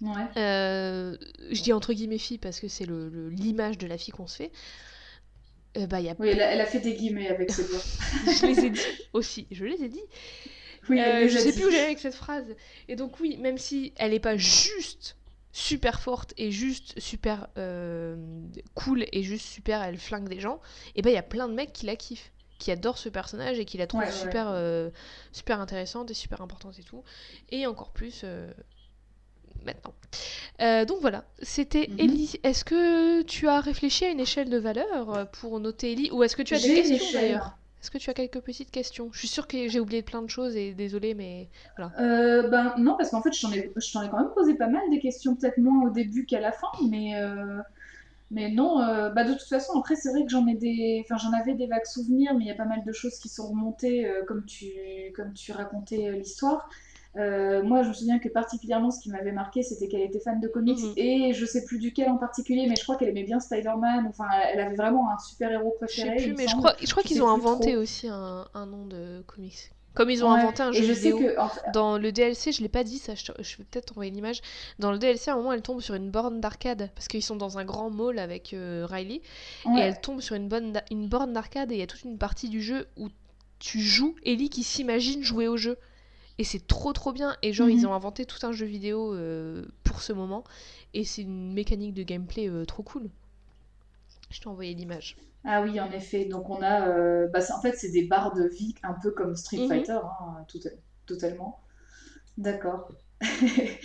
Ouais. 0.00 0.28
euh, 0.36 1.16
je 1.50 1.62
dis 1.62 1.72
entre 1.72 1.92
guillemets 1.94 2.18
fille 2.18 2.38
parce 2.38 2.60
que 2.60 2.68
c'est 2.68 2.84
le- 2.84 3.08
le- 3.08 3.30
l'image 3.30 3.78
de 3.78 3.86
la 3.86 3.96
fille 3.98 4.12
qu'on 4.12 4.26
se 4.26 4.36
fait. 4.36 4.52
Euh, 5.76 5.86
bah, 5.86 6.00
y 6.00 6.08
a... 6.08 6.14
Oui, 6.18 6.28
elle 6.28 6.40
a, 6.42 6.50
elle 6.52 6.60
a 6.60 6.66
fait 6.66 6.80
des 6.80 6.94
guillemets 6.94 7.28
avec 7.28 7.50
ses 7.50 7.64
doigts. 7.68 7.80
je 8.40 8.46
les 8.46 8.64
ai 8.66 8.70
dit 8.70 8.80
aussi, 9.12 9.46
je 9.50 9.64
les 9.64 9.82
ai 9.84 9.88
dit. 9.88 10.00
Oui, 10.88 11.00
Euh, 11.00 11.04
elle 11.04 11.22
les 11.24 11.28
je 11.28 11.38
sais 11.38 11.52
dit. 11.52 11.58
plus 11.58 11.66
où 11.66 11.70
j'allais 11.70 11.84
avec 11.84 11.98
cette 11.98 12.14
phrase. 12.14 12.46
Et 12.88 12.96
donc 12.96 13.18
oui, 13.20 13.36
même 13.38 13.58
si 13.58 13.92
elle 13.96 14.14
est 14.14 14.20
pas 14.20 14.36
juste 14.36 15.16
super 15.52 16.00
forte 16.00 16.34
et 16.36 16.50
juste 16.50 16.98
super 17.00 17.48
euh, 17.58 18.16
cool 18.74 19.04
et 19.12 19.22
juste 19.22 19.46
super, 19.46 19.82
elle 19.82 19.96
flingue 19.98 20.28
des 20.28 20.38
gens, 20.40 20.60
et 20.94 21.02
ben 21.02 21.10
il 21.10 21.14
y 21.14 21.18
a 21.18 21.22
plein 21.22 21.48
de 21.48 21.54
mecs 21.54 21.72
qui 21.72 21.86
la 21.86 21.96
kiffent, 21.96 22.30
qui 22.58 22.70
adorent 22.70 22.98
ce 22.98 23.08
personnage 23.08 23.58
et 23.58 23.64
qui 23.64 23.78
la 23.78 23.86
trouvent 23.86 24.02
Ouais, 24.02 24.06
ouais. 24.06 24.12
super, 24.12 24.48
euh, 24.50 24.90
super 25.32 25.60
intéressante 25.60 26.10
et 26.10 26.14
super 26.14 26.40
importante 26.42 26.78
et 26.78 26.82
tout. 26.82 27.02
Et 27.50 27.66
encore 27.66 27.90
plus 27.92 28.20
euh, 28.24 28.50
maintenant. 29.66 29.92
Euh, 30.62 30.84
donc 30.84 30.98
voilà, 31.00 31.24
c'était. 31.42 31.90
Ellie. 31.98 32.40
Est-ce 32.42 32.64
que 32.64 33.22
tu 33.22 33.48
as 33.48 33.60
réfléchi 33.60 34.06
à 34.06 34.10
une 34.10 34.20
échelle 34.20 34.48
de 34.48 34.58
valeur 34.58 35.14
euh, 35.14 35.24
pour 35.40 35.60
noter 35.60 35.92
Ellie 35.92 36.10
ou 36.10 36.22
est-ce 36.22 36.36
que 36.36 36.42
tu 36.42 36.54
as 36.54 36.60
des 36.60 36.74
questions 36.74 37.12
d'ailleurs? 37.12 37.58
Est-ce 37.86 37.90
que 37.92 37.98
tu 37.98 38.10
as 38.10 38.14
quelques 38.14 38.40
petites 38.40 38.72
questions? 38.72 39.10
Je 39.12 39.18
suis 39.20 39.28
sûre 39.28 39.46
que 39.46 39.68
j'ai 39.68 39.78
oublié 39.78 40.02
plein 40.02 40.20
de 40.20 40.28
choses 40.28 40.56
et 40.56 40.72
désolée, 40.72 41.14
mais 41.14 41.48
voilà. 41.76 41.92
Euh, 42.00 42.48
ben 42.48 42.74
non, 42.78 42.96
parce 42.96 43.10
qu'en 43.10 43.22
fait, 43.22 43.32
je 43.32 43.40
t'en 43.40 43.52
ai, 43.52 44.08
quand 44.08 44.16
même 44.16 44.32
posé 44.34 44.54
pas 44.54 44.66
mal 44.66 44.82
des 44.90 44.98
questions, 44.98 45.36
peut-être 45.36 45.58
moins 45.58 45.86
au 45.86 45.90
début 45.90 46.26
qu'à 46.26 46.40
la 46.40 46.50
fin, 46.50 46.66
mais, 46.90 47.14
euh, 47.14 47.60
mais 48.32 48.50
non, 48.50 48.80
euh, 48.80 49.10
bah 49.10 49.22
de 49.22 49.34
toute 49.34 49.48
façon, 49.48 49.78
après, 49.78 49.94
c'est 49.94 50.10
vrai 50.10 50.24
que 50.24 50.30
j'en 50.30 50.48
ai 50.48 50.54
des, 50.54 51.04
enfin, 51.04 51.16
j'en 51.16 51.32
avais 51.38 51.54
des 51.54 51.68
vagues 51.68 51.86
souvenirs, 51.86 52.34
mais 52.34 52.44
il 52.44 52.48
y 52.48 52.50
a 52.50 52.56
pas 52.56 52.64
mal 52.64 52.82
de 52.84 52.92
choses 52.92 53.20
qui 53.20 53.28
sont 53.28 53.50
remontées, 53.50 54.08
euh, 54.08 54.24
comme 54.24 54.44
tu, 54.46 54.66
comme 55.14 55.32
tu 55.32 55.52
racontais 55.52 56.08
euh, 56.08 56.12
l'histoire. 56.16 56.68
Euh, 57.16 57.62
moi, 57.62 57.82
je 57.82 57.88
me 57.88 57.94
souviens 57.94 58.18
que 58.18 58.28
particulièrement, 58.28 58.90
ce 58.90 59.00
qui 59.00 59.10
m'avait 59.10 59.32
marqué, 59.32 59.62
c'était 59.62 59.88
qu'elle 59.88 60.02
était 60.02 60.20
fan 60.20 60.38
de 60.40 60.48
comics, 60.48 60.78
Mhm. 60.78 60.92
et 60.96 61.32
je 61.32 61.46
sais 61.46 61.64
plus 61.64 61.78
duquel 61.78 62.10
en 62.10 62.18
particulier, 62.18 62.66
mais 62.68 62.76
je 62.76 62.82
crois 62.82 62.96
qu'elle 62.96 63.08
aimait 63.08 63.24
bien 63.24 63.40
Spider-Man, 63.40 64.06
enfin, 64.08 64.26
elle 64.52 64.60
avait 64.60 64.76
vraiment 64.76 65.10
un 65.10 65.18
super-héros 65.18 65.74
Je 65.80 65.86
préféré, 65.86 66.18
sais 66.18 66.24
il 66.26 66.34
plus, 66.34 66.34
mais 66.34 66.46
je 66.48 66.54
crois, 66.56 66.74
je 66.82 66.90
crois 66.90 67.02
Je 67.02 67.08
qu'ils 67.08 67.16
sais 67.16 67.22
ont 67.22 67.28
inventé 67.28 67.72
trop. 67.72 67.80
aussi 67.82 68.08
un, 68.08 68.46
un 68.54 68.66
nom 68.66 68.86
de 68.86 69.22
comics. 69.26 69.72
Comme 69.94 70.10
ils 70.10 70.22
ont 70.24 70.30
Ouais, 70.30 70.40
inventé 70.40 70.62
un 70.62 70.72
et 70.72 70.82
jeu 70.82 70.82
je 70.82 70.92
sais 70.92 71.12
vidéo. 71.12 71.18
que, 71.18 71.38
en 71.40 71.48
fait, 71.48 71.60
Dans 71.72 71.96
le 71.96 72.12
DLC, 72.12 72.52
je 72.52 72.60
l'ai 72.60 72.68
pas 72.68 72.84
dit, 72.84 72.98
ça, 72.98 73.14
je, 73.14 73.24
je 73.38 73.56
vais 73.56 73.64
peut-être 73.64 73.92
envoyer 73.92 74.10
l'image. 74.10 74.42
Dans 74.78 74.92
le 74.92 74.98
DLC, 74.98 75.30
à 75.30 75.34
un 75.34 75.36
moment, 75.38 75.52
elle 75.54 75.62
tombe 75.62 75.80
sur 75.80 75.94
une 75.94 76.10
borne 76.10 76.40
d'arcade 76.40 76.90
parce 76.94 77.08
qu'ils 77.08 77.22
sont 77.22 77.36
dans 77.36 77.56
un 77.56 77.64
grand 77.64 77.88
mall 77.88 78.18
avec 78.18 78.52
euh, 78.52 78.86
Riley 78.90 79.22
et 79.74 79.78
elle 79.80 79.98
tombe 80.00 80.20
sur 80.20 80.34
une, 80.36 80.48
bonne 80.48 80.82
une 80.90 81.08
borne 81.08 81.32
d'arcade 81.32 81.72
et 81.72 81.76
il 81.76 81.78
y 81.78 81.82
a 81.82 81.86
toute 81.86 82.04
une 82.04 82.18
partie 82.18 82.50
du 82.50 82.60
jeu 82.62 82.86
où 82.98 83.08
tu 83.58 83.80
joues 83.80 84.14
Ellie 84.24 84.50
qui 84.50 84.62
s'imagine 84.64 85.22
jouer 85.22 85.48
au 85.48 85.56
jeu. 85.56 85.78
Et 86.38 86.44
c'est 86.44 86.66
trop 86.66 86.92
trop 86.92 87.12
bien. 87.12 87.36
Et 87.42 87.52
genre, 87.52 87.68
ils 87.70 87.86
Mhm. 87.86 87.86
ont 87.86 87.94
inventé 87.94 88.26
tout 88.26 88.44
un 88.46 88.52
jeu 88.52 88.66
vidéo 88.66 89.14
euh, 89.14 89.64
pour 89.84 90.02
ce 90.02 90.12
moment. 90.12 90.44
Et 90.94 91.04
c'est 91.04 91.22
une 91.22 91.52
mécanique 91.52 91.94
de 91.94 92.02
gameplay 92.02 92.48
euh, 92.48 92.64
trop 92.64 92.82
cool. 92.82 93.10
Je 94.30 94.38
t'ai 94.40 94.46
envoyé 94.46 94.72
l'image. 94.74 95.16
Ah 95.44 95.62
oui, 95.62 95.80
en 95.80 95.90
effet. 95.92 96.24
Donc 96.26 96.50
on 96.50 96.60
a, 96.62 96.88
euh, 96.88 97.28
bah, 97.28 97.40
en 97.56 97.60
fait, 97.60 97.72
c'est 97.74 97.90
des 97.90 98.04
barres 98.06 98.34
de 98.34 98.44
vie 98.48 98.74
un 98.82 98.94
peu 98.94 99.10
comme 99.12 99.36
Street 99.36 99.58
Mhm. 99.58 99.66
Fighter, 99.66 99.92
hein, 100.20 100.44
tout- 100.48 100.58
totalement. 101.06 101.60
D'accord. 102.38 102.90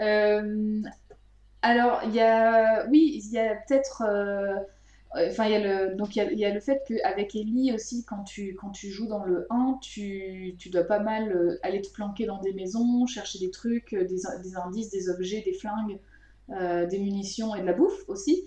Euh, 0.00 0.80
alors 1.62 2.00
il 2.04 2.14
y 2.14 2.20
a, 2.20 2.86
oui, 2.88 3.20
il 3.24 3.30
y 3.32 3.38
a 3.38 3.56
peut-être, 3.56 4.02
enfin 5.14 5.46
il 5.46 5.52
y 5.52 5.54
a 5.54 5.88
le, 5.90 5.94
donc 5.96 6.16
il 6.16 6.18
y 6.20 6.22
a, 6.22 6.32
il 6.32 6.38
y 6.38 6.44
a 6.44 6.52
le 6.54 6.60
fait 6.60 6.82
qu'avec 6.86 7.34
Ellie 7.34 7.72
aussi, 7.74 8.04
quand 8.04 8.24
tu 8.24 8.54
quand 8.54 8.70
tu 8.70 8.90
joues 8.90 9.06
dans 9.08 9.24
le 9.24 9.46
1, 9.50 9.78
tu, 9.82 10.54
tu 10.58 10.70
dois 10.70 10.84
pas 10.84 11.00
mal 11.00 11.32
euh, 11.32 11.58
aller 11.62 11.82
te 11.82 11.90
planquer 11.92 12.26
dans 12.26 12.40
des 12.40 12.52
maisons, 12.54 13.06
chercher 13.06 13.38
des 13.38 13.50
trucs, 13.50 13.92
euh, 13.94 14.04
des, 14.04 14.16
des 14.42 14.56
indices, 14.56 14.90
des 14.90 15.08
objets, 15.10 15.42
des 15.42 15.52
flingues, 15.52 15.98
euh, 16.50 16.86
des 16.86 16.98
munitions 16.98 17.54
et 17.54 17.60
de 17.60 17.66
la 17.66 17.72
bouffe 17.74 18.04
aussi. 18.08 18.44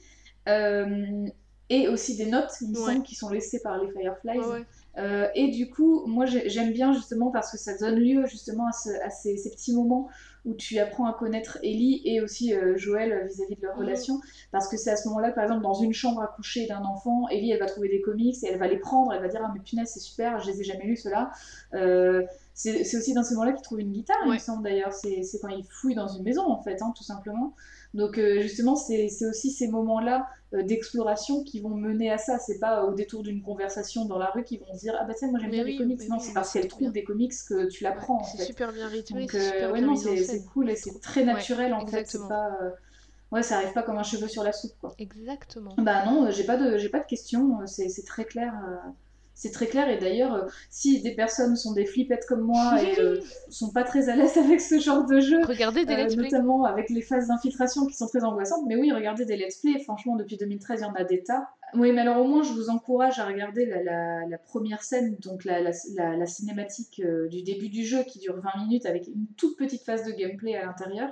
Euh, 0.48 1.28
et 1.70 1.88
aussi 1.88 2.16
des 2.18 2.28
notes, 2.28 2.52
il 2.62 2.70
me 2.72 2.76
Ouais. 2.76 2.94
semble, 2.94 3.04
qui 3.04 3.16
sont 3.16 3.30
laissées 3.30 3.60
par 3.62 3.82
les 3.84 3.90
Fireflies. 3.92 4.38
Ouais. 4.40 4.66
Euh, 4.98 5.28
et 5.36 5.50
du 5.50 5.70
coup, 5.70 6.06
moi 6.08 6.26
j'ai- 6.26 6.48
j'aime 6.50 6.72
bien 6.72 6.94
justement 6.94 7.32
parce 7.32 7.52
que 7.52 7.58
ça 7.58 7.78
donne 7.78 7.96
lieu 8.00 8.26
justement 8.28 8.68
à, 8.68 8.72
ce- 8.72 9.04
à 9.04 9.10
ces, 9.10 9.36
ces 9.38 9.50
petits 9.52 9.74
moments 9.74 10.08
où 10.46 10.54
tu 10.54 10.78
apprends 10.80 11.06
à 11.08 11.14
connaître 11.14 11.58
Ellie 11.64 12.02
et 12.06 12.22
aussi 12.22 12.54
euh, 12.54 12.78
Joël 12.78 13.12
euh, 13.12 13.26
vis-à-vis 13.28 13.56
de 13.56 13.62
leur 13.64 13.76
Mhm. 13.76 13.82
relation. 13.84 14.22
Parce 14.52 14.68
que 14.68 14.78
c'est 14.78 14.92
à 14.92 14.96
ce 14.96 15.08
moment-là, 15.10 15.32
par 15.32 15.44
exemple, 15.44 15.64
dans 15.64 15.74
une 15.74 15.94
chambre 15.94 16.22
à 16.22 16.28
coucher 16.28 16.68
d'un 16.68 16.84
enfant, 16.84 17.28
Ellie 17.30 17.52
elle 17.52 17.60
va 17.60 17.66
trouver 17.66 17.90
des 17.90 18.02
comics 18.02 18.36
et 18.44 18.48
elle 18.48 18.60
va 18.60 18.68
les 18.68 18.78
prendre, 18.78 19.12
elle 19.14 19.22
va 19.22 19.28
dire 19.28 19.42
Ah, 19.44 19.52
mais 19.54 19.60
punaise, 19.60 19.90
c'est 19.94 20.00
super, 20.00 20.40
je 20.40 20.52
les 20.52 20.62
ai 20.62 20.64
jamais 20.64 20.86
lus 20.86 20.98
ceux-là. 20.98 21.32
Euh, 21.74 22.24
c'est 22.54 22.80
aussi 22.96 23.14
dans 23.14 23.24
ce 23.24 23.34
moment-là 23.34 23.52
qu'il 23.52 23.64
trouve 23.64 23.82
une 23.82 23.92
guitare, 23.92 24.16
il 24.24 24.28
me 24.28 24.32
Ouais. 24.34 24.40
semble 24.40 24.64
d'ailleurs. 24.64 24.94
C'est 24.94 25.24
c'est 25.24 25.40
quand 25.40 25.50
il 25.50 25.66
fouille 25.66 25.96
dans 25.96 26.08
une 26.08 26.24
maison 26.24 26.46
en 26.50 26.62
fait, 26.62 26.82
hein, 26.82 26.94
tout 26.96 27.04
simplement. 27.04 27.54
Donc 27.96 28.18
euh, 28.18 28.42
justement, 28.42 28.76
c'est 28.76 29.08
aussi 29.28 29.52
ces 29.52 29.70
moments-là 29.70 30.28
euh, 30.54 30.64
d'exploration 30.64 31.44
qui 31.44 31.62
vont 31.62 31.70
mener 31.76 32.12
à 32.12 32.18
ça. 32.18 32.38
C'est 32.40 32.60
pas 32.60 32.84
au 32.84 32.94
détour 32.94 33.24
d'une 33.24 33.42
conversation 33.42 34.06
dans 34.06 34.18
la 34.20 34.28
rue 34.28 34.44
qu'ils 34.44 34.60
vont 34.60 34.74
se 34.74 34.80
dire 34.82 34.96
ah 35.00 35.06
bah 35.06 35.14
tiens 35.18 35.30
moi 35.32 35.40
j'aime 35.40 35.50
bien 35.52 35.64
oui, 35.64 35.72
les 35.72 35.78
comics. 35.78 36.02
Non, 36.10 36.18
oui, 36.18 36.22
c'est 36.22 36.34
parce 36.34 36.52
qu'elle 36.52 36.68
trouve 36.68 36.82
bien. 36.82 36.92
des 36.92 37.04
comics 37.04 37.32
que 37.48 37.68
tu 37.70 37.84
l'apprends 37.84 38.20
en 38.20 38.24
C'est 38.24 38.44
super 38.44 38.72
bien 38.74 38.88
rythmé, 38.90 39.22
Donc 39.22 39.32
c'est 39.32 39.64
euh, 39.64 39.72
ouais 39.72 39.84
en 39.84 39.96
cool 40.54 40.70
et 40.70 40.76
c'est 40.76 41.00
très 41.00 41.22
Ouais, 41.22 41.28
naturel 41.34 41.74
en 41.74 41.88
fait. 41.88 42.06
C'est 42.06 42.28
pas 42.28 42.58
euh, 42.62 42.70
ouais 43.32 43.44
ça 43.44 43.58
arrive 43.58 43.74
pas 43.74 43.84
comme 43.84 43.98
un 43.98 44.04
cheveu 44.04 44.28
sur 44.28 44.44
la 44.44 44.52
soupe 44.52 44.74
quoi. 44.82 44.94
Exactement. 45.00 45.74
Bah 45.78 46.06
non, 46.06 46.26
euh, 46.26 46.32
j'ai 46.32 46.44
pas 46.44 46.58
de 46.58 46.78
j'ai 46.78 46.90
pas 46.90 47.00
de 47.00 47.06
questions. 47.08 47.62
euh, 47.62 47.66
C'est 47.66 47.88
c'est 47.90 48.04
très 48.04 48.26
clair. 48.26 48.54
euh, 48.68 48.76
C'est 49.36 49.52
très 49.52 49.68
clair 49.68 49.90
et 49.90 49.98
d'ailleurs, 49.98 50.34
euh, 50.34 50.42
si 50.70 51.02
des 51.02 51.14
personnes 51.14 51.58
sont 51.58 51.74
des 51.74 51.86
flippettes 51.86 52.26
comme 52.26 52.42
moi 52.42 52.82
et 52.82 52.96
sont 53.50 53.70
pas 53.72 53.84
très 53.84 54.08
à 54.08 54.16
l'aise 54.16 54.38
avec 54.38 54.62
ce 54.62 54.80
genre 54.80 55.06
de 55.06 55.20
jeu, 55.20 55.42
Regardez 55.46 55.86
des 55.86 55.94
euh, 55.94 55.98
let's 55.98 56.16
play. 56.16 56.24
notamment 56.24 56.64
avec 56.64 56.90
les 56.90 57.02
phases 57.02 57.28
d'infiltration 57.28 57.86
qui 57.86 57.96
sont 57.96 58.08
très 58.08 58.24
angoissantes. 58.24 58.64
Mais 58.66 58.78
oui, 58.78 58.94
regardez 58.94 59.26
des 59.26 59.36
let's 59.36 59.58
play. 59.58 59.78
Franchement, 59.84 60.16
depuis 60.16 60.38
2013, 60.38 60.80
il 60.80 60.84
y 60.84 60.86
en 60.86 60.94
a 60.94 61.04
des 61.04 61.22
tas. 61.22 61.50
Oui, 61.74 61.92
mais 61.92 62.02
alors 62.02 62.18
au 62.24 62.28
moins, 62.28 62.42
je 62.44 62.54
vous 62.54 62.70
encourage 62.70 63.20
à 63.20 63.26
regarder 63.26 63.66
la, 63.66 63.84
la- 63.84 64.26
la 64.28 64.38
première 64.38 64.82
scène, 64.84 65.18
donc 65.22 65.44
la, 65.44 65.60
la- 65.62 65.72
la- 65.96 66.16
la 66.16 66.26
cinématique 66.26 67.02
euh, 67.04 67.28
du 67.28 67.42
début 67.42 67.68
du 67.70 67.84
jeu 67.86 68.04
qui 68.04 68.20
dure 68.20 68.40
20 68.40 68.64
minutes 68.64 68.86
avec 68.86 69.08
une 69.08 69.26
toute 69.36 69.58
petite 69.58 69.82
phase 69.84 70.06
de 70.06 70.12
gameplay 70.12 70.56
à 70.56 70.66
l'intérieur, 70.66 71.10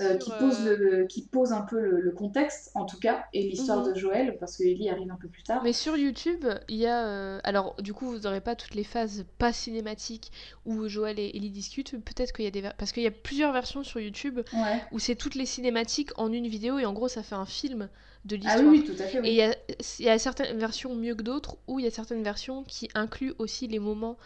euh, 0.00 0.16
qui, 0.16 0.30
pose 0.38 0.66
euh, 0.66 0.76
le, 0.76 1.06
qui 1.06 1.22
pose 1.26 1.52
un 1.52 1.62
peu 1.62 1.80
le, 1.80 2.00
le 2.00 2.10
contexte, 2.12 2.70
en 2.74 2.84
tout 2.84 2.98
cas, 3.00 3.24
et 3.32 3.42
l'histoire 3.42 3.84
Mhm. 3.84 3.92
de 3.92 3.98
Joël, 3.98 4.36
parce 4.38 4.56
que 4.56 4.62
Ellie 4.64 4.88
arrive 4.88 5.10
un 5.10 5.16
peu 5.20 5.28
plus 5.28 5.42
tard. 5.42 5.62
Mais 5.64 5.72
sur 5.72 5.96
YouTube, 5.96 6.44
il 6.68 6.76
y 6.76 6.86
a. 6.86 7.06
euh, 7.08 7.40
Alors, 7.42 7.74
du 7.82 7.92
coup, 7.92 8.06
vous 8.06 8.18
n'aurez 8.20 8.40
pas 8.40 8.54
toutes 8.54 8.74
les 8.74 8.84
phases 8.84 9.24
pas 9.38 9.52
cinématiques 9.52 10.30
où 10.64 10.86
Joël 10.86 11.18
et 11.18 11.32
Ellie 11.34 11.50
discutent. 11.50 11.92
Peut-être 12.04 12.32
qu'il 12.32 12.44
y 12.44 12.48
a 12.48 12.52
des. 12.52 12.60
ver- 12.60 12.74
Parce 12.78 12.92
qu'il 12.92 13.02
y 13.02 13.06
a 13.08 13.10
plusieurs 13.10 13.52
versions 13.52 13.82
sur 13.82 13.98
YouTube 14.00 14.38
Ouais. 14.52 14.80
où 14.92 14.98
c'est 15.00 15.16
toutes 15.16 15.34
les 15.34 15.46
cinématiques 15.46 16.10
en 16.18 16.30
une 16.32 16.46
vidéo 16.46 16.78
et 16.78 16.86
en 16.86 16.92
gros, 16.92 17.08
ça 17.08 17.22
fait 17.22 17.34
un 17.34 17.46
film 17.46 17.88
de 18.24 18.36
Ah 18.44 18.58
l'histoire. 18.58 18.68
oui, 18.68 18.78
oui, 18.80 18.84
tout 18.84 19.02
à 19.02 19.06
fait. 19.06 19.18
Et 19.22 19.30
il 19.30 19.36
y 19.36 19.42
a, 19.42 19.54
il 20.00 20.04
y 20.06 20.08
a 20.10 20.18
certaines 20.18 20.58
versions 20.58 20.94
mieux 20.94 21.14
que 21.14 21.22
d'autres, 21.22 21.56
ou 21.66 21.78
il 21.80 21.84
y 21.84 21.88
a 21.88 21.90
certaines 21.90 22.22
versions 22.22 22.64
qui 22.64 22.88
incluent 22.94 23.34
aussi 23.38 23.68
les 23.68 23.78
moments 23.78 24.18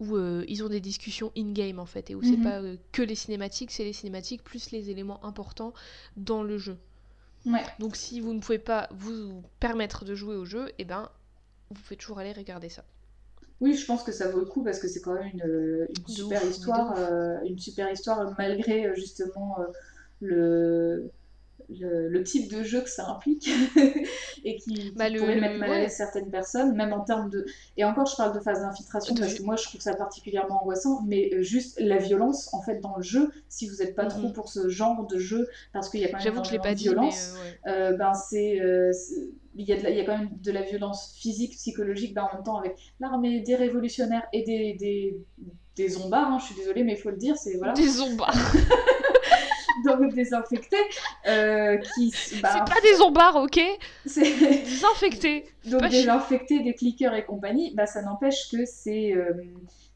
où 0.00 0.16
euh, 0.16 0.44
ils 0.48 0.64
ont 0.64 0.68
des 0.68 0.80
discussions 0.80 1.32
in-game 1.38 1.78
en 1.80 1.86
fait, 1.86 2.10
et 2.10 2.14
où 2.16 2.22
c'est 2.22 2.36
Mhm. 2.36 2.42
pas 2.42 2.60
euh, 2.62 2.76
que 2.92 3.02
les 3.02 3.16
cinématiques, 3.16 3.70
c'est 3.72 3.84
les 3.84 3.92
cinématiques 3.94 4.44
plus 4.44 4.70
les 4.72 4.90
éléments 4.90 5.24
importants 5.24 5.74
dans 6.16 6.42
le 6.44 6.58
jeu. 6.58 6.78
Ouais. 7.46 7.64
Donc 7.78 7.96
si 7.96 8.20
vous 8.20 8.32
ne 8.32 8.40
pouvez 8.40 8.58
pas 8.58 8.88
vous 8.92 9.42
permettre 9.60 10.04
de 10.06 10.14
jouer 10.14 10.36
au 10.36 10.44
jeu, 10.46 10.72
et 10.78 10.84
ben 10.86 11.10
vous 11.70 11.80
pouvez 11.82 11.96
toujours 11.96 12.18
aller 12.20 12.32
regarder 12.32 12.68
ça. 12.70 12.84
Oui, 13.60 13.74
je 13.76 13.86
pense 13.86 14.02
que 14.02 14.12
ça 14.12 14.28
vaut 14.28 14.40
le 14.40 14.46
coup 14.46 14.64
parce 14.64 14.80
que 14.80 14.88
c'est 14.88 15.00
quand 15.00 15.14
même 15.14 15.30
une, 15.34 15.86
une 15.96 16.06
super 16.06 16.44
histoire, 16.44 16.94
une 17.44 17.58
super 17.58 17.90
histoire 17.90 18.34
malgré 18.36 18.94
justement 18.96 19.56
le 20.20 21.10
le, 21.68 22.22
type 22.22 22.50
de 22.50 22.62
jeu 22.62 22.80
que 22.80 22.88
ça 22.88 23.08
implique 23.08 23.48
et 24.44 24.56
qui, 24.56 24.92
bah, 24.96 25.06
pourrait 25.10 25.40
mettre 25.40 25.58
mal 25.58 25.72
à 25.72 25.78
l'aise 25.80 25.92
certaines 25.92 26.30
personnes, 26.30 26.74
même 26.74 26.92
en 26.92 27.00
termes 27.00 27.30
de. 27.30 27.46
Et 27.76 27.84
encore, 27.84 28.06
je 28.06 28.16
parle 28.16 28.34
de 28.34 28.40
phase 28.40 28.60
d'infiltration 28.60 29.14
parce 29.14 29.34
que 29.34 29.42
moi, 29.42 29.56
je 29.56 29.64
trouve 29.64 29.80
ça 29.80 29.94
particulièrement 29.94 30.62
angoissant, 30.62 31.02
mais 31.06 31.30
euh, 31.34 31.42
juste 31.42 31.78
la 31.80 31.98
violence, 31.98 32.52
en 32.54 32.62
fait, 32.62 32.80
dans 32.80 32.96
le 32.96 33.02
jeu, 33.02 33.30
si 33.48 33.68
vous 33.68 33.76
n'êtes 33.76 33.94
pas 33.94 34.06
trop 34.06 34.28
mhm. 34.28 34.32
pour 34.32 34.48
ce 34.48 34.68
genre 34.68 35.06
de 35.06 35.18
jeu, 35.18 35.48
parce 35.72 35.88
qu'il 35.88 36.00
y 36.00 36.04
a 36.04 36.08
quand 36.08 36.24
même 36.24 36.34
de 36.34 36.74
violence, 36.74 37.34
euh, 37.66 37.96
ben 37.96 38.14
c'est. 38.14 38.60
Euh, 38.60 38.92
il 39.54 39.66
y, 39.66 39.72
a 39.72 39.90
il 39.90 39.96
y, 39.96 40.00
a 40.00 40.04
quand 40.06 40.16
même 40.16 40.30
de 40.42 40.50
la 40.50 40.62
violence 40.62 41.14
physique, 41.14 41.52
psychologique, 41.52 42.14
ben 42.14 42.22
en 42.22 42.36
même 42.36 42.42
temps 42.42 42.56
avec 42.56 42.74
l'armée 43.00 43.40
des 43.40 43.54
révolutionnaires 43.54 44.26
et 44.32 44.44
des, 44.44 44.72
des, 44.74 45.20
des 45.76 45.88
zombards, 45.88 46.32
hein, 46.32 46.38
je 46.38 46.46
suis 46.46 46.54
désolée, 46.54 46.84
mais 46.84 46.92
il 46.92 46.98
faut 46.98 47.10
le 47.10 47.16
dire, 47.16 47.36
c'est 47.36 47.56
voilà. 47.56 47.74
Des 47.74 47.88
zombards 47.88 48.34
donc 49.84 50.14
désinfectés. 50.14 50.76
Euh, 51.26 51.76
qui, 51.78 52.12
bah, 52.42 52.50
c'est 52.52 52.74
pas 52.74 52.80
des 52.82 52.96
zombards, 52.96 53.36
ok 53.36 53.60
C'est 54.06 54.22
désinfectés. 54.22 55.46
donc 55.66 55.88
désinfectés, 55.88 56.60
des 56.60 56.74
clickers 56.74 57.14
et 57.14 57.24
compagnie, 57.24 57.74
bah, 57.74 57.86
ça 57.86 58.02
n'empêche 58.02 58.50
que 58.50 58.64
c'est. 58.64 59.12
Euh, 59.14 59.32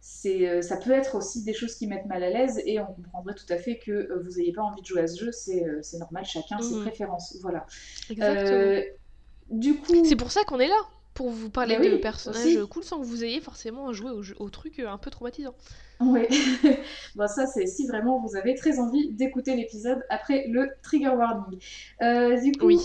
c'est, 0.01 0.49
euh, 0.49 0.63
ça 0.63 0.77
peut 0.77 0.93
être 0.93 1.17
aussi 1.17 1.43
des 1.43 1.53
choses 1.53 1.75
qui 1.75 1.89
mettent 1.89 2.07
mal 2.07 2.23
à 2.23 2.31
l'aise 2.31 2.63
et 2.65 2.79
on 2.79 2.87
comprendrait 2.87 3.35
tout 3.35 3.53
à 3.53 3.57
fait 3.57 3.79
que 3.79 4.21
vous 4.23 4.39
n'ayez 4.39 4.53
pas 4.53 4.63
envie 4.63 4.81
de 4.81 4.87
jouer 4.87 5.01
à 5.01 5.09
ce 5.09 5.25
jeu, 5.25 5.33
c'est, 5.33 5.65
c'est 5.83 5.99
normal, 5.99 6.25
chacun 6.25 6.61
ses 6.61 6.77
mmh. 6.77 6.83
préférences. 6.83 7.37
Voilà. 7.43 7.67
Exactement. 8.09 8.83
du 9.51 9.77
coup. 9.77 10.05
C'est 10.05 10.17
pour 10.17 10.31
ça 10.31 10.45
qu'on 10.45 10.61
est 10.61 10.69
là 10.69 10.79
pour 11.17 11.31
vous 11.31 11.51
parler 11.51 11.79
de 11.79 11.97
personnages 11.97 12.59
cool 12.71 12.85
sans 12.85 13.01
que 13.01 13.07
vous 13.07 13.25
ayez 13.25 13.41
forcément 13.41 13.93
joué 13.93 14.11
au, 14.11 14.23
au 14.39 14.51
truc 14.51 14.79
un 14.79 14.99
peu 14.99 15.11
traumatisant. 15.11 15.55
Oui, 15.99 16.27
bon, 17.15 17.27
ça 17.27 17.47
c'est 17.47 17.67
si 17.67 17.87
vraiment 17.87 18.21
vous 18.21 18.37
avez 18.37 18.55
très 18.55 18.79
envie 18.79 19.13
d'écouter 19.13 19.57
l'épisode 19.57 20.05
après 20.11 20.47
le 20.49 20.69
trigger 20.83 21.09
warning. 21.09 21.59
Euh, 22.03 22.39
du 22.41 22.53
coup, 22.53 22.67
oui. 22.67 22.79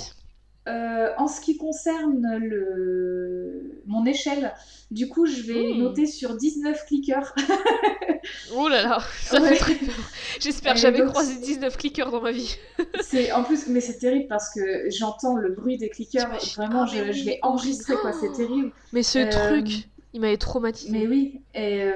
Euh, 0.67 1.09
en 1.17 1.27
ce 1.27 1.41
qui 1.41 1.57
concerne 1.57 2.37
le... 2.37 3.81
mon 3.87 4.05
échelle, 4.05 4.53
du 4.91 5.09
coup, 5.09 5.25
je 5.25 5.41
vais 5.41 5.73
hmm. 5.73 5.79
noter 5.79 6.05
sur 6.05 6.35
19 6.35 6.85
clickers. 6.85 7.33
oh 8.55 8.69
là 8.69 8.83
là, 8.83 8.99
ça 9.23 9.41
fait 9.41 9.55
très 9.55 9.73
peur. 9.73 9.95
J'espère 10.39 10.75
jamais 10.75 11.03
croisé 11.03 11.39
19 11.39 11.75
clickers 11.77 12.11
dans 12.11 12.21
ma 12.21 12.31
vie. 12.31 12.57
c'est 13.01 13.31
en 13.31 13.43
plus, 13.43 13.67
mais 13.69 13.81
c'est 13.81 13.97
terrible 13.97 14.27
parce 14.27 14.53
que 14.53 14.87
j'entends 14.91 15.35
le 15.35 15.49
bruit 15.49 15.77
des 15.77 15.89
clickers. 15.89 16.29
Vraiment, 16.55 16.85
je, 16.85 16.99
ah, 16.99 17.11
je 17.11 17.25
l'ai 17.25 17.39
enregistré, 17.41 17.95
quoi. 17.95 18.13
C'est 18.13 18.31
terrible. 18.31 18.71
Mais 18.93 19.01
ce 19.01 19.17
euh, 19.17 19.29
truc, 19.29 19.89
il 20.13 20.21
m'avait 20.21 20.37
traumatisé. 20.37 20.91
Mais 20.91 21.07
oui. 21.07 21.41
Et 21.55 21.89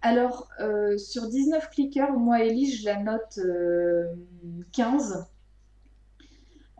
alors, 0.00 0.48
sur 0.96 1.26
19 1.26 1.70
clickers, 1.70 2.12
moi, 2.12 2.44
Ellie, 2.44 2.72
je 2.72 2.84
la 2.84 2.98
note 3.02 3.40
15. 4.70 5.26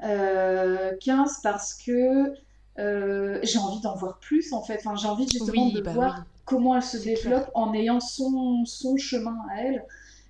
15 0.01 1.41
parce 1.43 1.75
que 1.75 2.35
euh, 2.79 3.39
j'ai 3.43 3.59
envie 3.59 3.81
d'en 3.81 3.95
voir 3.95 4.19
plus 4.19 4.53
en 4.53 4.63
fait. 4.63 4.79
Enfin, 4.85 4.97
j'ai 4.97 5.09
envie 5.09 5.29
justement 5.29 5.69
de 5.69 5.81
bah 5.81 5.93
voir 5.93 6.25
comment 6.45 6.77
elle 6.77 6.83
se 6.83 6.97
développe 6.97 7.51
en 7.55 7.75
ayant 7.75 8.01
son, 8.01 8.65
son 8.65 8.97
chemin 8.97 9.37
à 9.51 9.63
elle 9.63 9.85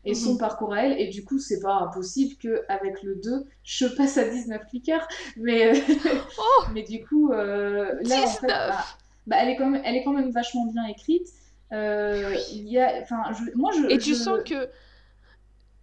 et 0.04 0.14
son 0.14 0.32
mhm. 0.32 0.38
parcours 0.38 0.72
à 0.72 0.84
elle. 0.84 1.00
Et 1.00 1.08
du 1.08 1.24
coup, 1.24 1.38
c'est 1.38 1.60
pas 1.60 1.74
impossible 1.74 2.34
qu'avec 2.36 3.02
le 3.02 3.16
2, 3.16 3.46
je 3.62 3.86
passe 3.86 4.16
à 4.18 4.28
19 4.28 4.66
clickers. 4.68 5.06
Mais, 5.36 5.72
oh 6.38 6.64
mais 6.74 6.82
du 6.82 7.04
coup, 7.04 7.30
euh, 7.32 7.94
là, 8.02 8.22
en 8.22 8.26
fait, 8.26 8.46
bah, 8.46 8.84
bah, 9.26 9.36
elle, 9.40 9.50
est 9.50 9.56
quand 9.56 9.68
même, 9.68 9.82
elle 9.84 9.96
est 9.96 10.02
quand 10.02 10.12
même 10.12 10.30
vachement 10.30 10.66
bien 10.66 10.86
écrite. 10.86 11.28
Euh, 11.72 12.34
y 12.52 12.78
a, 12.78 13.04
moi, 13.54 13.70
je, 13.72 13.94
et 13.94 13.98
tu 13.98 14.14
sens 14.14 14.40
que 14.44 14.68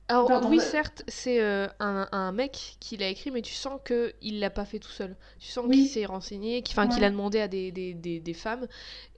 alors 0.10 0.46
oui, 0.50 0.60
certes, 0.62 1.04
c'est 1.08 1.42
euh, 1.42 1.68
un, 1.80 2.32
mec 2.32 2.78
qui 2.80 2.96
l'a 2.96 3.10
écrit, 3.10 3.30
mais 3.30 3.42
tu 3.42 3.54
sens 3.54 3.80
qu'il 3.86 4.40
l'a 4.40 4.50
pas 4.50 4.64
fait 4.64 4.80
tout 4.80 4.92
seul. 4.92 5.18
Tu 5.40 5.50
sens 5.50 5.70
qu'il 5.70 5.88
s'est 5.88 6.06
renseigné, 6.06 6.62
qu'il 6.62 6.80
a 6.80 7.10
demandé 7.10 7.40
à 7.40 7.48
des, 7.48 7.72
des, 7.72 7.94
des, 7.94 8.34
femmes 8.34 8.68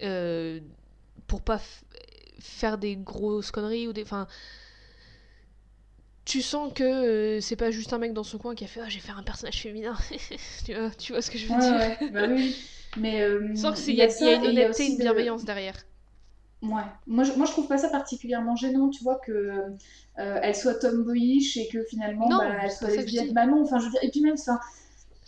euh, 0.02 0.60
pour 1.28 1.42
pas 1.42 1.62
faire 2.40 2.78
des 2.80 2.96
grosses 2.96 3.52
conneries 3.52 3.88
ou 3.88 3.94
des. 3.94 4.02
Enfin, 4.02 4.28
tu 6.26 6.42
sens 6.42 6.74
que 6.74 6.84
euh, 6.84 7.42
c'est 7.42 7.56
pas 7.56 7.70
juste 7.70 7.94
un 7.94 8.00
mec 8.00 8.14
dans 8.14 8.24
son 8.24 8.40
coin 8.40 8.56
qui 8.56 8.64
a 8.64 8.68
fait 8.68 8.82
ah, 8.84 8.90
j'ai 8.90 9.00
fait 9.00 9.12
un 9.12 9.24
personnage 9.24 9.62
féminin. 9.62 9.96
tu, 10.66 10.74
vois, 10.74 10.90
tu, 10.92 11.14
vois, 11.14 11.22
ce 11.22 11.30
que 11.30 11.38
je 11.38 11.46
veux 11.48 11.60
dire? 11.60 12.12
bah 12.12 12.28
oui. 12.30 12.56
Mais 12.98 13.24
tu 13.52 13.58
sens 13.58 13.80
qu'il 13.80 13.94
y, 13.94 14.02
a, 14.02 14.08
y 14.08 14.28
a 14.28 14.34
une 14.36 14.48
honnêteté, 14.48 14.88
une 14.88 14.98
bienveillance 14.98 15.46
derrière. 15.46 15.76
Ouais. 16.62 16.84
Moi 17.08 17.24
je, 17.24 17.34
moi, 17.34 17.46
je 17.46 17.52
trouve 17.52 17.68
pas 17.68 17.78
ça 17.78 17.90
particulièrement 17.90 18.56
gênant, 18.56 18.90
tu 18.90 19.04
vois, 19.04 19.20
que 19.20 19.32
euh, 19.32 19.70
elle 20.16 20.56
soit 20.56 20.76
tomboyish 20.76 21.56
et 21.58 21.70
que 21.70 21.84
finalement 21.84 22.28
bah, 22.28 22.58
elle 22.62 22.72
soit 22.72 22.90
lesbienne. 22.90 23.32
Bah 23.34 23.46
non, 23.46 23.62
enfin 23.62 23.80
je 23.80 23.86
veux 23.86 23.92
dire, 23.92 24.04
et 24.04 24.10
puis 24.10 24.22
même 24.22 24.36
ça, 24.36 24.60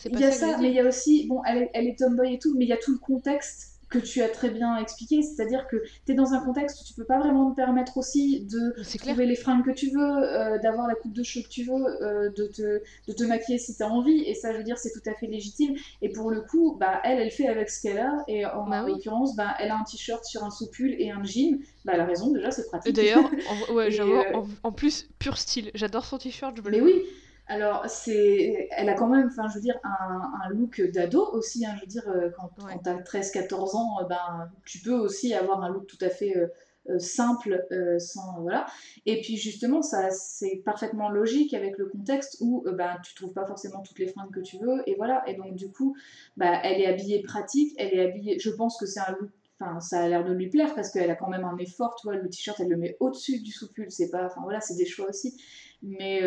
il 0.06 0.20
y 0.20 0.26
a 0.26 0.32
ça, 0.32 0.58
mais 0.58 0.70
il 0.70 0.74
y 0.74 0.80
a 0.80 0.86
aussi, 0.86 1.28
bon, 1.28 1.41
elle, 1.45 1.70
elle 1.74 1.88
est 1.88 1.98
tomboy 1.98 2.34
et 2.34 2.40
tout, 2.40 2.53
mais 2.58 2.66
il 2.66 2.70
y 2.70 2.74
a 2.74 2.78
tout 2.78 2.91
le 2.91 2.98
contexte 2.98 3.70
que 3.92 4.00
tu 4.00 4.22
as 4.22 4.30
très 4.30 4.50
bien 4.50 4.78
expliqué, 4.78 5.22
c'est-à-dire 5.22 5.68
que 5.68 5.76
tu 6.06 6.14
es 6.14 6.16
dans 6.16 6.34
un 6.34 6.40
contexte 6.40 6.82
où 6.82 6.84
tu 6.86 6.94
peux 6.94 7.04
pas 7.04 7.20
vraiment 7.20 7.52
te 7.52 7.56
permettre 7.58 7.98
aussi 7.98 8.46
de 8.46 8.74
trouver 8.98 9.26
les 9.26 9.36
fringues 9.36 9.66
que 9.66 9.72
tu 9.72 9.92
veux, 9.92 10.00
euh, 10.02 10.58
d'avoir 10.60 10.88
la 10.88 10.96
coupe 10.96 11.14
de 11.14 11.24
cheveux 11.24 11.44
que 11.44 11.50
tu 11.50 11.64
veux, 11.64 12.02
euh, 12.02 12.30
de, 12.30 12.48
te, 12.48 12.82
de 13.08 13.14
te 13.14 13.24
maquiller 13.26 13.60
si 13.60 13.76
tu 13.76 13.84
as 13.84 13.90
envie, 13.90 14.24
et 14.26 14.34
ça, 14.34 14.54
je 14.54 14.58
veux 14.58 14.64
dire, 14.64 14.78
c'est 14.78 14.92
tout 14.92 15.08
à 15.10 15.14
fait 15.14 15.28
légitime. 15.28 15.76
Et 16.02 16.10
pour 16.10 16.32
le 16.32 16.40
coup, 16.40 16.78
bah, 16.80 17.02
elle, 17.04 17.20
elle 17.20 17.32
fait 17.32 17.48
avec 17.48 17.70
ce 17.70 17.82
qu'elle 17.82 18.00
a, 18.00 18.24
et 18.30 18.46
en, 18.46 18.68
bah 18.68 18.84
l'occurrence, 18.88 19.36
bah, 19.36 19.54
elle 19.60 19.72
a 19.72 19.76
un 19.76 19.84
t-shirt 19.84 20.24
sur 20.24 20.46
un 20.46 20.52
soupule 20.52 20.96
et 20.98 21.12
un 21.12 21.24
jean, 21.26 21.60
bah, 21.84 21.92
elle 21.96 22.02
a 22.02 22.06
raison, 22.06 22.32
déjà, 22.32 22.50
c'est 22.50 22.68
pratique. 22.68 22.96
D'ailleurs, 22.96 23.30
en, 23.70 23.74
ouais, 23.74 23.90
euh, 24.00 24.44
en, 24.64 24.72
plus, 24.72 25.10
pur 25.20 25.38
style, 25.38 25.70
j'adore 25.76 26.06
son 26.06 26.18
t-shirt, 26.18 26.56
je 26.56 26.62
veux 26.62 26.72
Mais 26.72 26.80
oui, 26.80 27.04
alors, 27.52 27.84
c'est, 27.90 28.69
elle 28.72 28.88
a 28.88 28.94
quand 28.94 29.10
même, 29.10 29.28
enfin, 29.28 29.49
je 29.49 29.56
veux 29.56 29.61
dire, 29.61 29.78
un, 29.84 30.49
look 30.52 30.82
d'ado 30.94 31.28
aussi. 31.34 31.65
Hein, 31.65 31.73
je 31.76 31.82
veux 31.82 31.88
dire, 31.88 32.07
euh, 32.07 32.30
quand, 32.30 32.49
tu 32.82 32.90
as 32.90 32.95
13-14 32.95 33.76
ans, 33.76 33.99
euh, 33.99 34.06
ben, 34.06 34.49
tu 34.65 34.80
peux 34.80 34.94
aussi 34.94 35.34
avoir 35.34 35.61
un 35.61 35.68
look 35.68 35.86
tout 35.86 35.98
à 35.99 36.07
fait 36.07 36.34
euh, 36.34 36.98
simple, 36.98 37.68
sans 37.99 38.40
voilà. 38.40 38.68
Et 39.06 39.19
puis 39.19 39.36
justement, 39.36 39.82
ça, 39.82 40.11
c'est 40.11 40.61
parfaitement 40.64 41.10
logique 41.10 41.53
avec 41.53 41.78
le 41.78 41.88
contexte 41.88 42.38
où 42.40 42.64
ben, 42.72 42.95
tu 43.03 43.15
trouves 43.15 43.34
pas 43.34 43.45
forcément 43.45 43.82
toutes 43.82 43.99
les 43.99 44.07
fringues 44.07 44.32
que 44.32 44.40
tu 44.40 44.57
veux, 44.57 44.82
et 44.90 44.95
voilà. 44.95 45.22
Et 45.28 45.34
donc 45.34 45.56
du 45.56 45.69
coup, 45.69 45.94
bah, 46.38 46.53
elle 46.64 46.80
est 46.80 46.88
habillée 46.88 47.22
pratique, 47.22 47.73
elle 47.78 47.94
est 47.94 48.07
habillée. 48.07 48.40
Je 48.40 48.49
pense 48.49 48.78
que 48.78 48.86
c'est 48.86 49.02
un 49.02 49.11
look 49.19 49.30
Enfin, 49.60 49.80
ça 49.80 50.02
a 50.02 50.07
l'air 50.07 50.23
de 50.26 50.34
lui 50.34 50.49
plaire 50.49 50.73
parce 50.73 50.90
qu'elle 50.90 51.11
a 51.11 51.15
quand 51.15 51.30
même 51.30 51.45
un 51.45 51.56
effort, 51.57 51.94
tu 51.94 52.07
vois, 52.07 52.15
le 52.15 52.28
t-shirt 52.28 52.60
elle 52.60 52.69
le 52.69 52.78
met 52.78 52.98
au-dessus 52.99 53.41
du 53.41 53.52
soupule, 53.52 53.91
c'est 53.91 54.10
pas, 54.10 54.26
enfin 54.26 54.41
voilà, 54.41 54.60
c'est 54.60 54.73
des 54.73 54.88
choix 54.88 55.07
aussi. 55.07 55.38
Mais, 55.84 56.23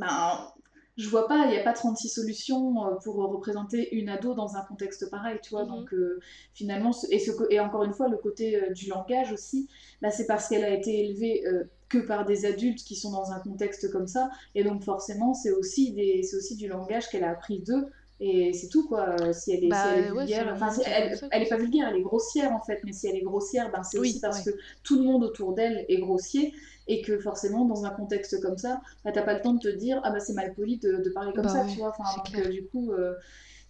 ben, 0.00 0.52
je 1.00 1.08
vois 1.08 1.26
pas, 1.26 1.46
il 1.46 1.50
n'y 1.50 1.56
a 1.56 1.62
pas 1.62 1.72
36 1.72 2.08
solutions 2.08 2.86
euh, 2.86 2.94
pour 3.02 3.16
représenter 3.16 3.94
une 3.96 4.08
ado 4.08 4.34
dans 4.34 4.56
un 4.56 4.62
contexte 4.62 5.08
pareil, 5.10 5.38
tu 5.42 5.50
vois. 5.50 5.64
Mhm. 5.64 5.70
Donc 5.70 5.94
euh, 5.94 6.20
finalement, 6.54 6.90
et, 7.10 7.18
ce, 7.18 7.30
et, 7.50 7.60
encore 7.60 7.84
une 7.84 7.94
fois, 7.94 8.08
le 8.08 8.18
côté 8.18 8.56
euh, 8.56 8.70
du 8.70 8.88
langage 8.88 9.32
aussi, 9.32 9.68
bah, 10.02 10.10
c'est 10.10 10.26
parce 10.26 10.48
qu'elle 10.48 10.64
a 10.64 10.70
été 10.70 11.06
élevée 11.06 11.44
que 11.88 11.98
par 11.98 12.24
des 12.24 12.46
adultes 12.46 12.84
qui 12.84 12.94
sont 12.94 13.10
dans 13.10 13.32
un 13.32 13.40
contexte 13.40 13.90
comme 13.90 14.06
ça, 14.06 14.30
et 14.54 14.62
donc 14.62 14.84
forcément, 14.84 15.34
c'est 15.34 15.50
aussi, 15.50 15.92
des, 15.92 16.22
aussi 16.36 16.54
du 16.54 16.68
langage 16.68 17.08
qu'elle 17.08 17.24
a 17.24 17.30
appris 17.30 17.60
d'eux. 17.60 17.86
Et 18.22 18.52
c'est 18.52 18.68
tout 18.68 18.86
quoi. 18.86 19.32
Si 19.32 19.50
elle 19.50 19.64
est, 19.64 19.68
bah, 19.68 19.98
vulgaire, 20.12 20.50
enfin, 20.52 20.70
elle, 20.84 21.18
elle, 21.30 21.42
est 21.42 21.48
pas 21.48 21.56
vulgaire, 21.56 21.88
elle 21.88 21.96
est 21.96 22.02
grossière 22.02 22.52
en 22.52 22.60
fait. 22.60 22.80
Mais 22.84 22.92
si 22.92 23.08
elle 23.08 23.16
est 23.16 23.22
grossière, 23.22 23.72
ben, 23.72 23.82
c'est 23.82 23.96
aussi 23.96 24.20
parce 24.20 24.42
que 24.42 24.50
tout 24.82 24.98
le 24.98 25.04
monde 25.04 25.24
autour 25.24 25.54
d'elle 25.54 25.86
est 25.88 25.96
grossier 25.96 26.52
et 26.90 27.02
que 27.02 27.18
forcément 27.18 27.64
dans 27.64 27.84
un 27.86 27.90
contexte 27.90 28.40
comme 28.42 28.58
ça 28.58 28.80
bah, 29.04 29.12
t'as 29.12 29.22
pas 29.22 29.34
le 29.34 29.40
temps 29.40 29.54
de 29.54 29.60
te 29.60 29.68
dire 29.68 30.00
ah 30.04 30.10
bah 30.10 30.20
c'est 30.20 30.32
mal 30.34 30.52
poli 30.54 30.78
de, 30.78 31.08
parler 31.14 31.32
comme 31.32 31.44
bah 31.44 31.50
ça 31.50 31.64
tu 31.64 31.78
vois. 31.78 31.94
Enfin 31.96 32.04
donc 32.16 32.44
euh, 32.44 32.48
du 32.50 32.66
coup 32.66 32.92
euh, 32.92 33.14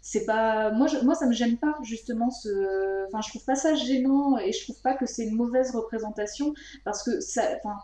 c'est 0.00 0.24
pas 0.24 0.72
moi 0.72 0.86
moi 1.04 1.14
ça 1.14 1.26
me 1.26 1.32
gêne 1.32 1.58
pas 1.58 1.76
justement 1.82 2.30
ce 2.30 3.06
enfin 3.06 3.20
je 3.20 3.28
trouve 3.28 3.44
pas 3.44 3.54
ça 3.54 3.74
gênant 3.74 4.38
et 4.38 4.52
je 4.52 4.64
trouve 4.64 4.80
pas 4.80 4.94
que 4.94 5.04
c'est 5.04 5.24
une 5.24 5.36
mauvaise 5.36 5.70
représentation 5.72 6.54
parce 6.84 7.02
que 7.02 7.20
ça 7.20 7.42
enfin 7.58 7.76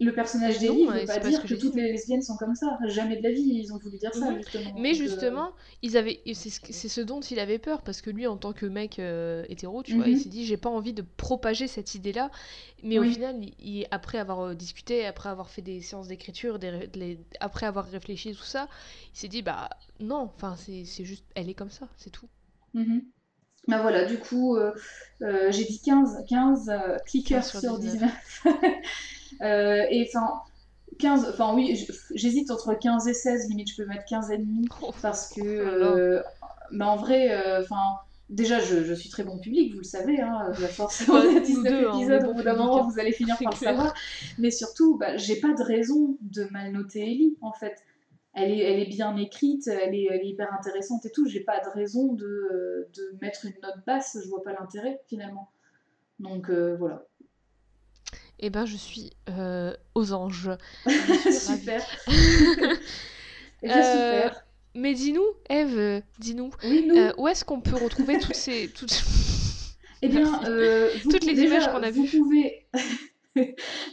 le 0.00 0.12
personnage 0.12 0.58
d'Ellie 0.58 0.86
ne 0.86 0.92
veut 0.92 1.06
pas 1.06 1.18
dire 1.20 1.42
que, 1.42 1.54
toutes 1.54 1.76
les 1.76 1.92
lesbiennes 1.92 2.22
sont 2.22 2.36
comme 2.36 2.54
ça. 2.54 2.78
Jamais 2.86 3.16
de 3.16 3.22
la 3.22 3.30
vie, 3.30 3.42
ils 3.42 3.72
ont 3.72 3.78
voulu 3.78 3.96
dire 3.96 4.12
ça, 4.12 4.30
mhm. 4.30 4.38
justement. 4.38 4.74
Mais 4.78 4.90
euh, 4.90 4.94
justement, 4.94 5.52
ils 5.82 5.96
avaient... 5.96 6.20
c'est 6.34 6.88
ce 6.88 7.00
dont 7.00 7.20
il 7.20 7.38
avait 7.38 7.58
peur, 7.58 7.82
parce 7.82 8.00
que 8.00 8.10
lui, 8.10 8.26
en 8.26 8.36
tant 8.36 8.52
que 8.52 8.66
mec 8.66 8.98
euh, 8.98 9.44
hétéro, 9.48 9.82
tu 9.82 9.94
vois, 9.94 10.06
il 10.08 10.16
mhm. 10.16 10.20
s'est 10.20 10.28
dit, 10.28 10.44
j'ai 10.44 10.56
pas 10.56 10.68
envie 10.68 10.92
de 10.92 11.04
propager 11.16 11.68
cette 11.68 11.94
idée-là. 11.94 12.30
Mais 12.82 12.98
au 12.98 13.04
final, 13.04 13.40
il... 13.60 13.86
après 13.90 14.18
avoir 14.18 14.40
euh, 14.40 14.54
discuté, 14.54 15.06
après 15.06 15.28
avoir 15.28 15.48
fait 15.48 15.62
des 15.62 15.80
séances 15.80 16.08
d'écriture, 16.08 16.58
des... 16.58 17.18
après 17.40 17.66
avoir 17.66 17.86
réfléchi, 17.86 18.34
tout 18.34 18.42
ça, 18.42 18.68
il 19.14 19.18
s'est 19.18 19.28
dit, 19.28 19.42
bah 19.42 19.70
non, 20.00 20.30
enfin, 20.34 20.56
c'est 20.56 21.04
juste, 21.04 21.24
elle 21.36 21.48
est 21.48 21.54
comme 21.54 21.70
ça, 21.70 21.88
c'est 21.96 22.10
tout. 22.10 22.28
Mhm. 22.74 23.02
Bah 23.68 23.80
voilà, 23.80 24.04
du 24.04 24.18
coup, 24.18 24.58
j'ai 25.20 25.64
dit 25.64 25.80
15, 25.82 26.24
15 26.28 26.70
clickers 27.06 27.44
sur, 27.44 27.78
19. 27.78 28.12
Euh, 29.42 29.84
et 29.90 30.08
enfin, 30.08 30.40
15, 30.98 31.30
enfin 31.32 31.54
oui, 31.54 31.86
j'hésite 32.14 32.50
entre 32.50 32.74
15 32.74 33.08
et 33.08 33.14
16, 33.14 33.48
limite 33.48 33.70
je 33.70 33.76
peux 33.76 33.88
mettre 33.88 34.04
15 34.04 34.30
et 34.30 34.38
demi, 34.38 34.68
oh. 34.82 34.92
parce 35.02 35.32
que, 35.32 35.40
oh 35.40 35.44
euh, 35.44 36.22
bah, 36.72 36.88
en 36.88 36.96
vrai, 36.96 37.30
euh, 37.30 37.62
enfin 37.62 37.98
Déjà, 38.30 38.58
je, 38.58 38.94
suis 38.94 39.10
très 39.10 39.22
bon 39.22 39.38
public, 39.38 39.72
vous 39.72 39.80
le 39.80 39.84
savez, 39.84 40.18
hein, 40.20 40.50
la 40.58 40.68
force, 40.68 41.06
on 41.08 41.22
est 41.22 41.36
à 41.36 41.40
19 41.40 41.72
hein, 41.72 41.94
épisodes, 41.94 42.24
au 42.24 42.32
bout 42.32 42.42
d'un 42.42 42.56
moment, 42.56 42.88
vous 42.88 42.98
allez 42.98 43.12
finir 43.12 43.36
par 43.42 43.52
le 43.52 43.58
savoir. 43.58 43.94
Mais 44.38 44.50
surtout, 44.50 44.96
bah, 44.96 45.16
j'ai 45.18 45.40
pas 45.40 45.52
de 45.52 45.62
raison 45.62 46.16
de 46.22 46.44
mal 46.50 46.72
noter 46.72 47.02
Ellie, 47.02 47.36
en 47.42 47.52
fait. 47.52 47.84
Elle 48.32 48.50
est, 48.50 48.58
elle 48.58 48.80
est 48.80 48.88
bien 48.88 49.16
écrite, 49.18 49.68
elle 49.68 49.94
est, 49.94 50.08
elle 50.10 50.22
est 50.22 50.26
hyper 50.26 50.52
intéressante 50.54 51.04
et 51.04 51.10
tout. 51.10 51.28
J'ai 51.28 51.40
pas 51.40 51.60
de 51.60 51.68
raison 51.68 52.14
de, 52.14 52.88
de, 52.96 53.16
mettre 53.20 53.44
une 53.44 53.54
note 53.62 53.84
basse, 53.86 54.18
je 54.20 54.28
vois 54.28 54.42
pas 54.42 54.52
l'intérêt, 54.52 55.00
finalement. 55.06 55.50
Donc, 56.18 56.48
euh, 56.48 56.76
voilà. 56.76 57.06
Eh 58.40 58.50
ben, 58.50 58.66
je 58.66 58.76
suis 58.76 59.10
euh, 59.30 59.74
aux 59.94 60.12
anges. 60.12 60.50
super. 60.86 61.84
super. 62.08 62.76
Euh, 63.64 64.28
mais 64.74 64.94
dis-nous, 64.94 65.26
Eve, 65.48 66.02
dis-nous, 66.18 66.50
euh, 66.64 67.12
où 67.16 67.28
est-ce 67.28 67.44
qu'on 67.44 67.60
peut 67.60 67.76
retrouver 67.76 68.18
toutes 68.18 68.34
ces. 68.34 68.68
Toutes... 68.68 69.02
Eh 70.02 70.08
bien, 70.08 70.38
toutes 71.02 71.24
les 71.24 71.40
images 71.44 71.66
qu'on 71.68 71.82
a 71.82 71.90
vues. 71.90 72.06
Vous 72.06 72.18
pouvez. 72.24 72.66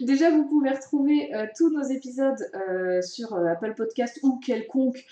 Déjà, 0.02 0.30
vous 0.30 0.46
pouvez 0.46 0.72
retrouver 0.72 1.34
euh, 1.34 1.48
tous 1.56 1.70
nos 1.70 1.84
épisodes 1.84 2.38
sur 3.02 3.34
Apple 3.34 3.76
Podcast 3.76 4.20
ou 4.22 4.38
quelconque 4.40 5.06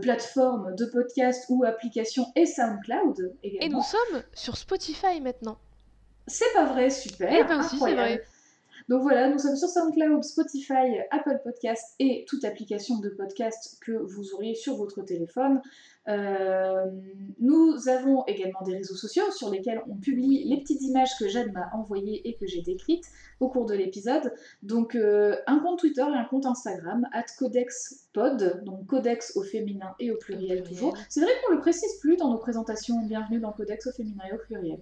plateforme 0.00 0.76
de 0.76 0.84
podcast 0.84 1.46
ou 1.48 1.64
application 1.64 2.26
et 2.36 2.46
SoundCloud 2.46 3.34
également. 3.42 3.66
Et 3.66 3.68
nous 3.68 3.82
sommes 3.82 4.22
sur 4.34 4.56
Spotify 4.56 5.20
maintenant. 5.20 5.58
C'est 6.28 6.52
pas 6.54 6.66
vrai, 6.66 6.90
super. 6.90 7.32
Eh 7.32 7.42
ben, 7.42 7.62
si, 7.64 7.78
vrai. 7.78 8.22
Donc 8.88 9.02
voilà, 9.02 9.28
nous 9.28 9.38
sommes 9.38 9.56
sur 9.56 9.68
SoundCloud, 9.68 10.22
Spotify, 10.22 11.00
Apple 11.10 11.40
Podcast 11.42 11.96
et 11.98 12.24
toute 12.28 12.44
application 12.44 13.00
de 13.00 13.08
podcast 13.08 13.78
que 13.80 13.90
vous 13.90 14.32
auriez 14.34 14.54
sur 14.54 14.76
votre 14.76 15.02
téléphone. 15.02 15.60
Euh, 16.06 16.84
nous 17.40 17.88
avons 17.88 18.24
également 18.26 18.62
des 18.64 18.76
réseaux 18.76 18.94
sociaux 18.94 19.28
sur 19.32 19.50
lesquels 19.50 19.82
on 19.90 19.96
publie 19.96 20.44
les 20.44 20.60
petites 20.60 20.82
images 20.82 21.10
que 21.18 21.26
Jade 21.26 21.52
m'a 21.52 21.68
envoyées 21.72 22.28
et 22.28 22.36
que 22.36 22.46
j'ai 22.46 22.62
décrites 22.62 23.06
au 23.40 23.48
cours 23.48 23.66
de 23.66 23.74
l'épisode. 23.74 24.32
Donc 24.62 24.94
euh, 24.94 25.34
un 25.48 25.58
compte 25.58 25.80
Twitter 25.80 26.02
et 26.02 26.16
un 26.16 26.24
compte 26.24 26.46
Instagram, 26.46 27.08
at 27.12 27.24
CodexPod, 27.40 28.62
donc 28.64 28.86
Codex 28.86 29.36
au 29.36 29.42
féminin 29.42 29.96
et 29.98 30.12
au 30.12 30.16
pluriel 30.16 30.62
toujours. 30.62 30.96
C'est 31.08 31.22
vrai 31.22 31.32
qu'on 31.44 31.54
le 31.54 31.58
précise 31.58 31.92
plus 32.00 32.16
dans 32.16 32.30
nos 32.30 32.38
présentations. 32.38 33.04
Bienvenue 33.04 33.40
dans 33.40 33.50
Codex 33.50 33.84
au 33.88 33.92
féminin 33.92 34.22
et 34.30 34.32
au 34.32 34.38
pluriel. 34.38 34.78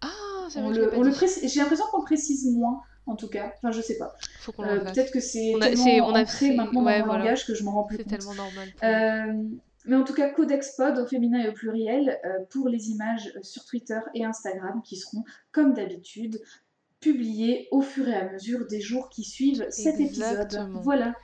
Ah, 0.00 0.46
c'est 0.48 0.62
vrai. 0.62 0.70
On 0.96 1.02
le, 1.02 1.12
J'ai 1.44 1.60
l'impression 1.60 1.84
qu'on 1.92 2.02
précise 2.02 2.50
moins 2.50 2.80
en 3.06 3.16
tout 3.16 3.28
cas. 3.28 3.52
Enfin, 3.56 3.72
je 3.72 3.80
sais 3.80 3.98
pas. 3.98 4.14
Euh, 4.60 4.80
peut-être 4.80 5.12
que 5.12 5.20
c'est 5.20 5.54
tellement 5.60 6.08
on 6.08 6.14
a 6.14 6.26
fait 6.26 6.54
maintenant 6.54 6.82
dans 6.82 6.98
mon 6.98 7.06
langage 7.06 7.46
que 7.46 7.54
je 7.54 7.64
m'en 7.64 7.72
rends 7.72 7.84
plus 7.84 7.98
compte. 7.98 8.06
C'est 8.08 8.16
tellement 8.16 8.34
normal. 8.34 8.68
Euh, 8.82 9.56
mais 9.84 9.96
en 9.96 10.04
tout 10.04 10.14
cas, 10.14 10.30
Codex 10.30 10.76
Pod 10.76 10.98
au 10.98 11.06
féminin 11.06 11.42
et 11.42 11.48
au 11.48 11.52
pluriel 11.52 12.20
euh, 12.24 12.44
pour 12.50 12.68
les 12.68 12.90
images 12.90 13.32
sur 13.42 13.64
Twitter 13.64 13.98
et 14.14 14.24
Instagram 14.24 14.80
qui 14.84 14.96
seront, 14.96 15.24
comme 15.50 15.74
d'habitude, 15.74 16.40
publiées 17.00 17.66
au 17.72 17.80
fur 17.80 18.08
et 18.08 18.14
à 18.14 18.30
mesure 18.30 18.66
des 18.66 18.80
jours 18.80 19.08
qui 19.08 19.24
suivent 19.24 19.66
cet 19.70 19.98
épisode. 19.98 20.68
Voilà. 20.82 21.14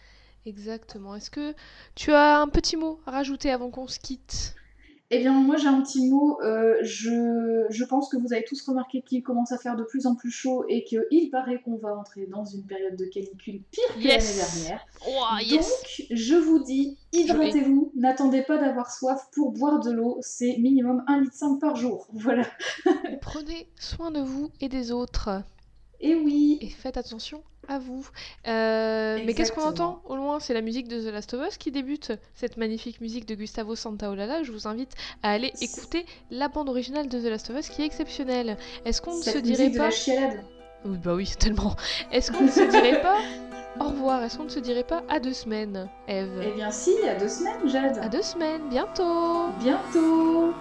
Exactement. 0.45 1.15
Est-ce 1.15 1.31
que 1.31 1.55
tu 1.95 2.11
as 2.13 2.41
un 2.41 2.49
petit 2.49 2.77
mot 2.77 3.01
à 3.07 3.13
rajouter 3.13 3.51
avant 3.51 3.71
qu'on 3.71 3.87
se 3.87 4.01
quitte? 4.01 4.55
Eh 5.11 5.21
bien, 5.21 5.33
moi 5.33 5.57
j'ai 5.57 5.69
un 5.69 5.81
petit 5.81 6.07
mot. 6.07 6.39
Euh, 6.43 6.77
je, 6.83 7.65
je, 7.71 7.85
pense 7.85 8.11
que 8.11 8.19
vous 8.19 8.35
avez 8.35 8.45
tous 8.45 8.61
remarqué 8.69 9.01
qu'il 9.01 9.23
commence 9.23 9.53
à 9.53 9.59
faire 9.59 9.75
de 9.75 9.83
plus 9.83 10.07
en 10.07 10.15
plus 10.15 10.31
chaud 10.31 10.67
et 10.69 10.85
qu'il 10.85 11.31
paraît 11.31 11.63
qu'on 11.63 11.77
va 11.77 11.97
entrer 11.97 12.27
dans 12.27 12.45
une 12.45 12.65
période 12.67 12.95
de 12.95 13.07
canicule 13.07 13.63
pire 13.71 13.95
que 13.95 14.07
l'année 14.07 14.37
dernière. 14.37 14.87
Donc, 15.51 16.07
je 16.11 16.35
vous 16.35 16.63
dis, 16.63 16.99
hydratez-vous. 17.13 17.91
N'attendez 17.97 18.43
pas 18.43 18.59
d'avoir 18.59 18.93
soif 18.93 19.29
pour 19.33 19.53
boire 19.53 19.81
de 19.81 19.93
l'eau. 19.93 20.19
C'est 20.21 20.59
minimum 20.59 21.03
1,5 21.09 21.21
litre 21.23 21.59
par 21.61 21.77
jour. 21.77 22.07
Voilà. 22.29 22.45
Prenez 23.23 23.69
soin 23.77 24.11
de 24.11 24.21
vous 24.21 24.51
et 24.61 24.69
des 24.69 24.93
autres. 24.93 25.43
Et 26.01 26.15
oui. 26.15 26.59
Et 26.61 26.69
faites 26.69 26.99
attention 26.99 27.43
à 27.69 27.79
vous. 27.79 28.07
Euh, 28.47 29.19
mais 29.25 29.35
qu'est-ce 29.35 29.53
qu'on 29.53 29.63
entend 29.63 30.03
au 30.07 30.17
loin? 30.17 30.41
C'est 30.41 30.55
la 30.55 30.61
musique 30.61 30.89
de 30.89 31.01
The 31.01 31.13
Last 31.13 31.35
of 31.35 31.47
Us 31.47 31.59
qui 31.59 31.71
débute, 31.71 32.13
cette 32.35 32.57
magnifique 32.57 33.01
musique 33.01 33.27
de 33.27 33.35
Gustavo 33.35 33.77
Santaolalla. 33.77 34.43
Je 34.43 34.53
vous 34.53 34.67
invite 34.67 34.93
à 35.23 35.31
aller 35.31 35.53
écouter 35.61 36.07
la 36.31 36.49
bande 36.49 36.69
originale 36.69 37.09
de 37.09 37.21
The 37.21 37.31
Last 37.31 37.51
of 37.51 37.59
Us 37.59 37.69
qui 37.69 37.83
est 37.83 37.87
exceptionnelle. 37.87 38.57
Est-ce 38.85 39.01
qu'on 39.03 39.17
ne 39.17 39.23
se 39.23 39.39
dirait 39.39 39.71
pas... 39.71 39.91
Oui, 40.85 40.97
bah 41.03 41.15
oui, 41.15 41.29
tellement. 41.39 41.75
Est-ce 42.13 42.31
qu'on 42.31 42.45
ne 42.45 42.51
se 42.51 42.63
dirait 42.71 43.03
pas 43.03 43.19
au 43.81 43.89
revoir? 43.89 44.23
Est-ce 44.23 44.39
qu'on 44.39 44.45
ne 44.45 44.49
se 44.49 44.61
dirait 44.61 44.85
pas 44.85 45.03
à 45.09 45.19
deux 45.19 45.33
semaines, 45.33 45.89
Eve? 46.07 46.41
Eh 46.43 46.53
bien 46.53 46.71
si, 46.71 46.93
à 47.09 47.15
deux 47.17 47.29
semaines, 47.29 47.69
Jade. 47.69 47.99
À 48.01 48.09
deux 48.09 48.23
semaines, 48.23 48.69
bientôt 48.71 49.49
Bientôt 49.61 50.55